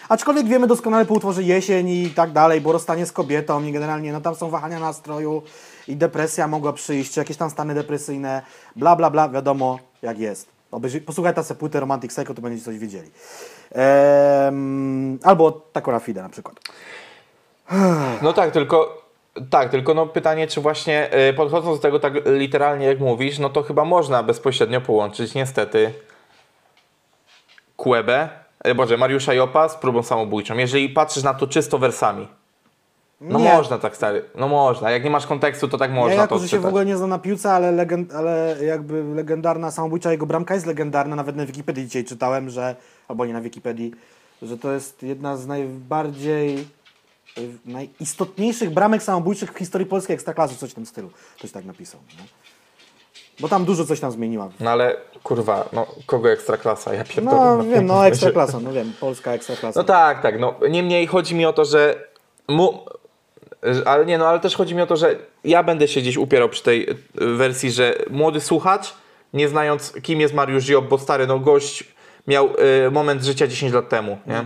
Aczkolwiek 0.10 0.48
wiemy 0.48 0.68
doskonale 0.68 1.06
po 1.06 1.14
utworze 1.14 1.44
jesień 1.44 1.89
i 1.89 2.10
tak 2.10 2.32
dalej, 2.32 2.62
bo 2.62 2.72
rozstanie 2.72 3.06
z 3.06 3.12
kobietą 3.12 3.64
i 3.64 3.72
generalnie 3.72 4.14
no 4.14 4.22
tam 4.22 4.36
są 4.36 4.50
wahania 4.50 4.80
nastroju 4.80 5.42
i 5.88 5.96
depresja 5.96 6.48
mogła 6.48 6.74
przyjść, 6.74 7.14
czy 7.14 7.20
jakieś 7.20 7.38
tam 7.38 7.50
stany 7.50 7.74
depresyjne, 7.74 8.42
bla 8.76 8.96
bla 8.96 9.10
bla, 9.10 9.30
wiadomo 9.30 9.80
jak 10.02 10.20
jest. 10.20 10.61
Obejrzyj, 10.72 11.01
posłuchaj 11.01 11.34
ta 11.34 11.43
płytę 11.43 11.80
Romantic 11.80 12.11
Psycho, 12.11 12.34
to 12.34 12.41
będziecie 12.41 12.65
coś 12.65 12.78
wiedzieli. 12.78 13.11
Ehm, 13.72 15.19
albo 15.24 15.51
Takora 15.51 15.99
Fide 15.99 16.22
na 16.22 16.30
przykład. 16.30 16.59
No 18.22 18.34
tak, 18.34 18.51
tylko 18.51 19.01
tak, 19.49 19.69
tylko 19.69 19.93
no 19.93 20.07
pytanie, 20.07 20.47
czy 20.47 20.61
właśnie 20.61 21.09
y, 21.30 21.34
podchodząc 21.34 21.78
do 21.78 21.82
tego 21.82 21.99
tak 21.99 22.13
literalnie 22.26 22.86
jak 22.86 22.99
mówisz, 22.99 23.39
no 23.39 23.49
to 23.49 23.63
chyba 23.63 23.86
można 23.86 24.24
bezpośrednio 24.24 24.82
połączyć 24.82 25.34
niestety 25.34 25.93
Kłebę, 27.78 28.30
y, 28.67 28.76
Boże, 28.76 28.97
Mariusza 28.97 29.34
Jopa 29.34 29.69
z 29.69 29.76
próbą 29.76 30.03
samobójczą. 30.03 30.57
Jeżeli 30.57 30.89
patrzysz 30.89 31.24
na 31.24 31.34
to 31.34 31.47
czysto 31.47 31.78
wersami. 31.78 32.28
No 33.22 33.39
Nie. 33.39 33.53
można 33.53 33.78
tak 33.78 33.95
stary, 33.95 34.26
no 34.36 34.47
można. 34.47 34.91
Jak 34.91 35.03
nie 35.03 35.09
masz 35.09 35.28
kontekstu, 35.28 35.67
to 35.67 35.78
tak 35.78 35.91
można 35.91 36.13
ja 36.13 36.22
jako, 36.22 36.36
to 36.36 36.41
że 36.41 36.47
się 36.47 36.59
w 36.59 36.65
ogóle 36.65 36.86
nie 36.86 36.97
znam 36.97 37.09
na 37.09 37.19
piłce, 37.19 37.51
ale, 37.51 37.72
legend, 37.72 38.13
ale 38.13 38.57
jakby 38.61 39.03
legendarna 39.03 39.72
samobójcza 39.72 40.11
jego 40.11 40.26
bramka 40.26 40.53
jest 40.53 40.65
legendarna, 40.65 41.15
nawet 41.15 41.36
na 41.36 41.45
Wikipedii 41.45 41.86
dzisiaj 41.86 42.05
czytałem, 42.05 42.49
że, 42.49 42.76
albo 43.07 43.26
nie 43.26 43.34
na 43.34 43.41
Wikipedii, 43.41 43.91
że 44.41 44.57
to 44.57 44.72
jest 44.72 45.03
jedna 45.03 45.38
z 45.38 45.47
najbardziej 45.47 46.67
najistotniejszych 47.65 48.69
bramek 48.69 49.03
samobójczych 49.03 49.53
w 49.53 49.57
historii 49.57 49.88
polskiej 49.88 50.13
ekstraklasy, 50.13 50.55
coś 50.55 50.72
w 50.72 50.74
tym 50.74 50.86
stylu. 50.86 51.09
Ktoś 51.38 51.51
tak 51.51 51.65
napisał. 51.65 51.99
Nie? 52.17 52.26
Bo 53.39 53.49
tam 53.49 53.65
dużo 53.65 53.86
coś 53.86 53.99
tam 53.99 54.11
zmieniła. 54.11 54.49
No 54.59 54.69
ale 54.72 54.95
kurwa, 55.24 55.69
no 55.74 55.88
kogo 56.05 56.32
ekstraklasa? 56.32 56.93
Ja 56.93 57.03
pierdolę. 57.03 57.57
No 57.57 57.63
wiem, 57.63 57.86
no 57.86 58.07
ekstraklasa, 58.07 58.59
no 58.59 58.72
wiem, 58.72 58.93
polska 58.99 59.32
ekstraklasa. 59.32 59.80
No 59.80 59.84
tak, 59.84 60.22
tak. 60.22 60.39
No, 60.39 60.53
niemniej 60.69 61.07
chodzi 61.07 61.36
mi 61.36 61.45
o 61.45 61.53
to, 61.53 61.65
że. 61.65 62.11
Mu, 62.47 62.86
ale 63.86 64.05
nie, 64.05 64.18
no 64.18 64.28
ale 64.28 64.39
też 64.39 64.55
chodzi 64.55 64.76
mi 64.76 64.82
o 64.82 64.88
to, 64.88 64.95
że 64.95 65.16
ja 65.43 65.64
będę 65.64 65.88
się 65.88 66.01
gdzieś 66.01 66.18
upierał 66.18 66.49
przy 66.49 66.64
tej 66.64 66.89
y, 66.89 66.95
wersji, 67.36 67.72
że 67.72 67.95
młody 68.09 68.39
słuchacz, 68.41 68.93
nie 69.34 69.47
znając 69.47 69.93
kim 70.01 70.22
jest 70.22 70.34
Mariusz 70.34 70.70
Job, 70.70 70.86
bo 70.86 70.97
stary, 70.97 71.28
no 71.28 71.39
gość 71.39 71.84
miał 72.28 72.49
y, 72.88 72.91
moment 72.91 73.24
życia 73.24 73.47
10 73.47 73.74
lat 73.74 73.89
temu, 73.89 74.18
nie? 74.28 74.45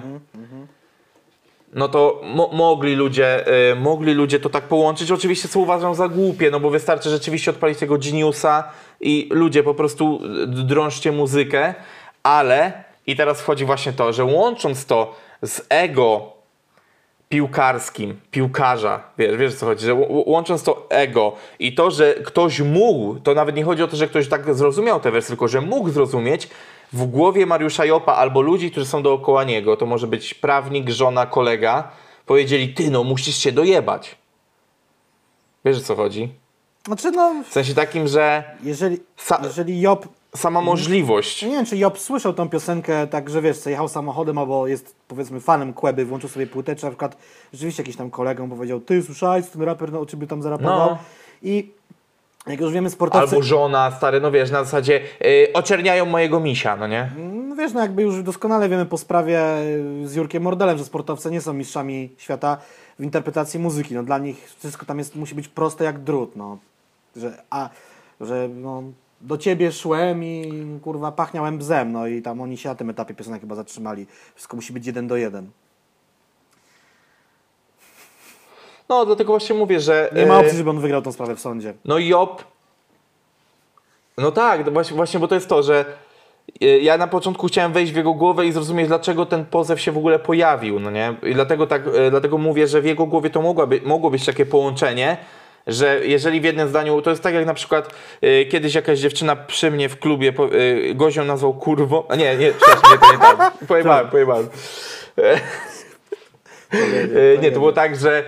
No 1.73 1.87
to 1.89 2.21
mo- 2.23 2.49
mogli 2.53 2.95
ludzie, 2.95 3.45
y, 3.71 3.75
mogli 3.75 4.13
ludzie 4.13 4.39
to 4.39 4.49
tak 4.49 4.63
połączyć. 4.63 5.11
Oczywiście 5.11 5.47
co 5.47 5.59
uważam 5.59 5.95
za 5.95 6.07
głupie, 6.07 6.51
no 6.51 6.59
bo 6.59 6.69
wystarczy 6.69 7.09
rzeczywiście 7.09 7.51
odpalić 7.51 7.79
tego 7.79 7.97
Geniusa 7.97 8.63
i 9.01 9.29
ludzie 9.31 9.63
po 9.63 9.73
prostu 9.73 10.19
y, 10.43 10.47
drążcie 10.47 11.11
muzykę, 11.11 11.73
ale 12.23 12.83
i 13.07 13.15
teraz 13.15 13.41
wchodzi 13.41 13.65
właśnie 13.65 13.93
to, 13.93 14.13
że 14.13 14.23
łącząc 14.23 14.85
to 14.85 15.15
z 15.41 15.61
ego 15.69 16.34
piłkarskim, 17.29 18.19
piłkarza, 18.31 19.03
wiesz, 19.17 19.37
wiesz 19.37 19.53
o 19.53 19.57
co 19.57 19.65
chodzi, 19.65 19.85
że 19.85 19.93
łącząc 20.09 20.63
to 20.63 20.87
ego 20.89 21.35
i 21.59 21.75
to, 21.75 21.91
że 21.91 22.13
ktoś 22.13 22.61
mógł, 22.61 23.19
to 23.19 23.33
nawet 23.33 23.55
nie 23.55 23.63
chodzi 23.63 23.83
o 23.83 23.87
to, 23.87 23.97
że 23.97 24.07
ktoś 24.07 24.27
tak 24.27 24.55
zrozumiał 24.55 24.99
tę 24.99 25.11
wersję, 25.11 25.27
tylko 25.27 25.47
że 25.47 25.61
mógł 25.61 25.89
zrozumieć 25.89 26.49
w 26.93 27.05
głowie 27.05 27.45
Mariusza 27.45 27.85
Jopa 27.85 28.13
albo 28.13 28.41
ludzi, 28.41 28.71
którzy 28.71 28.85
są 28.85 29.03
dookoła 29.03 29.43
niego, 29.43 29.77
to 29.77 29.85
może 29.85 30.07
być 30.07 30.33
prawnik, 30.33 30.89
żona, 30.89 31.25
kolega, 31.25 31.91
powiedzieli, 32.25 32.73
ty 32.73 32.91
no 32.91 33.03
musisz 33.03 33.37
się 33.37 33.51
dojebać. 33.51 34.15
Wiesz 35.65 35.77
o 35.77 35.81
co 35.81 35.95
chodzi? 35.95 36.29
Znaczy 36.85 37.11
no, 37.11 37.43
W 37.49 37.53
sensie 37.53 37.73
takim, 37.73 38.07
że 38.07 38.43
jeżeli, 38.63 38.97
jeżeli 39.43 39.81
Job 39.81 40.07
sama 40.35 40.61
możliwość. 40.61 41.43
Ja 41.43 41.49
nie 41.49 41.55
wiem, 41.55 41.65
czy 41.65 41.77
Job 41.77 41.99
słyszał 41.99 42.33
tą 42.33 42.49
piosenkę 42.49 43.07
tak, 43.07 43.29
że 43.29 43.41
wiesz, 43.41 43.57
co 43.57 43.69
jechał 43.69 43.87
samochodem 43.87 44.37
albo 44.37 44.67
jest 44.67 44.95
powiedzmy 45.07 45.39
fanem 45.39 45.73
Kłeby, 45.73 46.05
włączył 46.05 46.29
sobie 46.29 46.47
płytę, 46.47 46.75
czy 46.75 46.83
na 46.83 46.89
przykład 46.91 47.17
rzeczywiście 47.53 47.83
jakiś 47.83 47.95
tam 47.95 48.09
kolegą 48.11 48.49
powiedział, 48.49 48.79
ty 48.79 49.03
słyszałeś, 49.03 49.47
ten 49.47 49.61
raper 49.61 49.91
no, 49.91 49.99
o 49.99 50.05
ciebie 50.05 50.27
tam 50.27 50.41
zarapował 50.41 50.89
No. 50.89 50.97
i 51.43 51.71
jak 52.47 52.59
już 52.59 52.71
wiemy, 52.73 52.89
sportowcy... 52.89 53.35
Albo 53.35 53.43
żona, 53.43 53.91
stary, 53.91 54.21
no 54.21 54.31
wiesz, 54.31 54.51
na 54.51 54.63
zasadzie 54.63 55.01
y, 55.25 55.53
oczerniają 55.53 56.05
mojego 56.05 56.39
misia, 56.39 56.75
no 56.75 56.87
nie? 56.87 57.11
No 57.47 57.55
wiesz, 57.55 57.73
no 57.73 57.81
jakby 57.81 58.01
już 58.01 58.23
doskonale 58.23 58.69
wiemy 58.69 58.85
po 58.85 58.97
sprawie 58.97 59.57
y, 60.03 60.07
z 60.07 60.15
Jurkiem 60.15 60.43
Mordelem, 60.43 60.77
że 60.77 60.85
sportowcy 60.85 61.31
nie 61.31 61.41
są 61.41 61.53
mistrzami 61.53 62.09
świata 62.17 62.57
w 62.99 63.03
interpretacji 63.03 63.59
muzyki. 63.59 63.93
No 63.93 64.03
dla 64.03 64.17
nich 64.17 64.53
wszystko 64.59 64.85
tam 64.85 64.99
jest, 64.99 65.15
musi 65.15 65.35
być 65.35 65.47
proste 65.47 65.83
jak 65.83 65.99
drut, 65.99 66.35
no. 66.35 66.57
Że, 67.15 67.43
a, 67.49 67.69
że 68.21 68.49
no, 68.55 68.83
do 69.21 69.37
ciebie 69.37 69.71
szłem 69.71 70.23
i 70.23 70.65
kurwa 70.83 71.11
pachniałem 71.11 71.57
bzem, 71.57 71.91
no 71.91 72.07
i 72.07 72.21
tam 72.21 72.41
oni 72.41 72.57
się 72.57 72.69
na 72.69 72.75
tym 72.75 72.89
etapie 72.89 73.13
piosenek 73.13 73.41
chyba 73.41 73.55
zatrzymali. 73.55 74.05
Wszystko 74.35 74.55
musi 74.55 74.73
być 74.73 74.87
jeden 74.87 75.07
do 75.07 75.17
jeden. 75.17 75.49
No, 78.89 79.05
dlatego 79.05 79.33
właśnie 79.33 79.55
mówię, 79.55 79.79
że... 79.79 80.09
Nie 80.15 80.25
ma 80.25 80.35
y, 80.35 80.39
opcji, 80.39 80.57
żeby 80.57 80.69
on 80.69 80.79
wygrał 80.79 81.01
tą 81.01 81.11
sprawę 81.11 81.35
w 81.35 81.39
sądzie. 81.39 81.73
No 81.85 81.99
Job. 81.99 82.43
No 84.17 84.31
tak, 84.31 84.73
właśnie, 84.73 84.95
właśnie, 84.95 85.19
bo 85.19 85.27
to 85.27 85.35
jest 85.35 85.49
to, 85.49 85.63
że 85.63 85.85
y, 86.63 86.65
ja 86.65 86.97
na 86.97 87.07
początku 87.07 87.47
chciałem 87.47 87.73
wejść 87.73 87.93
w 87.93 87.95
jego 87.95 88.13
głowę 88.13 88.45
i 88.45 88.51
zrozumieć, 88.51 88.87
dlaczego 88.87 89.25
ten 89.25 89.45
pozew 89.45 89.81
się 89.81 89.91
w 89.91 89.97
ogóle 89.97 90.19
pojawił, 90.19 90.79
no 90.79 90.91
nie? 90.91 91.15
I 91.23 91.33
dlatego 91.33 91.67
tak, 91.67 91.87
y, 91.87 92.11
dlatego 92.11 92.37
mówię, 92.37 92.67
że 92.67 92.81
w 92.81 92.85
jego 92.85 93.05
głowie 93.05 93.29
to 93.29 93.41
mogło, 93.41 93.67
mogło 93.85 94.09
być 94.11 94.25
takie 94.25 94.45
połączenie, 94.45 95.17
że 95.67 95.99
jeżeli 96.05 96.41
w 96.41 96.43
jednym 96.43 96.67
zdaniu, 96.69 97.01
to 97.01 97.09
jest 97.09 97.23
tak 97.23 97.33
jak 97.33 97.45
na 97.45 97.53
przykład 97.53 97.95
y, 98.23 98.45
kiedyś 98.51 98.75
jakaś 98.75 98.99
dziewczyna 98.99 99.35
przy 99.35 99.71
mnie 99.71 99.89
w 99.89 99.99
klubie 99.99 100.33
po, 100.33 100.53
y, 100.55 100.91
gością 100.95 101.25
nazwał 101.25 101.53
kurwą, 101.53 102.03
a 102.09 102.15
nie, 102.15 102.35
nie, 102.37 102.51
przepraszam, 102.51 102.91
nie, 102.91 102.97
to 102.97 103.11
nie 103.13 103.19
tak, 103.37 103.53
pojebałem, 103.67 104.09
pojebałem. 104.09 104.47
E, 105.17 105.37
Nie, 107.41 107.51
to 107.51 107.59
było 107.59 107.71
tak, 107.71 107.95
że 107.95 108.23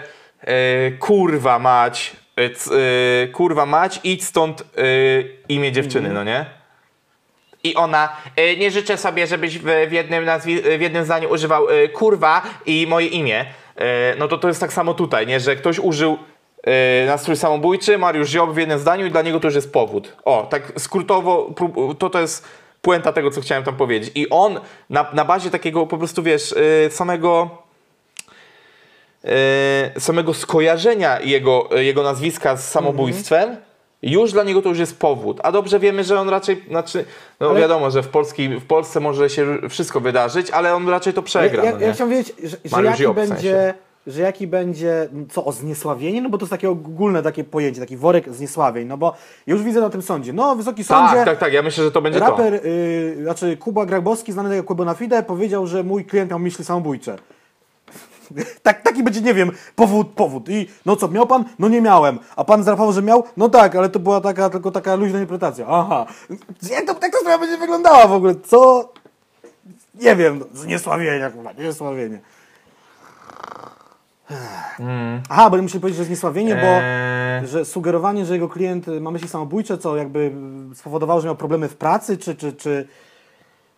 kurwa 1.00 1.60
mać, 1.60 2.16
kurwa 3.34 3.66
mać, 3.66 4.00
idź 4.04 4.24
stąd 4.26 4.64
imię 5.50 5.72
dziewczyny, 5.72 6.10
no 6.10 6.24
nie? 6.24 6.46
I 7.64 7.76
ona, 7.76 8.10
nie 8.58 8.72
życzę 8.72 8.98
sobie, 8.98 9.28
żebyś 9.28 9.58
w, 9.60 9.64
w, 9.90 9.92
jednym 9.92 10.26
nazwi- 10.26 10.78
w 10.78 10.82
jednym 10.82 11.06
zdaniu 11.06 11.30
używał 11.30 11.68
kurwa 11.94 12.42
i 12.66 12.86
moje 12.90 13.08
imię. 13.08 13.46
No 14.18 14.28
to 14.28 14.38
to 14.38 14.48
jest 14.48 14.60
tak 14.60 14.74
samo 14.74 14.94
tutaj, 14.94 15.28
nie? 15.28 15.40
Że 15.40 15.56
ktoś 15.56 15.80
użył 15.80 16.18
nastrój 17.08 17.36
samobójczy, 17.36 17.98
Mariusz 17.98 18.30
Ziob 18.30 18.52
w 18.52 18.58
jednym 18.58 18.80
zdaniu 18.80 19.06
i 19.06 19.12
dla 19.12 19.22
niego 19.22 19.40
to 19.40 19.48
już 19.48 19.56
jest 19.56 19.74
powód. 19.74 20.14
O, 20.26 20.48
tak 20.50 20.72
skrótowo, 20.78 21.54
to 22.00 22.10
to 22.10 22.20
jest 22.20 22.46
puenta 22.82 23.14
tego, 23.14 23.32
co 23.32 23.42
chciałem 23.42 23.64
tam 23.64 23.76
powiedzieć. 23.76 24.12
I 24.16 24.30
on 24.30 24.60
na, 24.90 25.06
na 25.14 25.26
bazie 25.26 25.50
takiego 25.50 25.88
po 25.88 25.98
prostu, 25.98 26.24
wiesz, 26.24 26.56
e, 26.86 26.90
samego 26.90 27.50
e, 29.24 30.00
samego 30.00 30.34
skojarzenia 30.34 31.20
jego, 31.20 31.70
jego 31.76 32.04
nazwiska 32.04 32.58
z 32.58 32.72
samobójstwem, 32.72 33.58
już 34.02 34.32
dla 34.32 34.44
niego 34.44 34.62
to 34.62 34.70
już 34.70 34.80
jest 34.80 35.00
powód. 35.00 35.40
A 35.44 35.52
dobrze 35.52 35.80
wiemy, 35.80 36.04
że 36.04 36.20
on 36.20 36.30
raczej, 36.30 36.64
znaczy, 36.70 37.06
no 37.40 37.50
Ale- 37.50 37.60
wiadomo, 37.60 37.92
że 37.92 38.04
w, 38.04 38.08
Polski, 38.08 38.50
w 38.50 38.66
Polsce 38.66 39.00
może 39.00 39.30
się 39.30 39.58
wszystko 39.70 40.00
wydarzyć, 40.00 40.52
ale 40.52 40.76
on 40.76 40.90
raczej 40.90 41.14
to 41.14 41.22
przegra. 41.22 41.64
Ja, 41.64 41.72
no 41.72 41.78
ja, 41.78 41.82
ja 41.82 41.88
nie? 41.88 41.94
chciałem 41.94 42.12
wiedzieć, 42.12 42.36
że, 42.44 42.58
że 42.66 42.84
jaki 42.84 43.04
Job 43.04 43.20
w 43.20 43.28
sensie. 43.28 43.74
Że 44.08 44.22
jaki 44.22 44.48
będzie, 44.48 45.10
co, 45.30 45.46
o 45.46 45.52
zniesławienie? 45.52 46.22
No 46.22 46.30
bo 46.30 46.38
to 46.38 46.44
jest 46.44 46.52
takie 46.52 46.70
ogólne 46.70 47.24
takie 47.24 47.44
pojęcie, 47.44 47.82
taki 47.82 47.98
worek 47.98 48.34
zniesławień, 48.34 48.88
no 48.88 48.98
bo 48.98 49.14
już 49.48 49.64
widzę 49.64 49.82
na 49.82 49.90
tym 49.90 50.02
sądzie, 50.02 50.34
no 50.34 50.56
wysoki 50.56 50.84
sądzie, 50.84 51.16
tak, 51.16 51.26
tak, 51.26 51.40
tak, 51.40 51.54
ja 51.54 51.62
myślę, 51.62 51.84
że 51.84 51.92
to 51.92 52.02
będzie 52.02 52.20
raper, 52.20 52.54
y, 52.54 53.18
znaczy 53.22 53.58
Kuba 53.58 53.86
Grabowski, 53.86 54.32
znany 54.32 54.56
jako 54.56 54.68
Kuba 54.68 54.86
na 54.86 54.94
Fide, 54.94 55.24
powiedział, 55.24 55.68
że 55.68 55.84
mój 55.84 56.06
klient 56.06 56.30
miał 56.30 56.40
myśli 56.40 56.66
samobójcze. 56.66 57.18
Tak, 58.64 58.82
taki 58.82 59.04
będzie, 59.04 59.22
nie 59.22 59.34
wiem, 59.34 59.52
powód, 59.76 60.08
powód. 60.08 60.50
I 60.50 60.68
no 60.86 60.96
co, 60.96 61.08
miał 61.08 61.28
pan? 61.28 61.46
No 61.60 61.70
nie 61.70 61.82
miałem. 61.82 62.20
A 62.36 62.44
pan 62.44 62.64
zrapował, 62.64 62.94
że 62.94 63.02
miał? 63.02 63.24
No 63.38 63.50
tak, 63.50 63.76
ale 63.76 63.90
to 63.90 64.00
była 64.00 64.22
taka, 64.22 64.50
tylko 64.50 64.72
taka 64.72 64.96
luźna 64.96 65.20
interpretacja. 65.20 65.66
Aha. 65.70 66.06
Jak, 66.70 66.86
to, 66.86 66.94
jak 67.02 67.12
ta 67.12 67.20
sprawa 67.20 67.38
będzie 67.38 67.58
wyglądała 67.58 68.08
w 68.08 68.12
ogóle? 68.12 68.36
Co? 68.36 68.90
Nie 69.96 70.16
wiem, 70.16 70.44
zniesławienia, 70.54 71.32
kurwa, 71.32 71.54
zniesławienie. 74.30 75.22
Aha, 75.30 75.50
bo 75.50 75.58
muszę 75.58 75.80
powiedzieć, 75.80 75.98
że 75.98 76.06
zniesławienie, 76.06 76.56
bo 76.56 76.68
Eee. 76.68 77.48
że 77.48 77.66
sugerowanie, 77.66 78.26
że 78.26 78.34
jego 78.34 78.50
klient 78.50 78.88
y, 78.88 79.02
ma 79.02 79.12
myśli 79.12 79.28
samobójcze, 79.28 79.78
co 79.78 79.96
jakby 79.98 80.32
y, 80.72 80.76
spowodowało, 80.76 81.22
że 81.22 81.28
miał 81.28 81.36
problemy 81.36 81.68
w 81.70 81.76
pracy, 81.76 82.18
czy, 82.18 82.36
czy, 82.36 82.54
czy, 82.54 82.88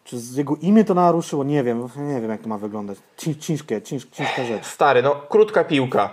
czy 0.04 0.20
z 0.20 0.36
jego 0.36 0.56
imię 0.62 0.84
to 0.84 0.94
naruszyło? 0.94 1.44
Nie 1.44 1.64
wiem, 1.64 1.88
nie 1.98 2.22
wiem 2.22 2.30
jak 2.30 2.42
to 2.42 2.50
ma 2.50 2.58
wyglądać. 2.58 2.98
Cięż, 3.18 3.38
ciężkie, 3.38 3.82
cięż, 3.82 4.06
ciężka 4.12 4.46
rzecz. 4.46 4.66
Stary, 4.66 5.02
no 5.02 5.16
krótka 5.30 5.64
piłka. 5.64 6.10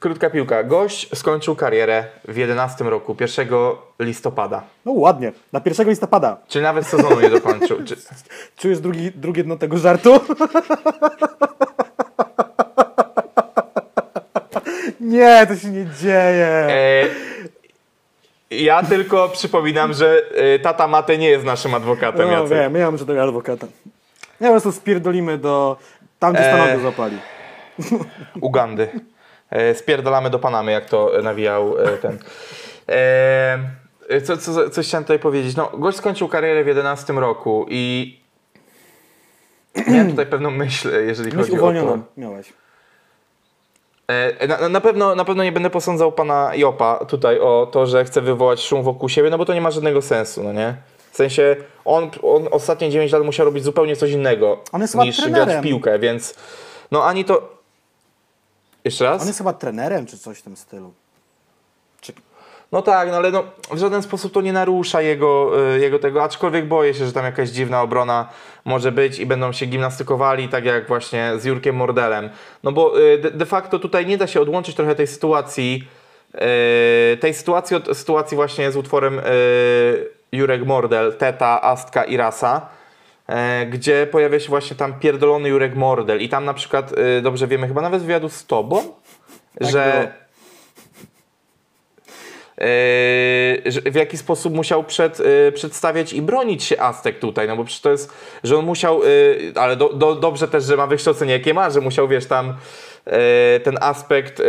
Krótka 0.00 0.30
piłka. 0.30 0.64
Gość 0.64 1.16
skończył 1.18 1.56
karierę 1.56 2.04
w 2.28 2.36
11 2.36 2.84
roku, 2.84 3.16
1 3.20 3.48
listopada. 3.98 4.62
No 4.84 4.92
ładnie, 4.92 5.32
na 5.52 5.60
1 5.64 5.88
listopada. 5.88 6.36
Czyli 6.48 6.62
nawet 6.62 6.86
sezonu 6.86 7.20
nie 7.20 7.30
dokończył. 7.30 7.84
Czy, 7.84 7.96
Czujesz 8.60 8.80
drugi, 8.80 9.10
drugie 9.10 9.44
dno 9.44 9.56
tego 9.56 9.78
żartu? 9.78 10.20
nie, 15.02 15.46
to 15.46 15.56
się 15.56 15.68
nie 15.68 15.86
dzieje. 16.00 16.46
E, 16.46 17.04
ja 18.50 18.82
tylko 18.82 19.28
przypominam, 19.28 19.92
że 19.92 20.22
e, 20.34 20.58
tata 20.58 20.88
Mate 20.88 21.18
nie 21.18 21.28
jest 21.28 21.44
naszym 21.44 21.74
adwokatem, 21.74 22.26
No 22.28 22.32
Jacek. 22.32 22.58
wiem, 22.58 22.74
ja 22.74 22.90
muszę 22.90 23.06
tego 23.06 23.22
adwokata. 23.22 23.66
Ja 24.40 24.46
po 24.48 24.52
prostu 24.52 24.72
spierdolimy 24.72 25.38
do... 25.38 25.76
Tam, 26.18 26.32
gdzie 26.34 26.44
stanowisko 26.44 26.80
złapali. 26.80 27.18
Ugandy. 28.40 28.88
E, 29.50 29.74
spierdalamy 29.74 30.30
do 30.30 30.38
Panamy, 30.38 30.72
jak 30.72 30.84
to 30.84 31.10
nawijał 31.22 31.78
e, 31.78 31.88
ten. 31.98 32.18
E, 32.88 34.20
co, 34.24 34.36
co, 34.36 34.70
coś 34.70 34.86
chciałem 34.86 35.04
tutaj 35.04 35.18
powiedzieć. 35.18 35.56
No, 35.56 35.70
gość 35.74 35.98
skończył 35.98 36.28
karierę 36.28 36.64
w 36.64 36.66
11 36.66 37.12
roku 37.12 37.66
i 37.68 38.16
miałem 39.88 40.10
tutaj 40.10 40.26
pewną 40.26 40.50
myśl, 40.50 40.90
jeżeli 41.06 41.28
Myśl 41.28 41.38
chodzi 41.38 41.52
o 41.52 41.54
to. 41.54 41.60
uwolnioną 41.62 42.02
miałeś. 42.16 42.52
E, 44.38 44.46
Na, 44.46 44.68
na, 44.68 44.80
pewno, 44.80 45.14
na 45.14 45.24
pewno 45.24 45.44
nie 45.44 45.52
będę 45.52 45.70
posądzał 45.70 46.12
pana 46.12 46.54
Jopa 46.54 47.04
tutaj 47.04 47.40
o 47.40 47.68
to, 47.72 47.86
że 47.86 48.04
chce 48.04 48.20
wywołać 48.20 48.60
szum 48.60 48.82
wokół 48.82 49.08
siebie, 49.08 49.30
no 49.30 49.38
bo 49.38 49.44
to 49.44 49.54
nie 49.54 49.60
ma 49.60 49.70
żadnego 49.70 50.02
sensu, 50.02 50.42
no 50.42 50.52
nie? 50.52 50.76
W 51.12 51.16
sensie 51.16 51.56
on, 51.84 52.10
on 52.22 52.48
ostatnie 52.50 52.90
9 52.90 53.12
lat 53.12 53.24
musiał 53.24 53.46
robić 53.46 53.64
zupełnie 53.64 53.96
coś 53.96 54.10
innego 54.10 54.58
niż 55.04 55.30
grać 55.30 55.48
w 55.58 55.62
piłkę, 55.62 55.98
więc 55.98 56.34
no 56.90 57.04
ani 57.04 57.24
to... 57.24 57.62
Jeszcze 58.84 59.04
raz? 59.04 59.20
On 59.20 59.26
jest 59.26 59.38
chyba 59.38 59.52
trenerem, 59.52 60.06
czy 60.06 60.18
coś 60.18 60.38
w 60.38 60.42
tym 60.42 60.56
stylu. 60.56 60.92
No 62.72 62.82
tak, 62.82 63.10
no 63.10 63.16
ale 63.16 63.30
no, 63.30 63.44
w 63.70 63.78
żaden 63.78 64.02
sposób 64.02 64.32
to 64.32 64.40
nie 64.40 64.52
narusza 64.52 65.02
jego, 65.02 65.52
y, 65.74 65.80
jego 65.80 65.98
tego, 65.98 66.22
aczkolwiek 66.22 66.68
boję 66.68 66.94
się, 66.94 67.06
że 67.06 67.12
tam 67.12 67.24
jakaś 67.24 67.48
dziwna 67.48 67.82
obrona 67.82 68.28
może 68.64 68.92
być 68.92 69.18
i 69.18 69.26
będą 69.26 69.52
się 69.52 69.66
gimnastykowali, 69.66 70.48
tak 70.48 70.64
jak 70.64 70.88
właśnie 70.88 71.32
z 71.36 71.44
Jurkiem 71.44 71.76
Mordelem. 71.76 72.30
No 72.62 72.72
bo 72.72 73.00
y, 73.00 73.18
de, 73.18 73.46
facto 73.46 73.78
tutaj 73.78 74.06
nie 74.06 74.18
da 74.18 74.26
się 74.26 74.40
odłączyć 74.40 74.76
trochę 74.76 74.94
tej 74.94 75.06
sytuacji, 75.06 75.88
y, 76.34 77.16
tej 77.16 77.34
sytuacji 77.34 77.76
od 77.76 77.98
sytuacji 77.98 78.34
właśnie 78.34 78.72
z 78.72 78.76
utworem 78.76 79.20
Jurek 80.32 80.66
Mordel, 80.66 81.14
Teta, 81.14 81.62
Astka 81.62 82.04
i 82.04 82.16
Rasa. 82.16 82.66
e, 83.26 83.66
Gdzie 83.66 84.06
pojawia 84.06 84.40
się 84.40 84.48
właśnie 84.48 84.76
tam 84.76 84.98
pierdolony 85.00 85.48
Jurek 85.48 85.74
Mordel 85.74 86.20
i 86.20 86.28
tam 86.28 86.44
na 86.44 86.54
przykład, 86.54 86.92
dobrze 87.22 87.46
wiemy, 87.46 87.68
chyba 87.68 87.82
nawet 87.82 88.00
w 88.00 88.04
wywiadu 88.04 88.28
z 88.28 88.46
tobą, 88.46 88.82
że 89.60 89.92
było. 89.92 90.21
Yy, 92.58 93.90
w 93.90 93.94
jaki 93.94 94.16
sposób 94.18 94.54
musiał 94.54 94.84
przed, 94.84 95.18
yy, 95.18 95.52
przedstawiać 95.54 96.12
i 96.12 96.22
bronić 96.22 96.64
się 96.64 96.80
Aztek 96.80 97.18
tutaj, 97.18 97.48
no 97.48 97.56
bo 97.56 97.64
przecież 97.64 97.80
to 97.82 97.90
jest, 97.90 98.12
że 98.44 98.58
on 98.58 98.64
musiał, 98.64 99.02
yy, 99.02 99.52
ale 99.54 99.76
do, 99.76 99.88
do, 99.88 100.14
dobrze 100.14 100.48
też, 100.48 100.64
że 100.64 100.76
ma 100.76 100.86
wykształcenie 100.86 101.32
jakie 101.32 101.54
ma, 101.54 101.70
że 101.70 101.80
musiał, 101.80 102.08
wiesz, 102.08 102.26
tam 102.26 102.54
ten 103.64 103.78
aspekt, 103.80 104.42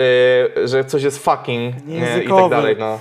że 0.65 0.85
coś 0.85 1.03
jest 1.03 1.23
fucking 1.23 1.75
yy, 1.88 1.97
i 1.97 1.99
tak 1.99 2.09
Językowy. 2.09 2.49
dalej, 2.49 2.75
no. 2.80 2.99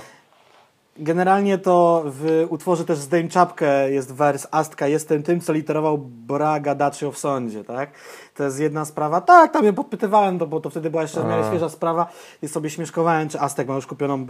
Generalnie 0.97 1.57
to 1.57 2.03
w 2.05 2.45
utworze 2.49 2.85
też 2.85 2.97
Zdejm 2.97 3.29
czapkę 3.29 3.91
jest 3.91 4.13
wers 4.13 4.47
Astka, 4.51 4.87
jestem 4.87 5.23
tym, 5.23 5.41
co 5.41 5.53
literował 5.53 5.97
Braga 5.97 6.75
Dacio 6.75 7.11
w 7.11 7.17
sądzie, 7.17 7.63
tak? 7.63 7.89
To 8.35 8.43
jest 8.43 8.59
jedna 8.59 8.85
sprawa. 8.85 9.21
Tak, 9.21 9.53
tam 9.53 9.65
je 9.65 9.73
podpytywałem, 9.73 10.39
to, 10.39 10.47
bo 10.47 10.59
to 10.59 10.69
wtedy 10.69 10.89
była 10.89 11.01
jeszcze 11.01 11.21
w 11.21 11.25
miarę 11.25 11.43
świeża 11.47 11.69
sprawa 11.69 12.07
i 12.41 12.47
sobie 12.47 12.69
śmieszkowałem, 12.69 13.29
czy 13.29 13.39
Astek 13.39 13.67
ma 13.67 13.75
już 13.75 13.87
kupioną 13.87 14.27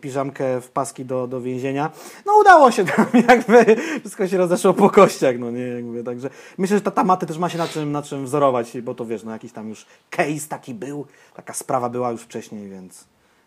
piżamkę 0.00 0.60
w 0.60 0.68
paski 0.68 1.04
do, 1.04 1.26
do 1.26 1.40
więzienia. 1.40 1.90
No 2.26 2.32
udało 2.40 2.70
się 2.70 2.84
tam, 2.84 3.06
jakby 3.28 3.76
wszystko 4.00 4.28
się 4.28 4.38
rozeszło 4.38 4.74
po 4.74 4.90
kościach, 4.90 5.38
no 5.38 5.50
nie, 5.50 5.66
jakby, 5.66 6.04
także 6.04 6.30
myślę, 6.58 6.76
że 6.76 6.82
ta 6.82 6.90
tamaty 6.90 7.26
też 7.26 7.38
ma 7.38 7.48
się 7.48 7.58
na 7.58 7.68
czym, 7.68 7.92
na 7.92 8.02
czym 8.02 8.24
wzorować, 8.24 8.80
bo 8.80 8.94
to 8.94 9.04
wiesz, 9.04 9.22
no 9.22 9.32
jakiś 9.32 9.52
tam 9.52 9.68
już 9.68 9.86
case 10.10 10.48
taki 10.48 10.74
był, 10.74 11.06
taka 11.34 11.52
sprawa 11.52 11.88
była 11.88 12.10
już 12.10 12.22
wcześniej, 12.22 12.68
więc 12.68 13.04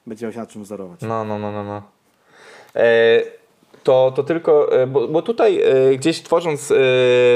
będzie 0.08 0.26
miał 0.26 0.34
się 0.34 0.40
na 0.40 0.46
czym 0.46 0.64
wzorować. 0.64 1.02
No, 1.02 1.24
no, 1.24 1.40
no, 1.40 1.52
no, 1.52 1.64
no. 1.64 1.82
E, 2.76 3.22
to, 3.88 4.12
to 4.16 4.24
tylko, 4.24 4.82
e, 4.82 4.88
bo, 4.88 5.08
bo 5.08 5.22
tutaj 5.22 5.62
e, 5.62 5.96
gdzieś 5.98 6.24
tworząc 6.24 6.72
e, 6.72 6.76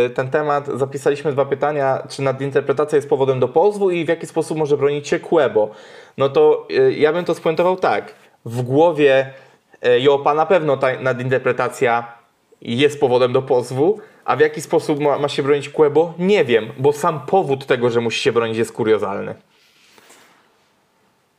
ten 0.09 0.29
temat 0.29 0.67
zapisaliśmy 0.75 1.31
dwa 1.31 1.45
pytania, 1.45 2.03
czy 2.09 2.21
nadinterpretacja 2.21 2.95
jest 2.95 3.09
powodem 3.09 3.39
do 3.39 3.47
pozwu 3.47 3.91
i 3.91 4.05
w 4.05 4.07
jaki 4.07 4.27
sposób 4.27 4.57
może 4.57 4.77
bronić 4.77 5.07
się 5.07 5.19
Kłebo. 5.19 5.69
No 6.17 6.29
to 6.29 6.67
e, 6.69 6.91
ja 6.91 7.13
bym 7.13 7.25
to 7.25 7.35
spuentował 7.35 7.75
tak. 7.77 8.13
W 8.45 8.61
głowie 8.61 9.33
e, 9.81 9.99
Jopa 9.99 10.33
na 10.33 10.45
pewno 10.45 10.77
ta 10.77 11.01
nadinterpretacja 11.01 12.13
jest 12.61 12.99
powodem 12.99 13.33
do 13.33 13.41
pozwu, 13.41 13.99
a 14.25 14.35
w 14.35 14.39
jaki 14.39 14.61
sposób 14.61 14.99
ma, 14.99 15.19
ma 15.19 15.29
się 15.29 15.43
bronić 15.43 15.69
Kłebo? 15.69 16.13
Nie 16.19 16.45
wiem, 16.45 16.71
bo 16.77 16.93
sam 16.93 17.19
powód 17.25 17.65
tego, 17.65 17.89
że 17.89 18.01
musi 18.01 18.21
się 18.21 18.31
bronić 18.31 18.57
jest 18.57 18.71
kuriozalny. 18.71 19.35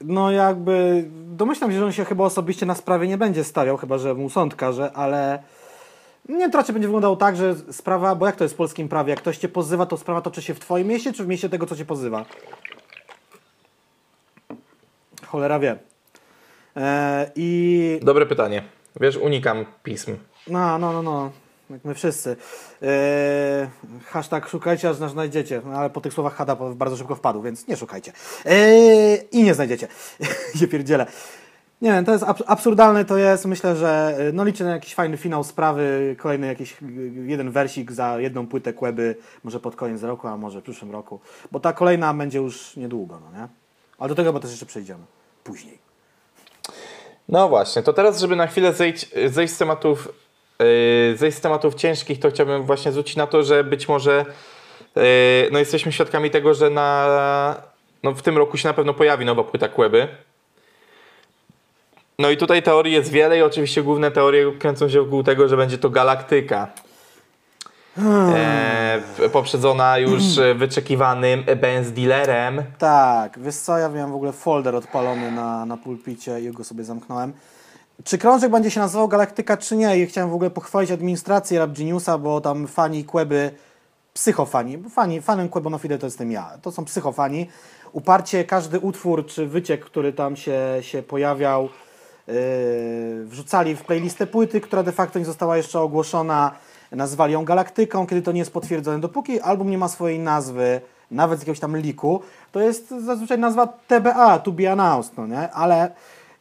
No 0.01 0.31
jakby 0.31 1.05
domyślam 1.11 1.73
się, 1.73 1.79
że 1.79 1.85
on 1.85 1.93
się 1.93 2.05
chyba 2.05 2.24
osobiście 2.24 2.66
na 2.66 2.74
sprawie 2.74 3.09
nie 3.09 3.19
będzie 3.19 3.45
stawiał, 3.45 3.77
chyba 3.77 3.99
że 3.99 4.15
mu 4.15 4.31
sąd 4.31 4.55
każe, 4.55 4.93
ale 4.93 5.43
nie 6.29 6.49
raczej 6.49 6.73
będzie 6.73 6.89
wyglądało 6.89 7.16
tak, 7.16 7.37
że 7.37 7.55
sprawa, 7.55 8.15
bo 8.15 8.27
jak 8.27 8.37
to 8.37 8.45
jest 8.45 8.55
w 8.55 8.57
polskim 8.57 8.89
prawie, 8.89 9.11
jak 9.11 9.20
ktoś 9.20 9.39
cię 9.39 9.49
pozywa, 9.49 9.87
to 9.87 9.97
sprawa 9.97 10.20
toczy 10.20 10.43
się 10.43 10.55
w 10.55 10.61
twoim 10.61 10.89
mieście, 10.89 11.12
czy 11.12 11.24
w 11.24 11.29
mieście 11.29 11.49
tego, 11.49 11.66
co 11.66 11.77
cię 11.77 11.85
pozywa? 11.85 12.24
Cholera 15.27 15.59
wie. 15.59 15.91
E, 16.77 17.31
I 17.36 18.01
Dobre 18.03 18.27
pytanie. 18.27 18.62
Wiesz, 19.01 19.16
unikam 19.16 19.65
pism. 19.82 20.16
no, 20.49 20.78
no, 20.78 20.93
no, 20.93 21.03
no. 21.03 21.31
Jak 21.70 21.85
my 21.85 21.94
wszyscy. 21.94 22.36
Eee, 22.82 22.89
hashtag 24.07 24.49
szukajcie, 24.49 24.89
aż 24.89 24.99
nas 24.99 25.12
znajdziecie. 25.12 25.62
No, 25.65 25.78
ale 25.78 25.90
po 25.90 26.01
tych 26.01 26.12
słowach 26.12 26.35
Hada 26.35 26.57
bardzo 26.57 26.97
szybko 26.97 27.15
wpadł, 27.15 27.43
więc 27.43 27.69
nie 27.69 27.77
szukajcie. 27.77 28.12
Eee, 28.44 29.19
I 29.32 29.43
nie 29.43 29.55
znajdziecie. 29.55 29.89
nie 30.61 30.69
pierdzielę. 30.69 31.07
Nie 31.82 31.93
wiem, 31.93 32.05
to 32.05 32.12
jest 32.12 32.24
abs- 32.24 32.43
absurdalne, 32.47 33.05
to 33.05 33.16
jest. 33.19 33.44
Myślę, 33.47 33.77
że 33.77 34.16
e, 34.19 34.32
no 34.32 34.44
liczę 34.44 34.65
na 34.65 34.70
jakiś 34.70 34.94
fajny 34.94 35.16
finał 35.16 35.44
sprawy, 35.44 36.16
kolejny 36.19 36.47
jakiś 36.47 36.73
e, 36.73 36.77
jeden 37.27 37.51
wersik 37.51 37.93
za 37.93 38.20
jedną 38.20 38.47
płytę 38.47 38.73
Kłeby, 38.73 39.16
może 39.44 39.61
pod 39.61 39.77
koniec 39.77 40.03
roku, 40.03 40.28
a 40.28 40.36
może 40.36 40.61
w 40.61 40.62
przyszłym 40.62 40.90
roku. 40.90 41.20
Bo 41.53 41.61
ta 41.61 41.73
kolejna 41.73 42.15
będzie 42.15 42.39
już 42.39 42.77
niedługo, 42.77 43.20
no 43.20 43.40
nie? 43.40 43.49
Ale 43.99 44.09
do 44.09 44.15
tego 44.15 44.32
bo 44.32 44.40
też 44.40 44.51
jeszcze 44.51 44.66
przejdziemy. 44.66 45.05
Później. 45.44 45.78
No 47.28 47.49
właśnie, 47.49 47.82
to 47.82 47.93
teraz, 47.93 48.20
żeby 48.20 48.36
na 48.36 48.47
chwilę 48.47 48.73
zejść, 48.73 49.07
zejść 49.27 49.55
z 49.55 49.59
tematów 49.59 50.09
yy, 50.59 51.16
zejść 51.16 51.39
z 51.39 51.40
tematów 51.40 51.74
ciężkich, 51.74 52.20
to 52.20 52.31
chciałbym 52.31 52.62
właśnie 52.62 52.93
zwrócić 52.93 53.16
na 53.16 53.27
to, 53.27 53.43
że 53.43 53.65
być 53.65 53.89
może 53.89 54.24
yy, 54.97 55.03
no 55.53 55.59
jesteśmy 55.59 55.93
świadkami 55.93 56.31
tego, 56.31 56.55
że 56.55 56.70
na, 56.70 57.62
no 58.03 58.12
w 58.12 58.23
tym 58.23 58.39
roku 58.39 58.57
się 58.57 58.69
na 58.69 58.74
pewno 58.74 58.94
pojawi 58.94 59.24
nowa 59.24 59.44
płyta 59.44 59.69
Kłeby. 59.69 60.09
No 62.19 62.31
i 62.31 62.36
tutaj 62.36 62.62
teorii 62.62 62.93
jest 62.93 63.11
wiele 63.11 63.39
i 63.39 63.43
oczywiście 63.43 63.82
główne 63.82 64.11
teorie 64.11 64.53
kręcą 64.59 64.89
się 64.89 65.03
wokół 65.03 65.23
tego, 65.23 65.49
że 65.49 65.57
będzie 65.57 65.78
to 65.78 65.90
galaktyka. 65.90 66.69
E, 67.98 69.28
poprzedzona 69.32 69.98
już 69.98 70.39
e, 70.39 70.55
wyczekiwanym 70.55 71.44
Benz 71.60 71.93
dealerem. 71.93 72.62
Tak, 72.78 73.39
wiesz 73.39 73.55
co, 73.55 73.78
ja 73.78 73.89
miałem 73.89 74.12
w 74.12 74.14
ogóle 74.14 74.32
folder 74.32 74.77
odpalony 74.77 75.31
na, 75.31 75.66
na 75.66 75.77
pulpicie 75.77 76.40
i 76.40 76.51
go 76.51 76.64
sobie 76.64 76.85
zamknąłem. 76.85 77.32
Czy 78.05 78.19
krążek 78.19 78.51
będzie 78.51 78.70
się 78.70 78.81
nazywał 78.81 79.09
Galaktyka, 79.09 79.56
czy 79.56 79.77
nie? 79.77 79.98
I 79.98 80.06
chciałem 80.06 80.31
w 80.31 80.35
ogóle 80.35 80.51
pochwalić 80.51 80.90
administrację 80.90 81.59
Rap 81.59 81.70
Geniusa, 81.70 82.19
bo 82.19 82.40
tam 82.40 82.66
fani 82.66 83.05
Kłeby, 83.05 83.51
psychofani, 84.14 84.78
bo 84.78 84.89
fani, 84.89 85.20
fanem 85.20 85.48
Kłebonofide 85.48 85.98
to 85.98 86.06
jestem 86.06 86.32
ja, 86.32 86.51
to 86.62 86.73
są 86.73 86.85
psychofani. 86.85 87.48
Uparcie 87.93 88.44
każdy 88.44 88.81
utwór 88.81 89.27
czy 89.27 89.47
wyciek, 89.47 89.85
który 89.85 90.12
tam 90.12 90.36
się, 90.36 90.60
się 90.81 91.02
pojawiał, 91.02 91.69
yy, 92.27 92.35
wrzucali 93.24 93.77
w 93.77 93.85
playlistę 93.85 94.27
płyty, 94.27 94.60
która 94.60 94.82
de 94.82 94.93
facto 94.93 95.19
nie 95.19 95.24
została 95.24 95.56
jeszcze 95.56 95.81
ogłoszona. 95.81 96.52
Nazwali 96.93 97.32
ją 97.32 97.44
Galaktyką, 97.44 98.06
kiedy 98.06 98.23
to 98.23 98.32
nie 98.32 98.39
jest 98.39 98.52
potwierdzone. 98.52 99.01
Dopóki 99.01 99.40
album 99.40 99.70
nie 99.70 99.78
ma 99.78 99.89
swojej 99.89 100.19
nazwy, 100.19 100.81
nawet 101.10 101.39
z 101.39 101.43
jakiegoś 101.43 101.60
tam 101.60 101.77
liku, 101.77 102.20
to 102.52 102.60
jest 102.60 102.90
zazwyczaj 102.90 103.39
nazwa 103.39 103.66
TBA, 103.66 104.39
to 104.39 104.52
be 104.52 104.73
announced, 104.73 105.16
no 105.16 105.27
nie? 105.27 105.51
Ale 105.51 105.90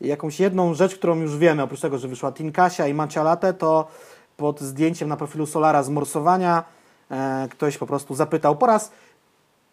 jakąś 0.01 0.39
jedną 0.39 0.73
rzecz, 0.73 0.95
którą 0.95 1.15
już 1.15 1.37
wiemy, 1.37 1.63
oprócz 1.63 1.81
tego, 1.81 1.97
że 1.97 2.07
wyszła 2.07 2.31
Tinkasia 2.31 2.87
i 2.87 2.93
Macia 2.93 3.23
Latte, 3.23 3.53
to 3.53 3.87
pod 4.37 4.61
zdjęciem 4.61 5.09
na 5.09 5.17
profilu 5.17 5.45
Solara 5.45 5.83
z 5.83 5.89
morsowania 5.89 6.63
e, 7.11 7.47
ktoś 7.51 7.77
po 7.77 7.87
prostu 7.87 8.15
zapytał 8.15 8.55
po 8.55 8.65
raz 8.65 8.91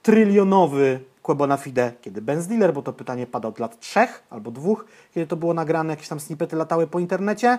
trylionowy 0.03 1.01
Quebona 1.23 1.57
Fide, 1.57 1.93
kiedy 2.01 2.23
Benz 2.23 2.47
Dealer, 2.47 2.73
bo 2.73 2.83
to 2.83 2.93
pytanie 2.93 3.27
pada 3.27 3.49
od 3.49 3.59
lat 3.59 3.81
trzech 3.81 4.23
albo 4.31 4.51
dwóch, 4.51 4.85
kiedy 5.15 5.27
to 5.27 5.37
było 5.37 5.55
nagrane, 5.55 5.93
jakieś 5.93 6.09
tam 6.09 6.21
snippety 6.21 6.57
latały 6.57 6.87
po 6.87 6.99
internecie. 6.99 7.59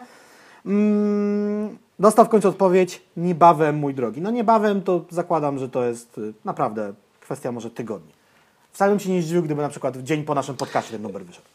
Mm, 0.66 1.78
dostał 2.00 2.26
w 2.26 2.30
końcu 2.30 2.50
odpowiedź, 2.50 3.02
niebawem 3.18 3.76
mój 3.76 3.94
drogi. 3.94 4.22
No 4.22 4.32
niebawem 4.32 4.82
to 4.82 5.06
zakładam, 5.10 5.60
że 5.60 5.70
to 5.70 5.86
jest 5.86 6.18
y, 6.18 6.34
naprawdę 6.46 6.94
kwestia 7.22 7.52
może 7.52 7.70
tygodni. 7.70 8.12
Wcale 8.72 8.92
bym 8.92 9.00
się 9.00 9.10
nie 9.10 9.22
zdziwił, 9.22 9.44
gdyby 9.44 9.62
na 9.62 9.70
przykład 9.70 9.98
w 9.98 10.04
dzień 10.04 10.24
po 10.24 10.36
naszym 10.36 10.56
podcaście 10.56 10.92
ten 10.92 11.02
numer 11.02 11.26
wyszedł. 11.26 11.48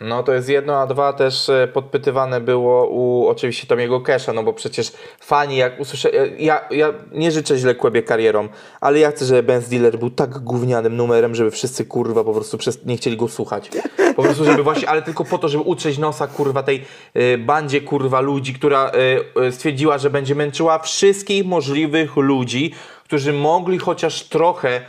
No 0.00 0.22
to 0.22 0.32
jest 0.32 0.48
jedno, 0.48 0.80
a 0.80 0.86
dwa 0.86 1.12
też 1.12 1.48
e, 1.48 1.68
podpytywane 1.72 2.40
było 2.40 2.88
u 2.88 3.26
oczywiście 3.28 3.66
Tomiego 3.66 4.00
Kesha, 4.00 4.32
no 4.32 4.42
bo 4.42 4.52
przecież 4.52 4.92
fani 5.20 5.56
jak 5.56 5.80
usłyszę, 5.80 6.12
e, 6.12 6.28
ja, 6.28 6.68
ja 6.70 6.92
nie 7.12 7.30
życzę 7.30 7.58
źle 7.58 7.74
Kłebie 7.74 8.02
karierą, 8.02 8.48
ale 8.80 8.98
ja 8.98 9.10
chcę, 9.10 9.24
żeby 9.24 9.42
Benz 9.42 9.68
Dealer 9.68 9.98
był 9.98 10.10
tak 10.10 10.38
gównianym 10.38 10.96
numerem, 10.96 11.34
żeby 11.34 11.50
wszyscy 11.50 11.84
kurwa 11.84 12.24
po 12.24 12.32
prostu 12.32 12.58
przez, 12.58 12.86
nie 12.86 12.96
chcieli 12.96 13.16
go 13.16 13.28
słuchać. 13.28 13.70
Po 14.18 14.22
prostu 14.22 14.44
żeby 14.44 14.62
właśnie, 14.62 14.88
ale 14.88 15.02
tylko 15.02 15.24
po 15.24 15.38
to, 15.38 15.48
żeby 15.48 15.62
utrzeć 15.62 15.98
nosa 15.98 16.26
kurwa 16.26 16.62
tej 16.62 16.84
e, 17.14 17.38
bandzie 17.38 17.80
kurwa 17.80 18.20
ludzi, 18.20 18.54
która 18.54 18.90
e, 18.90 19.44
e, 19.46 19.52
stwierdziła, 19.52 19.98
że 19.98 20.10
będzie 20.10 20.34
męczyła 20.34 20.78
wszystkich 20.78 21.46
możliwych 21.46 22.16
ludzi, 22.16 22.74
którzy 23.04 23.32
mogli 23.32 23.78
chociaż 23.78 24.22
trochę 24.22 24.80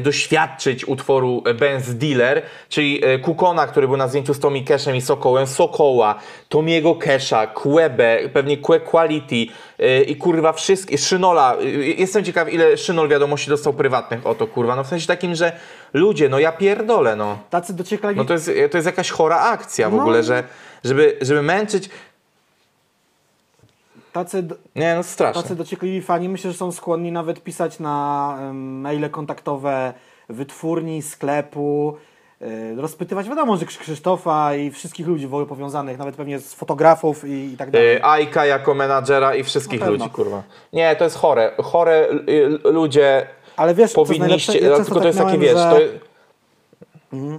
doświadczyć 0.00 0.88
utworu 0.88 1.42
e, 1.46 1.54
Benz 1.54 1.94
Dealer, 1.94 2.42
czyli 2.68 3.04
e, 3.04 3.18
Kukona, 3.18 3.66
który 3.66 3.88
był 3.88 3.96
na 3.96 4.08
zdjęciu 4.08 4.34
z 4.34 4.40
Tommy 4.40 4.64
Cashem 4.64 4.96
i 4.96 5.00
Sokołem, 5.00 5.46
Sokoła, 5.46 6.14
Tomiego 6.48 6.94
Casha, 6.94 7.46
Quebe, 7.46 8.18
pewnie 8.32 8.56
Que 8.56 8.80
Quality 8.80 9.46
e, 9.78 10.02
i 10.02 10.16
kurwa 10.16 10.52
wszystkie, 10.52 10.98
Szynola. 10.98 11.54
E, 11.60 11.64
Jestem 12.00 12.24
ciekaw, 12.24 12.52
ile 12.52 12.76
Szynol 12.76 13.08
wiadomości 13.08 13.50
dostał 13.50 13.72
prywatnych 13.72 14.26
o 14.26 14.34
to, 14.34 14.46
kurwa. 14.46 14.76
No 14.76 14.84
w 14.84 14.86
sensie 14.86 15.06
takim, 15.06 15.34
że 15.34 15.52
ludzie, 15.94 16.28
no 16.28 16.38
ja 16.38 16.52
pierdolę, 16.52 17.16
no. 17.16 17.38
Tacy 17.50 17.74
dociekali... 17.74 18.16
No 18.16 18.24
to 18.24 18.32
jest, 18.32 18.50
to 18.70 18.78
jest 18.78 18.86
jakaś 18.86 19.10
chora 19.10 19.40
akcja 19.40 19.90
w 19.90 19.92
No. 19.92 20.00
ogóle, 20.02 20.22
że 20.22 20.44
żeby, 20.84 21.16
żeby 21.20 21.42
męczyć. 21.42 21.90
Tacy, 24.24 24.48
Nie, 24.76 24.94
no 24.94 25.02
straszne. 25.02 25.42
tacy 25.42 25.56
dociekliwi 25.56 26.02
fani 26.02 26.28
myślę, 26.28 26.50
że 26.52 26.56
są 26.56 26.72
skłonni 26.72 27.12
nawet 27.12 27.42
pisać 27.42 27.78
na 27.80 28.38
maile 28.52 29.10
kontaktowe 29.10 29.94
wytwórni, 30.28 31.02
sklepu, 31.02 31.96
y, 32.42 32.74
rozpytywać, 32.76 33.28
wiadomo, 33.28 33.56
że 33.56 33.66
Krz- 33.66 33.78
Krzysztofa 33.78 34.54
i 34.54 34.70
wszystkich 34.70 35.06
ludzi 35.06 35.26
w 35.26 35.34
ogóle 35.34 35.46
powiązanych, 35.46 35.98
nawet 35.98 36.16
pewnie 36.16 36.38
z 36.38 36.54
fotografów 36.54 37.24
i, 37.24 37.52
i 37.52 37.56
tak 37.56 37.70
dalej. 37.70 37.96
Y, 37.96 38.04
Ajka 38.04 38.46
jako 38.46 38.74
menadżera 38.74 39.34
i 39.34 39.44
wszystkich 39.44 39.86
ludzi, 39.86 40.10
kurwa. 40.10 40.42
Nie, 40.72 40.96
to 40.96 41.04
jest 41.04 41.16
chore. 41.16 41.52
Chore 41.62 42.08
y, 42.28 42.48
ludzie 42.64 43.26
Ale 43.56 43.74
wiesz, 43.74 43.92
co 43.92 44.00
jest 44.00 44.08
powinniście, 44.12 44.52
najlepsze? 44.52 44.70
Ja 44.70 44.76
często 44.76 44.94
tylko 44.94 44.94
to 44.94 45.00
tak 45.00 45.06
jest 45.06 45.18
takie, 45.18 45.38
miałem, 45.38 45.80
wiesz, 45.80 45.90
że- 45.92 45.98
to... 45.98 47.38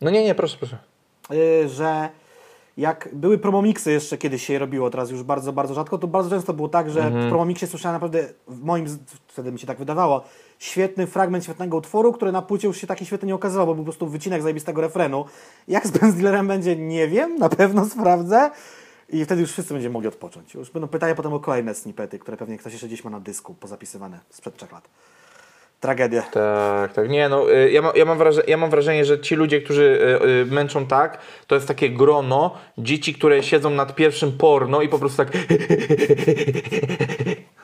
No 0.00 0.10
nie, 0.10 0.24
nie, 0.24 0.34
proszę, 0.34 0.56
proszę. 0.58 0.78
y, 1.32 1.68
że 1.68 2.08
jak 2.76 3.08
były 3.12 3.38
promomiksy 3.38 3.92
jeszcze 3.92 4.18
kiedyś 4.18 4.46
się 4.46 4.58
robiło, 4.58 4.90
teraz 4.90 5.10
już 5.10 5.22
bardzo, 5.22 5.52
bardzo 5.52 5.74
rzadko, 5.74 5.98
to 5.98 6.06
bardzo 6.06 6.30
często 6.30 6.52
było 6.52 6.68
tak, 6.68 6.90
że 6.90 7.00
Mhm. 7.04 7.26
w 7.26 7.28
promomiksie 7.28 7.66
słyszałem 7.66 7.94
naprawdę, 7.94 8.28
w 8.48 8.62
moim, 8.64 8.86
wtedy 9.26 9.52
mi 9.52 9.58
się 9.58 9.66
tak 9.66 9.78
wydawało, 9.78 10.24
świetny 10.58 11.06
fragment 11.06 11.44
świetnego 11.44 11.76
utworu, 11.76 12.12
który 12.12 12.32
na 12.32 12.42
płycie 12.42 12.68
już 12.68 12.76
się 12.76 12.86
taki 12.86 13.06
świetny 13.06 13.26
nie 13.26 13.34
okazywał, 13.34 13.66
bo 13.66 13.74
był 13.74 13.84
po 13.84 13.90
prostu 13.90 14.06
wycinek 14.06 14.42
zajebistego 14.42 14.80
refrenu. 14.80 15.24
Jak 15.68 15.86
z 15.86 15.90
Benz 15.90 16.14
Dealerem 16.14 16.48
będzie, 16.48 16.76
nie 16.76 17.08
wiem, 17.08 17.36
na 17.38 17.48
pewno 17.48 17.86
sprawdzę. 17.86 18.50
I 19.08 19.24
wtedy 19.24 19.40
już 19.40 19.52
wszyscy 19.52 19.74
będziemy 19.74 19.92
mogli 19.92 20.08
odpocząć. 20.08 20.54
Już 20.54 20.70
będą 20.70 20.88
pytania 20.88 21.14
potem 21.14 21.32
o 21.32 21.40
kolejne 21.40 21.74
snippety, 21.74 22.18
które 22.18 22.36
pewnie 22.36 22.58
ktoś 22.58 22.72
jeszcze 22.72 22.86
gdzieś 22.86 23.04
ma 23.04 23.10
na 23.10 23.20
dysku 23.20 23.54
pozapisywane 23.54 24.20
sprzed 24.30 24.56
trzech 24.56 24.72
lat. 24.72 24.88
Tragedia. 25.84 26.22
Tak, 26.22 26.92
tak. 26.92 27.08
Nie, 27.08 27.28
no, 27.28 27.52
y, 27.52 27.70
ja, 27.70 27.82
ma, 27.82 27.92
ja, 27.96 28.04
mam 28.04 28.18
wrażenie, 28.18 28.46
ja 28.48 28.56
mam 28.56 28.70
wrażenie, 28.70 29.04
że 29.04 29.20
ci 29.20 29.34
ludzie, 29.34 29.60
którzy 29.60 29.82
y, 29.82 30.28
y, 30.28 30.46
męczą 30.46 30.86
tak, 30.86 31.18
to 31.46 31.54
jest 31.54 31.68
takie 31.68 31.90
grono 31.90 32.54
dzieci, 32.78 33.14
które 33.14 33.42
siedzą 33.42 33.70
nad 33.70 33.94
pierwszym 33.94 34.32
porno 34.32 34.82
i 34.82 34.88
po 34.88 34.98
prostu 34.98 35.16
tak. 35.16 35.32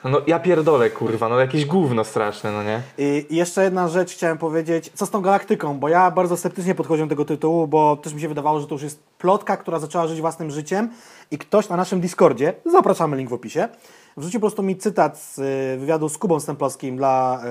No 0.03 0.21
ja 0.27 0.39
pierdolę, 0.39 0.89
kurwa, 0.89 1.29
no 1.29 1.39
jakieś 1.39 1.65
gówno 1.65 2.03
straszne, 2.03 2.51
no 2.51 2.63
nie? 2.63 2.81
I 2.97 3.25
i 3.29 3.35
jeszcze 3.35 3.63
jedna 3.63 3.87
rzecz 3.87 4.13
chciałem 4.13 4.37
powiedzieć, 4.37 4.91
co 4.93 5.05
z 5.05 5.09
tą 5.09 5.21
galaktyką, 5.21 5.79
bo 5.79 5.89
ja 5.89 6.11
bardzo 6.11 6.37
sceptycznie 6.37 6.75
podchodziłem 6.75 7.09
do 7.09 7.13
tego 7.13 7.25
tytułu, 7.25 7.67
bo 7.67 7.95
też 7.95 8.13
mi 8.13 8.21
się 8.21 8.27
wydawało, 8.27 8.59
że 8.59 8.67
to 8.67 8.75
już 8.75 8.83
jest 8.83 9.03
plotka, 9.17 9.57
która 9.57 9.79
zaczęła 9.79 10.07
żyć 10.07 10.21
własnym 10.21 10.51
życiem 10.51 10.89
i 11.31 11.37
ktoś 11.37 11.69
na 11.69 11.77
naszym 11.77 12.01
Discordzie, 12.01 12.53
zapraszamy 12.65 13.17
link 13.17 13.29
w 13.29 13.33
opisie, 13.33 13.67
wrzucił 14.17 14.39
po 14.39 14.47
prostu 14.47 14.63
mi 14.63 14.77
cytat 14.77 15.19
z 15.19 15.39
y, 15.39 15.79
wywiadu 15.79 16.09
z 16.09 16.17
Kubą 16.17 16.39
Stemplowskim 16.39 16.97
dla 16.97 17.41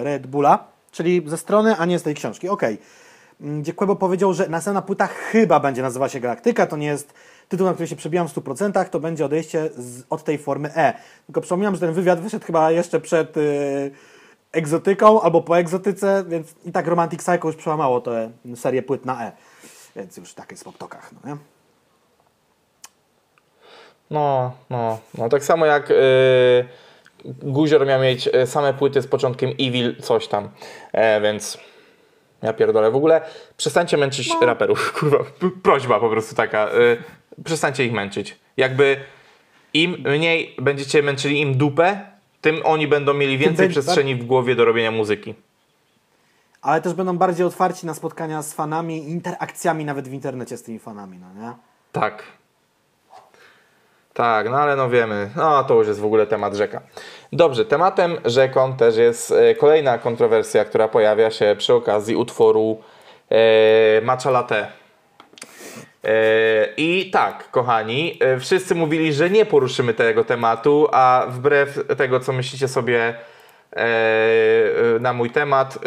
y, 0.00 0.04
Red 0.04 0.26
Bulla, 0.26 0.64
czyli 0.90 1.22
ze 1.26 1.36
strony, 1.36 1.76
a 1.76 1.86
nie 1.86 1.98
z 1.98 2.02
tej 2.02 2.14
książki. 2.14 2.48
Okej. 2.48 2.78
mm, 3.40 3.62
gdzie 3.62 3.72
Quebo 3.72 3.96
powiedział, 3.96 4.34
że 4.34 4.48
następna 4.48 4.82
płyta 4.82 5.06
chyba 5.06 5.60
będzie 5.60 5.82
nazywała 5.82 6.08
się 6.08 6.20
Galaktyka, 6.20 6.66
to 6.66 6.76
nie 6.76 6.86
jest 6.86 7.14
tytuł, 7.48 7.66
na 7.66 7.72
który 7.72 7.86
się 7.86 7.96
przebijam 7.96 8.28
w 8.28 8.34
100%, 8.34 8.88
to 8.88 9.00
będzie 9.00 9.24
odejście 9.24 9.70
z, 9.76 10.02
od 10.10 10.24
tej 10.24 10.38
formy 10.38 10.74
E. 10.74 10.94
Tylko 11.26 11.40
przypominam, 11.40 11.74
że 11.74 11.80
ten 11.80 11.92
wywiad 11.92 12.20
wyszedł 12.20 12.46
chyba 12.46 12.70
jeszcze 12.70 13.00
przed 13.00 13.36
yy, 13.36 13.90
egzotyką 14.52 15.20
albo 15.20 15.42
po 15.42 15.58
egzotyce, 15.58 16.24
więc 16.28 16.54
i 16.64 16.72
tak 16.72 16.86
Romantic 16.86 17.20
Psycho 17.20 17.48
już 17.48 17.56
przełamało 17.56 18.00
tę 18.00 18.30
serię 18.56 18.82
płyt 18.82 19.04
na 19.04 19.26
E. 19.26 19.32
Więc 19.96 20.16
już 20.16 20.34
tak 20.34 20.50
jest 20.50 20.64
w 20.64 20.68
optokach, 20.68 21.10
no 21.12 21.30
nie? 21.30 21.36
No, 24.10 24.52
no, 24.70 24.98
no 25.18 25.28
tak 25.28 25.44
samo 25.44 25.66
jak 25.66 25.90
yy, 25.90 26.64
Guzior 27.24 27.86
miał 27.86 28.00
mieć 28.00 28.26
y, 28.26 28.46
same 28.46 28.74
płyty 28.74 29.02
z 29.02 29.06
początkiem 29.06 29.50
Evil 29.50 29.96
coś 30.02 30.28
tam, 30.28 30.48
e, 30.92 31.20
więc 31.20 31.58
ja 32.42 32.52
pierdolę. 32.52 32.90
W 32.90 32.96
ogóle 32.96 33.20
przestańcie 33.56 33.96
męczyć 33.96 34.30
raperów, 34.42 34.92
kurwa, 34.98 35.18
prośba 35.62 36.00
po 36.00 36.10
prostu 36.10 36.34
taka, 36.34 36.68
y, 37.38 37.42
przestańcie 37.44 37.84
ich 37.84 37.92
męczyć. 37.92 38.38
Jakby 38.56 38.96
im 39.74 40.04
mniej 40.06 40.54
będziecie 40.58 41.02
męczyli 41.02 41.40
im 41.40 41.58
dupę, 41.58 42.00
tym 42.40 42.60
oni 42.64 42.88
będą 42.88 43.14
mieli 43.14 43.38
więcej 43.38 43.66
będzie- 43.66 43.80
przestrzeni 43.80 44.14
w 44.16 44.24
głowie 44.26 44.54
do 44.54 44.64
robienia 44.64 44.90
muzyki. 44.90 45.34
Ale 46.62 46.80
też 46.80 46.94
będą 46.94 47.18
bardziej 47.18 47.46
otwarci 47.46 47.86
na 47.86 47.94
spotkania 47.94 48.42
z 48.42 48.54
fanami, 48.54 49.08
interakcjami 49.10 49.84
nawet 49.84 50.08
w 50.08 50.12
internecie 50.12 50.56
z 50.56 50.62
tymi 50.62 50.78
fanami, 50.78 51.18
no 51.18 51.42
nie? 51.42 51.54
Tak. 51.92 52.22
Tak, 54.20 54.50
no 54.50 54.56
ale 54.56 54.76
no 54.76 54.88
wiemy, 54.88 55.30
no 55.36 55.64
to 55.64 55.74
już 55.74 55.88
jest 55.88 56.00
w 56.00 56.04
ogóle 56.04 56.26
temat 56.26 56.54
rzeka. 56.54 56.80
Dobrze, 57.32 57.64
tematem 57.64 58.16
rzeką 58.24 58.76
też 58.76 58.96
jest 58.96 59.32
e, 59.32 59.54
kolejna 59.54 59.98
kontrowersja, 59.98 60.64
która 60.64 60.88
pojawia 60.88 61.30
się 61.30 61.54
przy 61.58 61.74
okazji 61.74 62.16
utworu 62.16 62.82
e, 63.30 64.00
Matcha 64.00 64.30
Latte. 64.30 64.66
I 66.76 67.10
tak, 67.12 67.50
kochani, 67.50 68.18
e, 68.20 68.38
wszyscy 68.38 68.74
mówili, 68.74 69.12
że 69.12 69.30
nie 69.30 69.46
poruszymy 69.46 69.94
tego 69.94 70.24
tematu, 70.24 70.88
a 70.92 71.26
wbrew 71.28 71.78
tego, 71.96 72.20
co 72.20 72.32
myślicie 72.32 72.68
sobie 72.68 73.14
e, 73.72 73.84
na 75.00 75.12
mój 75.12 75.30
temat, 75.30 75.78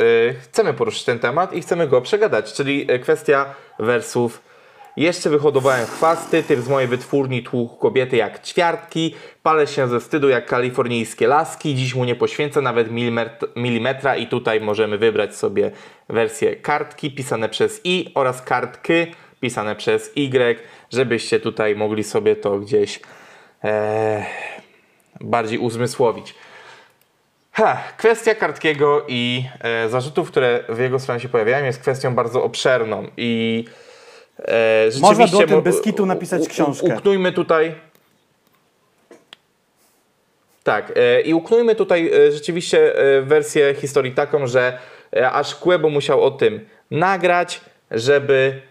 chcemy 0.42 0.74
poruszyć 0.74 1.04
ten 1.04 1.20
temat 1.20 1.54
i 1.54 1.62
chcemy 1.62 1.88
go 1.88 2.02
przegadać, 2.02 2.54
czyli 2.54 2.88
kwestia 3.02 3.46
wersów 3.80 4.53
jeszcze 4.98 5.30
wyhodowałem 5.30 5.86
chwasty, 5.86 6.44
typ 6.44 6.60
z 6.60 6.68
mojej 6.68 6.88
wytwórni 6.88 7.44
tłukł 7.44 7.76
kobiety 7.76 8.18
jak 8.18 8.42
ćwiartki, 8.42 9.16
palę 9.44 9.68
się 9.68 9.88
ze 9.88 10.00
wstydu 10.00 10.30
jak 10.30 10.46
kalifornijskie 10.46 11.28
laski, 11.28 11.76
dziś 11.76 11.96
mu 11.96 12.06
nie 12.06 12.16
poświęcę 12.16 12.62
nawet 12.62 12.92
milimet- 12.92 13.48
milimetra 13.56 14.16
i 14.16 14.28
tutaj 14.28 14.62
możemy 14.62 14.98
wybrać 14.98 15.36
sobie 15.36 15.72
wersję 16.10 16.56
kartki 16.56 17.12
pisane 17.12 17.50
przez 17.50 17.82
i 17.84 18.12
oraz 18.16 18.42
kartki 18.42 18.94
pisane 19.42 19.76
przez 19.76 20.12
y, 20.18 20.56
żebyście 20.92 21.40
tutaj 21.40 21.76
mogli 21.76 22.04
sobie 22.04 22.36
to 22.36 22.60
gdzieś 22.60 23.00
e, 23.64 24.26
bardziej 25.22 25.60
uzmysłowić. 25.60 26.36
Ha, 27.52 27.78
kwestia 27.98 28.36
Kartkiego 28.36 29.06
i 29.08 29.46
e, 29.60 29.90
zarzutów, 29.90 30.32
które 30.32 30.64
w 30.70 30.80
jego 30.80 31.00
stronie 31.00 31.20
się 31.20 31.30
pojawiają, 31.30 31.66
jest 31.66 31.82
kwestią 31.82 32.16
bardzo 32.16 32.44
obszerną 32.44 33.08
i 33.18 33.66
e. 34.48 34.90
Można 35.02 35.28
by 35.28 35.38
o 35.38 35.48
tym 35.48 35.62
bez 35.62 35.82
kitu 35.82 36.06
napisać 36.06 36.42
u- 36.42 36.44
u- 36.46 36.48
książkę. 36.48 36.96
Uknujmy 36.98 37.32
tutaj... 37.32 37.76
Tak, 40.64 40.94
e, 40.96 41.22
i 41.22 41.34
uknujmy 41.34 41.76
tutaj 41.76 42.12
e, 42.28 42.32
rzeczywiście 42.32 42.96
e, 42.98 43.22
wersję 43.22 43.74
historii 43.76 44.12
taką, 44.14 44.48
że 44.48 44.78
e, 45.16 45.32
aż 45.32 45.56
Kłebo 45.56 45.90
musiał 45.90 46.22
o 46.24 46.32
tym 46.32 46.66
nagrać, 46.92 47.62
żeby, 47.92 48.62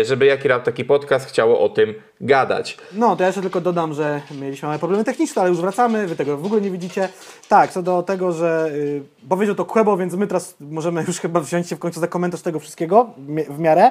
e, 0.00 0.04
żeby 0.04 0.26
Jaki 0.26 0.48
Rap 0.48 0.64
taki 0.64 0.84
podcast 0.84 1.28
chciało 1.28 1.60
o 1.60 1.68
tym 1.68 1.94
gadać. 2.20 2.78
No, 2.92 3.16
to 3.16 3.22
ja 3.22 3.26
jeszcze 3.26 3.42
tylko 3.42 3.60
dodam, 3.60 3.94
że 3.94 4.20
mieliśmy 4.40 4.66
małe 4.66 4.78
problemy 4.78 5.04
techniczne, 5.04 5.42
ale 5.42 5.50
już 5.50 5.60
wracamy, 5.60 6.06
wy 6.06 6.16
tego 6.16 6.36
w 6.36 6.46
ogóle 6.46 6.60
nie 6.60 6.70
widzicie. 6.70 7.08
Tak, 7.48 7.70
co 7.72 7.82
do 7.82 8.02
tego, 8.02 8.32
że 8.32 8.68
y, 8.74 9.02
powiedział 9.28 9.54
to 9.54 9.64
Quebo, 9.64 9.96
więc 9.96 10.14
my 10.14 10.26
teraz 10.26 10.54
możemy 10.60 11.04
już 11.08 11.20
chyba 11.20 11.40
wziąć 11.40 11.68
się 11.68 11.76
w 11.76 11.78
końcu 11.78 12.00
za 12.00 12.08
komentarz 12.08 12.42
tego 12.42 12.58
wszystkiego 12.60 13.10
w 13.48 13.58
miarę, 13.58 13.90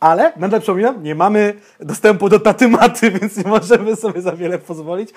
ale 0.00 0.32
nadal 0.36 0.60
przypominam, 0.60 1.02
nie 1.02 1.14
mamy 1.14 1.54
dostępu 1.80 2.28
do 2.28 2.40
tatymaty, 2.40 3.10
więc 3.20 3.36
nie 3.36 3.50
możemy 3.50 3.96
sobie 3.96 4.20
za 4.20 4.32
wiele 4.32 4.58
pozwolić, 4.58 5.10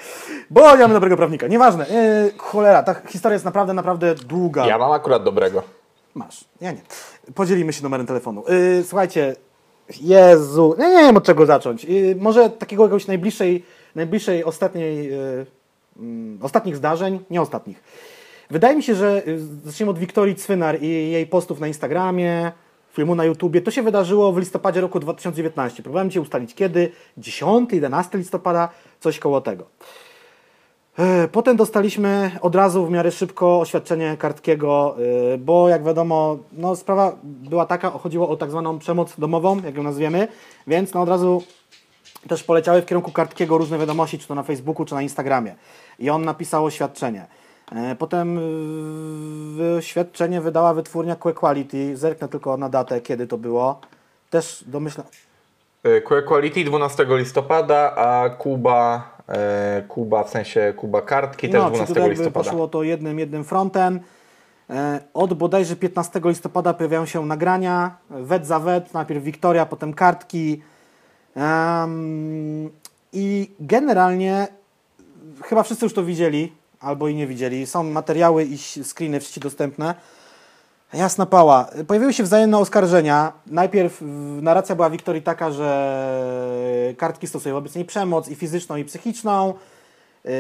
bo 0.50 0.76
nie 0.76 0.82
mamy 0.82 0.94
dobrego 0.94 1.18
prawnika. 1.18 1.48
Nieważne, 1.48 1.86
yy, 1.90 2.38
cholera, 2.38 2.84
ta 2.84 2.94
historia 3.08 3.34
jest 3.34 3.46
naprawdę, 3.46 3.74
naprawdę 3.74 4.16
długa. 4.16 4.68
Ja 4.68 4.78
mam 4.78 4.92
akurat 4.92 5.24
dobrego. 5.24 5.64
Masz, 6.16 6.46
ja 6.62 6.72
nie. 6.72 6.82
Podzielimy 7.36 7.74
się 7.74 7.84
numerem 7.84 8.08
telefonu. 8.08 8.44
Yy, 8.48 8.84
słuchajcie, 8.84 9.36
Jezu, 10.02 10.76
ja 10.80 10.90
nie 10.90 10.98
wiem 10.98 11.18
od 11.18 11.24
czego 11.24 11.46
zacząć. 11.46 11.84
Yy, 11.84 12.16
może 12.20 12.50
takiego 12.50 12.84
jakiegoś 12.84 13.08
najbliższej, 13.08 13.66
najbliższej 13.96 14.44
ostatniej, 14.44 15.12
yy, 15.12 15.46
ostatnich 16.42 16.76
zdarzeń, 16.76 17.20
nie 17.30 17.42
ostatnich. 17.42 17.84
Wydaje 18.50 18.76
mi 18.76 18.84
się, 18.84 18.96
że 18.96 19.22
yy, 19.26 19.40
zaczniemy 19.66 19.92
od 19.92 20.00
Wiktorii 20.00 20.36
Cwynar 20.36 20.82
i 20.82 21.12
jej 21.12 21.28
postów 21.28 21.60
na 21.60 21.68
Instagramie, 21.68 22.52
filmu 22.94 23.16
na 23.16 23.26
YouTubie. 23.26 23.62
To 23.62 23.72
się 23.72 23.84
wydarzyło 23.84 24.32
w 24.32 24.38
listopadzie 24.38 24.82
roku 24.82 25.00
2019. 25.00 25.84
Próbowałem 25.84 26.10
Cię 26.10 26.22
ustalić 26.22 26.56
kiedy, 26.56 26.92
10, 27.18 27.74
11 27.74 28.18
listopada, 28.18 28.70
coś 29.00 29.20
koło 29.20 29.42
tego. 29.42 29.66
E, 31.00 31.28
Potem 31.28 31.58
dostaliśmy 31.58 32.32
od 32.42 32.56
razu 32.56 32.86
w 32.86 32.92
miarę 32.92 33.12
szybko 33.12 33.60
oświadczenie 33.60 34.18
Kartkiego, 34.18 34.96
e, 35.34 35.38
bo 35.38 35.70
jak 35.70 35.84
wiadomo, 35.84 36.38
no, 36.54 36.76
sprawa 36.76 37.18
była 37.24 37.66
taka, 37.66 37.90
chodziło 37.90 38.30
o 38.30 38.38
tak 38.38 38.52
zwaną 38.52 38.80
przemoc 38.80 39.20
domową, 39.20 39.62
jak 39.64 39.76
ją 39.76 39.84
nazwiemy, 39.84 40.28
więc 40.68 40.94
no, 40.94 41.02
od 41.02 41.10
razu 41.10 41.44
też 42.28 42.44
poleciały 42.44 42.82
w 42.82 42.86
kierunku 42.86 43.12
Kartkiego 43.12 43.58
różne 43.58 43.78
wiadomości, 43.78 44.20
czy 44.20 44.28
to 44.28 44.36
na 44.36 44.44
Facebooku, 44.44 44.86
czy 44.86 44.94
na 44.96 45.02
Instagramie. 45.02 45.56
I 46.00 46.10
on 46.10 46.26
napisał 46.26 46.66
oświadczenie. 46.66 47.26
E, 47.76 47.96
Potem 47.96 48.40
e, 49.74 49.76
oświadczenie 49.78 50.42
wydała 50.42 50.74
wytwórnia 50.74 51.16
Que 51.16 51.34
Quality. 51.34 51.98
Zerknę 51.98 52.28
tylko 52.28 52.58
na 52.58 52.70
datę, 52.70 53.02
kiedy 53.02 53.28
to 53.28 53.38
było. 53.38 53.80
Też 54.30 54.64
domyślam. 54.68 55.08
E, 55.84 56.02
Que 56.02 56.22
Quality 56.22 56.64
12 56.64 57.06
listopada, 57.10 57.96
a 57.96 58.30
Kuba, 58.30 59.10
e, 59.30 59.84
Kuba 59.88 60.24
w 60.24 60.30
sensie 60.30 60.74
Kuba 60.78 61.02
Kartki 61.02 61.50
też 61.50 61.60
No, 61.62 61.66
czyli 61.66 61.76
12 61.76 61.96
tutaj 61.96 62.10
listopada. 62.10 62.50
poszło 62.50 62.68
to 62.68 62.84
jednym, 62.84 63.20
jednym 63.20 63.44
frontem. 63.44 64.00
Od 65.14 65.34
bodajże 65.34 65.76
15 65.76 66.20
listopada 66.24 66.74
pojawiają 66.74 67.06
się 67.06 67.26
nagrania, 67.26 67.96
wet 68.10 68.48
za 68.48 68.60
wet, 68.60 68.94
najpierw 68.94 69.24
Wiktoria, 69.24 69.66
potem 69.66 69.94
kartki. 69.94 70.62
I 73.14 73.52
generalnie 73.60 74.48
chyba 75.44 75.64
wszyscy 75.64 75.86
już 75.86 75.94
to 75.94 76.04
widzieli, 76.04 76.54
albo 76.82 77.08
i 77.08 77.16
nie 77.16 77.28
widzieli. 77.28 77.68
Są 77.68 77.84
materiały 77.84 78.44
i 78.44 78.58
screeny 78.84 79.20
w 79.20 79.24
sieci 79.24 79.40
dostępne. 79.40 79.96
Jasna 80.94 81.26
pała. 81.26 81.70
Pojawiły 81.88 82.14
się 82.14 82.24
wzajemne 82.24 82.58
oskarżenia. 82.58 83.34
Najpierw 83.48 83.98
narracja 84.42 84.76
była 84.76 84.90
Wiktorii 84.90 85.22
taka, 85.22 85.52
że 85.52 86.94
kartki 86.98 87.28
stosują 87.28 87.56
wobec 87.56 87.76
niej 87.76 87.86
przemoc 87.86 88.28
i 88.28 88.36
fizyczną, 88.36 88.76
i 88.76 88.86
psychiczną. 88.86 89.54
Yy, 90.26 90.32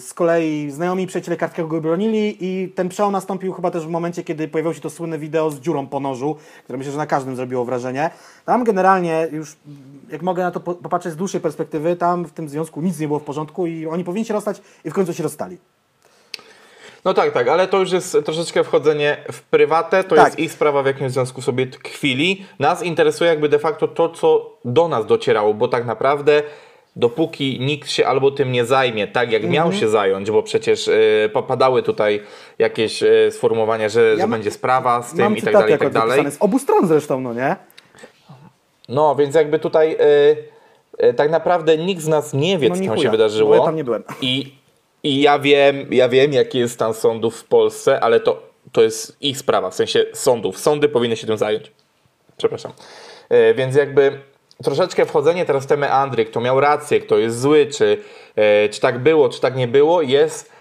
Z 0.00 0.14
kolei 0.14 0.70
znajomi 0.70 1.02
i 1.02 1.06
przyjaciele 1.06 1.36
Kartkiego 1.36 1.68
go 1.68 1.80
bronili 1.80 2.36
i 2.40 2.68
ten 2.68 2.88
przełom 2.88 3.12
nastąpił 3.12 3.52
chyba 3.52 3.70
też 3.70 3.86
w 3.86 3.88
momencie, 3.88 4.24
kiedy 4.24 4.48
pojawiło 4.48 4.74
się 4.74 4.80
to 4.80 4.90
słynne 4.90 5.18
wideo 5.18 5.50
z 5.50 5.60
dziurą 5.60 5.86
po 5.86 6.00
nożu, 6.00 6.36
które 6.64 6.78
myślę, 6.78 6.92
że 6.92 6.98
na 6.98 7.06
każdym 7.06 7.36
zrobiło 7.36 7.64
wrażenie. 7.64 8.10
Tam 8.44 8.64
generalnie 8.64 9.28
już, 9.32 9.56
jak 10.12 10.22
mogę 10.22 10.42
na 10.42 10.50
to 10.50 10.60
po- 10.60 10.74
popatrzeć 10.74 11.12
z 11.12 11.16
dłuższej 11.16 11.40
perspektywy, 11.40 11.96
tam 11.96 12.24
w 12.24 12.32
tym 12.32 12.48
związku 12.48 12.80
nic 12.82 12.98
nie 12.98 13.06
było 13.06 13.18
w 13.18 13.22
porządku 13.24 13.66
i 13.66 13.86
oni 13.86 14.04
powinni 14.04 14.24
się 14.26 14.34
rozstać 14.34 14.60
i 14.84 14.90
w 14.90 14.94
końcu 14.94 15.12
się 15.14 15.22
rozstali. 15.22 15.58
No 17.04 17.14
tak, 17.14 17.32
tak, 17.32 17.48
ale 17.48 17.68
to 17.68 17.78
już 17.78 17.92
jest 17.92 18.16
troszeczkę 18.24 18.64
wchodzenie 18.64 19.16
w 19.32 19.42
prywatę, 19.42 20.04
to 20.04 20.16
Tak. 20.16 20.26
jest 20.26 20.38
ich 20.38 20.52
sprawa, 20.52 20.82
w 20.82 20.86
jakim 20.86 21.10
związku 21.10 21.42
sobie 21.42 21.66
tkwili. 21.66 22.46
Nas 22.58 22.82
interesuje 22.82 23.30
jakby 23.30 23.48
de 23.48 23.58
facto 23.58 23.88
to, 23.88 24.08
co 24.08 24.56
do 24.64 24.88
nas 24.88 25.06
docierało, 25.06 25.54
bo 25.54 25.68
tak 25.68 25.86
naprawdę 25.86 26.42
dopóki 26.96 27.60
nikt 27.60 27.90
się 27.90 28.06
albo 28.06 28.30
tym 28.30 28.52
nie 28.52 28.64
zajmie, 28.64 29.06
tak 29.06 29.32
jak 29.32 29.42
miał 29.42 29.66
Mhm. 29.66 29.80
się 29.80 29.88
zająć, 29.88 30.30
bo 30.30 30.42
przecież 30.42 30.88
y, 30.88 31.30
popadały 31.32 31.82
tutaj 31.82 32.22
jakieś 32.58 33.02
y, 33.02 33.28
sformułowania, 33.30 33.88
że, 33.88 34.16
że 34.16 34.26
ma- 34.26 34.36
będzie 34.36 34.50
sprawa 34.50 35.02
z 35.02 35.14
tym 35.14 35.36
i 35.36 35.42
tak 35.42 35.52
dalej, 35.52 35.74
i 35.74 35.78
tak 35.78 35.92
dalej. 35.92 36.30
z 36.30 36.36
obu 36.40 36.58
stron 36.58 36.86
zresztą, 36.88 37.20
no 37.20 37.34
nie? 37.34 37.56
No, 38.88 39.14
więc 39.16 39.34
jakby 39.34 39.58
tutaj 39.58 39.96
y, 41.00 41.06
y, 41.06 41.14
tak 41.14 41.30
naprawdę 41.30 41.78
nikt 41.78 42.02
z 42.02 42.08
nas 42.08 42.34
nie 42.34 42.58
wie, 42.58 42.68
No 42.68 42.74
co 42.74 42.80
tam 42.80 42.88
chuja, 42.90 43.02
się 43.02 43.10
wydarzyło. 43.10 43.54
ja 43.56 43.62
tam 43.64 43.76
nie 43.76 43.84
byłem. 43.84 44.04
I, 44.22 44.54
I 45.02 45.20
ja 45.20 45.38
wiem, 45.38 45.86
ja 45.90 46.08
wiem, 46.08 46.32
jaki 46.32 46.58
jest 46.58 46.74
stan 46.74 46.94
sądów 46.94 47.36
w 47.36 47.44
Polsce, 47.44 48.00
ale 48.00 48.20
to, 48.20 48.42
to 48.72 48.82
jest 48.82 49.16
ich 49.20 49.38
sprawa, 49.38 49.70
w 49.70 49.74
sensie 49.74 50.04
sądów. 50.12 50.58
Sądy 50.58 50.88
powinny 50.88 51.16
się 51.16 51.26
tym 51.26 51.36
zająć. 51.38 51.72
Przepraszam. 52.36 52.72
E, 53.28 53.54
więc 53.54 53.76
jakby 53.76 54.20
troszeczkę 54.64 55.06
wchodzenie 55.06 55.44
teraz 55.44 55.64
w 55.64 55.66
te 55.66 55.76
meandry, 55.76 56.24
kto 56.24 56.40
miał 56.40 56.60
rację, 56.60 57.00
kto 57.00 57.18
jest 57.18 57.40
zły, 57.40 57.66
czy, 57.66 57.98
e, 58.36 58.68
czy 58.68 58.80
tak 58.80 58.98
było, 58.98 59.28
czy 59.28 59.40
tak 59.40 59.56
nie 59.56 59.68
było, 59.68 60.02
jest 60.02 60.52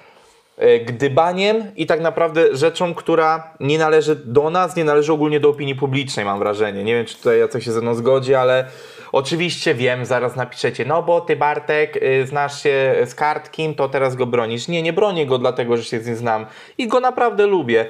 e, 0.58 0.80
gdybaniem 0.80 1.72
i 1.76 1.86
tak 1.86 2.02
naprawdę 2.02 2.56
rzeczą, 2.56 2.94
która 2.94 3.54
nie 3.60 3.78
należy 3.78 4.16
do 4.16 4.50
nas, 4.50 4.76
nie 4.76 4.84
należy 4.84 5.14
ogólnie 5.14 5.40
do 5.40 5.50
opinii 5.50 5.76
publicznej, 5.76 6.26
mam 6.26 6.40
wrażenie. 6.40 6.84
Nie 6.84 6.94
wiem, 6.94 7.06
czy 7.06 7.18
tutaj 7.18 7.40
Jacek 7.40 7.64
się 7.64 7.72
ze 7.72 7.82
mną 7.82 7.96
zgodzi, 7.96 8.36
ale 8.36 8.66
oczywiście 9.12 9.74
wiem, 9.74 10.06
zaraz 10.06 10.36
napiszecie, 10.36 10.86
no 10.86 11.04
bo 11.04 11.22
ty 11.22 11.36
Bartek 11.36 11.98
y, 11.98 12.28
znasz 12.28 12.64
się 12.64 12.96
z 13.06 13.16
Kartkim, 13.16 13.76
to 13.76 13.90
teraz 13.90 14.16
go 14.16 14.26
bronisz. 14.26 14.68
Nie, 14.68 14.82
nie 14.82 14.94
bronię 14.94 15.26
go 15.26 15.38
dlatego, 15.38 15.78
że 15.78 15.84
się 15.84 16.00
z 16.00 16.08
nim 16.08 16.16
znam 16.16 16.46
i 16.78 16.88
go 16.88 17.00
naprawdę 17.00 17.48
lubię, 17.48 17.86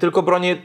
tylko 0.00 0.22
bronię 0.22 0.56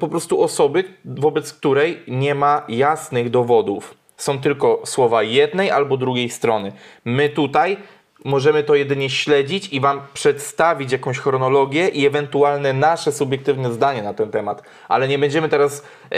po 0.00 0.08
prostu 0.08 0.42
osoby, 0.42 0.84
wobec 1.04 1.52
której 1.52 2.02
nie 2.08 2.34
ma 2.34 2.62
jasnych 2.68 3.30
dowodów. 3.30 3.99
Są 4.20 4.40
tylko 4.40 4.82
słowa 4.84 5.22
jednej 5.22 5.70
albo 5.70 5.96
drugiej 5.96 6.30
strony. 6.30 6.72
My 7.04 7.28
tutaj 7.28 7.76
możemy 8.24 8.64
to 8.64 8.74
jedynie 8.74 9.10
śledzić 9.10 9.68
i 9.68 9.80
Wam 9.80 10.00
przedstawić 10.14 10.92
jakąś 10.92 11.18
chronologię 11.18 11.88
i 11.88 12.06
ewentualne 12.06 12.72
nasze 12.72 13.12
subiektywne 13.12 13.72
zdanie 13.72 14.02
na 14.02 14.14
ten 14.14 14.30
temat. 14.30 14.62
Ale 14.88 15.08
nie 15.08 15.18
będziemy 15.18 15.48
teraz. 15.48 15.84
e, 16.12 16.16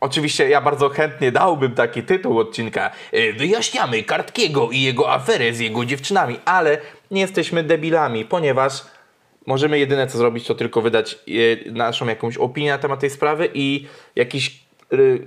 oczywiście 0.00 0.48
ja 0.48 0.60
bardzo 0.60 0.88
chętnie 0.88 1.32
dałbym 1.32 1.74
taki 1.74 2.02
tytuł 2.02 2.38
odcinka. 2.38 2.90
e, 3.12 3.32
wyjaśniamy 3.32 4.02
Kartkiego 4.02 4.70
i 4.70 4.82
jego 4.82 5.12
aferę 5.12 5.52
z 5.52 5.60
jego 5.60 5.84
dziewczynami, 5.84 6.38
ale 6.44 6.78
nie 7.10 7.20
jesteśmy 7.20 7.62
debilami, 7.62 8.24
ponieważ 8.24 8.72
możemy 9.46 9.78
jedyne 9.78 10.06
co 10.06 10.18
zrobić, 10.18 10.46
to 10.46 10.54
tylko 10.54 10.82
wydać 10.82 11.14
e, 11.14 11.70
naszą 11.72 12.06
jakąś 12.06 12.36
opinię 12.36 12.70
na 12.70 12.78
temat 12.78 13.00
tej 13.00 13.10
sprawy 13.10 13.48
i 13.54 13.86
jakiś 14.16 14.61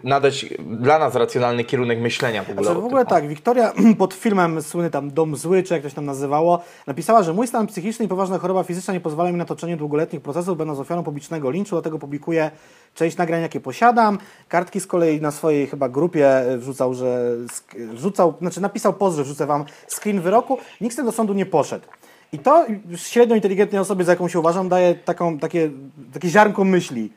nadać 0.04 0.46
dla 0.60 1.00
nas 1.00 1.16
racjonalny 1.16 1.64
kierunek 1.64 2.00
myślenia 2.00 2.44
w 2.44 2.50
ogóle. 2.50 2.64
Znaczy, 2.64 2.76
w 2.76 2.78
tym. 2.78 2.86
ogóle 2.86 3.06
tak, 3.06 3.28
Wiktoria 3.28 3.74
pod 3.98 4.14
filmem 4.14 4.62
słynny 4.62 4.90
tam 4.90 5.12
Dom 5.12 5.36
Zły, 5.36 5.64
czy 5.64 5.74
jak 5.74 5.84
to 5.84 5.90
się 5.90 5.96
tam 5.96 6.06
nazywało, 6.06 6.64
napisała, 6.88 7.24
że 7.24 7.34
mój 7.34 7.48
stan 7.48 7.68
psychiczny 7.68 8.06
i 8.06 8.08
poważna 8.08 8.40
choroba 8.40 8.64
fizyczna 8.64 8.94
nie 8.94 9.00
pozwala 9.00 9.32
mi 9.32 9.38
na 9.38 9.46
toczenie 9.46 9.78
długoletnich 9.78 10.22
procesów, 10.22 10.58
będąc 10.58 10.80
ofiarą 10.80 11.04
publicznego 11.04 11.52
linczu, 11.52 11.76
dlatego 11.76 12.00
publikuję 12.00 12.52
część 12.96 13.18
nagrań, 13.18 13.42
jakie 13.42 13.60
posiadam. 13.60 14.18
Kartki 14.48 14.80
z 14.80 14.88
kolei 14.88 15.22
na 15.22 15.32
swojej 15.32 15.68
chyba 15.68 15.90
grupie 15.90 16.44
wrzucał, 16.58 16.94
że 16.94 17.32
wrzucał, 17.78 18.34
znaczy 18.42 18.62
napisał 18.62 18.94
post, 18.94 19.18
że 19.18 19.24
wrzucę 19.24 19.46
wam 19.46 19.66
screen 19.88 20.22
wyroku. 20.22 20.58
Nikt 20.82 20.98
z 20.98 21.06
do 21.06 21.12
sądu 21.12 21.34
nie 21.34 21.46
poszedł. 21.46 21.86
I 22.34 22.40
to 22.40 22.66
średnio 22.96 23.36
inteligentnej 23.36 23.82
osobie, 23.82 24.06
za 24.06 24.12
jaką 24.12 24.28
się 24.28 24.40
uważam, 24.40 24.70
daje 24.70 24.96
taką, 24.96 25.40
takie, 25.40 25.72
takie 26.14 26.30
ziarnko 26.30 26.64
myśli 26.64 27.12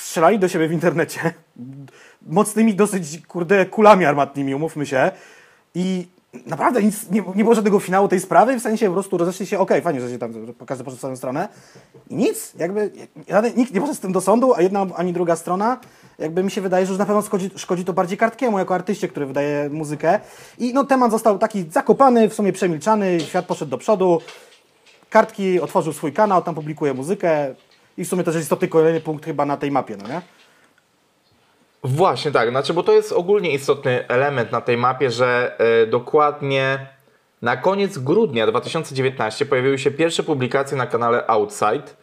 strzelali 0.00 0.38
do 0.38 0.48
siebie 0.48 0.68
w 0.68 0.72
internecie 0.72 1.20
mocnymi 2.22 2.74
dosyć, 2.74 3.26
kurde, 3.26 3.66
kulami 3.66 4.04
armatnimi, 4.04 4.54
umówmy 4.54 4.86
się. 4.86 5.10
I 5.74 6.06
naprawdę 6.46 6.82
nic, 6.82 7.10
nie, 7.10 7.22
nie 7.34 7.44
było 7.44 7.54
żadnego 7.54 7.80
finału 7.80 8.08
tej 8.08 8.20
sprawy, 8.20 8.58
w 8.58 8.62
sensie 8.62 8.86
po 8.86 8.92
prostu 8.92 9.18
rozeszli 9.18 9.46
się, 9.46 9.58
okej, 9.58 9.82
fajnie, 9.82 10.00
że 10.00 10.10
się 10.10 10.18
tam, 10.18 10.32
każdy 10.66 10.84
poszedł 10.84 10.96
w 10.96 11.00
swoją 11.00 11.16
stronę. 11.16 11.48
I 12.10 12.14
nic, 12.14 12.52
jakby, 12.58 12.90
nikt 13.56 13.74
nie 13.74 13.80
poszedł 13.80 13.98
z 13.98 14.00
tym 14.00 14.12
do 14.12 14.20
sądu, 14.20 14.54
a 14.54 14.62
jedna 14.62 14.86
ani 14.96 15.12
druga 15.12 15.36
strona, 15.36 15.80
jakby 16.18 16.42
mi 16.42 16.50
się 16.50 16.60
wydaje, 16.60 16.86
że 16.86 16.92
już 16.92 16.98
na 16.98 17.06
pewno 17.06 17.22
szkodzi, 17.22 17.50
szkodzi 17.56 17.84
to 17.84 17.92
bardziej 17.92 18.18
Kartkiemu, 18.18 18.58
jako 18.58 18.74
artyście, 18.74 19.08
który 19.08 19.26
wydaje 19.26 19.70
muzykę. 19.70 20.20
I 20.58 20.74
no 20.74 20.84
temat 20.84 21.10
został 21.10 21.38
taki 21.38 21.64
zakopany, 21.70 22.28
w 22.28 22.34
sumie 22.34 22.52
przemilczany, 22.52 23.20
świat 23.20 23.46
poszedł 23.46 23.70
do 23.70 23.78
przodu. 23.78 24.20
Kartki 25.10 25.60
otworzył 25.60 25.92
swój 25.92 26.12
kanał, 26.12 26.42
tam 26.42 26.54
publikuje 26.54 26.94
muzykę 26.94 27.54
i 27.98 28.04
w 28.04 28.08
sumie 28.08 28.24
to 28.24 28.30
jest 28.30 28.42
istotny 28.42 28.68
kolejny 28.68 29.00
punkt 29.00 29.24
chyba 29.24 29.44
na 29.44 29.56
tej 29.56 29.70
mapie, 29.70 29.96
no 29.96 30.08
nie? 30.08 30.22
Właśnie 31.84 32.32
tak, 32.32 32.50
znaczy, 32.50 32.74
bo 32.74 32.82
to 32.82 32.92
jest 32.92 33.12
ogólnie 33.12 33.50
istotny 33.50 34.08
element 34.08 34.52
na 34.52 34.60
tej 34.60 34.76
mapie, 34.76 35.10
że 35.10 35.56
e, 35.58 35.86
dokładnie 35.86 36.86
na 37.42 37.56
koniec 37.56 37.98
grudnia 37.98 38.46
2019 38.46 39.46
pojawiły 39.46 39.78
się 39.78 39.90
pierwsze 39.90 40.22
publikacje 40.22 40.76
na 40.76 40.86
kanale 40.86 41.26
Outside, 41.26 41.96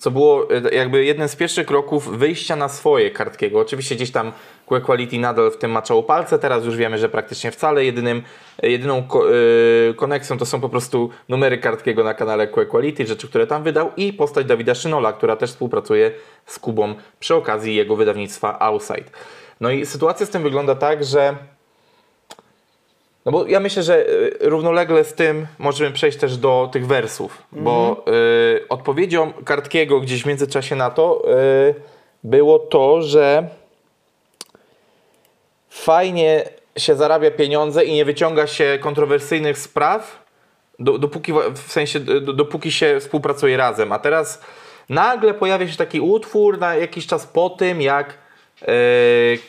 co 0.00 0.10
było 0.10 0.48
e, 0.50 0.74
jakby 0.74 1.04
jeden 1.04 1.28
z 1.28 1.36
pierwszych 1.36 1.66
kroków 1.66 2.18
wyjścia 2.18 2.56
na 2.56 2.68
swoje 2.68 3.10
Kartkiego. 3.10 3.60
Oczywiście 3.60 3.94
gdzieś 3.94 4.10
tam 4.10 4.32
Que 4.68 4.80
Quality 4.80 5.18
nadal 5.18 5.50
w 5.50 5.56
tym 5.56 5.70
maczało 5.70 6.02
palce, 6.02 6.38
teraz 6.38 6.64
już 6.64 6.76
wiemy, 6.76 6.98
że 6.98 7.08
praktycznie 7.08 7.50
wcale. 7.50 7.84
Jedynym, 7.84 8.22
jedyną 8.62 9.02
ko- 9.02 9.24
e, 9.90 9.94
koneksją 9.94 10.38
to 10.38 10.46
są 10.46 10.60
po 10.60 10.68
prostu 10.68 11.10
numery 11.28 11.58
Kartkiego 11.58 12.04
na 12.04 12.14
kanale 12.14 12.48
Que 12.48 12.66
Quality, 12.66 13.06
rzeczy, 13.06 13.28
które 13.28 13.46
tam 13.46 13.62
wydał 13.62 13.90
i 13.96 14.12
postać 14.12 14.46
Dawida 14.46 14.74
Szynola, 14.74 15.12
która 15.12 15.36
też 15.36 15.50
współpracuje 15.50 16.10
z 16.46 16.58
Kubą 16.58 16.94
przy 17.20 17.34
okazji 17.34 17.74
jego 17.74 17.96
wydawnictwa 17.96 18.58
Outside. 18.60 19.10
No 19.60 19.70
i 19.70 19.86
sytuacja 19.86 20.26
z 20.26 20.30
tym 20.30 20.42
wygląda 20.42 20.74
tak, 20.74 21.04
że 21.04 21.36
no 23.26 23.32
bo 23.32 23.46
ja 23.46 23.60
myślę, 23.60 23.82
że 23.82 24.08
y, 24.08 24.36
równolegle 24.40 25.04
z 25.04 25.14
tym 25.14 25.46
możemy 25.58 25.90
przejść 25.90 26.18
też 26.18 26.36
do 26.36 26.68
tych 26.72 26.86
wersów, 26.86 27.42
bo 27.52 28.04
y, 28.58 28.68
odpowiedzią 28.68 29.32
Kartkiego 29.44 30.00
gdzieś 30.00 30.22
w 30.22 30.26
międzyczasie 30.26 30.76
na 30.76 30.90
to 30.90 31.22
y, 31.68 31.74
było 32.24 32.58
to, 32.58 33.02
że 33.02 33.48
fajnie 35.70 36.44
się 36.76 36.94
zarabia 36.94 37.30
pieniądze 37.30 37.84
i 37.84 37.94
nie 37.94 38.04
wyciąga 38.04 38.46
się 38.46 38.78
kontrowersyjnych 38.80 39.58
spraw, 39.58 40.24
do, 40.78 40.98
dopóki, 40.98 41.32
w 41.54 41.72
sensie, 41.72 42.00
do, 42.00 42.32
dopóki 42.32 42.72
się 42.72 43.00
współpracuje 43.00 43.56
razem. 43.56 43.92
A 43.92 43.98
teraz 43.98 44.42
nagle 44.88 45.34
pojawia 45.34 45.68
się 45.68 45.76
taki 45.76 46.00
utwór 46.00 46.58
na 46.58 46.74
jakiś 46.74 47.06
czas 47.06 47.26
po 47.26 47.50
tym, 47.50 47.82
jak 47.82 48.14
e, 48.62 48.72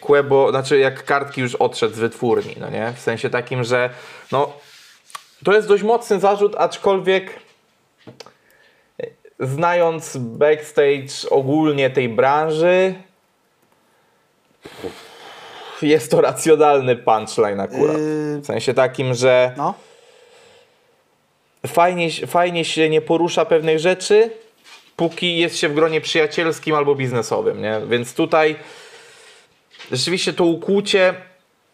Quebo, 0.02 0.50
znaczy 0.50 0.80
jak 0.80 1.06
kartki 1.06 1.42
już 1.42 1.56
odszedł 1.56 1.96
z 1.96 2.00
wytwórni, 2.00 2.56
no 2.60 2.70
nie? 2.70 2.94
W 2.96 3.00
sensie 3.00 3.30
takim, 3.30 3.64
że 3.64 3.90
no, 4.32 4.54
to 5.44 5.54
jest 5.54 5.68
dość 5.68 5.84
mocny 5.84 6.20
zarzut, 6.20 6.56
aczkolwiek 6.58 7.40
e, 9.00 9.08
znając 9.40 10.18
backstage 10.18 11.30
ogólnie 11.30 11.90
tej 11.90 12.10
branży, 12.10 12.96
jest 15.82 16.12
to 16.12 16.22
racjonalny 16.22 16.96
punchline 16.96 17.60
akurat. 17.60 17.98
Yy. 17.98 18.40
W 18.42 18.46
sensie 18.46 18.74
takim, 18.74 19.14
że 19.14 19.54
No. 19.58 19.74
fajnie, 21.68 22.12
fajnie 22.12 22.66
się 22.66 22.90
nie 22.90 23.02
porusza 23.02 23.46
pewnych 23.46 23.80
rzeczy, 23.80 24.32
póki 24.96 25.38
jest 25.38 25.58
się 25.58 25.70
w 25.70 25.74
gronie 25.74 26.02
przyjacielskim 26.02 26.76
albo 26.76 26.96
biznesowym, 26.96 27.62
nie? 27.62 27.82
Więc 27.88 28.14
tutaj 28.14 28.56
rzeczywiście 29.92 30.34
to 30.34 30.46
ukłucie, 30.46 31.14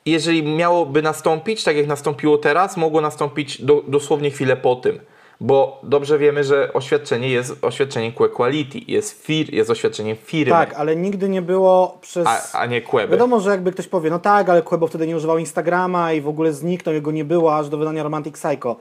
jeżeli 0.06 0.44
miałoby 0.44 1.02
nastąpić, 1.02 1.64
tak 1.64 1.78
jak 1.78 1.88
nastąpiło 1.88 2.38
teraz, 2.38 2.78
mogło 2.78 3.02
nastąpić 3.02 3.62
do, 3.62 3.84
dosłownie 3.88 4.32
chwilę 4.32 4.58
po 4.58 4.76
tym. 4.76 5.00
Bo 5.42 5.80
dobrze 5.84 6.20
wiemy, 6.20 6.44
że 6.44 6.74
oświadczenie 6.74 7.30
jest 7.30 7.56
oświadczeniem 7.62 8.12
Que 8.12 8.30
Quality, 8.30 8.80
jest, 8.88 9.26
fir, 9.26 9.54
jest 9.54 9.70
oświadczeniem 9.70 10.18
firmy, 10.18 10.52
Tak, 10.52 10.74
ale 10.74 10.96
nigdy 10.96 11.30
nie 11.30 11.42
było 11.42 11.98
przez... 12.02 12.28
a, 12.28 12.60
a 12.60 12.66
nie 12.66 12.82
Quebe. 12.82 13.12
Wiadomo, 13.12 13.40
że 13.40 13.50
jakby 13.50 13.72
ktoś 13.72 13.88
powie, 13.88 14.10
no 14.10 14.20
tak, 14.20 14.50
ale 14.50 14.62
Quebo 14.62 14.88
wtedy 14.88 15.08
nie 15.08 15.16
używał 15.16 15.38
Instagrama 15.38 16.14
i 16.14 16.22
w 16.22 16.28
ogóle 16.28 16.54
zniknął, 16.54 16.96
jego 16.96 17.12
nie 17.12 17.26
było 17.26 17.58
aż 17.58 17.70
do 17.70 17.78
wydania 17.78 18.04
Romantic 18.04 18.34
Psycho. 18.34 18.76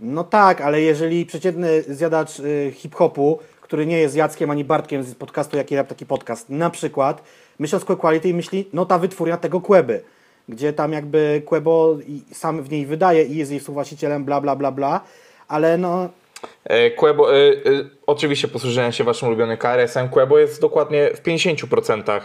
No 0.00 0.24
tak, 0.24 0.60
ale 0.60 0.80
jeżeli 0.80 1.26
przeciętny 1.26 1.82
zjadacz 1.82 2.38
y, 2.38 2.72
hip-hopu, 2.76 3.38
który 3.60 3.86
nie 3.86 3.98
jest 3.98 4.16
Jackiem 4.16 4.50
ani 4.50 4.64
Bartkiem 4.64 5.04
z 5.04 5.14
podcastu 5.14 5.56
Jaki 5.56 5.76
Rap 5.76 5.88
Taki 5.88 6.06
Podcast, 6.06 6.50
na 6.50 6.70
przykład, 6.70 7.22
myśli 7.60 7.76
o 7.76 7.80
Square 7.80 7.98
Quality 7.98 8.28
i 8.28 8.34
myśli, 8.34 8.68
no 8.72 8.86
ta 8.86 8.98
wytwórnia 8.98 9.36
tego 9.36 9.60
Queby, 9.60 10.02
gdzie 10.48 10.72
tam 10.72 10.92
jakby 10.92 11.42
Quebo 11.46 11.96
i 12.06 12.22
sam 12.34 12.62
w 12.62 12.70
niej 12.70 12.86
wydaje 12.86 13.24
i 13.24 13.36
jest 13.36 13.50
jej 13.50 13.60
współwłaścicielem, 13.60 14.24
bla, 14.24 14.40
bla, 14.40 14.56
bla, 14.56 14.72
bla, 14.72 15.00
ale 15.48 15.78
no, 15.78 16.08
Quebo, 16.96 17.36
e, 17.36 17.38
e, 17.38 17.52
oczywiście 18.06 18.48
posłużyłem 18.48 18.92
się 18.92 19.04
waszym 19.04 19.28
ulubionym 19.28 19.56
KRS-em. 19.56 20.08
Quebo 20.08 20.38
jest 20.38 20.60
dokładnie 20.60 21.10
w 21.14 21.22
50% 21.22 22.20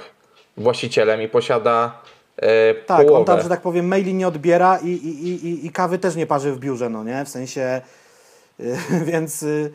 właścicielem 0.58 1.22
i 1.22 1.28
posiada 1.28 2.02
e, 2.38 2.74
Tak, 2.74 2.98
połowę. 2.98 3.20
on 3.20 3.26
tam, 3.26 3.42
że 3.42 3.50
tak 3.50 3.62
powiem, 3.62 3.88
maili 3.88 4.14
nie 4.14 4.28
odbiera 4.28 4.78
i, 4.84 4.88
i, 4.90 5.28
i, 5.48 5.66
i- 5.66 5.72
kawy 5.72 5.98
też 5.98 6.16
nie 6.16 6.28
parzy 6.28 6.52
w 6.52 6.60
biurze, 6.60 6.90
no 6.90 7.04
nie? 7.04 7.26
W 7.26 7.30
sensie, 7.30 7.82
y, 8.60 8.78
więc... 9.12 9.44
y, 9.44 9.72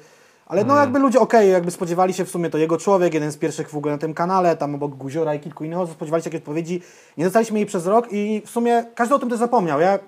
Ale 0.50 0.64
no 0.64 0.76
jakby 0.76 0.98
ludzie, 0.98 1.20
okej, 1.20 1.50
jakby 1.50 1.70
spodziewali 1.70 2.14
się 2.14 2.24
w 2.24 2.30
sumie 2.30 2.50
to 2.50 2.58
jego 2.58 2.76
człowiek, 2.76 3.14
jeden 3.14 3.32
z 3.32 3.36
pierwszych 3.36 3.70
w 3.70 3.76
ogóle 3.76 3.92
na 3.94 3.98
tym 3.98 4.14
kanale, 4.14 4.56
tam 4.56 4.74
obok 4.74 4.94
Guziora 4.94 5.34
i 5.34 5.40
kilku 5.40 5.64
innych 5.64 5.78
osób, 5.78 5.94
spodziewali 5.94 6.22
się 6.22 6.24
takiej 6.24 6.38
odpowiedzi. 6.40 6.82
Nie 7.16 7.24
dostaliśmy 7.24 7.58
jej 7.58 7.66
przez 7.66 7.86
rok 7.86 8.08
i 8.10 8.42
w 8.46 8.50
sumie 8.50 8.84
każdy 8.94 9.14
o 9.14 9.18
tym 9.18 9.30
też 9.30 9.38
zapomniał. 9.38 9.80
Ja 9.80 9.98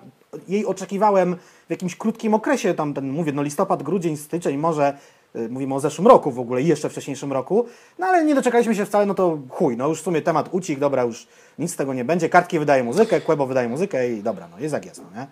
jej 0.47 0.65
oczekiwałem 0.65 1.35
w 1.67 1.69
jakimś 1.69 1.95
krótkim 1.95 2.33
okresie, 2.33 2.73
tam 2.73 2.93
ten, 2.93 3.09
mówię, 3.09 3.31
no 3.31 3.43
listopad, 3.43 3.83
grudzień, 3.83 4.17
styczeń, 4.17 4.57
może, 4.57 4.97
y, 5.35 5.49
mówimy 5.49 5.75
o 5.75 5.79
zeszłym 5.79 6.07
roku 6.07 6.31
w 6.31 6.39
ogóle 6.39 6.61
i 6.61 6.67
jeszcze 6.67 6.89
wcześniejszym 6.89 7.33
roku, 7.33 7.65
no 7.99 8.07
ale 8.07 8.25
nie 8.25 8.35
doczekaliśmy 8.35 8.75
się 8.75 8.85
wcale, 8.85 9.05
no 9.05 9.13
to 9.13 9.37
chuj, 9.49 9.77
no 9.77 9.87
już 9.87 10.01
w 10.01 10.03
sumie 10.03 10.21
temat 10.21 10.49
ucichł, 10.51 10.79
dobra, 10.79 11.03
już 11.03 11.27
nic 11.59 11.71
z 11.71 11.75
tego 11.75 11.93
nie 11.93 12.05
będzie, 12.05 12.29
Kartki 12.29 12.59
wydaje 12.59 12.83
muzykę, 12.83 13.21
Quebo 13.21 13.47
wydaje 13.47 13.69
muzykę 13.69 14.11
i 14.11 14.23
dobra, 14.23 14.47
no 14.47 14.59
jest 14.59 14.73
jak 14.73 14.85
jest, 14.85 15.01
no 15.03 15.19
nie? 15.19 15.27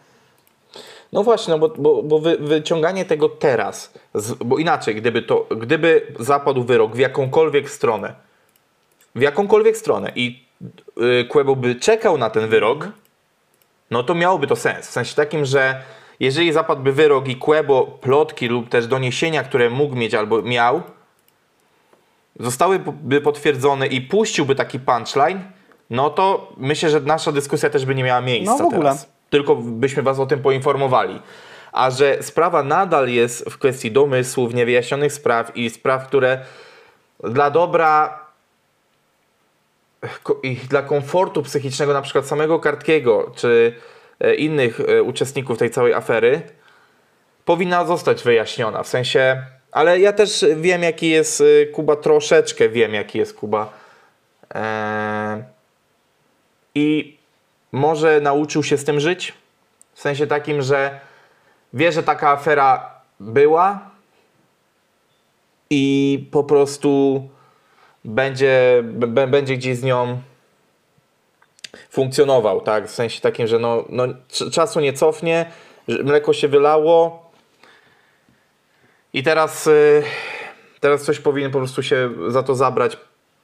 No 1.13 1.23
właśnie, 1.23 1.51
no 1.51 1.59
bo, 1.59 1.69
bo, 1.69 2.03
bo 2.03 2.19
wy, 2.19 2.37
wyciąganie 2.37 3.05
tego 3.05 3.29
teraz, 3.29 3.93
z, 4.13 4.33
bo 4.33 4.57
inaczej, 4.57 4.95
gdyby, 4.95 5.21
to, 5.21 5.45
gdyby 5.57 6.07
zapadł 6.19 6.63
wyrok 6.63 6.95
w 6.95 6.99
jakąkolwiek 6.99 7.69
stronę, 7.69 8.15
w 9.15 9.21
jakąkolwiek 9.21 9.77
stronę 9.77 10.11
i 10.15 10.45
y, 11.21 11.25
Quebo 11.25 11.55
by 11.55 11.75
czekał 11.75 12.17
na 12.17 12.29
ten 12.29 12.49
wyrok, 12.49 12.87
no 13.91 14.03
to 14.03 14.15
miałoby 14.15 14.47
to 14.47 14.55
sens. 14.55 14.87
W 14.87 14.91
sensie 14.91 15.15
takim, 15.15 15.45
że 15.45 15.81
jeżeli 16.19 16.53
zapadłby 16.53 16.93
wyrok 16.93 17.27
i 17.27 17.35
Kłebo, 17.35 17.85
plotki 18.01 18.47
lub 18.47 18.69
też 18.69 18.87
doniesienia, 18.87 19.43
które 19.43 19.69
mógł 19.69 19.95
mieć 19.95 20.13
albo 20.13 20.41
miał, 20.41 20.81
zostałyby 22.39 23.21
potwierdzone 23.21 23.87
i 23.87 24.01
puściłby 24.01 24.55
taki 24.55 24.79
punchline, 24.79 25.39
no 25.89 26.09
to 26.09 26.53
myślę, 26.57 26.89
że 26.89 26.99
nasza 26.99 27.31
dyskusja 27.31 27.69
też 27.69 27.85
by 27.85 27.95
nie 27.95 28.03
miała 28.03 28.21
miejsca 28.21 28.51
No, 28.51 28.57
w 28.57 28.61
ogóle. 28.61 28.81
teraz. 28.81 29.09
Tylko 29.31 29.55
byśmy 29.55 30.03
was 30.03 30.19
o 30.19 30.25
tym 30.25 30.41
poinformowali. 30.41 31.21
A 31.71 31.91
że 31.91 32.17
sprawa 32.23 32.63
nadal 32.63 33.09
jest 33.09 33.49
w 33.49 33.57
kwestii 33.57 33.91
domysłów, 33.91 34.53
niewyjaśnionych 34.53 35.13
spraw 35.13 35.57
i 35.57 35.69
spraw, 35.69 36.07
które 36.07 36.45
dla 37.23 37.51
dobra 37.51 38.19
i 40.43 40.55
dla 40.55 40.81
komfortu 40.81 41.43
psychicznego 41.43 41.93
na 41.93 42.01
przykład 42.01 42.25
samego 42.27 42.59
Kartkiego 42.59 43.31
czy 43.35 43.75
e, 44.19 44.35
innych 44.35 44.79
e, 44.79 45.03
uczestników 45.03 45.57
tej 45.57 45.69
całej 45.69 45.93
afery 45.93 46.41
powinna 47.45 47.85
zostać 47.85 48.23
wyjaśniona. 48.23 48.83
W 48.83 48.87
sensie, 48.87 49.43
ale 49.71 49.99
ja 49.99 50.13
też 50.13 50.45
wiem 50.55 50.83
jaki 50.83 51.09
jest 51.09 51.41
e, 51.41 51.65
Kuba, 51.65 51.95
troszeczkę 51.95 52.69
wiem 52.69 52.93
jaki 52.93 53.17
jest 53.17 53.35
Kuba. 53.35 53.73
Eee, 54.55 55.43
I 56.75 57.17
może 57.71 58.21
nauczył 58.21 58.63
się 58.63 58.77
z 58.77 58.85
tym 58.85 58.99
żyć? 58.99 59.33
W 59.93 60.01
sensie 60.01 60.27
takim, 60.27 60.61
że 60.61 60.99
wie, 61.73 61.91
że 61.91 62.03
taka 62.03 62.29
afera 62.29 63.01
była 63.19 63.91
i 65.69 66.27
po 66.31 66.43
prostu 66.43 67.21
będzie, 68.05 68.83
będzie 69.27 69.57
gdzieś 69.57 69.77
z 69.77 69.83
nią 69.83 70.21
funkcjonował, 71.89 72.61
tak? 72.61 72.87
W 72.87 72.91
sensie 72.91 73.21
takim, 73.21 73.47
że 73.47 73.59
no, 73.59 73.85
no, 73.89 74.03
cz- 74.07 74.51
czasu 74.51 74.79
nie 74.79 74.93
cofnie, 74.93 75.51
mleko 75.87 76.33
się 76.33 76.47
wylało 76.47 77.31
i 79.13 79.23
teraz, 79.23 79.67
y, 79.67 80.03
teraz 80.79 81.03
coś 81.03 81.19
powinien 81.19 81.51
po 81.51 81.57
prostu 81.57 81.83
się 81.83 82.09
za 82.27 82.43
to 82.43 82.55
zabrać 82.55 82.97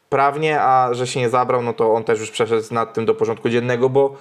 prawnie, 0.09 0.61
a 0.61 0.93
że 0.93 1.07
się 1.07 1.19
nie 1.19 1.29
zabrał, 1.29 1.61
no 1.61 1.73
to 1.73 1.93
on 1.93 2.03
też 2.03 2.19
już 2.19 2.31
przeszedł 2.31 2.73
nad 2.73 2.93
tym 2.93 3.05
do 3.05 3.15
porządku 3.15 3.49
dziennego, 3.49 3.89
bo 3.89 4.15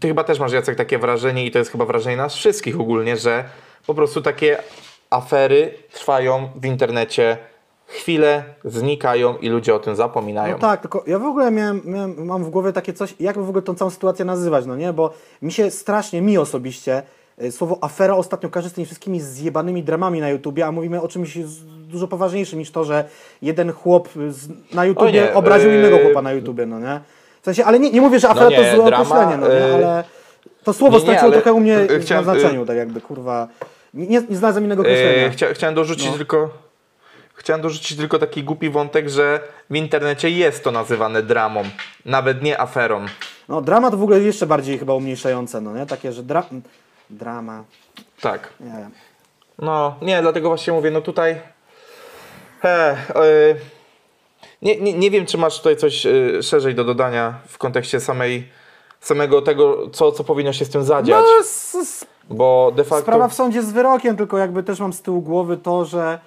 ty 0.00 0.08
chyba 0.08 0.24
też 0.24 0.40
masz 0.40 0.52
Jacek 0.52 0.76
takie 0.76 0.98
wrażenie 0.98 1.46
i 1.46 1.50
to 1.50 1.58
jest 1.58 1.70
chyba 1.70 1.84
wrażenie 1.84 2.16
nas 2.16 2.34
wszystkich 2.34 2.80
ogólnie, 2.80 3.16
że 3.16 3.44
po 3.86 3.94
prostu 3.94 4.22
takie 4.22 4.58
afery 5.10 5.74
trwają 5.92 6.48
w 6.56 6.66
internecie 6.66 7.36
chwilę, 7.86 8.44
znikają 8.64 9.36
i 9.36 9.48
ludzie 9.48 9.74
o 9.74 9.78
tym 9.78 9.96
zapominają. 9.96 10.52
No 10.54 10.58
tak, 10.58 10.80
tylko 10.80 11.04
ja 11.06 11.18
w 11.18 11.24
ogóle 11.24 11.50
miałem, 11.50 11.82
miałem, 11.84 12.24
mam 12.24 12.44
w 12.44 12.50
głowie 12.50 12.72
takie 12.72 12.92
coś, 12.92 13.14
jak 13.20 13.38
w 13.38 13.48
ogóle 13.48 13.62
tą 13.62 13.74
całą 13.74 13.90
sytuację 13.90 14.24
nazywać, 14.24 14.66
no 14.66 14.76
nie? 14.76 14.92
Bo 14.92 15.14
mi 15.42 15.52
się 15.52 15.70
strasznie, 15.70 16.22
mi 16.22 16.38
osobiście, 16.38 17.02
słowo 17.50 17.78
afera 17.80 18.14
ostatnio 18.14 18.50
każe 18.50 18.70
z 18.70 18.72
tymi 18.72 18.84
wszystkimi 18.84 19.20
zjebanymi 19.20 19.82
dramami 19.82 20.20
na 20.20 20.28
YouTubie, 20.28 20.66
a 20.66 20.72
mówimy 20.72 21.02
o 21.02 21.08
czymś 21.08 21.38
dużo 21.88 22.08
poważniejszym 22.08 22.58
niż 22.58 22.70
to, 22.70 22.84
że 22.84 23.04
jeden 23.42 23.72
chłop 23.72 24.08
z, 24.28 24.48
na 24.74 24.84
YouTubie 24.84 25.12
nie, 25.12 25.34
obraził 25.34 25.70
yy, 25.70 25.78
innego 25.78 25.98
chłopa 25.98 26.22
na 26.22 26.32
YouTubie, 26.32 26.66
no 26.66 26.80
nie? 26.80 27.00
W 27.42 27.44
sensie, 27.44 27.64
ale 27.64 27.78
nie, 27.78 27.90
nie 27.90 28.00
mówię, 28.00 28.20
że 28.20 28.28
afera 28.28 28.44
No 28.44 28.50
nie, 28.50 28.56
to 28.56 28.76
złe 28.76 28.86
drama, 28.86 29.04
określenie, 29.04 29.36
no 29.36 29.48
nie? 29.48 29.54
yy, 29.54 29.74
Ale 29.74 30.04
to 30.64 30.72
słowo 30.72 30.96
nie, 30.96 31.02
straciło 31.02 31.24
ale, 31.24 31.32
trochę 31.32 31.52
u 31.52 31.60
mnie 31.60 31.72
yy, 31.90 32.00
chciałem, 32.00 32.26
na 32.26 32.32
znaczeniu, 32.34 32.66
tak 32.66 32.76
jakby, 32.76 33.00
kurwa. 33.00 33.48
Nie, 33.94 34.06
nie 34.06 34.36
znalazłem 34.36 34.64
innego 34.64 34.82
określenia. 34.82 35.26
E, 35.26 35.30
chcia, 35.30 35.46
chciałem 35.54 35.74
dorzucić 35.74 36.10
No. 36.10 36.16
tylko. 36.16 36.50
Chciałem 37.34 37.62
dorzucić 37.62 37.98
tylko 37.98 38.18
taki 38.18 38.42
głupi 38.44 38.70
wątek, 38.70 39.08
że 39.08 39.40
w 39.70 39.76
internecie 39.76 40.30
jest 40.30 40.64
to 40.64 40.70
nazywane 40.70 41.22
dramą, 41.22 41.62
nawet 42.04 42.42
nie 42.42 42.60
aferą. 42.60 43.06
No 43.48 43.60
dramat 43.62 43.94
w 43.94 44.02
ogóle 44.02 44.20
jeszcze 44.20 44.46
bardziej 44.46 44.78
chyba 44.78 44.94
umniejszające, 44.94 45.60
no 45.60 45.74
nie? 45.74 45.86
Takie, 45.86 46.12
że 46.12 46.22
dra... 46.22 46.44
drama, 47.10 47.64
Tak. 48.20 48.48
nie 48.60 48.66
wiem. 48.72 48.90
No, 49.58 49.94
nie, 50.02 50.22
dlatego 50.22 50.48
właśnie 50.48 50.72
mówię, 50.72 50.90
no 50.90 51.00
tutaj. 51.00 51.40
E, 52.64 52.68
e, 53.14 53.54
nie, 54.62 54.80
nie, 54.80 54.92
nie 54.92 55.10
wiem, 55.10 55.26
czy 55.26 55.38
masz 55.38 55.56
tutaj 55.58 55.76
coś 55.76 56.06
e, 56.06 56.42
szerzej 56.42 56.74
do 56.74 56.84
dodania 56.84 57.34
w 57.48 57.58
kontekście 57.58 58.00
samej, 58.00 58.48
samego 59.00 59.42
tego, 59.42 59.90
co, 59.90 60.12
co 60.12 60.24
powinno 60.24 60.52
się 60.52 60.64
z 60.64 60.70
tym 60.70 60.84
zadziać. 60.84 61.24
No, 61.28 61.40
s- 61.40 61.74
s- 61.74 62.06
Bo 62.30 62.72
de 62.76 62.84
facto. 62.84 63.02
sprawa 63.02 63.28
w 63.28 63.34
sądzie 63.34 63.62
z 63.62 63.72
wyrokiem, 63.72 64.16
tylko 64.16 64.38
jakby 64.38 64.62
też 64.62 64.80
mam 64.80 64.92
z 64.92 65.02
tyłu 65.02 65.20
głowy 65.22 65.56
to, 65.56 65.84
że 65.84 66.18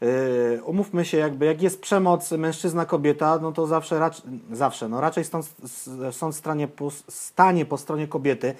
yy, 0.00 0.60
umówmy 0.64 1.04
się, 1.04 1.16
jakby 1.18 1.46
jak 1.46 1.62
jest 1.62 1.80
przemoc 1.80 2.30
mężczyzna-kobieta, 2.32 3.38
no 3.42 3.52
to 3.52 3.66
zawsze, 3.66 3.98
rac- 3.98 4.22
zawsze 4.52 4.88
no 4.88 5.00
raczej 5.00 5.24
stąd, 5.24 5.46
s- 5.64 5.90
sąd 6.10 6.34
stanie 6.36 6.68
po, 6.68 6.90
stanie 7.08 7.64
po 7.66 7.78
stronie 7.78 8.08
kobiety. 8.08 8.54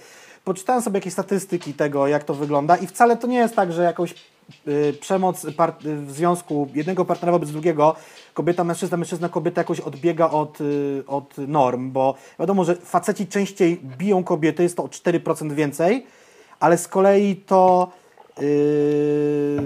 Poczytałem 0.44 0.82
sobie 0.82 0.96
jakieś 0.98 1.12
statystyki 1.12 1.74
tego, 1.74 2.06
jak 2.06 2.24
to 2.24 2.34
wygląda 2.34 2.76
i 2.76 2.86
wcale 2.86 3.16
to 3.16 3.26
nie 3.26 3.38
jest 3.38 3.56
tak, 3.56 3.72
że 3.72 3.82
jakąś 3.82 4.14
yy, 4.66 4.92
przemoc 5.00 5.46
par- 5.56 5.74
w 5.84 6.12
związku 6.12 6.68
jednego 6.74 7.04
partnera 7.04 7.32
wobec 7.32 7.50
drugiego, 7.50 7.96
kobieta, 8.34 8.64
mężczyzna, 8.64 8.96
mężczyzna, 8.96 9.28
kobieta 9.28 9.60
jakoś 9.60 9.80
odbiega 9.80 10.30
od, 10.30 10.60
yy, 10.60 11.04
od 11.06 11.38
norm, 11.38 11.90
bo 11.90 12.14
wiadomo, 12.40 12.64
że 12.64 12.76
faceci 12.76 13.26
częściej 13.26 13.80
biją 13.98 14.24
kobiety, 14.24 14.62
jest 14.62 14.76
to 14.76 14.82
o 14.84 14.86
4% 14.88 15.52
więcej, 15.52 16.06
ale 16.60 16.78
z 16.78 16.88
kolei 16.88 17.36
to. 17.36 17.90
Yy, 18.40 19.62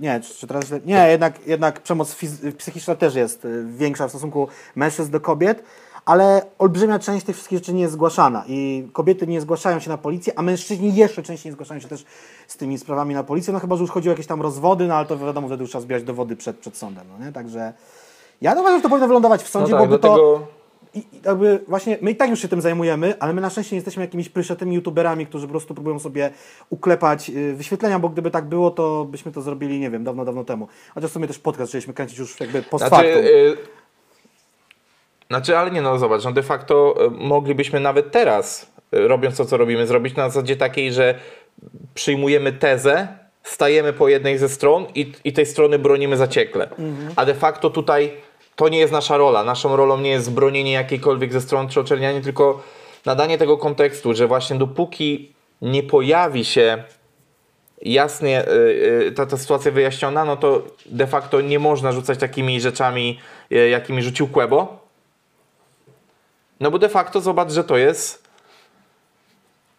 nie, 0.00 0.20
czy, 0.20 0.34
czy 0.34 0.46
teraz. 0.46 0.64
źle- 0.64 0.80
Nie, 0.84 1.08
jednak, 1.10 1.46
jednak 1.46 1.80
przemoc 1.80 2.16
psychiczna 2.58 2.94
też 2.94 3.14
jest 3.14 3.44
y, 3.44 3.64
większa 3.68 4.06
w 4.06 4.10
stosunku 4.10 4.48
mężczyzn 4.74 5.10
do 5.10 5.20
kobiet, 5.20 5.62
ale 6.04 6.42
olbrzymia 6.58 6.98
część 6.98 7.26
tych 7.26 7.36
wszystkich 7.36 7.58
rzeczy 7.58 7.74
nie 7.74 7.80
jest 7.80 7.92
zgłaszana. 7.94 8.44
I 8.48 8.88
kobiety 8.92 9.26
nie 9.26 9.40
zgłaszają 9.40 9.80
się 9.80 9.90
na 9.90 9.98
policję, 9.98 10.32
a 10.36 10.42
mężczyźni 10.42 10.94
jeszcze 10.94 11.22
częściej 11.22 11.50
nie 11.50 11.54
zgłaszają 11.54 11.80
się 11.80 11.88
też 11.88 12.04
z 12.46 12.56
tymi 12.56 12.78
sprawami 12.78 13.14
na 13.14 13.24
policję. 13.24 13.52
No 13.52 13.60
chyba, 13.60 13.76
że 13.76 13.82
już 13.82 13.90
chodzi 13.90 14.08
o 14.08 14.12
jakieś 14.12 14.26
tam 14.26 14.42
rozwody, 14.42 14.86
no 14.86 14.94
ale 14.94 15.06
to 15.06 15.18
wiadomo, 15.18 15.48
wtedy 15.48 15.62
już 15.62 15.70
trzeba 15.70 15.82
zbierać 15.82 16.04
dowody 16.04 16.36
przed, 16.36 16.58
przed 16.58 16.76
sądem. 16.76 17.04
No 17.18 17.26
nie? 17.26 17.32
Także. 17.32 17.72
Ja 18.40 18.52
uważam, 18.52 18.78
że 18.78 18.82
to 18.82 18.88
powinno 18.88 19.08
wylądować 19.08 19.42
w 19.42 19.54
no 19.54 19.60
sądzie, 19.60 19.72
tak, 19.72 19.80
bo 19.80 19.86
by 19.86 19.98
to. 19.98 20.08
dlatego. 20.08 20.40
I 20.44 20.60
i 20.94 21.04
jakby 21.24 21.60
właśnie 21.68 21.98
my 22.00 22.10
i 22.10 22.16
tak 22.16 22.30
już 22.30 22.40
się 22.40 22.48
tym 22.48 22.60
zajmujemy, 22.60 23.14
ale 23.20 23.32
my 23.32 23.40
na 23.40 23.50
szczęście 23.50 23.76
nie 23.76 23.78
jesteśmy 23.78 24.02
jakimiś 24.02 24.28
pryszatymi 24.28 24.74
youtuberami, 24.74 25.26
którzy 25.26 25.46
po 25.46 25.50
prostu 25.50 25.74
próbują 25.74 25.98
sobie 25.98 26.30
uklepać 26.70 27.30
y, 27.30 27.54
wyświetlenia, 27.54 27.98
bo 27.98 28.08
gdyby 28.08 28.30
tak 28.30 28.44
było, 28.44 28.70
to 28.70 29.04
byśmy 29.04 29.32
to 29.32 29.42
zrobili, 29.42 29.80
nie 29.80 29.90
wiem, 29.90 30.04
dawno, 30.04 30.24
dawno 30.24 30.44
temu. 30.44 30.68
Chociaż 30.94 31.10
w 31.10 31.12
sumie 31.12 31.26
też 31.26 31.38
podcast 31.38 31.70
zaczęliśmy 31.70 31.94
kręcić 31.94 32.18
już 32.18 32.40
jakby 32.40 32.62
post 32.62 32.88
Znaczy, 32.88 33.04
factum. 33.04 33.24
y, 33.24 33.56
znaczy, 35.30 35.58
ale 35.58 35.70
nie 35.70 35.82
no, 35.82 35.98
zobacz, 35.98 36.24
no 36.24 36.32
de 36.32 36.42
facto 36.42 36.94
y, 37.06 37.10
moglibyśmy 37.10 37.80
nawet 37.80 38.10
teraz, 38.10 38.72
y, 38.94 39.08
robiąc 39.08 39.36
to, 39.36 39.44
co 39.44 39.56
robimy, 39.56 39.86
zrobić 39.86 40.16
na 40.16 40.30
zasadzie 40.30 40.56
takiej, 40.56 40.92
że 40.92 41.14
przyjmujemy 41.94 42.52
tezę, 42.52 43.08
stajemy 43.42 43.92
po 43.92 44.08
jednej 44.08 44.38
ze 44.38 44.48
stron 44.48 44.86
i, 44.94 45.12
i 45.24 45.32
tej 45.32 45.46
strony 45.46 45.78
bronimy 45.78 46.16
zaciekle. 46.16 46.68
A 47.16 47.24
de 47.24 47.34
facto 47.34 47.70
tutaj 47.70 48.12
to 48.56 48.68
nie 48.68 48.78
jest 48.78 48.92
nasza 48.92 49.16
rola. 49.16 49.44
Naszą 49.44 49.76
rolą 49.76 50.00
nie 50.00 50.10
jest 50.10 50.32
bronienie 50.32 50.72
jakiejkolwiek 50.72 51.32
ze 51.32 51.40
stron 51.40 51.68
czy 51.68 51.80
oczernianie, 51.80 52.20
tylko 52.20 52.62
nadanie 53.06 53.38
tego 53.38 53.58
kontekstu, 53.58 54.14
że 54.14 54.26
właśnie 54.26 54.56
dopóki 54.56 55.32
nie 55.62 55.82
pojawi 55.82 56.44
się 56.44 56.84
jasnie 57.82 58.48
y, 58.48 58.50
y, 59.08 59.12
ta, 59.12 59.26
ta 59.26 59.36
sytuacja 59.36 59.70
wyjaśniona, 59.70 60.24
no 60.24 60.36
to 60.36 60.62
de 60.86 61.06
facto 61.06 61.40
nie 61.40 61.58
można 61.58 61.92
rzucać 61.92 62.18
takimi 62.18 62.60
rzeczami, 62.60 63.18
y, 63.52 63.68
jakimi 63.68 64.02
rzucił 64.02 64.28
Quebo. 64.28 64.79
No 66.60 66.70
bo 66.70 66.78
de 66.78 66.88
facto 66.88 67.20
zobacz, 67.20 67.50
że 67.52 67.64
to 67.64 67.76
jest. 67.76 68.30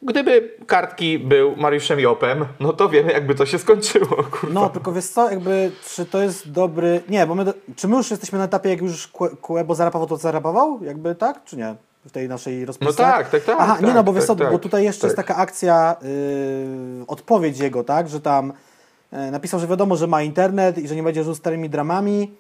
Gdyby 0.03 0.57
kartki 0.67 1.19
był 1.19 1.55
Mariuszem 1.55 1.99
Jopem, 1.99 2.45
no 2.59 2.73
to 2.73 2.89
wiemy, 2.89 3.11
jakby 3.11 3.35
to 3.35 3.45
się 3.45 3.59
skończyło. 3.59 4.23
Kurwa. 4.31 4.53
No, 4.53 4.69
tylko 4.69 4.91
wiesz 4.91 5.05
co, 5.05 5.29
jakby, 5.29 5.71
czy 5.85 6.05
to 6.05 6.21
jest 6.21 6.51
dobry... 6.51 7.01
Nie, 7.09 7.27
bo 7.27 7.35
my, 7.35 7.45
do... 7.45 7.53
czy 7.75 7.87
my 7.87 7.97
już 7.97 8.11
jesteśmy 8.11 8.39
na 8.39 8.45
etapie, 8.45 8.69
jak 8.69 8.81
już 8.81 9.11
Kue- 9.11 9.37
Kuebo 9.37 9.75
zarapował, 9.75 10.07
to 10.07 10.17
zarapował? 10.17 10.83
Jakby 10.83 11.15
tak, 11.15 11.43
czy 11.43 11.57
nie? 11.57 11.75
W 12.05 12.11
tej 12.11 12.29
naszej 12.29 12.65
rozpisce? 12.65 13.03
tak, 13.03 13.29
tak, 13.29 13.43
tak, 13.43 13.55
Aha, 13.59 13.77
nie 13.79 13.85
tak, 13.85 13.95
no, 13.95 14.03
bo 14.03 14.13
wiesz 14.13 14.27
tak, 14.27 14.37
co, 14.37 14.45
bo 14.45 14.51
tak, 14.51 14.61
tutaj 14.61 14.83
jeszcze 14.83 15.01
tak. 15.01 15.07
jest 15.07 15.17
taka 15.17 15.35
akcja, 15.35 15.95
yy, 16.01 17.05
odpowiedź 17.07 17.59
jego, 17.59 17.83
tak, 17.83 18.09
że 18.09 18.21
tam 18.21 18.53
yy, 19.11 19.31
napisał, 19.31 19.59
że 19.59 19.67
wiadomo, 19.67 19.95
że 19.95 20.07
ma 20.07 20.21
internet 20.21 20.77
i 20.77 20.87
że 20.87 20.95
nie 20.95 21.03
będzie 21.03 21.23
żył 21.23 21.35
starymi 21.35 21.69
dramami. 21.69 22.31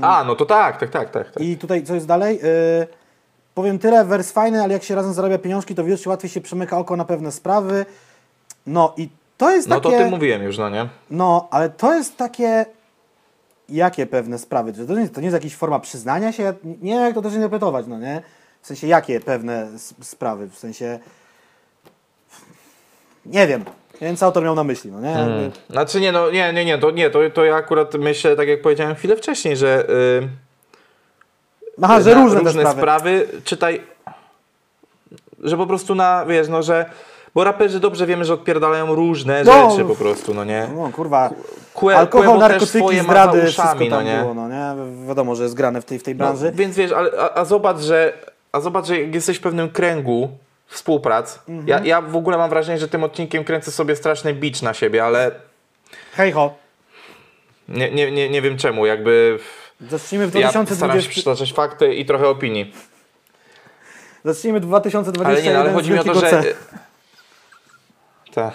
A, 0.00 0.24
no 0.24 0.34
to 0.34 0.46
tak, 0.46 0.80
tak, 0.80 0.90
tak, 0.90 1.10
tak. 1.10 1.30
tak. 1.30 1.42
I 1.42 1.56
tutaj 1.56 1.82
co 1.82 1.94
jest 1.94 2.06
dalej? 2.06 2.40
Yy, 2.42 2.97
powiem 3.58 3.78
tyle, 3.78 4.04
wers 4.04 4.32
fajny, 4.32 4.62
ale 4.62 4.72
jak 4.72 4.82
się 4.82 4.94
razem 4.94 5.12
zarabia 5.14 5.38
pieniążki, 5.38 5.74
to 5.74 5.84
wiesz, 5.84 6.06
łatwiej 6.06 6.30
się 6.30 6.40
przemyka 6.40 6.78
oko 6.78 6.96
na 6.96 7.04
pewne 7.04 7.32
sprawy. 7.32 7.86
No 8.66 8.94
i 8.96 9.08
to 9.36 9.50
jest 9.50 9.68
No 9.68 9.80
takie... 9.80 9.98
to 9.98 10.04
ty 10.04 10.10
mówiłem 10.10 10.42
już, 10.42 10.58
no 10.58 10.70
nie? 10.70 10.88
No, 11.10 11.48
ale 11.50 11.70
to 11.70 11.94
jest 11.94 12.16
takie. 12.16 12.66
Jakie 13.68 14.06
pewne 14.06 14.38
sprawy? 14.38 14.72
To 14.72 14.94
nie, 14.94 15.08
to 15.08 15.20
nie 15.20 15.26
jest 15.26 15.34
jakaś 15.34 15.54
forma 15.54 15.80
przyznania 15.80 16.32
się? 16.32 16.42
Ja 16.42 16.54
nie 16.64 16.92
wiem, 16.92 17.02
jak 17.04 17.14
to 17.14 17.22
też 17.22 17.34
interpretować, 17.34 17.86
no 17.86 17.98
nie? 17.98 18.22
W 18.62 18.66
sensie, 18.66 18.86
jakie 18.86 19.20
pewne 19.20 19.68
sprawy? 20.02 20.48
W 20.48 20.58
sensie. 20.58 20.98
Nie 23.26 23.46
wiem. 23.46 23.64
Co 24.16 24.26
autor 24.26 24.44
miał 24.44 24.54
na 24.54 24.64
myśli, 24.64 24.92
no 24.92 25.00
nie? 25.00 25.10
Jakby- 25.10 25.50
Znaczy 25.70 26.00
nie, 26.00 26.12
no 26.12 26.30
nie, 26.30 26.52
nie, 26.52 26.64
nie, 26.64 26.78
to 26.78 26.90
nie, 26.90 27.10
to, 27.10 27.18
to 27.34 27.44
ja 27.44 27.54
akurat 27.56 27.94
myślę, 27.94 28.36
tak 28.36 28.48
jak 28.48 28.62
powiedziałem 28.62 28.94
chwilę 28.94 29.16
wcześniej, 29.16 29.56
że 29.56 29.86
yy, 30.20 30.28
Aha, 31.82 32.00
że 32.00 32.14
różne, 32.14 32.40
te 32.40 32.50
sprawy. 32.50 32.78
sprawy, 32.80 33.28
czytaj, 33.44 33.82
że 35.44 35.56
po 35.56 35.66
prostu 35.66 35.94
na, 35.94 36.24
wiesz, 36.26 36.48
no, 36.48 36.62
że, 36.62 36.86
Bo 37.34 37.44
raperzy 37.44 37.80
dobrze 37.80 38.06
wiemy, 38.06 38.24
że 38.24 38.34
odpierdalają 38.34 38.94
różne 38.94 39.44
No. 39.44 39.70
rzeczy 39.70 39.84
po 39.84 39.94
prostu, 39.96 40.34
no 40.34 40.44
nie? 40.44 40.68
No 40.76 40.90
kurwa, 40.92 41.30
Kłe- 41.74 41.92
alkohol, 41.94 42.38
narkotyki, 42.38 42.98
zdrady, 43.00 43.42
uszami, 43.48 43.90
tam 43.90 44.04
no 44.04 44.10
nie? 44.12 44.18
było, 44.18 44.34
no 44.34 44.48
nie? 44.48 45.06
Wiadomo, 45.08 45.34
że 45.34 45.42
jest 45.42 45.54
grane 45.54 45.80
w 45.82 45.84
tej, 45.84 45.98
w 45.98 46.02
tej 46.02 46.14
branży. 46.14 46.44
No, 46.44 46.52
więc 46.54 46.76
wiesz, 46.76 46.92
a, 46.92 47.34
a 47.34 47.44
zobacz, 47.44 47.78
że 47.78 48.12
a 48.52 48.60
zobacz, 48.60 48.86
że 48.86 49.00
jak 49.00 49.14
jesteś 49.14 49.36
w 49.38 49.40
pewnym 49.40 49.70
kręgu 49.70 50.28
współprac, 50.66 51.38
Mhm. 51.48 51.68
ja, 51.68 51.80
ja 51.84 52.00
w 52.02 52.16
ogóle 52.16 52.38
mam 52.38 52.50
wrażenie, 52.50 52.78
że 52.78 52.88
tym 52.88 53.04
odcinkiem 53.04 53.44
kręcę 53.44 53.70
sobie 53.70 53.96
straszny 53.96 54.34
bicz 54.34 54.62
na 54.62 54.74
siebie, 54.74 55.04
ale 55.04 55.30
Hej 56.12 56.32
ho, 56.32 56.54
nie, 57.68 57.90
nie, 57.90 58.10
nie, 58.12 58.28
nie 58.30 58.42
wiem 58.42 58.56
czemu, 58.56 58.86
jakby 58.86 59.38
zacznijmy 59.80 60.26
w 60.26 60.34
ja 60.34 60.50
staram 60.50 60.66
się 60.66 60.74
2020... 60.74 61.10
przytaczać 61.10 61.52
fakty 61.52 61.94
i 61.94 62.04
trochę 62.04 62.28
opinii. 62.28 62.74
Zacznijmy 64.24 64.60
2021 64.60 65.26
Ale 65.26 65.42
nie, 65.42 65.52
no, 65.52 65.58
ale 65.60 65.72
chodzi 65.72 65.92
mi 65.92 65.98
o 65.98 66.04
to, 66.04 66.14
że... 66.14 66.42
Tak. 68.34 68.54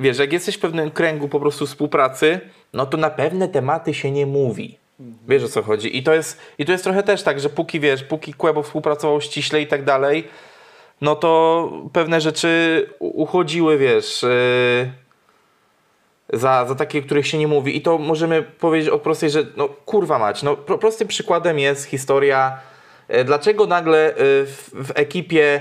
Wiesz, 0.00 0.18
jak 0.18 0.32
jesteś 0.32 0.56
w 0.56 0.60
pewnym 0.60 0.90
kręgu 0.90 1.28
po 1.28 1.40
prostu 1.40 1.66
współpracy, 1.66 2.40
no 2.72 2.86
to 2.86 2.96
na 2.96 3.10
pewne 3.10 3.48
tematy 3.48 3.94
się 3.94 4.10
nie 4.10 4.26
mówi. 4.26 4.78
Wiesz 5.28 5.44
o 5.44 5.48
co 5.48 5.62
chodzi. 5.62 5.96
I 5.96 6.02
to 6.02 6.14
jest, 6.14 6.40
i 6.58 6.64
to 6.64 6.72
jest 6.72 6.84
trochę 6.84 7.02
też 7.02 7.22
tak, 7.22 7.40
że 7.40 7.48
póki 7.48 7.80
wiesz, 7.80 8.04
póki 8.04 8.34
Kłebo 8.34 8.62
współpracował 8.62 9.20
ściśle 9.20 9.62
i 9.62 9.66
tak 9.66 9.84
dalej, 9.84 10.28
no 11.00 11.16
to 11.16 11.72
pewne 11.92 12.20
rzeczy 12.20 12.86
uchodziły, 12.98 13.78
wiesz, 13.78 14.24
e, 14.24 14.28
za, 16.32 16.66
za 16.66 16.74
takie, 16.74 17.02
których 17.02 17.26
się 17.26 17.38
nie 17.38 17.48
mówi. 17.48 17.76
I 17.76 17.80
to 17.80 17.98
możemy 17.98 18.42
powiedzieć 18.42 18.90
od 18.90 19.02
prostej, 19.02 19.30
że 19.30 19.46
no 19.56 19.68
kurwa 19.68 20.18
mać, 20.18 20.42
no 20.42 20.56
pro, 20.56 20.78
prostym 20.78 21.08
przykładem 21.08 21.58
jest 21.58 21.84
historia, 21.84 22.58
e, 23.08 23.24
dlaczego 23.24 23.66
nagle 23.66 24.08
e, 24.08 24.14
w, 24.16 24.70
w 24.74 24.90
ekipie 24.94 25.60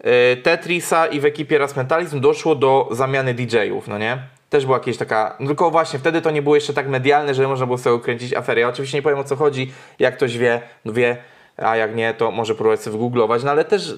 e, 0.00 0.36
Tetrisa 0.36 1.06
i 1.06 1.20
w 1.20 1.24
ekipie 1.24 1.58
Raz 1.58 1.76
Mentalizm 1.76 2.20
doszło 2.20 2.54
do 2.54 2.88
zamiany 2.90 3.34
DJ-ów, 3.34 3.88
no 3.88 3.98
nie? 3.98 4.18
Też 4.50 4.66
była 4.66 4.78
jakaś 4.78 4.96
taka, 4.96 5.36
no 5.40 5.46
tylko 5.46 5.70
właśnie 5.70 5.98
wtedy 5.98 6.22
to 6.22 6.30
nie 6.30 6.42
było 6.42 6.54
jeszcze 6.54 6.74
tak 6.74 6.88
medialne, 6.88 7.34
że 7.34 7.48
można 7.48 7.66
było 7.66 7.78
sobie 7.78 8.02
kręcić 8.04 8.34
aferę. 8.34 8.60
Ja 8.60 8.68
oczywiście 8.68 8.98
nie 8.98 9.02
powiem 9.02 9.18
o 9.18 9.24
co 9.24 9.36
chodzi, 9.36 9.72
jak 9.98 10.16
ktoś 10.16 10.38
wie, 10.38 10.60
no 10.84 10.92
wie, 10.92 11.16
a 11.56 11.76
jak 11.76 11.94
nie, 11.94 12.14
to 12.14 12.30
może 12.30 12.54
próbować 12.54 12.80
sobie 12.80 12.92
wygooglować, 12.92 13.44
no 13.44 13.50
ale 13.50 13.64
też, 13.64 13.94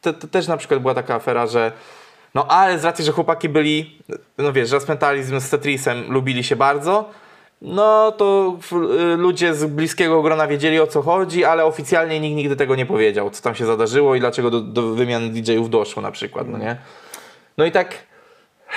te, 0.00 0.12
te, 0.12 0.28
też 0.28 0.48
na 0.48 0.56
przykład 0.56 0.80
była 0.80 0.94
taka 0.94 1.14
afera, 1.14 1.46
że 1.46 1.72
no 2.34 2.46
ale 2.46 2.78
z 2.78 2.84
racji, 2.84 3.04
że 3.04 3.12
chłopaki 3.12 3.48
byli, 3.48 4.02
no 4.38 4.52
wiesz, 4.52 4.72
Raz 4.72 4.88
Mentalizm 4.88 5.40
z 5.40 5.50
Tetrisem 5.50 6.12
lubili 6.12 6.44
się 6.44 6.56
bardzo, 6.56 7.10
no 7.62 8.12
to 8.12 8.58
y, 9.12 9.16
ludzie 9.16 9.54
z 9.54 9.64
bliskiego 9.64 10.22
grona 10.22 10.46
wiedzieli 10.46 10.80
o 10.80 10.86
co 10.86 11.02
chodzi, 11.02 11.44
ale 11.44 11.64
oficjalnie 11.64 12.20
nikt 12.20 12.36
nigdy 12.36 12.56
tego 12.56 12.76
nie 12.76 12.86
powiedział, 12.86 13.30
co 13.30 13.42
tam 13.42 13.54
się 13.54 13.66
zadarzyło 13.66 14.14
i 14.14 14.20
dlaczego 14.20 14.50
do, 14.50 14.60
do 14.60 14.82
wymiany 14.82 15.28
DJ-ów 15.28 15.70
doszło 15.70 16.02
na 16.02 16.10
przykład, 16.10 16.48
no 16.48 16.58
nie? 16.58 16.76
No 17.58 17.64
i 17.64 17.72
tak, 17.72 18.06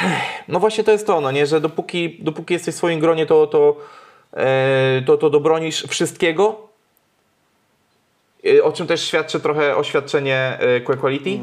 no 0.48 0.60
właśnie 0.60 0.84
to 0.84 0.92
jest 0.92 1.08
to, 1.08 1.22
no 1.22 1.32
nie, 1.32 1.46
że 1.46 1.62
dopóki, 1.62 2.18
dopóki 2.24 2.54
jesteś 2.54 2.76
w 2.76 2.78
swoim 2.78 3.00
gronie, 3.00 3.26
to, 3.26 3.48
to, 3.48 3.78
e, 4.34 5.02
to, 5.06 5.18
to 5.18 5.30
dobronisz 5.30 5.84
wszystkiego, 5.84 6.68
E, 8.46 8.64
o 8.64 8.72
czym 8.72 8.88
też 8.88 9.04
świadczy 9.04 9.40
trochę 9.40 9.76
oświadczenie 9.76 10.58
e, 10.60 10.82
Quality. 10.82 11.40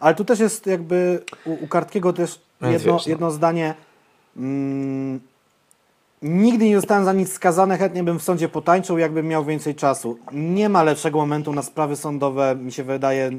Ale 0.00 0.14
tu 0.14 0.24
też 0.24 0.40
jest 0.40 0.66
jakby 0.66 1.22
u, 1.44 1.64
u 1.64 1.68
Kartkiego 1.68 2.12
też 2.12 2.40
Więc 2.60 2.72
jedno, 2.72 2.92
wiesz, 2.92 3.06
no. 3.06 3.10
jedno 3.10 3.30
zdanie. 3.30 3.74
Mm, 4.36 5.20
nigdy 6.22 6.64
nie 6.64 6.76
zostałem 6.76 7.04
za 7.04 7.12
nic 7.12 7.32
skazany, 7.32 7.78
chętnie 7.78 8.04
bym 8.04 8.18
w 8.18 8.22
sądzie 8.22 8.48
potańczył, 8.48 8.98
jakbym 8.98 9.28
miał 9.28 9.44
więcej 9.44 9.74
czasu. 9.74 10.18
Nie 10.32 10.68
ma 10.68 10.82
lepszego 10.82 11.18
momentu 11.18 11.52
na 11.52 11.62
sprawy 11.62 11.96
sądowe, 11.96 12.56
mi 12.56 12.72
się 12.72 12.84
wydaje, 12.84 13.30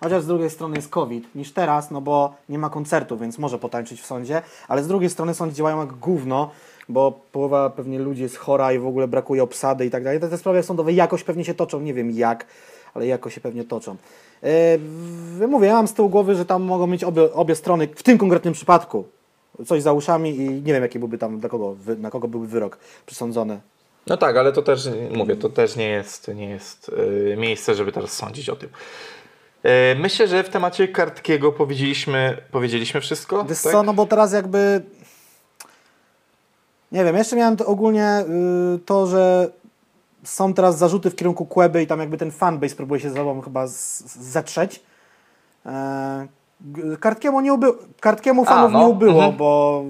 chociaż 0.00 0.22
z 0.22 0.26
drugiej 0.26 0.50
strony 0.50 0.76
jest 0.76 0.88
COVID, 0.88 1.34
niż 1.34 1.52
teraz, 1.52 1.90
no 1.90 2.00
bo 2.00 2.34
nie 2.48 2.58
ma 2.58 2.70
koncertu, 2.70 3.18
więc 3.18 3.38
może 3.38 3.58
potańczyć 3.58 4.00
w 4.00 4.06
sądzie, 4.06 4.42
ale 4.68 4.82
z 4.82 4.88
drugiej 4.88 5.10
strony 5.10 5.34
sądy 5.34 5.54
działają 5.54 5.80
jak 5.80 5.92
gówno, 5.92 6.50
bo 6.88 7.20
połowa 7.32 7.70
pewnie 7.70 7.98
ludzi 7.98 8.22
jest 8.22 8.36
chora 8.36 8.72
i 8.72 8.78
w 8.78 8.86
ogóle 8.86 9.08
brakuje 9.08 9.42
obsady 9.42 9.86
i 9.86 9.90
tak 9.90 10.04
dalej. 10.04 10.20
Te, 10.20 10.28
te 10.28 10.38
sprawy 10.38 10.62
sądowe 10.62 10.92
jakoś 10.92 11.24
pewnie 11.24 11.44
się 11.44 11.54
toczą, 11.54 11.80
nie 11.80 11.94
wiem 11.94 12.10
jak, 12.10 12.46
ale 12.94 13.06
jakoś 13.06 13.34
się 13.34 13.40
pewnie 13.40 13.64
toczą. 13.64 13.96
Yy, 14.42 15.48
mówię, 15.48 15.66
ja 15.66 15.74
mam 15.74 15.88
z 15.88 15.94
tyłu 15.94 16.08
głowy, 16.08 16.34
że 16.34 16.44
tam 16.44 16.62
mogą 16.62 16.86
mieć 16.86 17.04
obie, 17.04 17.32
obie 17.32 17.54
strony, 17.54 17.88
w 17.96 18.02
tym 18.02 18.18
konkretnym 18.18 18.54
przypadku, 18.54 19.04
coś 19.66 19.82
za 19.82 19.92
uszami 19.92 20.36
i 20.36 20.48
nie 20.48 20.72
wiem, 20.72 20.82
jaki 20.82 20.98
byłby 20.98 21.18
tam, 21.18 21.40
dla 21.40 21.48
kogo, 21.48 21.76
na 21.98 22.10
kogo 22.10 22.28
byłby 22.28 22.46
wyrok 22.46 22.78
przysądzony. 23.06 23.60
No 24.06 24.16
tak, 24.16 24.36
ale 24.36 24.52
to 24.52 24.62
też, 24.62 24.88
mówię, 25.16 25.36
to 25.36 25.48
też 25.48 25.76
nie 25.76 25.88
jest, 25.88 26.28
nie 26.34 26.50
jest 26.50 26.90
e, 27.32 27.36
miejsce, 27.36 27.74
żeby 27.74 27.92
teraz 27.92 28.12
sądzić 28.12 28.48
o 28.48 28.56
tym. 28.56 28.68
E, 29.62 29.94
myślę, 29.94 30.28
że 30.28 30.44
w 30.44 30.48
temacie 30.48 30.88
Kartkiego 30.88 31.52
powiedzieliśmy, 31.52 32.42
powiedzieliśmy 32.50 33.00
wszystko. 33.00 33.44
Wiesz 33.44 33.62
tak? 33.62 33.72
co, 33.72 33.82
no 33.82 33.94
bo 33.94 34.06
teraz 34.06 34.32
jakby... 34.32 34.82
Nie 36.92 37.04
wiem, 37.04 37.16
jeszcze 37.16 37.36
miałem 37.36 37.56
to 37.56 37.66
ogólnie 37.66 38.24
y, 38.74 38.78
to, 38.78 39.06
że 39.06 39.50
są 40.24 40.54
teraz 40.54 40.78
zarzuty 40.78 41.10
w 41.10 41.16
kierunku 41.16 41.46
Kłeby 41.46 41.82
i 41.82 41.86
tam 41.86 42.00
jakby 42.00 42.18
ten 42.18 42.30
fanbase 42.30 42.76
próbuje 42.76 43.00
się 43.00 43.10
ze 43.10 43.16
sobą 43.16 43.40
chyba 43.40 43.66
z, 43.66 43.98
z, 43.98 44.18
zetrzeć. 44.18 44.82
E, 45.66 46.26
Kartkiemu, 47.00 47.40
nie 47.40 47.52
uby, 47.52 47.66
Kartkiemu 48.00 48.44
fanów 48.44 48.72
no, 48.72 48.78
nie 48.78 48.86
ubyło, 48.86 49.14
mhm. 49.14 49.36
bo 49.36 49.84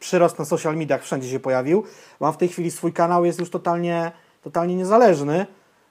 przyrost 0.00 0.38
na 0.38 0.44
social 0.44 0.76
mediach 0.76 1.02
wszędzie 1.02 1.30
się 1.30 1.40
pojawił. 1.40 1.84
Mam 2.20 2.32
w 2.32 2.36
tej 2.36 2.48
chwili 2.48 2.70
swój 2.70 2.92
kanał, 2.92 3.24
jest 3.24 3.40
już 3.40 3.50
totalnie, 3.50 4.12
totalnie 4.42 4.76
niezależny. 4.76 5.46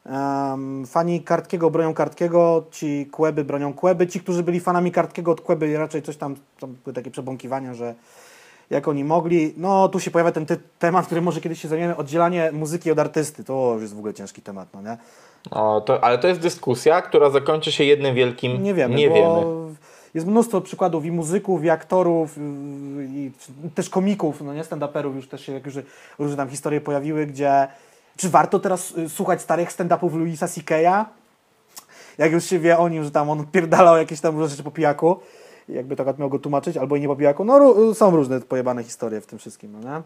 Em, 0.05 0.85
fani 0.85 1.21
Kartkiego 1.21 1.69
bronią 1.69 1.93
Kartkiego, 1.93 2.63
ci 2.71 3.05
Kłeby 3.11 3.43
bronią 3.43 3.73
Kłeby. 3.73 4.07
Ci, 4.07 4.19
którzy 4.19 4.43
byli 4.43 4.59
fanami 4.59 4.91
Kartkiego 4.91 5.31
od 5.31 5.41
Kłeby 5.41 5.77
raczej 5.77 6.01
coś 6.01 6.17
tam, 6.17 6.35
tam 6.59 6.75
były 6.83 6.93
takie 6.93 7.11
przebąkiwania, 7.11 7.73
że 7.73 7.95
jak 8.73 8.87
oni 8.87 9.03
mogli. 9.03 9.53
No 9.57 9.89
tu 9.89 9.99
się 9.99 10.11
pojawia 10.11 10.31
ten 10.31 10.45
ty- 10.45 10.57
temat, 10.79 11.05
który 11.05 11.21
może 11.21 11.41
kiedyś 11.41 11.61
się 11.61 11.67
zajmiemy, 11.67 11.95
oddzielanie 11.97 12.51
muzyki 12.51 12.91
od 12.91 12.99
artysty. 12.99 13.43
To 13.43 13.71
już 13.73 13.81
jest 13.81 13.95
w 13.95 13.97
ogóle 13.97 14.13
ciężki 14.13 14.41
temat, 14.41 14.67
no 14.73 14.81
nie? 14.81 14.97
O, 15.51 15.81
to, 15.81 16.03
ale 16.03 16.17
to 16.17 16.27
jest 16.27 16.39
dyskusja, 16.39 17.01
która 17.01 17.29
zakończy 17.29 17.71
się 17.71 17.83
jednym 17.83 18.15
wielkim 18.15 18.63
Nie 18.63 18.73
wiemy, 18.73 18.95
nie 18.95 19.09
wiemy. 19.09 19.41
jest 20.13 20.27
mnóstwo 20.27 20.61
przykładów 20.61 21.05
i 21.05 21.11
muzyków, 21.11 21.63
i 21.63 21.69
aktorów, 21.69 22.35
i 23.09 23.31
też 23.75 23.89
komików, 23.89 24.41
no 24.41 24.53
nie, 24.53 24.63
stand-uperów 24.63 25.15
już 25.15 25.27
też 25.27 25.45
się 25.45 25.51
jak 25.53 25.65
już 25.65 25.75
różne 26.19 26.37
tam 26.37 26.49
historie 26.49 26.81
pojawiły, 26.81 27.25
gdzie 27.25 27.67
czy 28.17 28.29
warto 28.29 28.59
teraz 28.59 28.97
y, 28.97 29.09
słuchać 29.09 29.41
starych 29.41 29.69
stand-upów 29.71 30.15
Louisa 30.17 30.47
C.K.'a? 30.47 31.05
Jak 32.17 32.31
już 32.31 32.45
się 32.45 32.59
wie 32.59 32.77
o 32.77 32.89
nim, 32.89 33.03
że 33.03 33.11
tam 33.11 33.29
on 33.29 33.45
pierdalał 33.47 33.97
jakieś 33.97 34.21
tam 34.21 34.47
rzeczy 34.49 34.63
po 34.63 34.71
pijaku, 34.71 35.19
jakby 35.69 35.95
tak 35.95 36.19
miał 36.19 36.29
go 36.29 36.39
tłumaczyć, 36.39 36.77
albo 36.77 36.95
i 36.95 37.01
nie 37.01 37.07
po 37.07 37.15
pijaku, 37.15 37.45
no 37.45 37.75
są 37.93 38.11
różne 38.15 38.41
pojebane 38.41 38.83
historie 38.83 39.21
w 39.21 39.25
tym 39.25 39.39
wszystkim, 39.39 39.71
no 39.71 39.79
nie? 39.79 40.01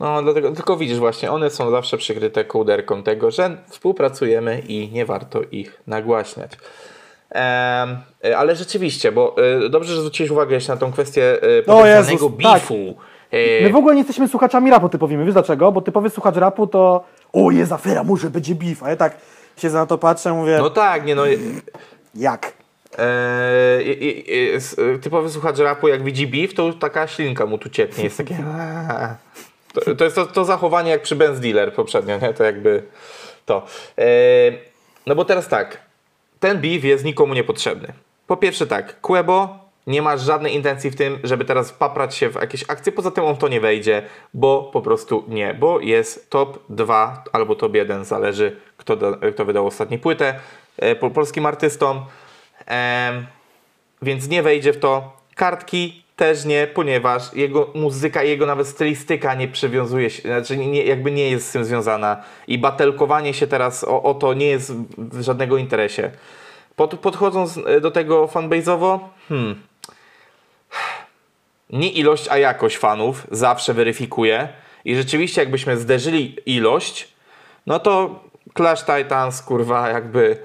No, 0.00 0.22
dlatego, 0.22 0.52
tylko 0.52 0.76
widzisz 0.76 0.98
właśnie, 0.98 1.30
one 1.30 1.50
są 1.50 1.70
zawsze 1.70 1.96
przykryte 1.98 2.44
kołderką 2.44 3.02
tego, 3.02 3.30
że 3.30 3.56
współpracujemy 3.68 4.62
i 4.68 4.88
nie 4.92 5.06
warto 5.06 5.40
ich 5.50 5.82
nagłaśniać. 5.86 6.52
Em, 7.30 7.98
e, 8.24 8.38
ale 8.38 8.56
rzeczywiście, 8.56 9.12
bo 9.12 9.36
e, 9.64 9.68
dobrze, 9.68 9.94
że 9.94 10.00
zwróciłeś 10.00 10.30
uwagę 10.30 10.54
jeszcze 10.54 10.72
na 10.72 10.78
tą 10.78 10.92
kwestię 10.92 11.42
e, 11.42 11.62
potencjalnego 11.62 12.12
Jezus, 12.12 12.42
tak. 12.42 12.52
beefu. 12.52 12.94
E, 13.30 13.62
My 13.62 13.70
w 13.72 13.76
ogóle 13.76 13.94
nie 13.94 14.00
jesteśmy 14.00 14.28
słuchaczami 14.28 14.70
rapu 14.70 14.88
typowymi, 14.88 15.24
wiesz 15.24 15.34
dlaczego? 15.34 15.72
Bo 15.72 15.80
typowy 15.80 16.10
słuchacz 16.10 16.36
rapu 16.36 16.66
to 16.66 17.04
o, 17.32 17.50
jest 17.50 17.72
afera, 17.72 18.04
może 18.04 18.30
będzie 18.30 18.54
beef, 18.54 18.82
a 18.82 18.90
ja 18.90 18.96
tak 18.96 19.16
siedzę 19.56 19.78
na 19.78 19.86
to 19.86 19.98
patrzę, 19.98 20.32
mówię, 20.32 20.58
No 20.58 20.70
tak, 20.70 21.04
nie 21.04 21.14
no. 21.14 21.22
jak? 22.14 22.52
E, 22.98 23.82
i- 23.82 24.30
i- 24.30 24.50
e, 24.54 24.98
typowy 24.98 25.30
słuchacz 25.30 25.58
rapu, 25.58 25.88
jak 25.88 26.02
widzi 26.02 26.26
beef, 26.26 26.54
to 26.54 26.72
taka 26.72 27.06
ślinka 27.06 27.46
mu 27.46 27.58
tu 27.58 27.68
cieknie. 27.70 28.04
Jest 28.04 28.16
takie. 28.18 28.36
"Aaa". 28.36 29.16
To, 29.72 29.94
to 29.94 30.04
jest 30.04 30.16
to, 30.16 30.26
to 30.26 30.44
zachowanie 30.44 30.90
jak 30.90 31.02
przy 31.02 31.16
Benz 31.16 31.40
Dealer 31.40 31.72
poprzednio, 31.74 32.18
nie? 32.18 32.34
To 32.34 32.44
jakby 32.44 32.82
to. 33.46 33.66
E, 33.98 34.04
no 35.06 35.14
bo 35.14 35.24
teraz 35.24 35.48
tak. 35.48 35.80
Ten 36.40 36.58
beef 36.60 36.84
jest 36.84 37.04
nikomu 37.04 37.34
niepotrzebny. 37.34 37.92
Po 38.26 38.36
pierwsze 38.36 38.66
tak, 38.66 39.00
Quebo 39.00 39.58
nie 39.86 40.02
ma 40.02 40.16
żadnej 40.16 40.54
intencji 40.54 40.90
w 40.90 40.96
tym, 40.96 41.18
żeby 41.24 41.44
teraz 41.44 41.72
paprać 41.72 42.14
się 42.14 42.28
w 42.30 42.34
jakieś 42.34 42.64
akcje, 42.70 42.92
poza 42.92 43.10
tym 43.10 43.24
on 43.24 43.36
to 43.36 43.48
nie 43.48 43.60
wejdzie, 43.60 44.02
bo 44.34 44.70
po 44.72 44.82
prostu 44.82 45.24
nie, 45.28 45.54
bo 45.54 45.80
jest 45.80 46.30
top 46.30 46.58
2 46.68 47.24
albo 47.32 47.54
top 47.54 47.74
1, 47.74 48.04
zależy 48.04 48.56
kto, 48.76 48.96
kto 49.34 49.44
wydał 49.44 49.66
ostatnią 49.66 49.98
płytę 49.98 50.40
e, 50.76 50.94
po, 50.96 51.10
polskim 51.10 51.46
artystom. 51.46 52.04
Em, 52.68 53.26
więc 54.02 54.28
nie 54.28 54.42
wejdzie 54.42 54.72
w 54.72 54.78
to. 54.78 55.16
Kartki 55.34 56.02
też 56.16 56.44
nie, 56.44 56.66
ponieważ 56.66 57.34
jego 57.34 57.70
muzyka, 57.74 58.22
jego 58.22 58.46
nawet 58.46 58.66
stylistyka 58.68 59.34
nie 59.34 59.48
przywiązuje 59.48 60.10
się, 60.10 60.22
znaczy 60.22 60.56
nie, 60.56 60.84
jakby 60.84 61.10
nie 61.12 61.30
jest 61.30 61.48
z 61.48 61.52
tym 61.52 61.64
związana. 61.64 62.22
I 62.46 62.58
batelkowanie 62.58 63.34
się 63.34 63.46
teraz 63.46 63.84
o, 63.84 64.02
o 64.02 64.14
to 64.14 64.34
nie 64.34 64.46
jest 64.46 64.72
w- 64.74 65.18
w 65.18 65.22
żadnego 65.22 65.56
interesie. 65.56 66.10
Pod, 66.76 66.98
podchodząc 66.98 67.58
e, 67.66 67.80
do 67.80 67.90
tego 67.90 68.26
fanbase'owo, 68.26 68.98
hmm, 69.28 69.62
nie 71.70 71.90
ilość, 71.90 72.28
a 72.28 72.38
jakość 72.38 72.78
fanów 72.78 73.26
zawsze 73.30 73.74
weryfikuje. 73.74 74.48
I 74.84 74.96
rzeczywiście, 74.96 75.40
jakbyśmy 75.40 75.76
zderzyli 75.76 76.36
ilość, 76.46 77.08
no 77.66 77.78
to 77.78 78.20
Clash 78.56 78.84
Titans, 78.84 79.42
kurwa, 79.42 79.88
jakby 79.88 80.38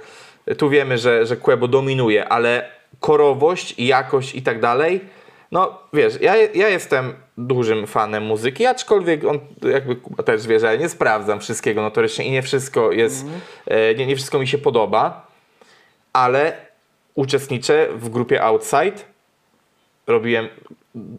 tu 0.57 0.69
wiemy, 0.69 0.97
że, 0.97 1.25
że 1.25 1.37
Quebo 1.37 1.67
dominuje, 1.67 2.29
ale 2.29 2.69
korowość, 2.99 3.79
jakość 3.79 4.35
i 4.35 4.41
tak 4.41 4.59
dalej, 4.59 5.01
no 5.51 5.79
wiesz, 5.93 6.21
ja, 6.21 6.35
ja 6.35 6.69
jestem 6.69 7.13
dużym 7.37 7.87
fanem 7.87 8.23
muzyki, 8.23 8.65
aczkolwiek 8.65 9.25
on 9.25 9.39
jakby 9.61 9.95
Kuba 9.95 10.23
też 10.23 10.47
wie, 10.47 10.59
że 10.59 10.65
ja 10.65 10.75
nie 10.75 10.89
sprawdzam 10.89 11.39
wszystkiego 11.39 11.81
notorycznie 11.81 12.25
i 12.25 12.31
nie 12.31 12.41
wszystko 12.41 12.91
jest, 12.91 13.25
e, 13.65 13.95
nie, 13.95 14.05
nie 14.05 14.15
wszystko 14.15 14.39
mi 14.39 14.47
się 14.47 14.57
podoba, 14.57 15.27
ale 16.13 16.57
uczestniczę 17.15 17.87
w 17.95 18.09
grupie 18.09 18.43
Outside, 18.43 19.03
robiłem 20.07 20.47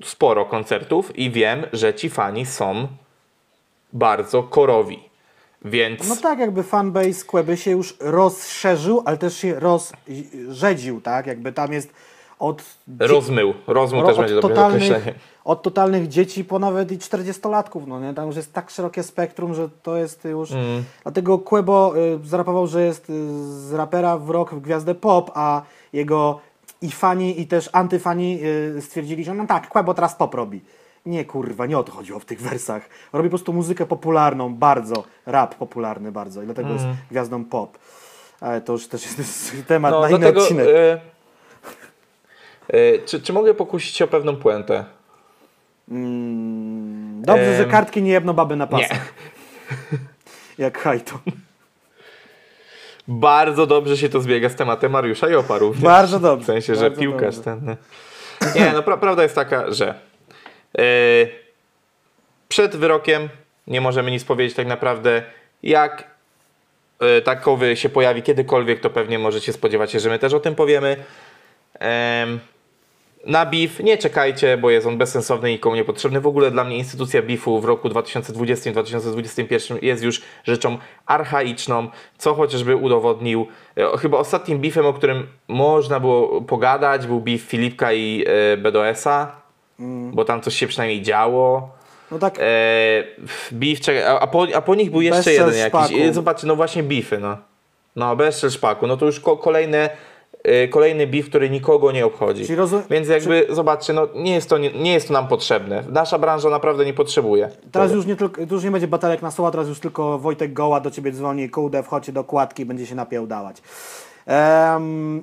sporo 0.05 0.44
koncertów 0.44 1.18
i 1.18 1.30
wiem, 1.30 1.66
że 1.72 1.94
ci 1.94 2.10
fani 2.10 2.46
są 2.46 2.88
bardzo 3.92 4.42
korowi. 4.42 5.14
Więc 5.65 6.09
No 6.09 6.16
tak, 6.16 6.39
jakby 6.39 6.62
fanbase 6.62 7.24
Kłeby 7.27 7.57
się 7.57 7.70
już 7.70 7.97
rozszerzył, 8.01 9.03
ale 9.05 9.16
też 9.16 9.36
się 9.36 9.61
rozrzedził, 9.61 11.01
tak? 11.01 11.27
Jakby 11.27 11.53
tam 11.53 11.73
jest 11.73 11.93
od... 12.39 12.62
rozmył. 12.99 13.55
Rozmył 13.66 14.01
ro- 14.03 14.09
też 14.09 14.19
będzie 14.19 14.35
dobre 14.35 14.66
określenie. 14.66 15.15
od 15.45 15.62
totalnych 15.62 16.09
dzieci 16.09 16.45
po 16.45 16.59
nawet 16.59 16.93
i 16.93 16.99
40-latków, 16.99 17.86
no 17.86 18.01
nie? 18.01 18.15
Tam 18.15 18.27
już 18.27 18.36
jest 18.36 18.53
tak 18.53 18.70
szerokie 18.70 19.03
spektrum, 19.03 19.55
że 19.55 19.69
to 19.82 19.97
jest 19.97 20.24
już... 20.24 20.53
Mm. 20.53 20.85
Dlatego 21.03 21.39
Quebo 21.39 21.93
y, 21.97 22.19
zarapował, 22.24 22.66
że 22.66 22.85
jest 22.85 23.11
y, 23.11 23.12
z 23.61 23.73
rapera 23.73 24.19
w 24.19 24.31
rock 24.31 24.55
w 24.55 24.61
gwiazdę 24.61 24.95
pop, 24.95 25.31
a 25.35 25.62
jego 25.93 26.41
i 26.82 26.91
fani 26.91 27.41
i 27.41 27.47
też 27.47 27.70
antyfani 27.73 28.41
y, 28.77 28.82
stwierdzili, 28.82 29.24
że 29.24 29.35
no 29.35 29.47
tak, 29.47 29.69
Quebo 29.69 29.95
teraz 29.95 30.15
pop 30.15 30.35
robi. 30.35 30.61
Nie 31.06 31.24
kurwa, 31.24 31.66
nie 31.66 31.78
o 31.78 31.85
to 31.85 31.93
chodziło 31.93 32.18
w 32.18 32.24
tych 32.24 32.40
wersach. 32.40 32.89
Robi 33.12 33.28
po 33.28 33.31
prostu 33.31 33.52
muzykę 33.52 33.86
popularną, 33.86 34.55
bardzo, 34.55 35.05
rap 35.26 35.55
popularny 35.55 36.12
bardzo 36.12 36.43
i 36.43 36.44
dlatego 36.44 36.72
jest 36.72 36.85
gwiazdą 37.10 37.44
pop. 37.44 37.78
Ale 38.40 38.60
to 38.60 38.72
już 38.72 38.89
też 38.89 39.18
jest 39.18 39.52
temat 39.68 39.93
Mm. 39.94 40.02
No, 40.02 40.09
na 40.09 40.09
inny 40.09 40.18
dlatego, 40.18 40.43
odcinek. 40.43 40.66
e, 40.68 41.01
e, 42.68 42.98
czy, 42.98 43.20
czy 43.22 43.32
mogę 43.32 43.55
pokusić 43.55 43.97
się 43.97 44.05
o 44.05 44.09
pewną 44.09 44.36
puentę? 44.36 44.85
Mm, 45.90 47.22
dobrze, 47.22 47.56
że 47.56 47.64
em, 47.64 47.70
kartki 47.70 48.02
nie 48.02 48.10
jedno 48.10 48.35
baby 48.35 48.56
na 48.56 48.64
Nie. 48.64 48.70
pasach. 48.70 49.14
Jak 50.59 50.78
hajto. 50.78 51.18
Bardzo 53.09 53.66
dobrze 53.66 53.97
się 53.97 54.09
to 54.09 54.20
zbiega 54.20 54.48
z 54.48 54.55
tematem 54.56 54.93
Mariusza 54.93 55.28
Jopa 55.28 55.59
również. 55.59 55.82
Bardzo 55.85 56.20
dobrze. 56.20 56.44
W 56.44 56.47
sensie, 56.47 56.74
że 56.74 56.90
piłkarz 56.90 57.36
dobrze. 57.36 57.43
ten. 57.60 57.76
Nie, 58.55 58.72
no 58.72 58.82
pra, 58.82 58.97
prawda 58.97 59.22
jest 59.22 59.35
taka, 59.35 59.72
że 59.72 59.94
przed 62.48 62.76
wyrokiem 62.76 63.28
nie 63.66 63.80
możemy 63.80 64.10
nic 64.10 64.24
powiedzieć 64.24 64.56
tak 64.56 64.66
naprawdę. 64.66 65.22
Jak 65.62 66.10
e, 67.01 67.20
takowy 67.20 67.76
się 67.76 67.88
pojawi 67.88 68.22
kiedykolwiek, 68.22 68.80
to 68.80 68.90
pewnie 68.90 69.18
możecie 69.18 69.52
spodziewać 69.52 69.92
się, 69.92 70.01
że 70.01 70.10
my 70.10 70.18
też 70.18 70.32
o 70.34 70.40
tym 70.40 70.55
powiemy. 70.55 70.96
Em, 71.78 72.40
na 73.26 73.46
BIF 73.46 73.80
nie 73.80 73.98
czekajcie, 73.98 74.56
bo 74.56 74.70
jest 74.70 74.86
on 74.86 74.98
bezsensowny 74.98 75.51
i 75.51 75.52
nikomu 75.52 75.76
niepotrzebny. 75.76 76.20
W 76.20 76.26
ogóle 76.26 76.51
dla 76.51 76.64
mnie 76.64 76.76
instytucja 76.76 77.22
BIF-u 77.22 77.60
w 77.60 77.64
roku 77.64 77.88
2020-2021 77.88 79.78
jest 79.82 80.02
już 80.02 80.22
rzeczą 80.44 80.78
archaiczną, 81.06 81.88
co 82.18 82.34
chociażby 82.34 82.76
udowodnił. 82.76 83.46
e, 83.76 83.98
Chyba 83.98 84.18
ostatnim 84.18 84.59
BIF-em, 84.59 84.86
o 84.86 84.92
którym 84.92 85.26
można 85.48 86.01
było 86.01 86.40
pogadać, 86.42 87.06
był 87.06 87.20
BIF 87.20 87.42
Filipka 87.42 87.92
i 87.92 88.24
e, 88.26 88.56
Bo 90.12 90.24
tam 90.24 90.40
coś 90.40 90.55
się 90.55 90.66
przynajmniej 90.66 91.02
działo. 91.02 91.68
No 92.10 92.18
tak, 92.18 92.38
E, 92.40 92.42
beef, 93.52 93.80
czekaj, 93.80 94.02
a, 94.02 94.20
a, 94.20 94.26
po, 94.26 94.46
a 94.55 94.62
po 94.62 94.74
nich 94.74 94.90
był 94.90 95.01
jeszcze 95.01 95.32
jeden 95.32 95.48
jakiś. 95.55 95.68
szpaku. 95.68 95.94
E, 96.09 96.12
Zobaczcie, 96.12 96.46
no 96.46 96.56
właśnie 96.56 96.82
beefy, 96.82 97.18
no. 97.18 97.36
No, 97.96 98.16
bezstrzel 98.16 98.51
szpaku. 98.51 98.86
No 98.86 98.96
to 98.96 99.06
już 99.06 99.20
ko, 99.20 99.36
kolejne, 99.36 99.90
e, 100.44 100.68
kolejny 100.68 101.06
beef, 101.06 101.28
który 101.28 101.51
nikogo 101.51 101.92
nie 101.92 102.06
obchodzi. 102.06 102.44
Więc 102.90 103.09
jakby, 103.09 103.46
zobaczcie, 103.51 103.92
no 103.92 104.09
nie 104.14 104.34
jest, 104.34 104.48
to, 104.48 104.59
nie, 104.59 104.70
nie 104.72 104.92
jest 104.92 105.06
to 105.09 105.12
nam 105.12 105.28
potrzebne. 105.28 105.84
Nasza 105.90 106.18
branża 106.18 106.51
naprawdę 106.51 106.84
nie 106.84 106.94
potrzebuje. 106.94 107.51
teraz 107.72 107.88
tego. 107.88 107.96
już 107.96 108.06
nie, 108.06 108.16
tylko, 108.16 108.40
już 108.51 108.64
nie 108.64 108.70
będzie 108.70 108.88
batalek 108.88 109.22
na 109.22 109.30
słowa, 109.30 109.51
teraz 109.51 109.68
już 109.68 109.80
tylko 109.80 110.18
Wojtek 110.18 110.52
Goła 110.52 110.80
do 110.80 110.90
ciebie 110.90 111.12
dzwoni, 111.12 111.51
kółdę, 111.51 111.82
wchodźcie 111.82 112.12
do 112.12 112.24
kładki 112.24 112.62
i 112.62 112.66
będzie 112.66 112.86
się 112.86 112.94
napiełdałać. 112.94 113.62
Um, 114.26 115.22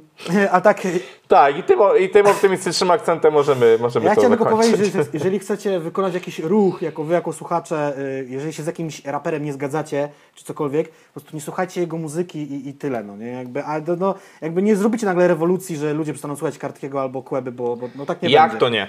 a 0.52 0.62
tak, 0.62 0.82
Tak, 1.28 1.58
i 1.58 1.64
tym, 1.64 1.80
i 2.00 2.10
tym 2.10 2.28
optymistycznym 2.28 2.92
akcentem 2.92 3.34
możemy, 3.34 3.78
możemy 3.82 4.06
ja 4.06 4.16
to 4.16 4.22
chciałem 4.22 4.38
tylko 4.38 4.56
powiedzieć, 4.56 4.94
że 4.94 5.00
jeżeli 5.14 5.40
chcecie 5.40 5.80
wykonać 5.80 6.14
jakiś 6.14 6.40
ruch, 6.40 6.82
jako 6.82 7.04
wy, 7.04 7.14
jako 7.14 7.34
słuchacze, 7.34 7.94
y, 8.00 8.28
jeżeli 8.30 8.54
się 8.54 8.64
z 8.64 8.68
jakimś 8.68 9.06
raperem 9.06 9.46
nie 9.46 9.54
zgadzacie, 9.54 10.10
czy 10.36 10.46
cokolwiek, 10.46 10.90
po 10.90 11.20
prostu 11.20 11.36
nie 11.36 11.42
słuchajcie 11.42 11.82
jego 11.82 11.98
muzyki 11.98 12.40
i, 12.40 12.70
i 12.70 12.74
tyle, 12.74 13.04
no 13.04 13.18
nie? 13.18 13.28
Jakby, 13.28 13.64
ale 13.64 13.82
to, 13.82 13.96
no, 13.96 14.16
jakby 14.42 14.62
nie 14.62 14.76
zrobicie 14.76 15.06
nagle 15.06 15.28
rewolucji, 15.28 15.78
że 15.78 15.94
ludzie 15.94 16.14
przestaną 16.14 16.36
słuchać 16.36 16.58
Kartkiego 16.58 17.02
albo 17.02 17.24
Kłeby, 17.24 17.52
bo, 17.52 17.76
bo 17.76 17.90
no 17.96 18.06
tak 18.06 18.22
nie 18.22 18.30
Jak 18.30 18.52
będzie. 18.52 18.60
to 18.60 18.70
nie? 18.70 18.88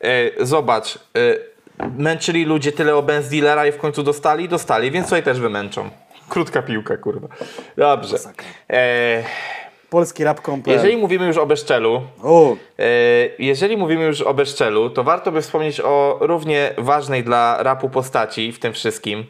E, 0.00 0.46
zobacz, 0.46 0.98
e, 1.78 1.88
męczyli 1.98 2.44
ludzie 2.44 2.72
tyle 2.72 2.96
o 2.96 3.02
Benz 3.02 3.28
dealera 3.28 3.66
i 3.66 3.72
w 3.72 3.78
końcu 3.78 4.02
dostali? 4.02 4.48
Dostali, 4.48 4.90
więc 4.90 5.06
tutaj 5.06 5.22
też 5.22 5.40
wymęczą. 5.40 5.90
Krótka 6.32 6.62
piłka, 6.62 6.96
kurwa. 6.96 7.28
Dobrze. 7.76 8.16
E, 8.70 9.22
Polski 9.90 10.24
rap 10.24 10.40
komplet. 10.40 10.76
jeżeli 10.76 10.96
mówimy 10.96 11.26
już 11.26 11.36
o 11.36 11.46
Beszczelu, 11.46 12.02
O, 12.22 12.56
e, 12.78 12.84
jeżeli 13.38 13.76
mówimy 13.76 14.04
już 14.04 14.20
o 14.20 14.34
Beszczelu, 14.34 14.90
to 14.90 15.04
warto 15.04 15.32
by 15.32 15.42
wspomnieć 15.42 15.80
o 15.80 16.18
równie 16.20 16.74
ważnej 16.78 17.24
dla 17.24 17.62
rapu 17.62 17.88
postaci 17.88 18.52
w 18.52 18.58
tym 18.58 18.72
wszystkim. 18.72 19.24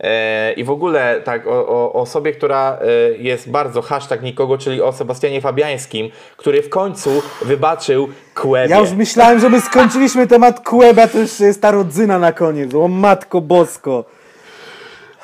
E, 0.00 0.52
I 0.52 0.64
w 0.64 0.70
ogóle 0.70 1.20
tak 1.24 1.46
o, 1.46 1.68
o 1.68 1.92
osobie, 1.92 2.32
która 2.32 2.78
e, 2.80 2.86
jest 3.18 3.50
bardzo 3.50 3.82
hashtag 3.82 4.22
nikogo, 4.22 4.58
czyli 4.58 4.82
o 4.82 4.92
Sebastianie 4.92 5.40
Fabiańskim, 5.40 6.10
który 6.36 6.62
w 6.62 6.68
końcu 6.68 7.22
wybaczył 7.42 8.08
Kłebie. 8.34 8.70
ja 8.74 8.80
już 8.80 8.92
myślałem, 8.92 9.40
że 9.40 9.48
my 9.48 9.60
skończyliśmy 9.60 10.26
temat 10.26 10.68
Kłeba, 10.68 11.08
to 11.08 11.18
już 11.18 11.40
jest 11.40 11.62
ta 11.62 11.70
rodzyna 11.70 12.18
na 12.18 12.32
koniec. 12.32 12.74
O 12.74 12.88
matko 12.88 13.40
bosko. 13.40 14.04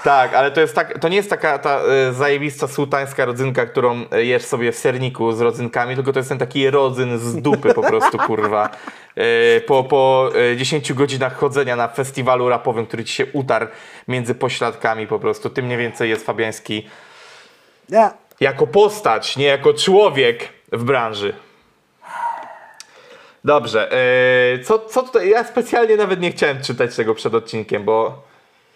Tak, 0.04 0.34
ale 0.34 0.50
to, 0.50 0.60
jest 0.60 0.74
tak, 0.74 0.98
to 0.98 1.08
nie 1.08 1.16
jest 1.16 1.30
taka 1.30 1.58
ta 1.58 1.80
e, 1.80 2.12
zajebista 2.12 2.68
sułtańska 2.68 3.24
rodzynka, 3.24 3.66
którą 3.66 4.04
e, 4.10 4.24
jesz 4.24 4.44
sobie 4.44 4.72
w 4.72 4.78
serniku 4.78 5.32
z 5.32 5.40
rodzynkami, 5.40 5.94
tylko 5.94 6.12
to 6.12 6.18
jest 6.18 6.28
ten 6.28 6.38
taki 6.38 6.70
rodzyn 6.70 7.18
z 7.18 7.36
dupy 7.36 7.74
po 7.74 7.82
prostu, 7.82 8.18
kurwa. 8.26 8.70
E, 9.16 9.60
po, 9.60 9.84
po 9.84 10.30
e, 10.52 10.56
10 10.56 10.92
godzinach 10.92 11.36
chodzenia 11.36 11.76
na 11.76 11.88
festiwalu 11.88 12.48
rapowym, 12.48 12.86
który 12.86 13.04
ci 13.04 13.14
się 13.14 13.26
utarł 13.32 13.66
między 14.08 14.34
pośladkami 14.34 15.06
po 15.06 15.18
prostu. 15.18 15.50
Tym 15.50 15.64
mniej 15.64 15.78
więcej 15.78 16.10
jest 16.10 16.26
Fabiański 16.26 16.88
Ja, 17.88 18.14
jako 18.40 18.66
postać, 18.66 19.36
nie 19.36 19.46
jako 19.46 19.74
człowiek 19.74 20.48
w 20.72 20.84
branży. 20.84 21.34
Dobrze, 23.44 23.90
co, 24.64 24.78
co 24.78 25.02
tutaj, 25.02 25.28
ja 25.28 25.44
specjalnie 25.44 25.96
nawet 25.96 26.20
nie 26.20 26.30
chciałem 26.32 26.62
czytać 26.62 26.96
tego 26.96 27.14
przed 27.14 27.34
odcinkiem, 27.34 27.84
bo... 27.84 28.22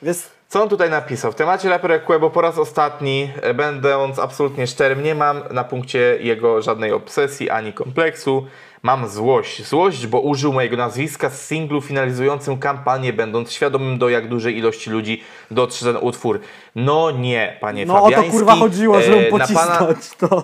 wiesz, 0.02 0.16
Co 0.52 0.62
on 0.62 0.68
tutaj 0.68 0.90
napisał? 0.90 1.32
W 1.32 1.34
temacie 1.34 1.68
Rapper 1.68 2.04
Quebo 2.04 2.30
po 2.30 2.40
raz 2.40 2.58
ostatni, 2.58 3.30
e, 3.42 3.54
będąc 3.54 4.18
absolutnie 4.18 4.66
szczerym, 4.66 5.02
nie 5.02 5.14
mam 5.14 5.42
na 5.50 5.64
punkcie 5.64 6.18
jego 6.20 6.62
żadnej 6.62 6.92
obsesji 6.92 7.50
ani 7.50 7.72
kompleksu. 7.72 8.46
Mam 8.82 9.08
złość. 9.08 9.66
Złość, 9.66 10.06
bo 10.06 10.20
użył 10.20 10.52
mojego 10.52 10.76
nazwiska 10.76 11.30
z 11.30 11.46
singlu 11.46 11.80
finalizującym 11.80 12.58
kampanię, 12.58 13.12
będąc 13.12 13.52
świadomym 13.52 13.98
do 13.98 14.08
jak 14.08 14.28
dużej 14.28 14.58
ilości 14.58 14.90
ludzi 14.90 15.22
dotrze 15.50 15.86
ten 15.92 15.96
utwór. 16.02 16.40
No 16.74 17.10
nie, 17.10 17.56
panie 17.60 17.86
no 17.86 17.94
o 17.94 17.96
to 17.96 18.04
Fabiański. 18.04 18.30
kurwa 18.30 18.56
chodziło, 18.56 19.00
żeby 19.02 19.16
E, 19.16 19.38
na 19.38 19.46
pana, 19.46 19.78
pocisnąć 19.78 20.16
to. 20.16 20.42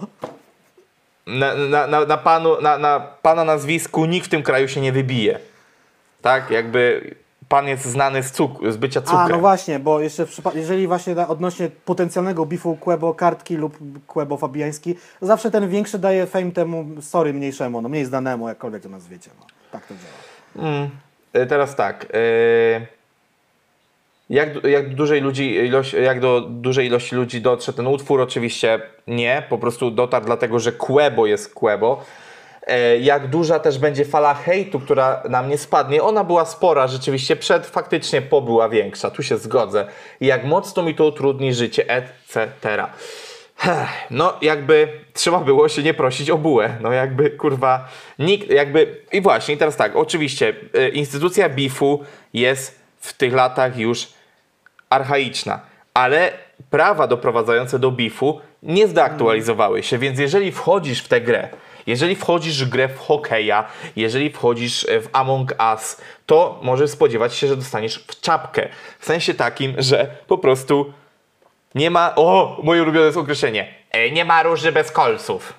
na, 1.27 1.55
na, 1.55 1.87
na, 1.87 2.05
na, 2.05 2.17
panu, 2.17 2.61
na, 2.61 2.79
na 2.79 3.01
pana 3.23 3.45
nazwisku 3.45 4.05
nikt 4.07 4.27
w 4.27 4.31
tym 4.31 4.43
kraju 4.43 4.69
się 4.69 4.81
nie 4.81 4.93
wybije. 4.93 5.39
Tak? 6.23 6.51
Jakby 6.51 7.15
pan 7.49 7.69
jest 7.69 7.85
znany 7.85 8.23
z, 8.23 8.33
cuk- 8.33 8.71
z 8.73 8.77
bycia 8.77 9.01
cukrem. 9.01 9.21
A, 9.21 9.29
no 9.29 9.39
właśnie, 9.39 9.79
bo 9.79 10.01
jeszcze 10.01 10.27
jeżeli 10.55 10.87
właśnie 10.87 11.27
odnośnie 11.29 11.71
potencjalnego 11.85 12.47
bifu 12.47 12.77
Kłebo 12.77 13.15
Kartki 13.15 13.57
lub 13.57 13.79
Kłebo 14.07 14.37
Fabiański, 14.37 14.95
zawsze 15.21 15.51
ten 15.51 15.69
większy 15.69 15.99
daje 15.99 16.27
fame 16.27 16.53
temu, 16.53 16.87
sorry, 17.01 17.35
mniejszemu, 17.35 17.83
no 17.83 17.89
mniej 17.89 18.05
znanemu, 18.05 18.49
jakkolwiek 18.49 18.83
to 18.83 18.89
nazwiecie. 18.89 19.31
No. 19.41 19.47
Tak 19.73 19.87
to 19.87 19.95
działa. 19.95 20.69
Mm, 20.71 20.91
e, 21.33 21.47
teraz 21.47 21.77
tak. 21.77 22.07
e, 22.15 22.87
Jak, 24.31 24.65
jak, 24.65 24.91
do 24.91 24.97
dużej 24.97 25.21
ludzi, 25.21 25.55
ilość, 25.55 25.93
jak 25.93 26.21
do 26.21 26.41
dużej 26.41 26.87
ilości 26.87 27.17
ludzi 27.17 27.41
dotrze 27.41 27.73
ten 27.73 27.87
utwór? 27.87 28.21
Oczywiście 28.21 28.81
nie. 29.07 29.43
Po 29.49 29.59
prostu 29.59 29.91
dotarł 29.91 30.27
dlatego, 30.27 30.59
że 30.59 30.73
Quebo 30.73 31.27
jest 31.27 31.55
Quebo. 31.55 32.05
E, 32.69 32.99
Jak 32.99 33.27
duża 33.27 33.59
też 33.59 33.79
będzie 33.79 34.05
fala 34.05 34.35
hejtu, 34.35 34.81
która 34.81 35.23
na 35.29 35.43
mnie 35.43 35.59
spadnie. 35.59 36.03
Ona 36.03 36.25
była 36.25 36.45
spora 36.45 36.87
rzeczywiście 36.87 37.37
przed, 37.37 37.67
faktycznie 37.67 38.23
po 38.23 38.43
była 38.43 38.69
większa. 38.69 39.11
Tu 39.11 39.23
się 39.23 39.39
zgodzę. 39.39 39.87
Jak 40.21 40.45
mocno 40.45 40.83
mi 40.83 40.95
to 40.95 41.07
utrudni 41.07 41.55
życie, 41.55 41.85
etc. 41.89 42.87
No, 44.11 44.33
jakby 44.43 44.89
trzeba 45.13 45.41
było 45.41 45.69
się 45.69 45.83
nie 45.83 45.95
prosić 45.95 46.31
o 46.31 46.39
bułę. 46.39 46.77
No, 46.81 46.93
jakby 46.93 47.31
kurwa, 47.31 47.89
nikt, 48.19 48.51
jakby. 48.51 48.97
I 49.13 49.21
właśnie, 49.21 49.57
teraz 49.57 49.77
tak, 49.77 49.97
oczywiście, 49.97 50.55
y, 50.77 50.89
instytucja 50.89 51.49
BIF-u 51.49 52.05
jest 52.35 52.81
w 53.01 53.13
tych 53.13 53.35
latach 53.35 53.79
już 53.79 54.09
archaiczna, 54.91 55.61
ale 55.95 56.33
prawa 56.71 57.07
doprowadzające 57.07 57.79
do 57.79 57.91
bifu 57.91 58.41
nie 58.63 58.89
zdeaktualizowały 58.89 59.83
się, 59.83 59.99
więc 59.99 60.19
jeżeli 60.19 60.53
wchodzisz 60.53 61.03
w 61.03 61.09
tę 61.09 61.21
grę, 61.21 61.49
jeżeli 61.89 62.17
wchodzisz 62.17 62.65
w 62.65 62.69
grę 62.69 62.89
w 62.89 62.99
hokeja, 62.99 63.65
jeżeli 63.97 64.31
wchodzisz 64.31 64.87
w 64.89 65.09
Among 65.13 65.55
Us, 65.73 66.01
to 66.27 66.61
możesz 66.63 66.91
spodziewać 66.91 67.35
się, 67.35 67.49
że 67.49 67.57
dostaniesz 67.57 68.05
w 68.07 68.21
czapkę. 68.21 68.69
W 68.99 69.07
sensie 69.07 69.35
takim, 69.35 69.75
że 69.79 70.17
po 70.27 70.39
prostu 70.39 70.93
nie 71.75 71.91
ma. 71.91 72.15
O, 72.17 72.61
moje 72.63 72.83
ulubione 72.83 73.07
jest 73.07 73.19
określenie. 73.19 73.75
E, 73.91 74.11
nie 74.11 74.25
ma 74.25 74.43
róży 74.43 74.73
bez 74.73 74.93
kolców. 74.93 75.55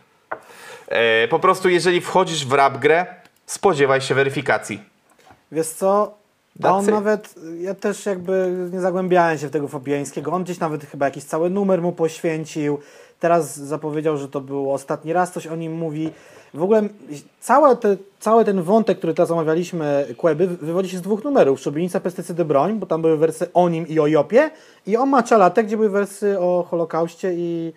E, 0.88 1.27
po 1.27 1.39
prostu, 1.39 1.69
jeżeli 1.69 2.01
wchodzisz 2.01 2.45
w 2.45 2.53
rap 2.53 2.77
grę, 2.77 3.06
spodziewaj 3.45 4.01
się 4.01 4.15
weryfikacji. 4.15 4.81
Wiesz 5.51 5.68
co? 5.68 6.18
A 6.63 6.76
on 6.76 6.85
nawet, 6.85 7.35
ja 7.61 7.73
też 7.73 8.05
jakby 8.05 8.53
nie 8.73 8.81
zagłębiałem 8.81 9.38
się 9.38 9.47
w 9.47 9.51
tego 9.51 9.67
Fabiańskiego. 9.67 10.31
On 10.31 10.43
gdzieś 10.43 10.59
nawet 10.59 10.85
chyba 10.85 11.05
jakiś 11.05 11.23
cały 11.23 11.49
numer 11.49 11.81
mu 11.81 11.91
poświęcił. 11.91 12.77
Teraz 13.19 13.57
zapowiedział, 13.57 14.17
że 14.17 14.27
to 14.27 14.41
był 14.41 14.73
ostatni 14.73 15.13
raz, 15.13 15.31
coś 15.31 15.47
o 15.47 15.55
nim 15.55 15.73
mówi. 15.73 16.09
W 16.53 16.63
ogóle 16.63 16.81
całe 17.39 17.76
te, 17.76 17.97
cały 18.19 18.45
ten 18.45 18.63
wątek, 18.63 18.97
który 18.97 19.13
teraz 19.13 19.31
omawialiśmy, 19.31 20.05
Kłęby, 20.17 20.47
wywodzi 20.47 20.89
się 20.89 20.97
z 20.97 21.01
dwóch 21.01 21.23
numerów. 21.23 21.59
Szubienica, 21.59 21.99
pestycydy, 21.99 22.45
broń, 22.45 22.80
bo 22.80 22.85
tam 22.85 23.01
były 23.01 23.17
wersy 23.17 23.53
o 23.53 23.69
nim 23.69 23.88
i 23.88 23.99
o 23.99 24.07
Jopie 24.07 24.51
i 24.88 24.97
o 24.97 25.05
Maczalatek, 25.05 25.65
gdzie 25.65 25.77
były 25.77 25.89
wersy 25.89 26.39
o 26.39 26.65
Holokauście 26.69 27.34
i 27.34 27.73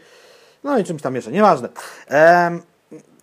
no 0.65 0.78
i 0.78 0.85
czymś 0.85 1.03
tam 1.03 1.15
jeszcze, 1.15 1.32
nieważne. 1.32 1.69
Em, 2.09 2.62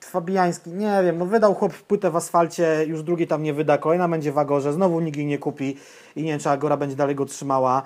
Fabiański, 0.10 0.70
nie 0.70 1.02
wiem, 1.04 1.18
no 1.18 1.26
wydał 1.26 1.56
chłop 1.56 1.74
płytę 1.74 2.12
w 2.12 2.16
asfalcie, 2.16 2.86
już 2.88 3.04
drugi 3.04 3.28
tam 3.28 3.44
nie 3.44 3.54
wyda, 3.54 3.78
kolejna 3.78 4.08
będzie 4.08 4.32
w 4.32 4.38
Agorze, 4.38 4.74
znowu 4.74 5.00
nikt 5.00 5.18
jej 5.18 5.26
nie 5.26 5.38
kupi 5.38 5.78
i 6.16 6.24
nie 6.24 6.32
wiem, 6.32 6.40
czy 6.40 6.50
Agora 6.50 6.78
będzie 6.78 6.96
dalej 6.96 7.16
go 7.16 7.26
trzymała. 7.26 7.82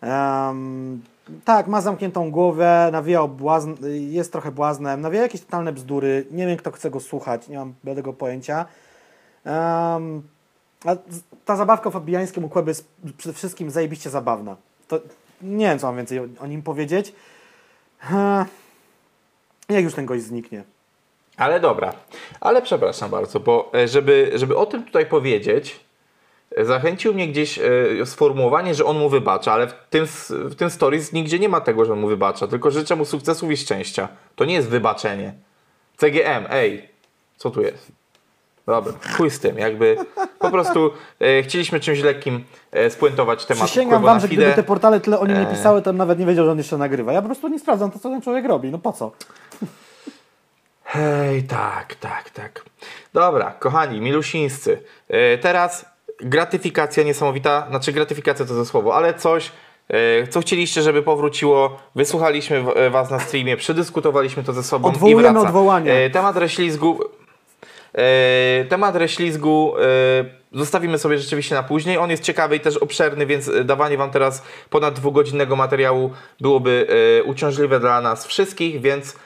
Em, 0.00 1.02
tak, 1.44 1.66
ma 1.66 1.80
zamkniętą 1.80 2.30
głowę, 2.30 2.88
nawija 2.92 3.26
błazn, 3.26 3.74
jest 4.10 4.32
trochę 4.32 4.52
błaznem, 4.52 5.00
nawija 5.00 5.22
jakieś 5.22 5.40
totalne 5.40 5.72
bzdury, 5.72 6.26
nie 6.30 6.46
wiem, 6.46 6.56
kto 6.56 6.70
chce 6.70 6.90
go 6.90 7.00
słuchać, 7.00 7.48
nie 7.48 7.58
mam 7.58 7.74
bladego 7.84 8.12
pojęcia. 8.12 8.66
Em, 9.44 10.22
a 10.84 10.96
ta 11.44 11.56
zabawka 11.56 11.90
Fabiańskim 11.90 12.44
u 12.44 12.48
Kłeby 12.48 12.70
jest 12.70 12.88
przede 13.16 13.32
wszystkim 13.32 13.70
zajebiście 13.70 14.10
zabawna. 14.10 14.56
To 14.88 15.00
nie 15.42 15.66
wiem, 15.66 15.78
co 15.78 15.86
mam 15.86 15.96
więcej 15.96 16.18
o, 16.18 16.24
o 16.40 16.46
nim 16.46 16.62
powiedzieć. 16.62 17.14
Jak 19.68 19.84
już 19.84 19.94
ten 19.94 20.06
gość 20.06 20.22
zniknie. 20.22 20.64
Ale 21.38 21.60
dobra, 21.60 21.92
ale 22.40 22.62
przepraszam 22.62 23.10
bardzo, 23.10 23.40
bo 23.40 23.70
e, 23.74 23.88
żeby, 23.88 24.30
żeby 24.34 24.56
o 24.56 24.66
tym 24.66 24.84
tutaj 24.84 25.06
powiedzieć, 25.06 25.80
e, 26.56 26.64
zachęcił 26.64 27.14
mnie 27.14 27.28
gdzieś 27.28 27.58
e, 27.58 28.06
sformułowanie, 28.06 28.74
że 28.74 28.84
on 28.84 28.98
mu 28.98 29.08
wybacza, 29.08 29.52
ale 29.52 29.66
w 29.66 29.74
tym, 29.90 30.06
w 30.30 30.54
tym 30.54 30.70
stories 30.70 31.12
nigdzie 31.12 31.38
nie 31.38 31.48
ma 31.48 31.60
tego, 31.60 31.84
że 31.84 31.92
on 31.92 32.00
mu 32.00 32.08
wybacza, 32.08 32.46
tylko 32.46 32.70
życzę 32.70 32.96
mu 32.96 33.04
sukcesów 33.04 33.50
i 33.50 33.56
szczęścia. 33.56 34.08
To 34.36 34.44
nie 34.44 34.54
jest 34.54 34.68
wybaczenie. 34.68 35.32
CGM, 35.96 36.46
ej, 36.50 36.88
co 37.36 37.50
tu 37.50 37.62
jest? 37.62 37.92
Dobra, 38.66 38.92
chuj 39.16 39.30
z 39.30 39.40
tym, 39.40 39.58
jakby 39.58 39.96
po 40.38 40.50
prostu 40.50 40.90
e, 41.20 41.42
chcieliśmy 41.42 41.80
czymś 41.80 42.00
lekkim 42.00 42.44
e, 42.72 42.90
spuentować 42.90 43.44
temat 43.44 43.64
Przysięgam 43.64 44.02
wam, 44.02 44.20
że 44.20 44.28
gdyby 44.28 44.52
te 44.52 44.62
portale 44.62 45.00
tyle 45.00 45.20
o 45.20 45.26
nim 45.26 45.36
nie 45.36 45.48
Eee. 45.48 45.56
pisały, 45.56 45.82
to 45.82 45.90
bym 45.90 45.96
nawet 45.96 46.18
nie 46.18 46.26
wiedział, 46.26 46.44
że 46.44 46.52
on 46.52 46.58
jeszcze 46.58 46.78
nagrywa. 46.78 47.12
Ja 47.12 47.22
po 47.22 47.28
prostu 47.28 47.48
nie 47.48 47.58
sprawdzam 47.58 47.90
to, 47.90 47.98
co 47.98 48.10
ten 48.10 48.22
człowiek 48.22 48.44
robi. 48.44 48.70
No 48.70 48.78
po 48.78 48.92
co? 48.92 49.10
Hej, 50.90 51.42
tak, 51.42 51.94
tak, 51.94 52.30
tak. 52.30 52.64
Dobra, 53.14 53.50
kochani, 53.58 54.00
milusińscy. 54.00 54.82
E, 55.08 55.38
teraz 55.38 55.84
gratyfikacja 56.20 57.02
niesamowita, 57.02 57.66
znaczy 57.70 57.92
gratyfikacja 57.92 58.46
to 58.46 58.54
ze 58.54 58.66
słowo, 58.66 58.94
ale 58.94 59.14
coś, 59.14 59.52
e, 59.88 60.26
co 60.26 60.40
chcieliście, 60.40 60.82
żeby 60.82 61.02
powróciło. 61.02 61.78
Wysłuchaliśmy 61.94 62.62
w- 62.62 62.68
e, 62.76 62.90
was 62.90 63.10
na 63.10 63.18
streamie, 63.20 63.56
przedyskutowaliśmy 63.56 64.44
to 64.44 64.52
ze 64.52 64.62
sobą 64.62 64.88
Odwołujemy 64.88 65.22
i 65.22 65.24
wraca. 65.32 65.40
odwołania. 65.46 65.92
E, 65.94 66.10
temat 66.10 66.36
reślizgu... 66.36 67.00
Temat 68.68 68.96
reślizgu 68.96 69.74
zostawimy 70.52 70.98
sobie 70.98 71.18
rzeczywiście 71.18 71.54
na 71.54 71.62
później. 71.62 71.98
On 71.98 72.10
jest 72.10 72.22
ciekawy 72.22 72.56
i 72.56 72.60
też 72.60 72.76
obszerny, 72.76 73.26
więc 73.26 73.50
dawanie 73.64 73.96
Wam 73.98 74.10
teraz 74.10 74.42
ponad 74.70 74.94
dwugodzinnego 74.94 75.56
materiału 75.56 76.10
byłoby 76.40 76.86
uciążliwe 77.26 77.80
dla 77.80 78.00
nas 78.00 78.26
wszystkich, 78.26 78.80
więc 78.80 79.16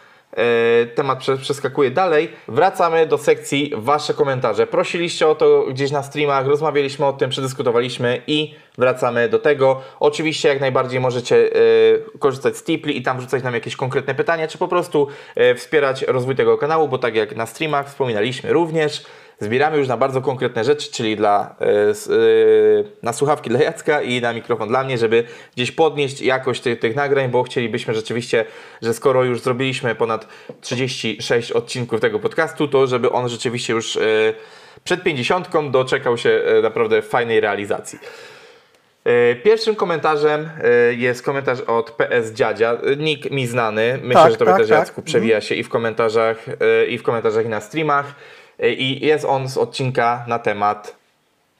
temat 0.94 1.18
prze- 1.18 1.38
przeskakuje 1.38 1.90
dalej. 1.90 2.30
Wracamy 2.48 3.06
do 3.06 3.18
sekcji 3.18 3.72
Wasze 3.76 4.14
komentarze. 4.14 4.66
Prosiliście 4.66 5.28
o 5.28 5.34
to 5.34 5.66
gdzieś 5.70 5.90
na 5.90 6.02
streamach, 6.02 6.46
rozmawialiśmy 6.46 7.06
o 7.06 7.12
tym, 7.12 7.30
przedyskutowaliśmy 7.30 8.22
i 8.26 8.54
wracamy 8.78 9.28
do 9.28 9.38
tego. 9.38 9.80
Oczywiście 10.00 10.48
jak 10.48 10.60
najbardziej 10.60 11.00
możecie 11.00 11.36
e, 11.36 12.18
korzystać 12.18 12.56
z 12.56 12.64
Tipli 12.64 12.98
i 12.98 13.02
tam 13.02 13.18
wrzucać 13.18 13.42
nam 13.42 13.54
jakieś 13.54 13.76
konkretne 13.76 14.14
pytania, 14.14 14.48
czy 14.48 14.58
po 14.58 14.68
prostu 14.68 15.08
e, 15.34 15.54
wspierać 15.54 16.02
rozwój 16.02 16.36
tego 16.36 16.58
kanału, 16.58 16.88
bo 16.88 16.98
tak 16.98 17.14
jak 17.14 17.36
na 17.36 17.46
streamach 17.46 17.88
wspominaliśmy 17.88 18.52
również, 18.52 19.04
zbieramy 19.42 19.78
już 19.78 19.88
na 19.88 19.96
bardzo 19.96 20.20
konkretne 20.20 20.64
rzeczy, 20.64 20.92
czyli 20.92 21.16
dla, 21.16 21.54
e, 21.60 21.66
e, 21.66 21.94
na 23.02 23.12
słuchawki 23.12 23.50
dla 23.50 23.62
Jacka 23.62 24.02
i 24.02 24.20
na 24.20 24.32
mikrofon 24.32 24.68
dla 24.68 24.84
mnie, 24.84 24.98
żeby 24.98 25.24
gdzieś 25.56 25.72
podnieść 25.72 26.20
jakość 26.20 26.60
tych, 26.60 26.78
tych 26.78 26.96
nagrań, 26.96 27.28
bo 27.28 27.42
chcielibyśmy 27.42 27.94
rzeczywiście, 27.94 28.44
że 28.82 28.94
skoro 28.94 29.24
już 29.24 29.40
zrobiliśmy 29.40 29.94
ponad 29.94 30.28
36 30.60 31.52
odcinków 31.52 32.00
tego 32.00 32.18
podcastu, 32.18 32.68
to 32.68 32.86
żeby 32.86 33.10
on 33.10 33.28
rzeczywiście 33.28 33.72
już 33.72 33.96
e, 33.96 34.00
przed 34.84 35.02
50 35.02 35.48
doczekał 35.70 36.18
się 36.18 36.42
naprawdę 36.62 37.02
fajnej 37.02 37.40
realizacji. 37.40 37.98
Pierwszym 39.44 39.74
komentarzem 39.74 40.50
jest 40.96 41.22
komentarz 41.22 41.60
od 41.60 41.90
PS 41.90 42.32
Dziadzia. 42.32 42.78
Nick 42.96 43.30
mi 43.30 43.46
znany. 43.46 43.98
Myślę, 44.02 44.22
Tak, 44.22 44.32
że 44.32 44.36
tobie 44.36 44.50
tak, 44.50 44.60
też 44.60 44.68
tak. 44.68 44.78
Jacku 44.78 45.02
przewija 45.02 45.40
się 45.40 45.54
i 45.54 45.64
w 45.64 45.68
komentarzach, 45.68 46.46
i 46.88 46.98
w 46.98 47.02
komentarzach 47.02 47.44
i 47.44 47.48
na 47.48 47.60
streamach. 47.60 48.14
I 48.58 49.06
jest 49.06 49.24
on 49.24 49.48
z 49.48 49.56
odcinka 49.56 50.24
na 50.26 50.38
temat 50.38 51.01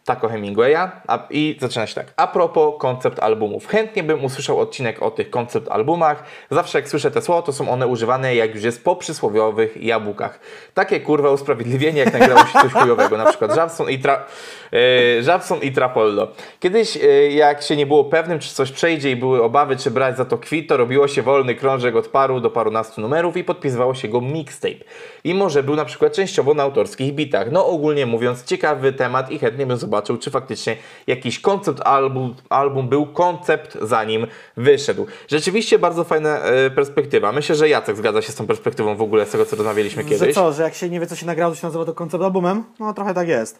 Taco 0.05 0.29
Hemingwaya 0.29 0.91
a, 1.09 1.27
i 1.31 1.57
zaczyna 1.61 1.87
się 1.87 1.95
tak. 1.95 2.07
A 2.17 2.27
propos 2.27 2.75
koncept 2.79 3.19
albumów. 3.19 3.67
Chętnie 3.67 4.03
bym 4.03 4.25
usłyszał 4.25 4.61
odcinek 4.61 5.03
o 5.03 5.11
tych 5.11 5.31
koncept 5.31 5.69
albumach. 5.69 6.25
Zawsze 6.51 6.79
jak 6.79 6.89
słyszę 6.89 7.11
te 7.11 7.23
słowa, 7.23 7.43
to 7.43 7.53
są 7.53 7.71
one 7.71 7.87
używane 7.87 8.35
jak 8.35 8.55
już 8.55 8.65
jest 8.65 8.85
po 8.85 8.97
przysłowiowych 8.97 9.83
jabłkach. 9.83 10.41
Takie 10.75 11.01
kurwa 11.01 11.31
usprawiedliwienie, 11.31 12.01
jak 12.01 12.13
nagrało 12.13 12.41
się 12.41 12.59
coś 12.63 12.73
chujowego. 12.73 13.17
Na 13.17 13.25
przykład 13.25 13.55
Żabson 13.55 13.91
i, 13.91 13.99
tra, 13.99 14.25
e, 14.73 15.57
i 15.63 15.73
Trapollo. 15.73 16.29
Kiedyś 16.61 16.97
e, 16.97 17.31
jak 17.31 17.63
się 17.63 17.77
nie 17.77 17.87
było 17.87 18.05
pewnym, 18.05 18.39
czy 18.39 18.55
coś 18.55 18.73
przejdzie 18.73 19.11
i 19.11 19.17
były 19.17 19.43
obawy, 19.43 19.77
czy 19.77 19.91
brać 19.91 20.17
za 20.17 20.25
to 20.25 20.39
kwit, 20.39 20.69
to 20.69 20.77
robiło 20.77 21.09
się 21.09 21.23
wolny 21.23 21.55
krążek 21.55 21.97
od 21.97 22.09
paru 22.09 22.41
do 22.41 22.51
parunastu 22.51 23.01
numerów 23.01 23.37
i 23.37 23.45
podpisywało 23.45 23.95
się 23.95 24.09
go 24.09 24.21
mixtape. 24.21 24.85
I 25.25 25.35
może 25.35 25.63
był 25.63 25.77
na 25.77 25.85
przykład 25.85 26.13
częściowo 26.13 26.55
na 26.55 26.63
autorskich 26.63 27.15
bitach. 27.15 27.51
No 27.51 27.67
ogólnie 27.67 28.07
mówiąc, 28.07 28.45
ciekawy 28.45 28.93
temat 28.93 29.31
i 29.31 29.39
chętnie 29.39 29.67
bym 29.67 29.77
zobaczył, 29.77 29.92
czy 30.21 30.31
faktycznie 30.31 30.77
jakiś 31.07 31.41
koncept 31.41 31.81
album, 31.81 32.35
album 32.49 32.89
był 32.89 33.07
koncept 33.07 33.79
zanim 33.83 34.27
wyszedł. 34.57 35.07
Rzeczywiście 35.29 35.79
bardzo 35.79 36.05
fajna 36.05 36.39
e, 36.39 36.71
perspektywa. 36.71 37.33
Myślę, 37.33 37.55
że 37.55 37.69
Jacek 37.69 37.97
zgadza 37.97 38.23
się 38.23 38.33
z 38.33 38.35
tą 38.35 38.47
perspektywą 38.47 38.97
w 38.97 39.03
ogóle 39.03 39.27
z 39.27 39.31
tego, 39.31 39.47
co 39.47 39.57
rozmawialiśmy 39.57 40.03
Że 40.03 40.09
kiedyś. 40.09 40.35
co, 40.35 40.53
że 40.53 40.63
jak 40.63 40.75
się 40.75 40.89
nie 40.89 41.01
wie, 41.01 41.07
co 41.07 41.17
się 41.17 41.27
nagrało, 41.27 41.55
to 41.55 41.61
się 41.61 41.67
nazywa 41.67 41.85
to 41.85 41.95
koncept 41.95 42.25
albumem? 42.25 42.65
No 42.81 42.95
trochę 42.95 43.15
tak 43.15 43.29
jest. 43.29 43.59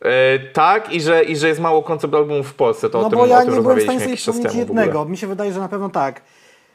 E, 0.00 0.38
tak, 0.38 0.92
i 0.92 1.00
że, 1.00 1.24
i 1.24 1.36
że 1.36 1.48
jest 1.48 1.60
mało 1.60 1.82
koncept 1.82 2.14
albumów 2.14 2.48
w 2.48 2.54
Polsce. 2.54 2.90
To 2.90 3.00
no 3.00 3.06
o 3.06 3.10
tym, 3.10 3.18
bo 3.18 3.26
ja 3.26 3.38
o 3.38 3.44
tym 3.44 3.54
nie 3.54 3.60
byłem 3.60 3.78
w 3.78 3.82
stanie 3.82 4.00
sobie 4.00 4.16
przypomnieć 4.16 4.54
jednego. 4.54 5.04
Mi 5.04 5.16
się 5.16 5.26
wydaje, 5.26 5.52
że 5.52 5.60
na 5.60 5.68
pewno 5.68 5.88
tak. 5.88 6.22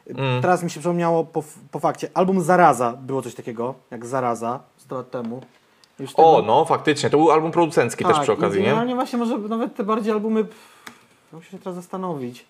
Mm. 0.07 0.41
Teraz 0.41 0.63
mi 0.63 0.69
się 0.69 0.79
przypomniało 0.79 1.23
po, 1.23 1.43
po 1.71 1.79
fakcie. 1.79 2.09
Album 2.13 2.41
Zaraza. 2.41 2.93
Było 3.01 3.21
coś 3.21 3.35
takiego, 3.35 3.75
jak 3.91 4.05
Zaraza, 4.05 4.59
100 4.77 4.95
lat 4.95 5.11
temu. 5.11 5.41
Już 5.99 6.11
O, 6.15 6.35
tego- 6.35 6.47
no 6.47 6.65
faktycznie, 6.65 7.09
to 7.09 7.17
był 7.17 7.31
album 7.31 7.51
producencki 7.51 8.05
też 8.05 8.13
Tak, 8.13 8.23
przy 8.23 8.31
okazji, 8.31 8.61
nie? 8.61 8.95
właśnie 8.95 9.19
może 9.19 9.37
nawet 9.37 9.75
te 9.75 9.83
bardziej 9.83 10.13
albumy... 10.13 10.45
Muszę 11.33 11.51
się 11.51 11.59
teraz 11.59 11.75
zastanowić. 11.75 12.45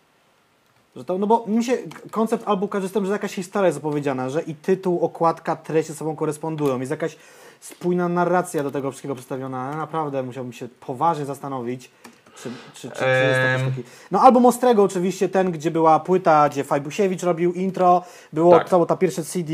Że 0.95 1.05
to, 1.05 1.17
no 1.17 1.27
bo 1.27 1.45
mi 1.47 1.63
się 1.63 1.77
koncept 2.11 2.47
albu 2.47 2.67
kojarzy 2.67 2.89
z 2.89 2.91
tym, 2.91 3.05
że 3.05 3.11
jakaś 3.11 3.33
historia 3.33 3.67
jest 3.67 3.77
opowiedziana, 3.79 4.29
że 4.29 4.41
i 4.41 4.55
tytuł, 4.55 5.05
okładka, 5.05 5.55
treść 5.55 5.87
ze 5.87 5.95
sobą 5.95 6.15
korespondują. 6.15 6.79
Jest 6.79 6.91
jakaś 6.91 7.17
spójna 7.59 8.09
narracja 8.09 8.63
do 8.63 8.71
tego 8.71 8.91
wszystkiego 8.91 9.15
przedstawiona. 9.15 9.61
Ale 9.61 9.77
naprawdę 9.77 10.23
musiałbym 10.23 10.53
się 10.53 10.67
poważnie 10.79 11.25
zastanowić, 11.25 11.91
czy, 12.43 12.49
czy, 12.73 12.89
czy, 12.89 12.95
czy 12.99 13.05
jest 13.05 13.39
jakiś 13.39 13.75
taki... 13.75 13.89
No 14.11 14.21
album 14.21 14.45
Ostrego 14.45 14.83
oczywiście, 14.83 15.29
ten, 15.29 15.51
gdzie 15.51 15.71
była 15.71 15.99
płyta, 15.99 16.49
gdzie 16.49 16.63
Fajbusiewicz 16.63 17.23
robił 17.23 17.53
intro, 17.53 18.03
było 18.33 18.57
Tak. 18.57 18.69
cało 18.69 18.85
ta 18.85 18.97
pierwszy 18.97 19.23
CD 19.23 19.53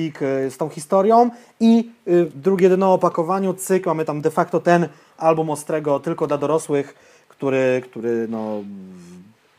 z 0.49 0.57
tą 0.57 0.69
historią 0.69 1.29
i 1.59 1.91
y, 2.07 2.31
drugie 2.35 2.69
dno 2.69 2.93
opakowaniu, 2.93 3.53
cyk, 3.53 3.85
mamy 3.85 4.05
tam 4.05 4.21
de 4.21 4.31
facto 4.31 4.59
ten 4.59 4.87
album 5.17 5.49
Ostrego 5.49 5.99
tylko 5.99 6.27
dla 6.27 6.37
dorosłych, 6.37 6.95
który, 7.27 7.81
który 7.89 8.27
no 8.29 8.61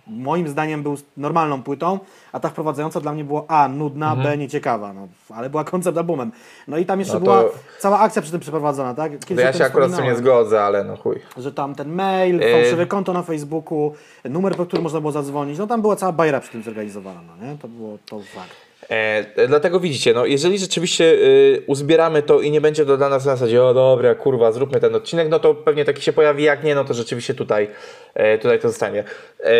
moim 0.06 0.48
zdaniem 0.48 0.82
był 0.82 0.96
normalną 1.16 1.62
płytą, 1.62 1.98
a 2.32 2.40
ta 2.40 2.48
wprowadzająca 2.48 3.00
dla 3.00 3.12
mnie 3.12 3.24
była 3.24 3.44
A, 3.48 3.68
nudna, 3.68 4.16
B, 4.16 4.36
nieciekawa, 4.38 4.92
no, 4.92 5.08
ale 5.30 5.50
była 5.50 5.64
koncept 5.64 5.98
albumem. 5.98 6.32
No 6.68 6.78
i 6.78 6.86
tam 6.86 6.98
jeszcze 6.98 7.16
Mhm. 7.16 7.32
No 7.36 7.42
to- 7.42 7.48
była 7.48 7.58
cała 7.78 7.98
akcja 7.98 8.22
przy 8.22 8.30
tym 8.30 8.40
przeprowadzona, 8.40 8.94
tak? 8.94 9.12
Kiedyś 9.12 9.36
To 9.36 9.40
ja 9.40 9.52
się 9.52 9.64
akurat 9.64 9.90
z 9.92 9.96
tym 9.96 10.04
nie 10.04 10.14
zgodzę, 10.14 10.62
ale 10.62 10.84
no 10.84 10.96
chuj. 10.96 11.20
Że 11.36 11.52
tam 11.52 11.74
ten 11.74 11.92
mail, 11.94 12.42
E, 12.42 12.52
fałszywe 12.52 12.86
konto 12.86 13.12
na 13.12 13.22
Facebooku, 13.22 13.92
numer, 14.24 14.56
po 14.56 14.66
którym 14.66 14.82
można 14.82 15.00
było 15.00 15.12
zadzwonić, 15.12 15.58
no 15.58 15.66
tam 15.66 15.82
była 15.82 15.96
cała 15.96 16.12
bajra 16.12 16.40
przy 16.40 16.52
tym 16.52 16.62
zorganizowana, 16.62 17.20
no 17.28 17.46
nie? 17.46 17.58
To 17.58 17.68
było 17.68 17.98
to 18.06 18.20
fakt. 18.20 18.65
E, 18.90 19.48
dlatego 19.48 19.80
widzicie, 19.80 20.14
no 20.14 20.26
jeżeli 20.26 20.58
rzeczywiście 20.58 21.04
y, 21.04 21.62
uzbieramy 21.66 22.22
to 22.22 22.40
i 22.40 22.50
nie 22.50 22.60
będzie 22.60 22.86
to 22.86 22.96
dla 22.96 23.08
nas 23.08 23.24
na 23.24 23.36
zasadzie, 23.36 23.64
o 23.64 23.74
dobra, 23.74 24.14
kurwa, 24.14 24.52
zróbmy 24.52 24.80
ten 24.80 24.94
odcinek, 24.94 25.28
no 25.28 25.38
to 25.38 25.54
pewnie 25.54 25.84
taki 25.84 26.02
się 26.02 26.12
pojawi, 26.12 26.42
jak 26.44 26.64
nie, 26.64 26.74
no 26.74 26.84
to 26.84 26.94
rzeczywiście 26.94 27.34
tutaj, 27.34 27.68
e, 28.14 28.38
tutaj 28.38 28.58
to 28.60 28.68
zostanie. 28.68 29.04
E, 29.40 29.52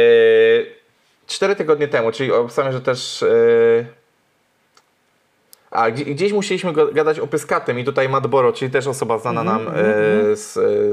cztery 1.26 1.56
tygodnie 1.56 1.88
temu, 1.88 2.12
czyli 2.12 2.32
obstawiam, 2.32 2.72
że 2.72 2.80
też... 2.80 3.22
E, 3.22 3.26
a, 5.70 5.90
gdzie- 5.90 6.05
gdzieś 6.05 6.32
musieliśmy 6.32 6.72
gadać 6.93 7.20
o 7.20 7.26
Pyskatym 7.26 7.78
i 7.78 7.84
tutaj 7.84 8.09
Matt 8.09 8.26
Boro, 8.26 8.52
czyli 8.52 8.70
też 8.70 8.86
osoba 8.86 9.18
znana 9.18 9.44
nam 9.44 9.68
e, 9.68 9.72
z, 10.36 10.52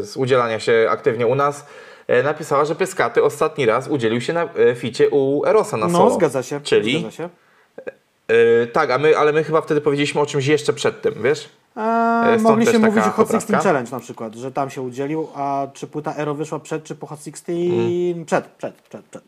z 0.09 0.17
udzielania 0.17 0.59
się 0.59 0.87
aktywnie 0.89 1.27
u 1.27 1.35
nas, 1.35 1.65
e, 2.07 2.23
napisała, 2.23 2.65
że 2.65 2.75
Pyskaty 2.75 3.23
ostatni 3.23 3.65
raz 3.65 3.87
udzielił 3.87 4.21
się 4.21 4.33
na 4.33 4.43
e, 4.43 4.75
ficie 4.75 5.09
u 5.09 5.45
Erosa 5.45 5.77
na 5.77 5.89
solo. 5.89 6.05
No, 6.05 6.11
zgadza 6.11 6.43
się. 6.43 6.61
Czyli? 6.61 6.99
Zgadza 6.99 7.11
się. 7.17 7.29
Yy, 8.33 8.67
tak, 8.67 8.91
a 8.91 8.97
my, 8.97 9.17
ale 9.17 9.33
my 9.33 9.43
chyba 9.43 9.61
wtedy 9.61 9.81
powiedzieliśmy 9.81 10.21
o 10.21 10.25
czymś 10.25 10.45
jeszcze 10.45 10.73
przed 10.73 11.01
tym, 11.01 11.13
wiesz? 11.23 11.49
Eee, 11.75 12.23
też 12.23 12.65
taka 12.65 12.79
mówić 12.79 13.03
o 13.03 13.11
Hot 13.11 13.27
16 13.27 13.47
poprawka. 13.47 13.59
Challenge 13.59 13.91
na 13.91 13.99
przykład, 13.99 14.35
że 14.35 14.51
tam 14.51 14.69
się 14.69 14.81
udzielił, 14.81 15.27
a 15.35 15.67
czy 15.73 15.87
płyta 15.87 16.15
Ero 16.15 16.35
wyszła 16.35 16.59
przed, 16.59 16.83
czy 16.83 16.95
po 16.95 17.07
Hot 17.07 17.19
16? 17.19 17.53
Mm. 17.53 18.25
Przed, 18.25 18.45
przed, 18.45 18.75
przed, 18.75 19.05
przed. 19.05 19.23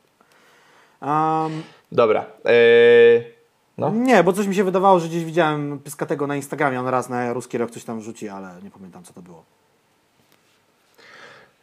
Um, 1.01 1.63
Dobra. 1.91 2.25
Yy, 2.45 3.23
no. 3.77 3.89
nie, 3.89 4.23
bo 4.23 4.33
coś 4.33 4.47
mi 4.47 4.55
się 4.55 4.63
wydawało, 4.63 4.99
że 4.99 5.07
gdzieś 5.07 5.25
widziałem 5.25 5.79
Pyskatego 5.79 6.27
na 6.27 6.35
Instagramie, 6.35 6.79
on 6.79 6.87
raz 6.87 7.09
na 7.09 7.33
ruski 7.33 7.57
rok 7.57 7.71
coś 7.71 7.83
tam 7.83 7.99
wrzuci, 7.99 8.29
ale 8.29 8.49
nie 8.63 8.71
pamiętam 8.71 9.03
co 9.03 9.13
to 9.13 9.21
było. 9.21 9.43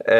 Yy, 0.00 0.14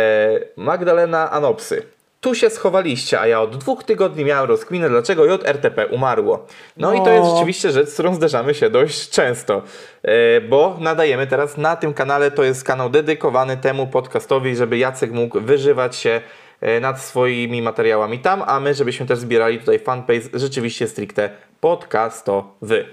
Magdalena 0.57 1.31
Anopsy. 1.31 1.83
Tu 2.23 2.35
się 2.35 2.51
schowaliście, 2.51 3.21
a 3.21 3.27
ja 3.27 3.41
od 3.41 3.57
dwóch 3.57 3.85
tygodni 3.85 4.25
miałem 4.25 4.49
rozkminę, 4.49 4.89
dlaczego 4.89 5.25
JRTP 5.25 5.87
umarło. 5.87 6.47
No, 6.77 6.95
i 6.95 6.99
to 6.99 7.05
No. 7.05 7.13
jest 7.13 7.31
rzeczywiście 7.31 7.71
rzecz, 7.71 7.89
z 7.89 7.95
którą 7.95 8.15
zderzamy 8.15 8.55
się 8.55 8.71
dość 8.71 9.11
często, 9.11 9.63
yy, 10.05 10.13
bo 10.49 10.77
nadajemy 10.81 11.27
teraz 11.27 11.57
na 11.57 11.77
tym 11.77 11.95
kanale, 11.95 12.31
to 12.31 12.43
jest 12.45 12.65
kanał 12.65 12.91
dedykowany 12.91 13.57
temu 13.57 13.87
podcastowi, 13.87 14.57
żeby 14.57 14.79
Jacek 14.79 15.13
mógł 15.13 15.41
wyżywać 15.41 15.97
się 15.97 16.21
yy, 16.61 16.81
nad 16.81 17.01
swoimi 17.01 17.63
materiałami 17.63 18.19
tam, 18.19 18.43
a 18.47 18.61
my, 18.61 18.75
żebyśmy 18.75 19.07
też 19.07 19.19
zbierali 19.19 19.59
tutaj 19.59 19.79
fanpage 19.79 20.29
rzeczywiście 20.35 20.89
stricte 20.89 21.31
podcastowy. 21.61 22.85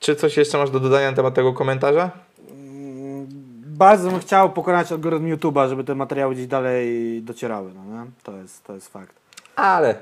Czy 0.00 0.16
coś 0.16 0.36
jeszcze 0.36 0.58
masz 0.58 0.70
do 0.70 0.80
dodania 0.80 1.10
na 1.10 1.16
temat 1.16 1.34
tego 1.34 1.52
komentarza? 1.52 2.10
Bardzo 3.76 4.10
bym 4.10 4.20
chciał 4.20 4.50
pokonać 4.50 4.92
algorytm 4.92 5.36
YouTube'a, 5.36 5.68
żeby 5.68 5.84
te 5.84 5.94
materiały 5.94 6.34
gdzieś 6.34 6.46
dalej 6.46 7.22
docierały, 7.22 7.70
no 7.74 7.84
nie? 7.84 8.10
To 8.22 8.36
jest, 8.36 8.64
to 8.64 8.74
jest 8.74 8.92
fakt. 8.92 9.16
Ale 9.56 9.94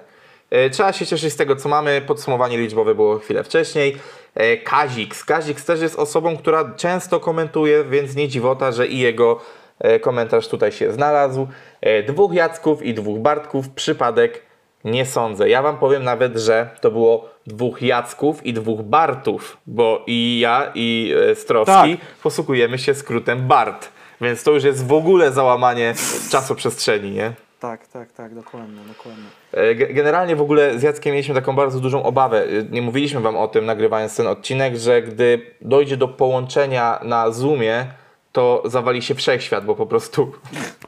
e, 0.51 0.70
trzeba 0.70 0.92
się 0.92 1.06
cieszyć 1.06 1.32
z 1.32 1.36
tego, 1.36 1.56
co 1.56 1.68
mamy. 1.68 2.02
Podsumowanie 2.06 2.59
liczbowe 2.59 2.94
było 2.94 3.18
chwilę 3.18 3.44
wcześniej. 3.44 3.96
E, 4.34 4.56
Kazik. 4.56 5.24
Kazik 5.24 5.60
też 5.60 5.80
jest 5.80 5.98
osobą, 5.98 6.36
która 6.36 6.74
często 6.76 7.20
komentuje, 7.20 7.84
więc 7.84 8.16
nie 8.16 8.28
dziwota, 8.28 8.72
że 8.72 8.86
i 8.86 8.98
jego 8.98 9.40
e, 9.78 10.01
komentarz 10.01 10.48
tutaj 10.48 10.72
się 10.72 10.92
znalazł. 10.92 11.48
E, 11.80 12.02
Dwóch 12.02 12.34
Jacków 12.34 12.82
i 12.82 12.94
dwóch 12.94 13.18
Bartków. 13.18 13.68
Przypadek 13.68 14.42
nie 14.84 15.06
sądzę. 15.06 15.48
Ja 15.48 15.62
wam 15.62 15.78
powiem 15.78 16.05
nawet, 16.05 16.36
że 16.36 16.70
to 16.80 16.90
było 16.90 17.34
dwóch 17.46 17.82
Jacków 17.82 18.46
i 18.46 18.52
dwóch 18.52 18.82
Bartów, 18.82 19.56
bo 19.66 20.02
i 20.06 20.38
ja 20.40 20.70
i 20.74 21.14
e, 21.30 21.34
Strowski 21.34 21.96
Tak. 21.96 22.06
posługujemy 22.22 22.78
się 22.78 22.94
skrótem 22.94 23.46
Bart. 23.48 23.88
Więc 24.20 24.42
to 24.44 24.50
już 24.50 24.64
jest 24.64 24.86
w 24.86 24.92
ogóle 24.92 25.32
załamanie 25.32 25.94
czasoprzestrzeni, 26.30 27.10
nie? 27.10 27.32
Tak, 27.60 27.86
tak, 27.86 28.12
tak, 28.12 28.34
dokładnie, 28.34 28.80
dokładnie. 28.88 29.24
E, 29.52 29.74
ge- 29.74 29.94
Generalnie 29.94 30.36
w 30.36 30.40
ogóle 30.40 30.78
z 30.78 30.82
Jackiem 30.82 31.12
mieliśmy 31.12 31.34
taką 31.34 31.56
bardzo 31.56 31.80
dużą 31.80 32.02
obawę. 32.02 32.42
E, 32.44 32.62
Nie 32.70 32.82
mówiliśmy 32.82 33.20
wam 33.20 33.36
o 33.36 33.48
tym 33.48 33.66
nagrywając 33.66 34.16
ten 34.16 34.26
odcinek, 34.26 34.76
że 34.76 35.02
gdy 35.02 35.40
dojdzie 35.60 35.96
do 35.96 36.08
połączenia 36.08 36.98
na 37.02 37.30
Zoomie, 37.30 37.86
to 38.35 38.62
zawali 38.65 39.02
się 39.02 39.15
wszechświat, 39.15 39.65
bo 39.65 39.74
po 39.74 39.86
prostu 39.86 40.32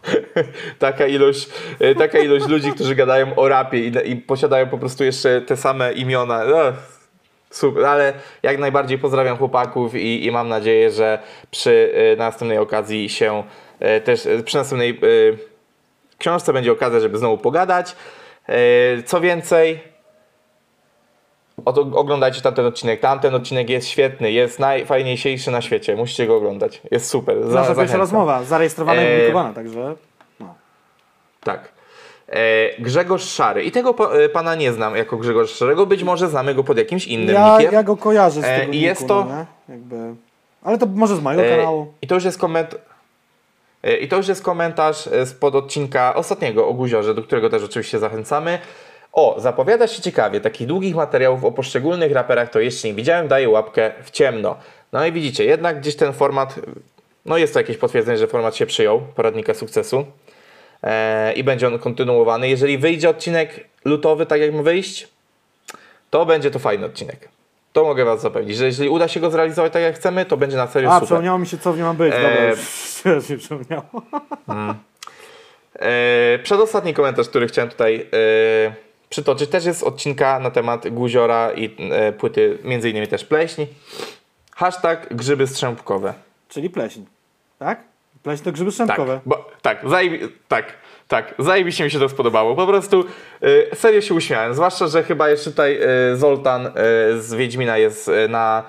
taka 0.78 1.06
ilość, 1.06 1.48
e, 1.78 1.94
taka 1.94 2.18
ilość 2.18 2.46
ludzi, 2.46 2.72
którzy 2.72 2.94
gadają 2.94 3.36
o 3.36 3.48
rapie 3.48 3.78
i, 3.78 4.10
i 4.10 4.16
posiadają 4.16 4.68
po 4.68 4.78
prostu 4.78 5.04
jeszcze 5.04 5.40
te 5.40 5.56
same 5.56 5.92
imiona. 5.92 6.44
Ech, 6.44 6.74
Super, 7.50 7.84
ale 7.84 8.12
jak 8.42 8.58
najbardziej 8.58 8.98
pozdrawiam 8.98 9.36
chłopaków 9.36 9.94
i, 9.94 10.26
i 10.26 10.30
mam 10.30 10.48
nadzieję, 10.48 10.90
że 10.90 11.18
przy 11.50 11.92
e, 11.94 12.16
następnej 12.16 12.58
okazji 12.58 13.08
się 13.08 13.44
e, 13.80 14.00
też, 14.00 14.28
przy 14.44 14.56
następnej 14.56 15.00
książce 16.18 16.52
będzie 16.52 16.72
okazja, 16.72 17.00
żeby 17.00 17.18
znowu 17.18 17.38
pogadać. 17.38 17.96
Co 19.06 19.20
więcej, 19.20 19.80
oglądajcie 21.94 22.40
tamten 22.40 22.66
odcinek. 22.66 23.00
Tamten 23.00 23.34
odcinek 23.34 23.70
jest 23.70 23.88
świetny, 23.88 24.32
jest 24.32 24.58
najfajniejszy 24.58 25.50
na 25.50 25.60
świecie. 25.62 25.96
Musicie 25.96 26.26
go 26.26 26.36
oglądać. 26.36 26.80
Jest 26.90 27.08
super. 27.08 27.42
Za- 27.48 27.60
Nasza 27.60 27.74
pierwsza 27.74 27.96
rozmowa, 27.96 28.42
zarejestrowana 28.44 29.02
i 29.02 29.04
Eee, 29.04 29.14
publikowana, 29.16 29.54
także 29.54 29.94
no. 30.40 30.54
Tak. 31.44 31.68
E, 32.28 32.38
Grzegorz 32.82 33.22
Szary. 33.24 33.62
I 33.64 33.72
tego 33.72 34.14
e, 34.24 34.28
pana 34.28 34.54
nie 34.54 34.72
znam 34.72 34.96
jako 34.96 35.16
Grzegorz 35.16 35.50
Szarego. 35.50 35.86
Być 35.86 36.02
może 36.02 36.28
znamy 36.28 36.54
go 36.54 36.64
pod 36.64 36.78
jakimś 36.78 37.06
innym 37.06 37.34
Ja, 37.34 37.50
nickiem. 37.52 37.72
ja 37.74 37.82
go 37.82 37.96
kojarzę 37.96 38.40
z 38.40 38.44
E, 38.44 38.60
tego 38.60 38.72
i 38.72 38.80
jest 38.80 39.00
niku, 39.00 39.14
to- 39.14 39.24
no? 39.24 39.46
Jakby... 39.68 39.96
Ale 40.64 40.78
to 40.78 40.86
może 40.86 41.16
z 41.16 41.20
mojego 41.22 41.44
E, 41.44 41.56
kanału. 41.56 41.92
I 42.02 42.06
to 42.06 42.14
już 42.14 42.24
jest 42.24 42.38
komentarz. 42.38 42.80
I 44.00 44.08
to 44.08 44.16
już 44.16 44.28
jest 44.28 44.42
komentarz 44.42 45.06
e, 45.06 45.26
spod 45.26 45.54
odcinka 45.54 46.14
ostatniego 46.14 46.68
o 46.68 46.72
Guziorze, 46.74 47.14
do 47.14 47.22
którego 47.22 47.50
też 47.50 47.62
oczywiście 47.62 47.98
zachęcamy. 47.98 48.58
O, 49.16 49.34
zapowiada 49.38 49.86
się 49.86 50.02
ciekawie. 50.02 50.40
Takich 50.40 50.66
długich 50.66 50.94
materiałów 50.94 51.44
o 51.44 51.52
poszczególnych 51.52 52.12
raperach 52.12 52.50
to 52.50 52.60
jeszcze 52.60 52.88
nie 52.88 52.94
widziałem. 52.94 53.28
Daję 53.28 53.48
łapkę 53.48 53.92
w 54.02 54.10
ciemno. 54.10 54.56
No 54.92 55.06
i 55.06 55.12
widzicie, 55.12 55.44
jednak 55.44 55.80
gdzieś 55.80 55.96
ten 55.96 56.12
format, 56.12 56.54
no 57.26 57.36
jest 57.36 57.52
to 57.52 57.60
jakieś 57.60 57.76
potwierdzenie, 57.76 58.18
że 58.18 58.26
format 58.26 58.56
się 58.56 58.66
przyjął, 58.66 59.00
poradnika 59.00 59.54
sukcesu. 59.54 60.06
E, 60.82 61.32
I 61.32 61.44
będzie 61.44 61.66
on 61.66 61.78
kontynuowany. 61.78 62.48
Jeżeli 62.48 62.78
wyjdzie 62.78 63.10
odcinek 63.10 63.68
lutowy, 63.84 64.26
tak 64.26 64.40
jak 64.40 64.54
ma 64.54 64.62
wyjść, 64.62 65.08
to 66.10 66.26
będzie 66.26 66.50
to 66.50 66.58
fajny 66.58 66.86
odcinek. 66.86 67.28
To 67.72 67.84
mogę 67.84 68.04
Was 68.04 68.20
zapewnić, 68.20 68.56
że 68.56 68.66
jeżeli 68.66 68.88
uda 68.88 69.08
się 69.08 69.20
go 69.20 69.30
zrealizować 69.30 69.72
tak 69.72 69.82
jak 69.82 69.94
chcemy, 69.96 70.24
to 70.24 70.36
będzie 70.36 70.56
na 70.56 70.66
serio 70.66 70.90
A, 70.90 70.94
super. 70.94 71.06
przypomniało 71.06 71.38
mi 71.38 71.46
się, 71.46 71.58
co 71.58 71.72
w 71.72 71.76
nim 71.76 71.86
ma 71.86 71.94
być. 71.94 72.12
Dobra, 72.12 72.30
teraz 73.02 73.30
mi 73.30 73.38
przypomniało. 73.38 73.84
E, 75.78 76.38
przedostatni 76.42 76.94
komentarz, 76.94 77.28
który 77.28 77.46
chciałem 77.46 77.70
tutaj 77.70 78.06
e, 78.12 78.85
przytoczyć, 79.10 79.50
też 79.50 79.64
jest 79.64 79.82
odcinka 79.82 80.38
na 80.38 80.50
temat 80.50 80.88
Guziora 80.88 81.52
i 81.52 81.76
e, 81.92 82.12
płyty, 82.12 82.58
między 82.64 82.90
innymi 82.90 83.08
też 83.08 83.24
Pleśni. 83.24 83.66
Hashtag 84.54 85.14
grzyby 85.14 85.46
strzępkowe. 85.46 86.14
Czyli 86.48 86.70
pleśń, 86.70 87.00
tak? 87.58 87.80
Pleśń 88.22 88.44
to 88.44 88.52
grzyby 88.52 88.70
Tak, 88.70 88.74
strzępkowe. 88.74 89.20
bo, 89.26 89.50
tak, 89.62 89.78
zajebi, 89.88 90.18
tak, 90.48 90.72
tak, 91.08 91.34
zajebiście 91.38 91.84
mi 91.84 91.90
się 91.90 91.98
to 91.98 92.08
spodobało. 92.08 92.54
Po 92.56 92.66
prostu 92.66 93.04
e, 93.72 93.76
serio 93.76 94.00
się 94.00 94.14
uśmiałem, 94.14 94.54
zwłaszcza, 94.54 94.86
że 94.86 95.02
chyba 95.02 95.28
jeszcze 95.28 95.50
tutaj 95.50 95.78
e, 95.82 96.16
Zoltan 96.16 96.66
e, 96.66 96.70
z 97.20 97.34
Wiedźmina 97.34 97.78
jest 97.78 98.10
na 98.28 98.62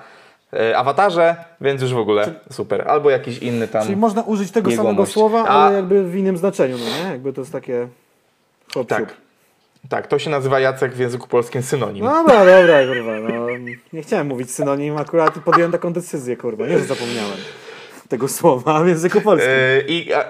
awatarze, 0.76 1.36
więc 1.60 1.82
już 1.82 1.94
w 1.94 1.98
ogóle 1.98 2.34
super. 2.52 2.88
Albo 2.88 3.10
jakiś 3.10 3.38
inny 3.38 3.68
tam. 3.68 3.82
Czyli 3.84 3.96
można 3.96 4.22
użyć 4.22 4.50
tego 4.50 4.70
Jegomość. 4.70 4.94
samego 4.94 5.06
słowa, 5.12 5.44
A- 5.48 5.66
ale 5.66 5.76
jakby 5.76 6.04
w 6.04 6.16
innym 6.16 6.36
znaczeniu, 6.36 6.78
no 6.78 6.84
nie? 7.04 7.10
Jakby 7.12 7.32
to 7.32 7.40
jest 7.40 7.52
takie... 7.52 7.88
Hop, 8.74 8.88
Tak. 8.88 9.14
Tak, 9.88 10.06
to 10.06 10.18
się 10.18 10.30
nazywa 10.30 10.60
Jacek 10.60 10.94
w 10.94 10.98
języku 10.98 11.28
polskim 11.28 11.62
synonim. 11.62 12.04
No 12.04 12.24
dobra, 12.26 12.44
dobra, 12.44 12.86
kurwa, 12.86 13.12
no. 13.20 13.46
Nie 13.92 14.02
chciałem 14.02 14.26
mówić 14.26 14.50
synonim 14.50 14.96
akurat 14.96 15.34
podjąłem 15.44 15.72
taką 15.72 15.92
decyzję, 15.92 16.36
kurwa. 16.36 16.66
Nie, 16.66 16.78
że 16.78 16.84
zapomniałem 16.84 17.36
tego 18.08 18.28
słowa 18.28 18.80
w 18.84 18.88
języku 18.88 19.20
polskim. 19.20 19.50
Yy, 19.50 19.84
I, 19.88 20.12
a, 20.12 20.24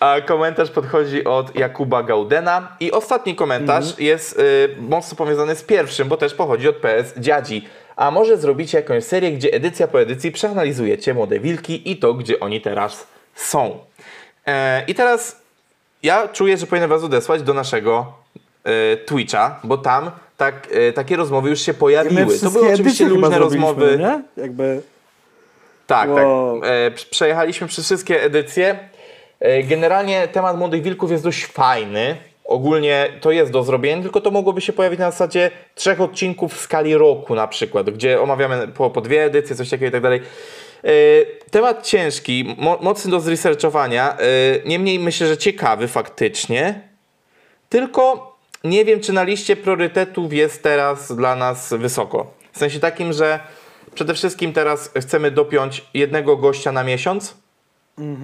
a 0.00 0.20
komentarz 0.20 0.70
podchodzi 0.70 1.24
od 1.24 1.56
Jakuba 1.56 2.02
Gaudena. 2.02 2.76
I 2.80 2.92
ostatni 2.92 3.34
komentarz 3.36 3.84
Mhm. 3.88 4.04
jest 4.06 4.38
y, 4.38 4.76
mocno 4.78 5.16
powiązany 5.16 5.56
z 5.56 5.62
pierwszym, 5.62 6.08
bo 6.08 6.16
też 6.16 6.34
pochodzi 6.34 6.68
od 6.68 6.76
PS 6.76 7.14
Dziadzi. 7.16 7.68
A 7.96 8.10
może 8.10 8.36
zrobicie 8.36 8.78
jakąś 8.78 9.04
serię, 9.04 9.32
gdzie 9.32 9.52
edycja 9.52 9.88
po 9.88 10.00
edycji 10.00 10.32
przeanalizujecie 10.32 11.14
młode 11.14 11.40
wilki 11.40 11.90
i 11.90 11.96
to, 11.96 12.14
gdzie 12.14 12.40
oni 12.40 12.60
teraz 12.60 13.06
są. 13.34 13.78
E, 14.46 14.84
I 14.86 14.94
teraz 14.94 15.36
ja 16.02 16.28
czuję, 16.28 16.56
że 16.56 16.66
powinienem 16.66 16.90
was 16.90 17.02
odesłać 17.04 17.42
do 17.42 17.54
naszego 17.54 18.19
Twitcha, 19.06 19.60
bo 19.64 19.78
tam 19.78 20.10
tak, 20.36 20.68
e, 20.72 20.92
takie 20.92 21.16
rozmowy 21.16 21.50
już 21.50 21.60
się 21.60 21.74
pojawiły. 21.74 22.38
To 22.38 22.50
były 22.50 22.72
oczywiście 22.72 23.04
luźne 23.04 23.28
zrobiliśmy, 23.30 23.60
rozmowy. 23.66 23.98
Nie? 23.98 24.42
Jakby... 24.42 24.82
Tak, 25.86 26.10
Wow. 26.10 26.60
tak. 26.60 26.70
E, 26.70 26.90
prze- 26.90 27.06
przejechaliśmy 27.10 27.66
przez 27.66 27.84
wszystkie 27.84 28.22
edycje. 28.22 28.78
E, 29.40 29.62
generalnie 29.62 30.28
temat 30.28 30.56
Młodych 30.58 30.82
Wilków 30.82 31.10
jest 31.10 31.24
dość 31.24 31.46
fajny. 31.46 32.16
ogólnie 32.44 33.08
to 33.20 33.30
jest 33.30 33.52
do 33.52 33.62
zrobienia, 33.62 34.02
tylko 34.02 34.20
to 34.20 34.30
mogłoby 34.30 34.60
się 34.60 34.72
pojawić 34.72 35.00
na 35.00 35.10
zasadzie 35.10 35.50
trzech 35.74 36.00
odcinków 36.00 36.54
w 36.54 36.60
skali 36.60 36.94
roku 36.94 37.34
na 37.34 37.48
przykład, 37.48 37.90
gdzie 37.90 38.20
omawiamy 38.20 38.68
po, 38.68 38.90
po 38.90 39.00
dwie 39.00 39.24
edycje, 39.24 39.56
coś 39.56 39.70
takiego 39.70 39.86
i 39.88 39.90
tak 39.90 40.02
dalej. 40.02 40.20
E, 40.84 40.90
Temat 41.50 41.86
ciężki, 41.86 42.54
mo 42.58 42.78
mocny 42.80 43.10
do 43.10 43.20
zresearchowania, 43.20 44.16
e, 44.18 44.18
niemniej 44.64 44.98
myślę, 44.98 45.26
że 45.26 45.36
ciekawy 45.36 45.88
faktycznie, 45.88 46.80
tylko 47.68 48.29
nie 48.64 48.84
wiem, 48.84 49.00
czy 49.00 49.12
na 49.12 49.22
liście 49.22 49.56
priorytetów 49.56 50.32
jest 50.32 50.62
teraz 50.62 51.16
dla 51.16 51.36
nas 51.36 51.74
wysoko. 51.78 52.34
W 52.52 52.58
sensie 52.58 52.80
takim, 52.80 53.12
że 53.12 53.40
przede 53.94 54.14
wszystkim 54.14 54.52
teraz 54.52 54.90
chcemy 54.96 55.30
dopiąć 55.30 55.84
jednego 55.94 56.36
gościa 56.36 56.72
na 56.72 56.84
miesiąc 56.84 57.36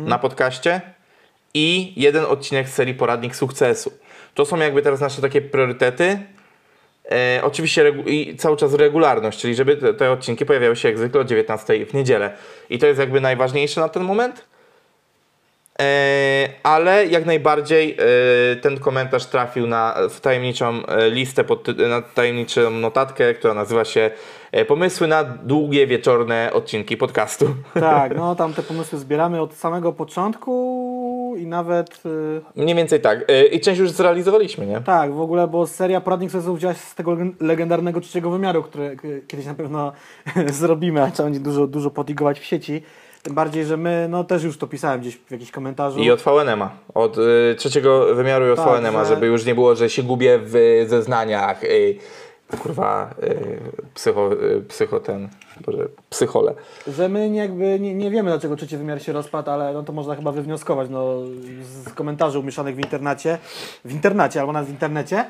na 0.07 0.19
podcaście 0.19 0.81
i 1.55 1.93
jeden 1.97 2.25
odcinek 2.25 2.69
z 2.69 2.75
serii 2.75 2.95
Poradnik 2.95 3.37
Sukcesu. 3.37 3.93
To 4.35 4.47
są 4.47 4.57
jakby 4.57 4.83
teraz 4.83 5.01
nasze 5.01 5.23
takie 5.23 5.41
priorytety. 5.41 6.19
E, 7.11 7.41
oczywiście 7.43 7.95
i 8.07 8.37
cały 8.37 8.57
czas 8.57 8.75
regularność, 8.75 9.39
czyli 9.39 9.55
żeby 9.55 9.77
te, 9.77 9.95
te 9.95 10.11
odcinki 10.11 10.47
pojawiały 10.47 10.77
się 10.77 10.89
jak 10.89 10.99
zwykle 10.99 11.21
o 11.21 11.25
19 11.25 11.87
w 11.87 11.95
niedzielę. 11.95 12.37
I 12.71 12.79
to 12.79 12.87
jest 12.87 13.01
jakby 13.01 13.21
najważniejsze 13.21 13.81
na 13.81 13.89
ten 13.89 14.03
moment. 14.03 14.45
E, 15.83 16.49
ale 16.63 17.07
jak 17.07 17.27
najbardziej 17.27 17.97
e, 18.53 18.57
ten 18.57 18.79
komentarz 18.79 19.27
trafił 19.27 19.67
na 19.67 19.95
tajemniczą 20.23 20.87
e, 20.87 21.11
listę, 21.11 21.45
pod, 21.45 21.79
na 21.79 22.03
tajemniczą 22.03 22.71
notatkę, 22.71 23.35
która 23.35 23.55
nazywa 23.55 23.85
się 23.85 24.11
Pomysły 24.69 25.09
na 25.09 25.25
długie 25.25 25.87
wieczorne 25.87 26.51
odcinki 26.53 26.97
podcastu. 26.97 27.47
Tak, 27.75 28.17
no 28.17 28.35
tam 28.35 28.55
te 28.55 28.63
pomysły 28.63 28.99
zbieramy 28.99 29.41
od 29.41 29.55
samego 29.55 29.93
początku 29.93 31.35
i 31.39 31.47
nawet... 31.47 32.03
Mniej 32.57 32.75
więcej 32.75 33.01
tak. 33.01 33.25
I 33.53 33.61
część 33.61 33.81
już 33.81 33.91
zrealizowaliśmy, 33.91 34.67
nie? 34.67 34.81
Tak, 34.81 35.13
w 35.13 35.21
ogóle, 35.21 35.49
bo 35.49 35.67
seria 35.67 36.01
poradnik 36.01 36.31
sukcesu 36.31 36.55
wzięła 36.55 36.75
się 36.75 36.81
z 36.81 36.95
tego 36.95 37.11
legen- 37.11 37.33
legendarnego 37.41 38.01
trzeciego 38.01 38.31
wymiaru, 38.31 38.63
który 38.63 38.97
kiedyś 39.29 39.47
na 39.47 39.55
pewno 39.55 39.93
zrobimy, 40.47 41.03
a 41.03 41.11
trzeba 41.11 41.27
będzie 41.27 41.41
dużo, 41.41 41.67
dużo 41.67 41.91
podigować 41.91 42.41
w 42.41 42.45
sieci. 42.45 42.83
Tym 43.27 43.35
bardziej, 43.35 43.65
że 43.65 43.77
my, 43.77 44.07
no 44.11 44.25
też 44.25 44.43
już 44.45 44.59
to 44.59 44.67
pisałem 44.67 45.01
gdzieś 45.01 45.17
w 45.17 45.31
jakimś 45.31 45.51
komentarzu. 45.51 46.01
I 46.01 46.11
od 46.11 46.21
VNM-a. 46.21 46.71
Od 46.95 47.19
y, 47.19 47.55
trzeciego 47.59 48.15
wymiaru 48.15 48.47
i 48.47 48.51
od 48.51 48.57
Tak, 48.57 48.81
VNM-a, 48.81 49.05
że- 49.05 49.15
żeby 49.15 49.27
już 49.27 49.45
nie 49.45 49.55
było, 49.55 49.75
że 49.75 49.91
się 49.91 50.03
gubię 50.03 50.39
w 50.39 50.57
y, 50.57 50.87
zeznaniach. 50.89 51.65
Y, 51.65 51.99
kurwa, 52.63 53.15
psycho, 53.95 54.31
psycho 54.69 55.01
ten, 55.01 55.29
boże, 55.67 55.89
psychole. 56.11 56.55
Że 56.89 57.09
my 57.09 57.31
nie, 57.31 57.39
jakby 57.41 57.81
nie, 57.81 57.95
nie 57.95 58.11
wiemy, 58.11 58.31
dlaczego 58.31 58.57
trzeci 58.57 58.77
wymiar 58.77 59.03
się 59.03 59.13
rozpadł, 59.13 59.51
ale 59.51 59.73
no 59.73 59.83
to 59.83 59.93
można 59.93 60.15
chyba 60.17 60.33
wywnioskować 60.33 60.89
no, 60.91 61.15
z 61.85 61.93
komentarzy 61.95 62.39
umieszczonych 62.39 62.77
w 62.77 62.79
internacie, 62.79 63.39
w 63.85 63.93
internacie 63.93 64.41
albo 64.41 64.53
nawet 64.53 64.69
w 64.69 64.73
internecie. 64.73 65.25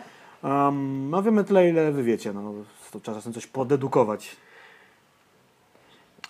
Um, 0.44 1.10
no 1.10 1.22
wiemy 1.22 1.44
tyle, 1.44 1.68
ile 1.68 1.92
wy 1.92 2.02
wiecie. 2.02 2.32
No, 2.32 2.52
to 2.92 3.00
trzeba 3.00 3.16
czasem 3.16 3.32
coś 3.32 3.46
podedukować. 3.46 4.36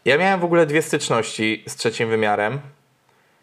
Ja 0.07 0.19
miałem 0.19 0.41
w 0.41 0.45
ogóle 0.45 0.67
dwie 0.67 0.83
styczności 0.83 1.65
z 1.69 1.77
trzecim 1.77 2.09
wymiarem. 2.09 2.59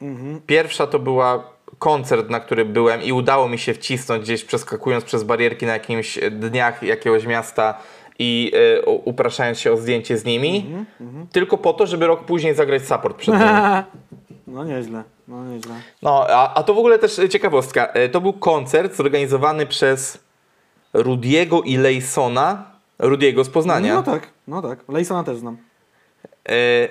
Mhm. 0.02 0.42
Pierwsza 0.48 0.88
to 0.88 1.00
była 1.00 1.44
koncert, 1.80 2.30
na 2.30 2.40
który 2.40 2.66
byłem 2.66 3.02
i 3.02 3.12
udało 3.12 3.50
mi 3.50 3.60
się 3.60 3.74
wcisnąć 3.74 4.24
gdzieś 4.24 4.44
przeskakując 4.44 5.04
przez 5.04 5.24
barierki 5.24 5.66
na 5.66 5.74
jakimś 5.74 6.20
dniach 6.32 6.84
jakiegoś 6.84 7.26
miasta 7.26 7.78
i 8.20 8.52
y, 8.80 8.86
upraszając 8.86 9.60
się 9.60 9.72
o 9.72 9.78
zdjęcie 9.78 10.18
z 10.18 10.26
nimi. 10.26 10.76
Mhm, 11.02 11.28
Tylko 11.28 11.58
po 11.58 11.74
to, 11.74 11.88
żeby 11.88 12.08
rok 12.08 12.26
później 12.26 12.56
zagrać 12.56 12.88
support 12.88 13.18
przed 13.18 13.36
nimi. 13.36 13.46
No 14.48 14.64
nieźle, 14.64 15.04
no 15.28 15.46
nieźle. 15.46 15.76
No, 16.02 16.26
a, 16.30 16.54
a 16.54 16.64
to 16.64 16.74
w 16.74 16.78
ogóle 16.78 17.00
też 17.00 17.20
ciekawostka. 17.30 17.88
E, 17.88 18.10
To 18.10 18.22
był 18.22 18.34
koncert 18.34 18.96
zorganizowany 18.96 19.66
przez 19.66 20.24
Rudiego 20.94 21.62
i 21.62 21.78
Leysona. 21.78 22.66
Rudiego 23.00 23.44
z 23.44 23.50
Poznania. 23.50 23.94
No 23.94 24.04
tak, 24.04 24.30
no 24.48 24.62
tak. 24.62 24.80
Lejsona 24.90 25.24
też 25.24 25.38
znam. 25.38 25.58
E, 26.50 26.88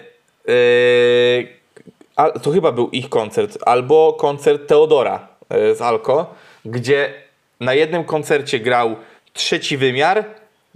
e, 2.16 2.40
to 2.42 2.50
chyba 2.50 2.72
był 2.72 2.90
ich 2.90 3.08
koncert. 3.08 3.58
Albo 3.66 4.12
koncert 4.12 4.66
Teodora 4.66 5.28
e, 5.48 5.74
z 5.74 5.82
Alko, 5.82 6.34
gdzie 6.64 7.14
na 7.60 7.74
jednym 7.74 8.04
koncercie 8.04 8.60
grał 8.60 8.96
trzeci 9.32 9.76
wymiar, 9.76 10.24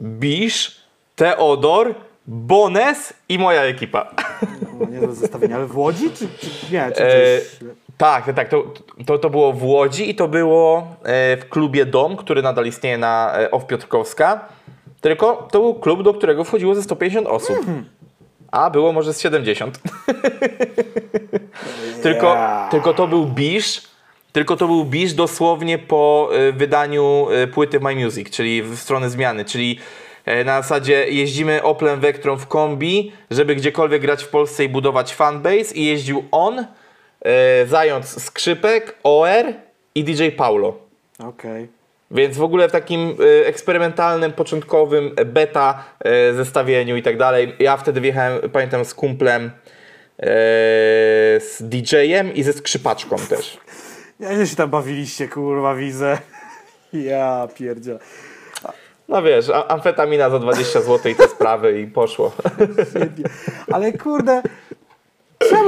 Bisz, 0.00 0.76
Teodor, 1.16 1.94
Bones 2.26 3.12
i 3.28 3.38
moja 3.38 3.62
ekipa. 3.62 4.10
No, 4.80 4.86
niezłe 4.86 5.14
zestawienie, 5.14 5.54
ale 5.54 5.66
w 5.66 5.78
Łodzi 5.78 6.10
czy, 6.10 6.28
czy 6.38 6.72
nie? 6.72 6.92
Czy 6.96 7.02
gdzieś... 7.02 7.70
tak, 7.96 8.34
tak, 8.34 8.48
to, 8.48 8.64
to, 9.06 9.18
to 9.18 9.30
było 9.30 9.52
w 9.52 9.64
Łodzi 9.64 10.10
i 10.10 10.14
to 10.14 10.28
było 10.28 10.96
w 11.40 11.42
klubie 11.48 11.86
Dom, 11.86 12.16
który 12.16 12.42
nadal 12.42 12.66
istnieje 12.66 12.98
na 12.98 13.32
OW 13.50 13.66
Piotrkowska. 13.66 14.48
Tylko 15.00 15.48
to 15.52 15.60
był 15.60 15.74
klub, 15.74 16.02
do 16.02 16.14
którego 16.14 16.44
wchodziło 16.44 16.74
ze 16.74 16.82
150 16.82 17.26
osób. 17.26 17.56
A 18.50 18.70
było 18.70 18.92
może 18.92 19.14
z 19.14 19.20
70. 19.20 19.78
tylko, 22.02 22.26
Yeah. 22.26 22.70
tylko 22.70 22.94
to 22.94 23.06
był 23.06 23.26
Bisz. 23.26 23.82
Tylko 24.32 24.56
to 24.56 24.66
był 24.66 24.84
Bisz 24.84 25.14
dosłownie 25.14 25.78
po 25.78 26.30
e, 26.32 26.52
wydaniu 26.52 27.26
e, 27.30 27.46
płyty 27.46 27.80
My 27.80 27.94
Music, 27.94 28.30
czyli 28.30 28.62
w 28.62 28.78
stronę 28.78 29.10
zmiany, 29.10 29.44
czyli 29.44 29.78
e, 30.24 30.44
na 30.44 30.62
zasadzie 30.62 31.08
jeździmy 31.08 31.62
Oplem 31.62 32.00
Vectron 32.00 32.38
w 32.38 32.46
kombi, 32.46 33.12
żeby 33.30 33.56
gdziekolwiek 33.56 34.02
grać 34.02 34.24
w 34.24 34.28
Polsce 34.28 34.64
i 34.64 34.68
budować 34.68 35.14
fanbase 35.14 35.74
i 35.74 35.84
jeździł 35.84 36.24
on, 36.30 36.58
e, 36.58 36.66
Zając 37.66 38.22
Skrzypek, 38.22 38.96
OR 39.02 39.44
i 39.94 40.04
DJ 40.04 40.28
Paulo. 40.28 40.76
Okej. 41.18 41.68
Więc 42.10 42.36
w 42.36 42.42
ogóle 42.42 42.68
w 42.68 42.72
takim 42.72 43.16
e, 43.20 43.46
eksperymentalnym, 43.46 44.32
początkowym 44.32 45.12
e, 45.16 45.24
beta 45.24 45.84
e, 46.00 46.34
zestawieniu 46.34 46.96
i 46.96 47.02
tak 47.02 47.16
dalej. 47.16 47.56
Ja 47.58 47.76
wtedy 47.76 48.00
wjechałem, 48.00 48.50
pamiętam, 48.50 48.84
z 48.84 48.94
kumplem, 48.94 49.44
e, 49.44 49.50
z 51.40 51.58
DJ-em 51.60 52.34
i 52.34 52.42
ze 52.42 52.52
skrzypaczką 52.52 53.16
też. 53.16 53.58
Ja 54.20 54.34
nie 54.34 54.46
się 54.46 54.56
tam 54.56 54.70
bawiliście, 54.70 55.28
kurwa, 55.28 55.74
widzę. 55.74 56.18
Ja 56.92 57.48
pierdzielę. 57.54 57.98
No 59.08 59.22
wiesz, 59.22 59.50
amfetamina 59.68 60.30
za 60.30 60.38
20 60.38 60.80
zł 60.80 61.12
i 61.12 61.14
te 61.14 61.28
sprawy 61.28 61.80
i 61.80 61.86
poszło. 61.86 62.32
Ale 63.72 63.92
kurde, 63.92 64.42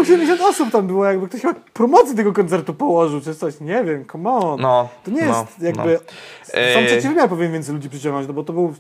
70 0.04 0.40
osób 0.40 0.70
tam 0.70 0.86
było? 0.86 1.04
Jakby 1.04 1.28
ktoś 1.28 1.40
chyba 1.40 1.54
promocję 1.72 2.16
tego 2.16 2.32
koncertu 2.32 2.74
położył, 2.74 3.20
czy 3.20 3.34
coś, 3.34 3.60
nie 3.60 3.84
wiem, 3.84 4.04
come 4.12 4.30
on. 4.30 4.60
No, 4.60 4.88
To 5.04 5.10
nie 5.10 5.26
no, 5.26 5.38
jest 5.38 5.62
jakby... 5.62 5.92
no. 5.92 6.74
Sam 6.74 6.86
trzeci 6.86 7.08
wymiar 7.08 7.28
powinien 7.28 7.52
więcej 7.52 7.74
ludzi 7.74 7.90
przyciągnąć, 7.90 8.28
no 8.28 8.34
bo 8.34 8.44
to 8.44 8.52
był... 8.52 8.74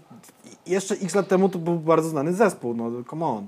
Jeszcze 0.66 0.94
x 0.94 1.14
lat 1.14 1.28
temu 1.28 1.48
to 1.48 1.58
był 1.58 1.74
bardzo 1.74 2.08
znany 2.08 2.32
zespół, 2.32 2.74
no 2.74 2.90
come 3.10 3.26
on. 3.26 3.46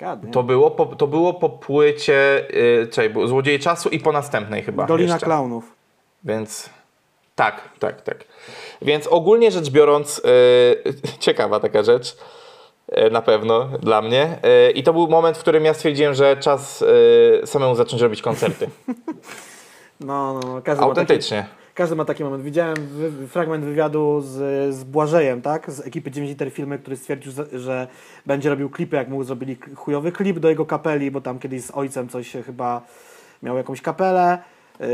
God? 0.00 0.32
To 0.32 0.42
było 0.42 0.70
po, 0.70 0.86
to 0.86 1.06
było 1.06 1.34
po 1.34 1.48
płycie, 1.48 2.46
yy, 2.50 2.86
czekaj, 2.86 3.28
Złodziej 3.28 3.58
Czasu 3.58 3.88
i 3.88 4.00
po 4.00 4.12
następnej 4.12 4.62
chyba 4.62 4.86
Dolina 4.86 5.12
jeszcze. 5.12 5.26
Klaunów. 5.26 5.72
Więc 6.24 6.70
tak, 7.34 7.62
tak, 7.78 8.02
tak. 8.02 8.24
Więc 8.82 9.06
ogólnie 9.06 9.50
rzecz 9.50 9.70
biorąc, 9.70 10.22
yy, 10.84 10.94
ciekawa 11.24 11.60
taka 11.60 11.82
rzecz, 11.82 12.16
na 13.10 13.22
pewno 13.22 13.68
dla 13.82 14.02
mnie. 14.02 14.38
Yy, 14.42 14.70
I 14.70 14.82
to 14.82 14.92
był 14.92 15.08
moment, 15.08 15.36
w 15.36 15.40
którym 15.40 15.64
ja 15.64 15.74
stwierdziłem, 15.74 16.14
że 16.14 16.36
czas 16.36 16.80
yy, 17.40 17.46
samemu 17.46 17.74
zacząć 17.74 18.02
robić 18.02 18.22
koncerty. 18.22 18.66
No, 20.00 20.34
no, 20.34 20.40
no. 20.40 20.62
Każdy 20.62 20.80
ma, 20.80 20.88
taki, 20.88 21.00
Autentycznie. 21.00 21.46
każdy 21.74 21.96
ma 21.96 22.04
taki 22.04 22.24
moment. 22.24 22.44
Widziałem 22.44 22.76
wy, 22.76 23.28
fragment 23.28 23.64
wywiadu 23.64 24.20
z, 24.20 24.74
z 24.74 24.84
Błażejem, 24.84 25.42
tak? 25.42 25.70
Z 25.70 25.86
ekipy 25.86 26.10
9 26.10 26.30
liter 26.30 26.50
filmy, 26.50 26.78
który 26.78 26.96
stwierdził, 26.96 27.32
że, 27.52 27.88
będzie 28.26 28.50
robił 28.50 28.70
klipy, 28.70 28.96
jak 28.96 29.08
mu 29.08 29.24
zrobili 29.24 29.56
chujowy 29.76 30.12
klip 30.12 30.38
do 30.38 30.48
jego 30.48 30.66
kapeli, 30.66 31.10
bo 31.10 31.20
tam 31.20 31.38
kiedyś 31.38 31.62
z 31.62 31.70
ojcem 31.70 32.08
coś 32.08 32.32
chyba 32.46 32.82
miał 33.42 33.56
jakąś 33.56 33.80
kapelę. 33.82 34.38
Yy, 34.80 34.86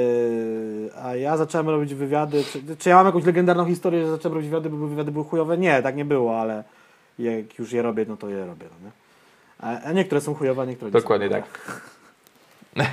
a 1.02 1.16
ja 1.16 1.36
zacząłem 1.36 1.68
robić 1.68 1.94
wywiady. 1.94 2.44
Czy, 2.44 2.76
czy 2.76 2.88
ja 2.88 2.96
mam 2.96 3.06
jakąś 3.06 3.24
legendarną 3.24 3.66
historię, 3.66 4.04
że 4.04 4.10
zacząłem 4.10 4.34
robić 4.34 4.50
wywiady, 4.50 4.70
bo 4.70 4.86
wywiady 4.86 5.12
były 5.12 5.24
chujowe? 5.24 5.58
Nie, 5.58 5.82
tak 5.82 5.96
nie 5.96 6.04
było, 6.04 6.40
ale 6.40 6.64
jak 7.18 7.58
już 7.58 7.72
je 7.72 7.82
robię, 7.82 8.04
no 8.08 8.16
to 8.16 8.28
je 8.28 8.46
robię. 8.46 8.66
No 8.70 8.86
nie? 8.86 8.92
A, 9.84 9.92
niektóre 9.92 10.20
są 10.20 10.34
chujowe, 10.34 10.66
niektóre 10.66 10.88
nie 10.90 10.92
Dokładnie 10.92 11.28
są. 11.28 11.34
tak. 11.34 11.44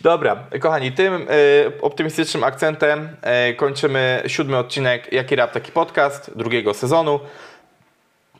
Dobra, 0.00 0.44
kochani, 0.60 0.92
tym 0.92 1.14
y, 1.14 1.26
optymistycznym 1.82 2.44
akcentem 2.44 3.08
y, 3.50 3.54
kończymy 3.54 4.22
siódmy 4.26 4.58
odcinek 4.58 5.12
Jaki 5.12 5.36
Rap, 5.36 5.52
Taki 5.52 5.72
Podcast 5.72 6.30
drugiego 6.36 6.74
sezonu. 6.74 7.20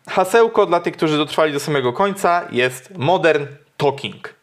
Hasełko 0.08 0.66
dla 0.66 0.80
tych, 0.80 0.96
którzy 0.96 1.16
dotrwali 1.16 1.52
do 1.52 1.60
samego 1.60 1.92
końca 1.92 2.48
jest 2.50 2.98
Modern 2.98 3.46
Talking. 3.76 4.34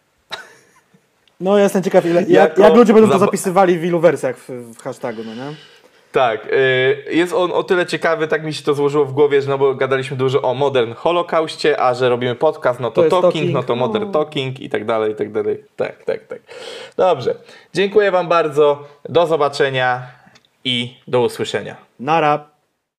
No 1.40 1.58
ja 1.58 1.64
jestem 1.64 1.84
ciekaw, 1.84 2.06
ile, 2.06 2.24
jak, 2.40 2.58
jak 2.58 2.76
ludzie 2.76 2.94
będą 2.94 3.10
to 3.10 3.20
zapisywali 3.20 3.80
w 3.80 3.86
ilu 3.86 4.00
wersjach 4.00 4.38
w, 4.38 4.50
w 4.50 4.82
hashtagu, 4.82 5.24
no 5.24 5.36
nie? 5.36 5.56
Tak, 6.12 6.46
y, 6.46 7.06
jest 7.12 7.34
on 7.34 7.52
o 7.52 7.64
tyle 7.64 7.86
ciekawy, 7.86 8.28
tak 8.28 8.44
mi 8.44 8.54
się 8.54 8.64
to 8.64 8.74
złożyło 8.74 9.06
w 9.06 9.14
głowie, 9.14 9.42
że 9.42 9.50
no 9.50 9.58
bo 9.58 9.76
gadaliśmy 9.76 10.18
dużo 10.18 10.42
o 10.42 10.54
Modern 10.54 10.94
Holokauście, 10.94 11.82
a 11.82 11.94
że 11.94 12.10
robimy 12.10 12.36
podcast, 12.36 12.80
no 12.80 12.92
to, 12.92 13.04
To 13.04 13.10
talking, 13.10 13.34
talking, 13.34 13.54
no 13.54 13.64
to. 13.64 13.76
Modern 13.76 14.12
Talking 14.12 14.60
i 14.60 14.70
tak 14.70 14.86
dalej, 14.86 15.12
i 15.12 15.16
tak 15.16 15.32
dalej. 15.32 15.64
Tak, 15.76 16.04
tak, 16.04 16.28
tak. 16.28 16.40
Dobrze. 16.98 17.36
Dziękuję 17.74 18.12
Wam 18.12 18.28
bardzo. 18.28 18.84
Do 19.10 19.28
zobaczenia 19.28 20.08
i 20.64 20.98
do 21.08 21.22
usłyszenia. 21.22 21.76
Nara. 22.00 22.59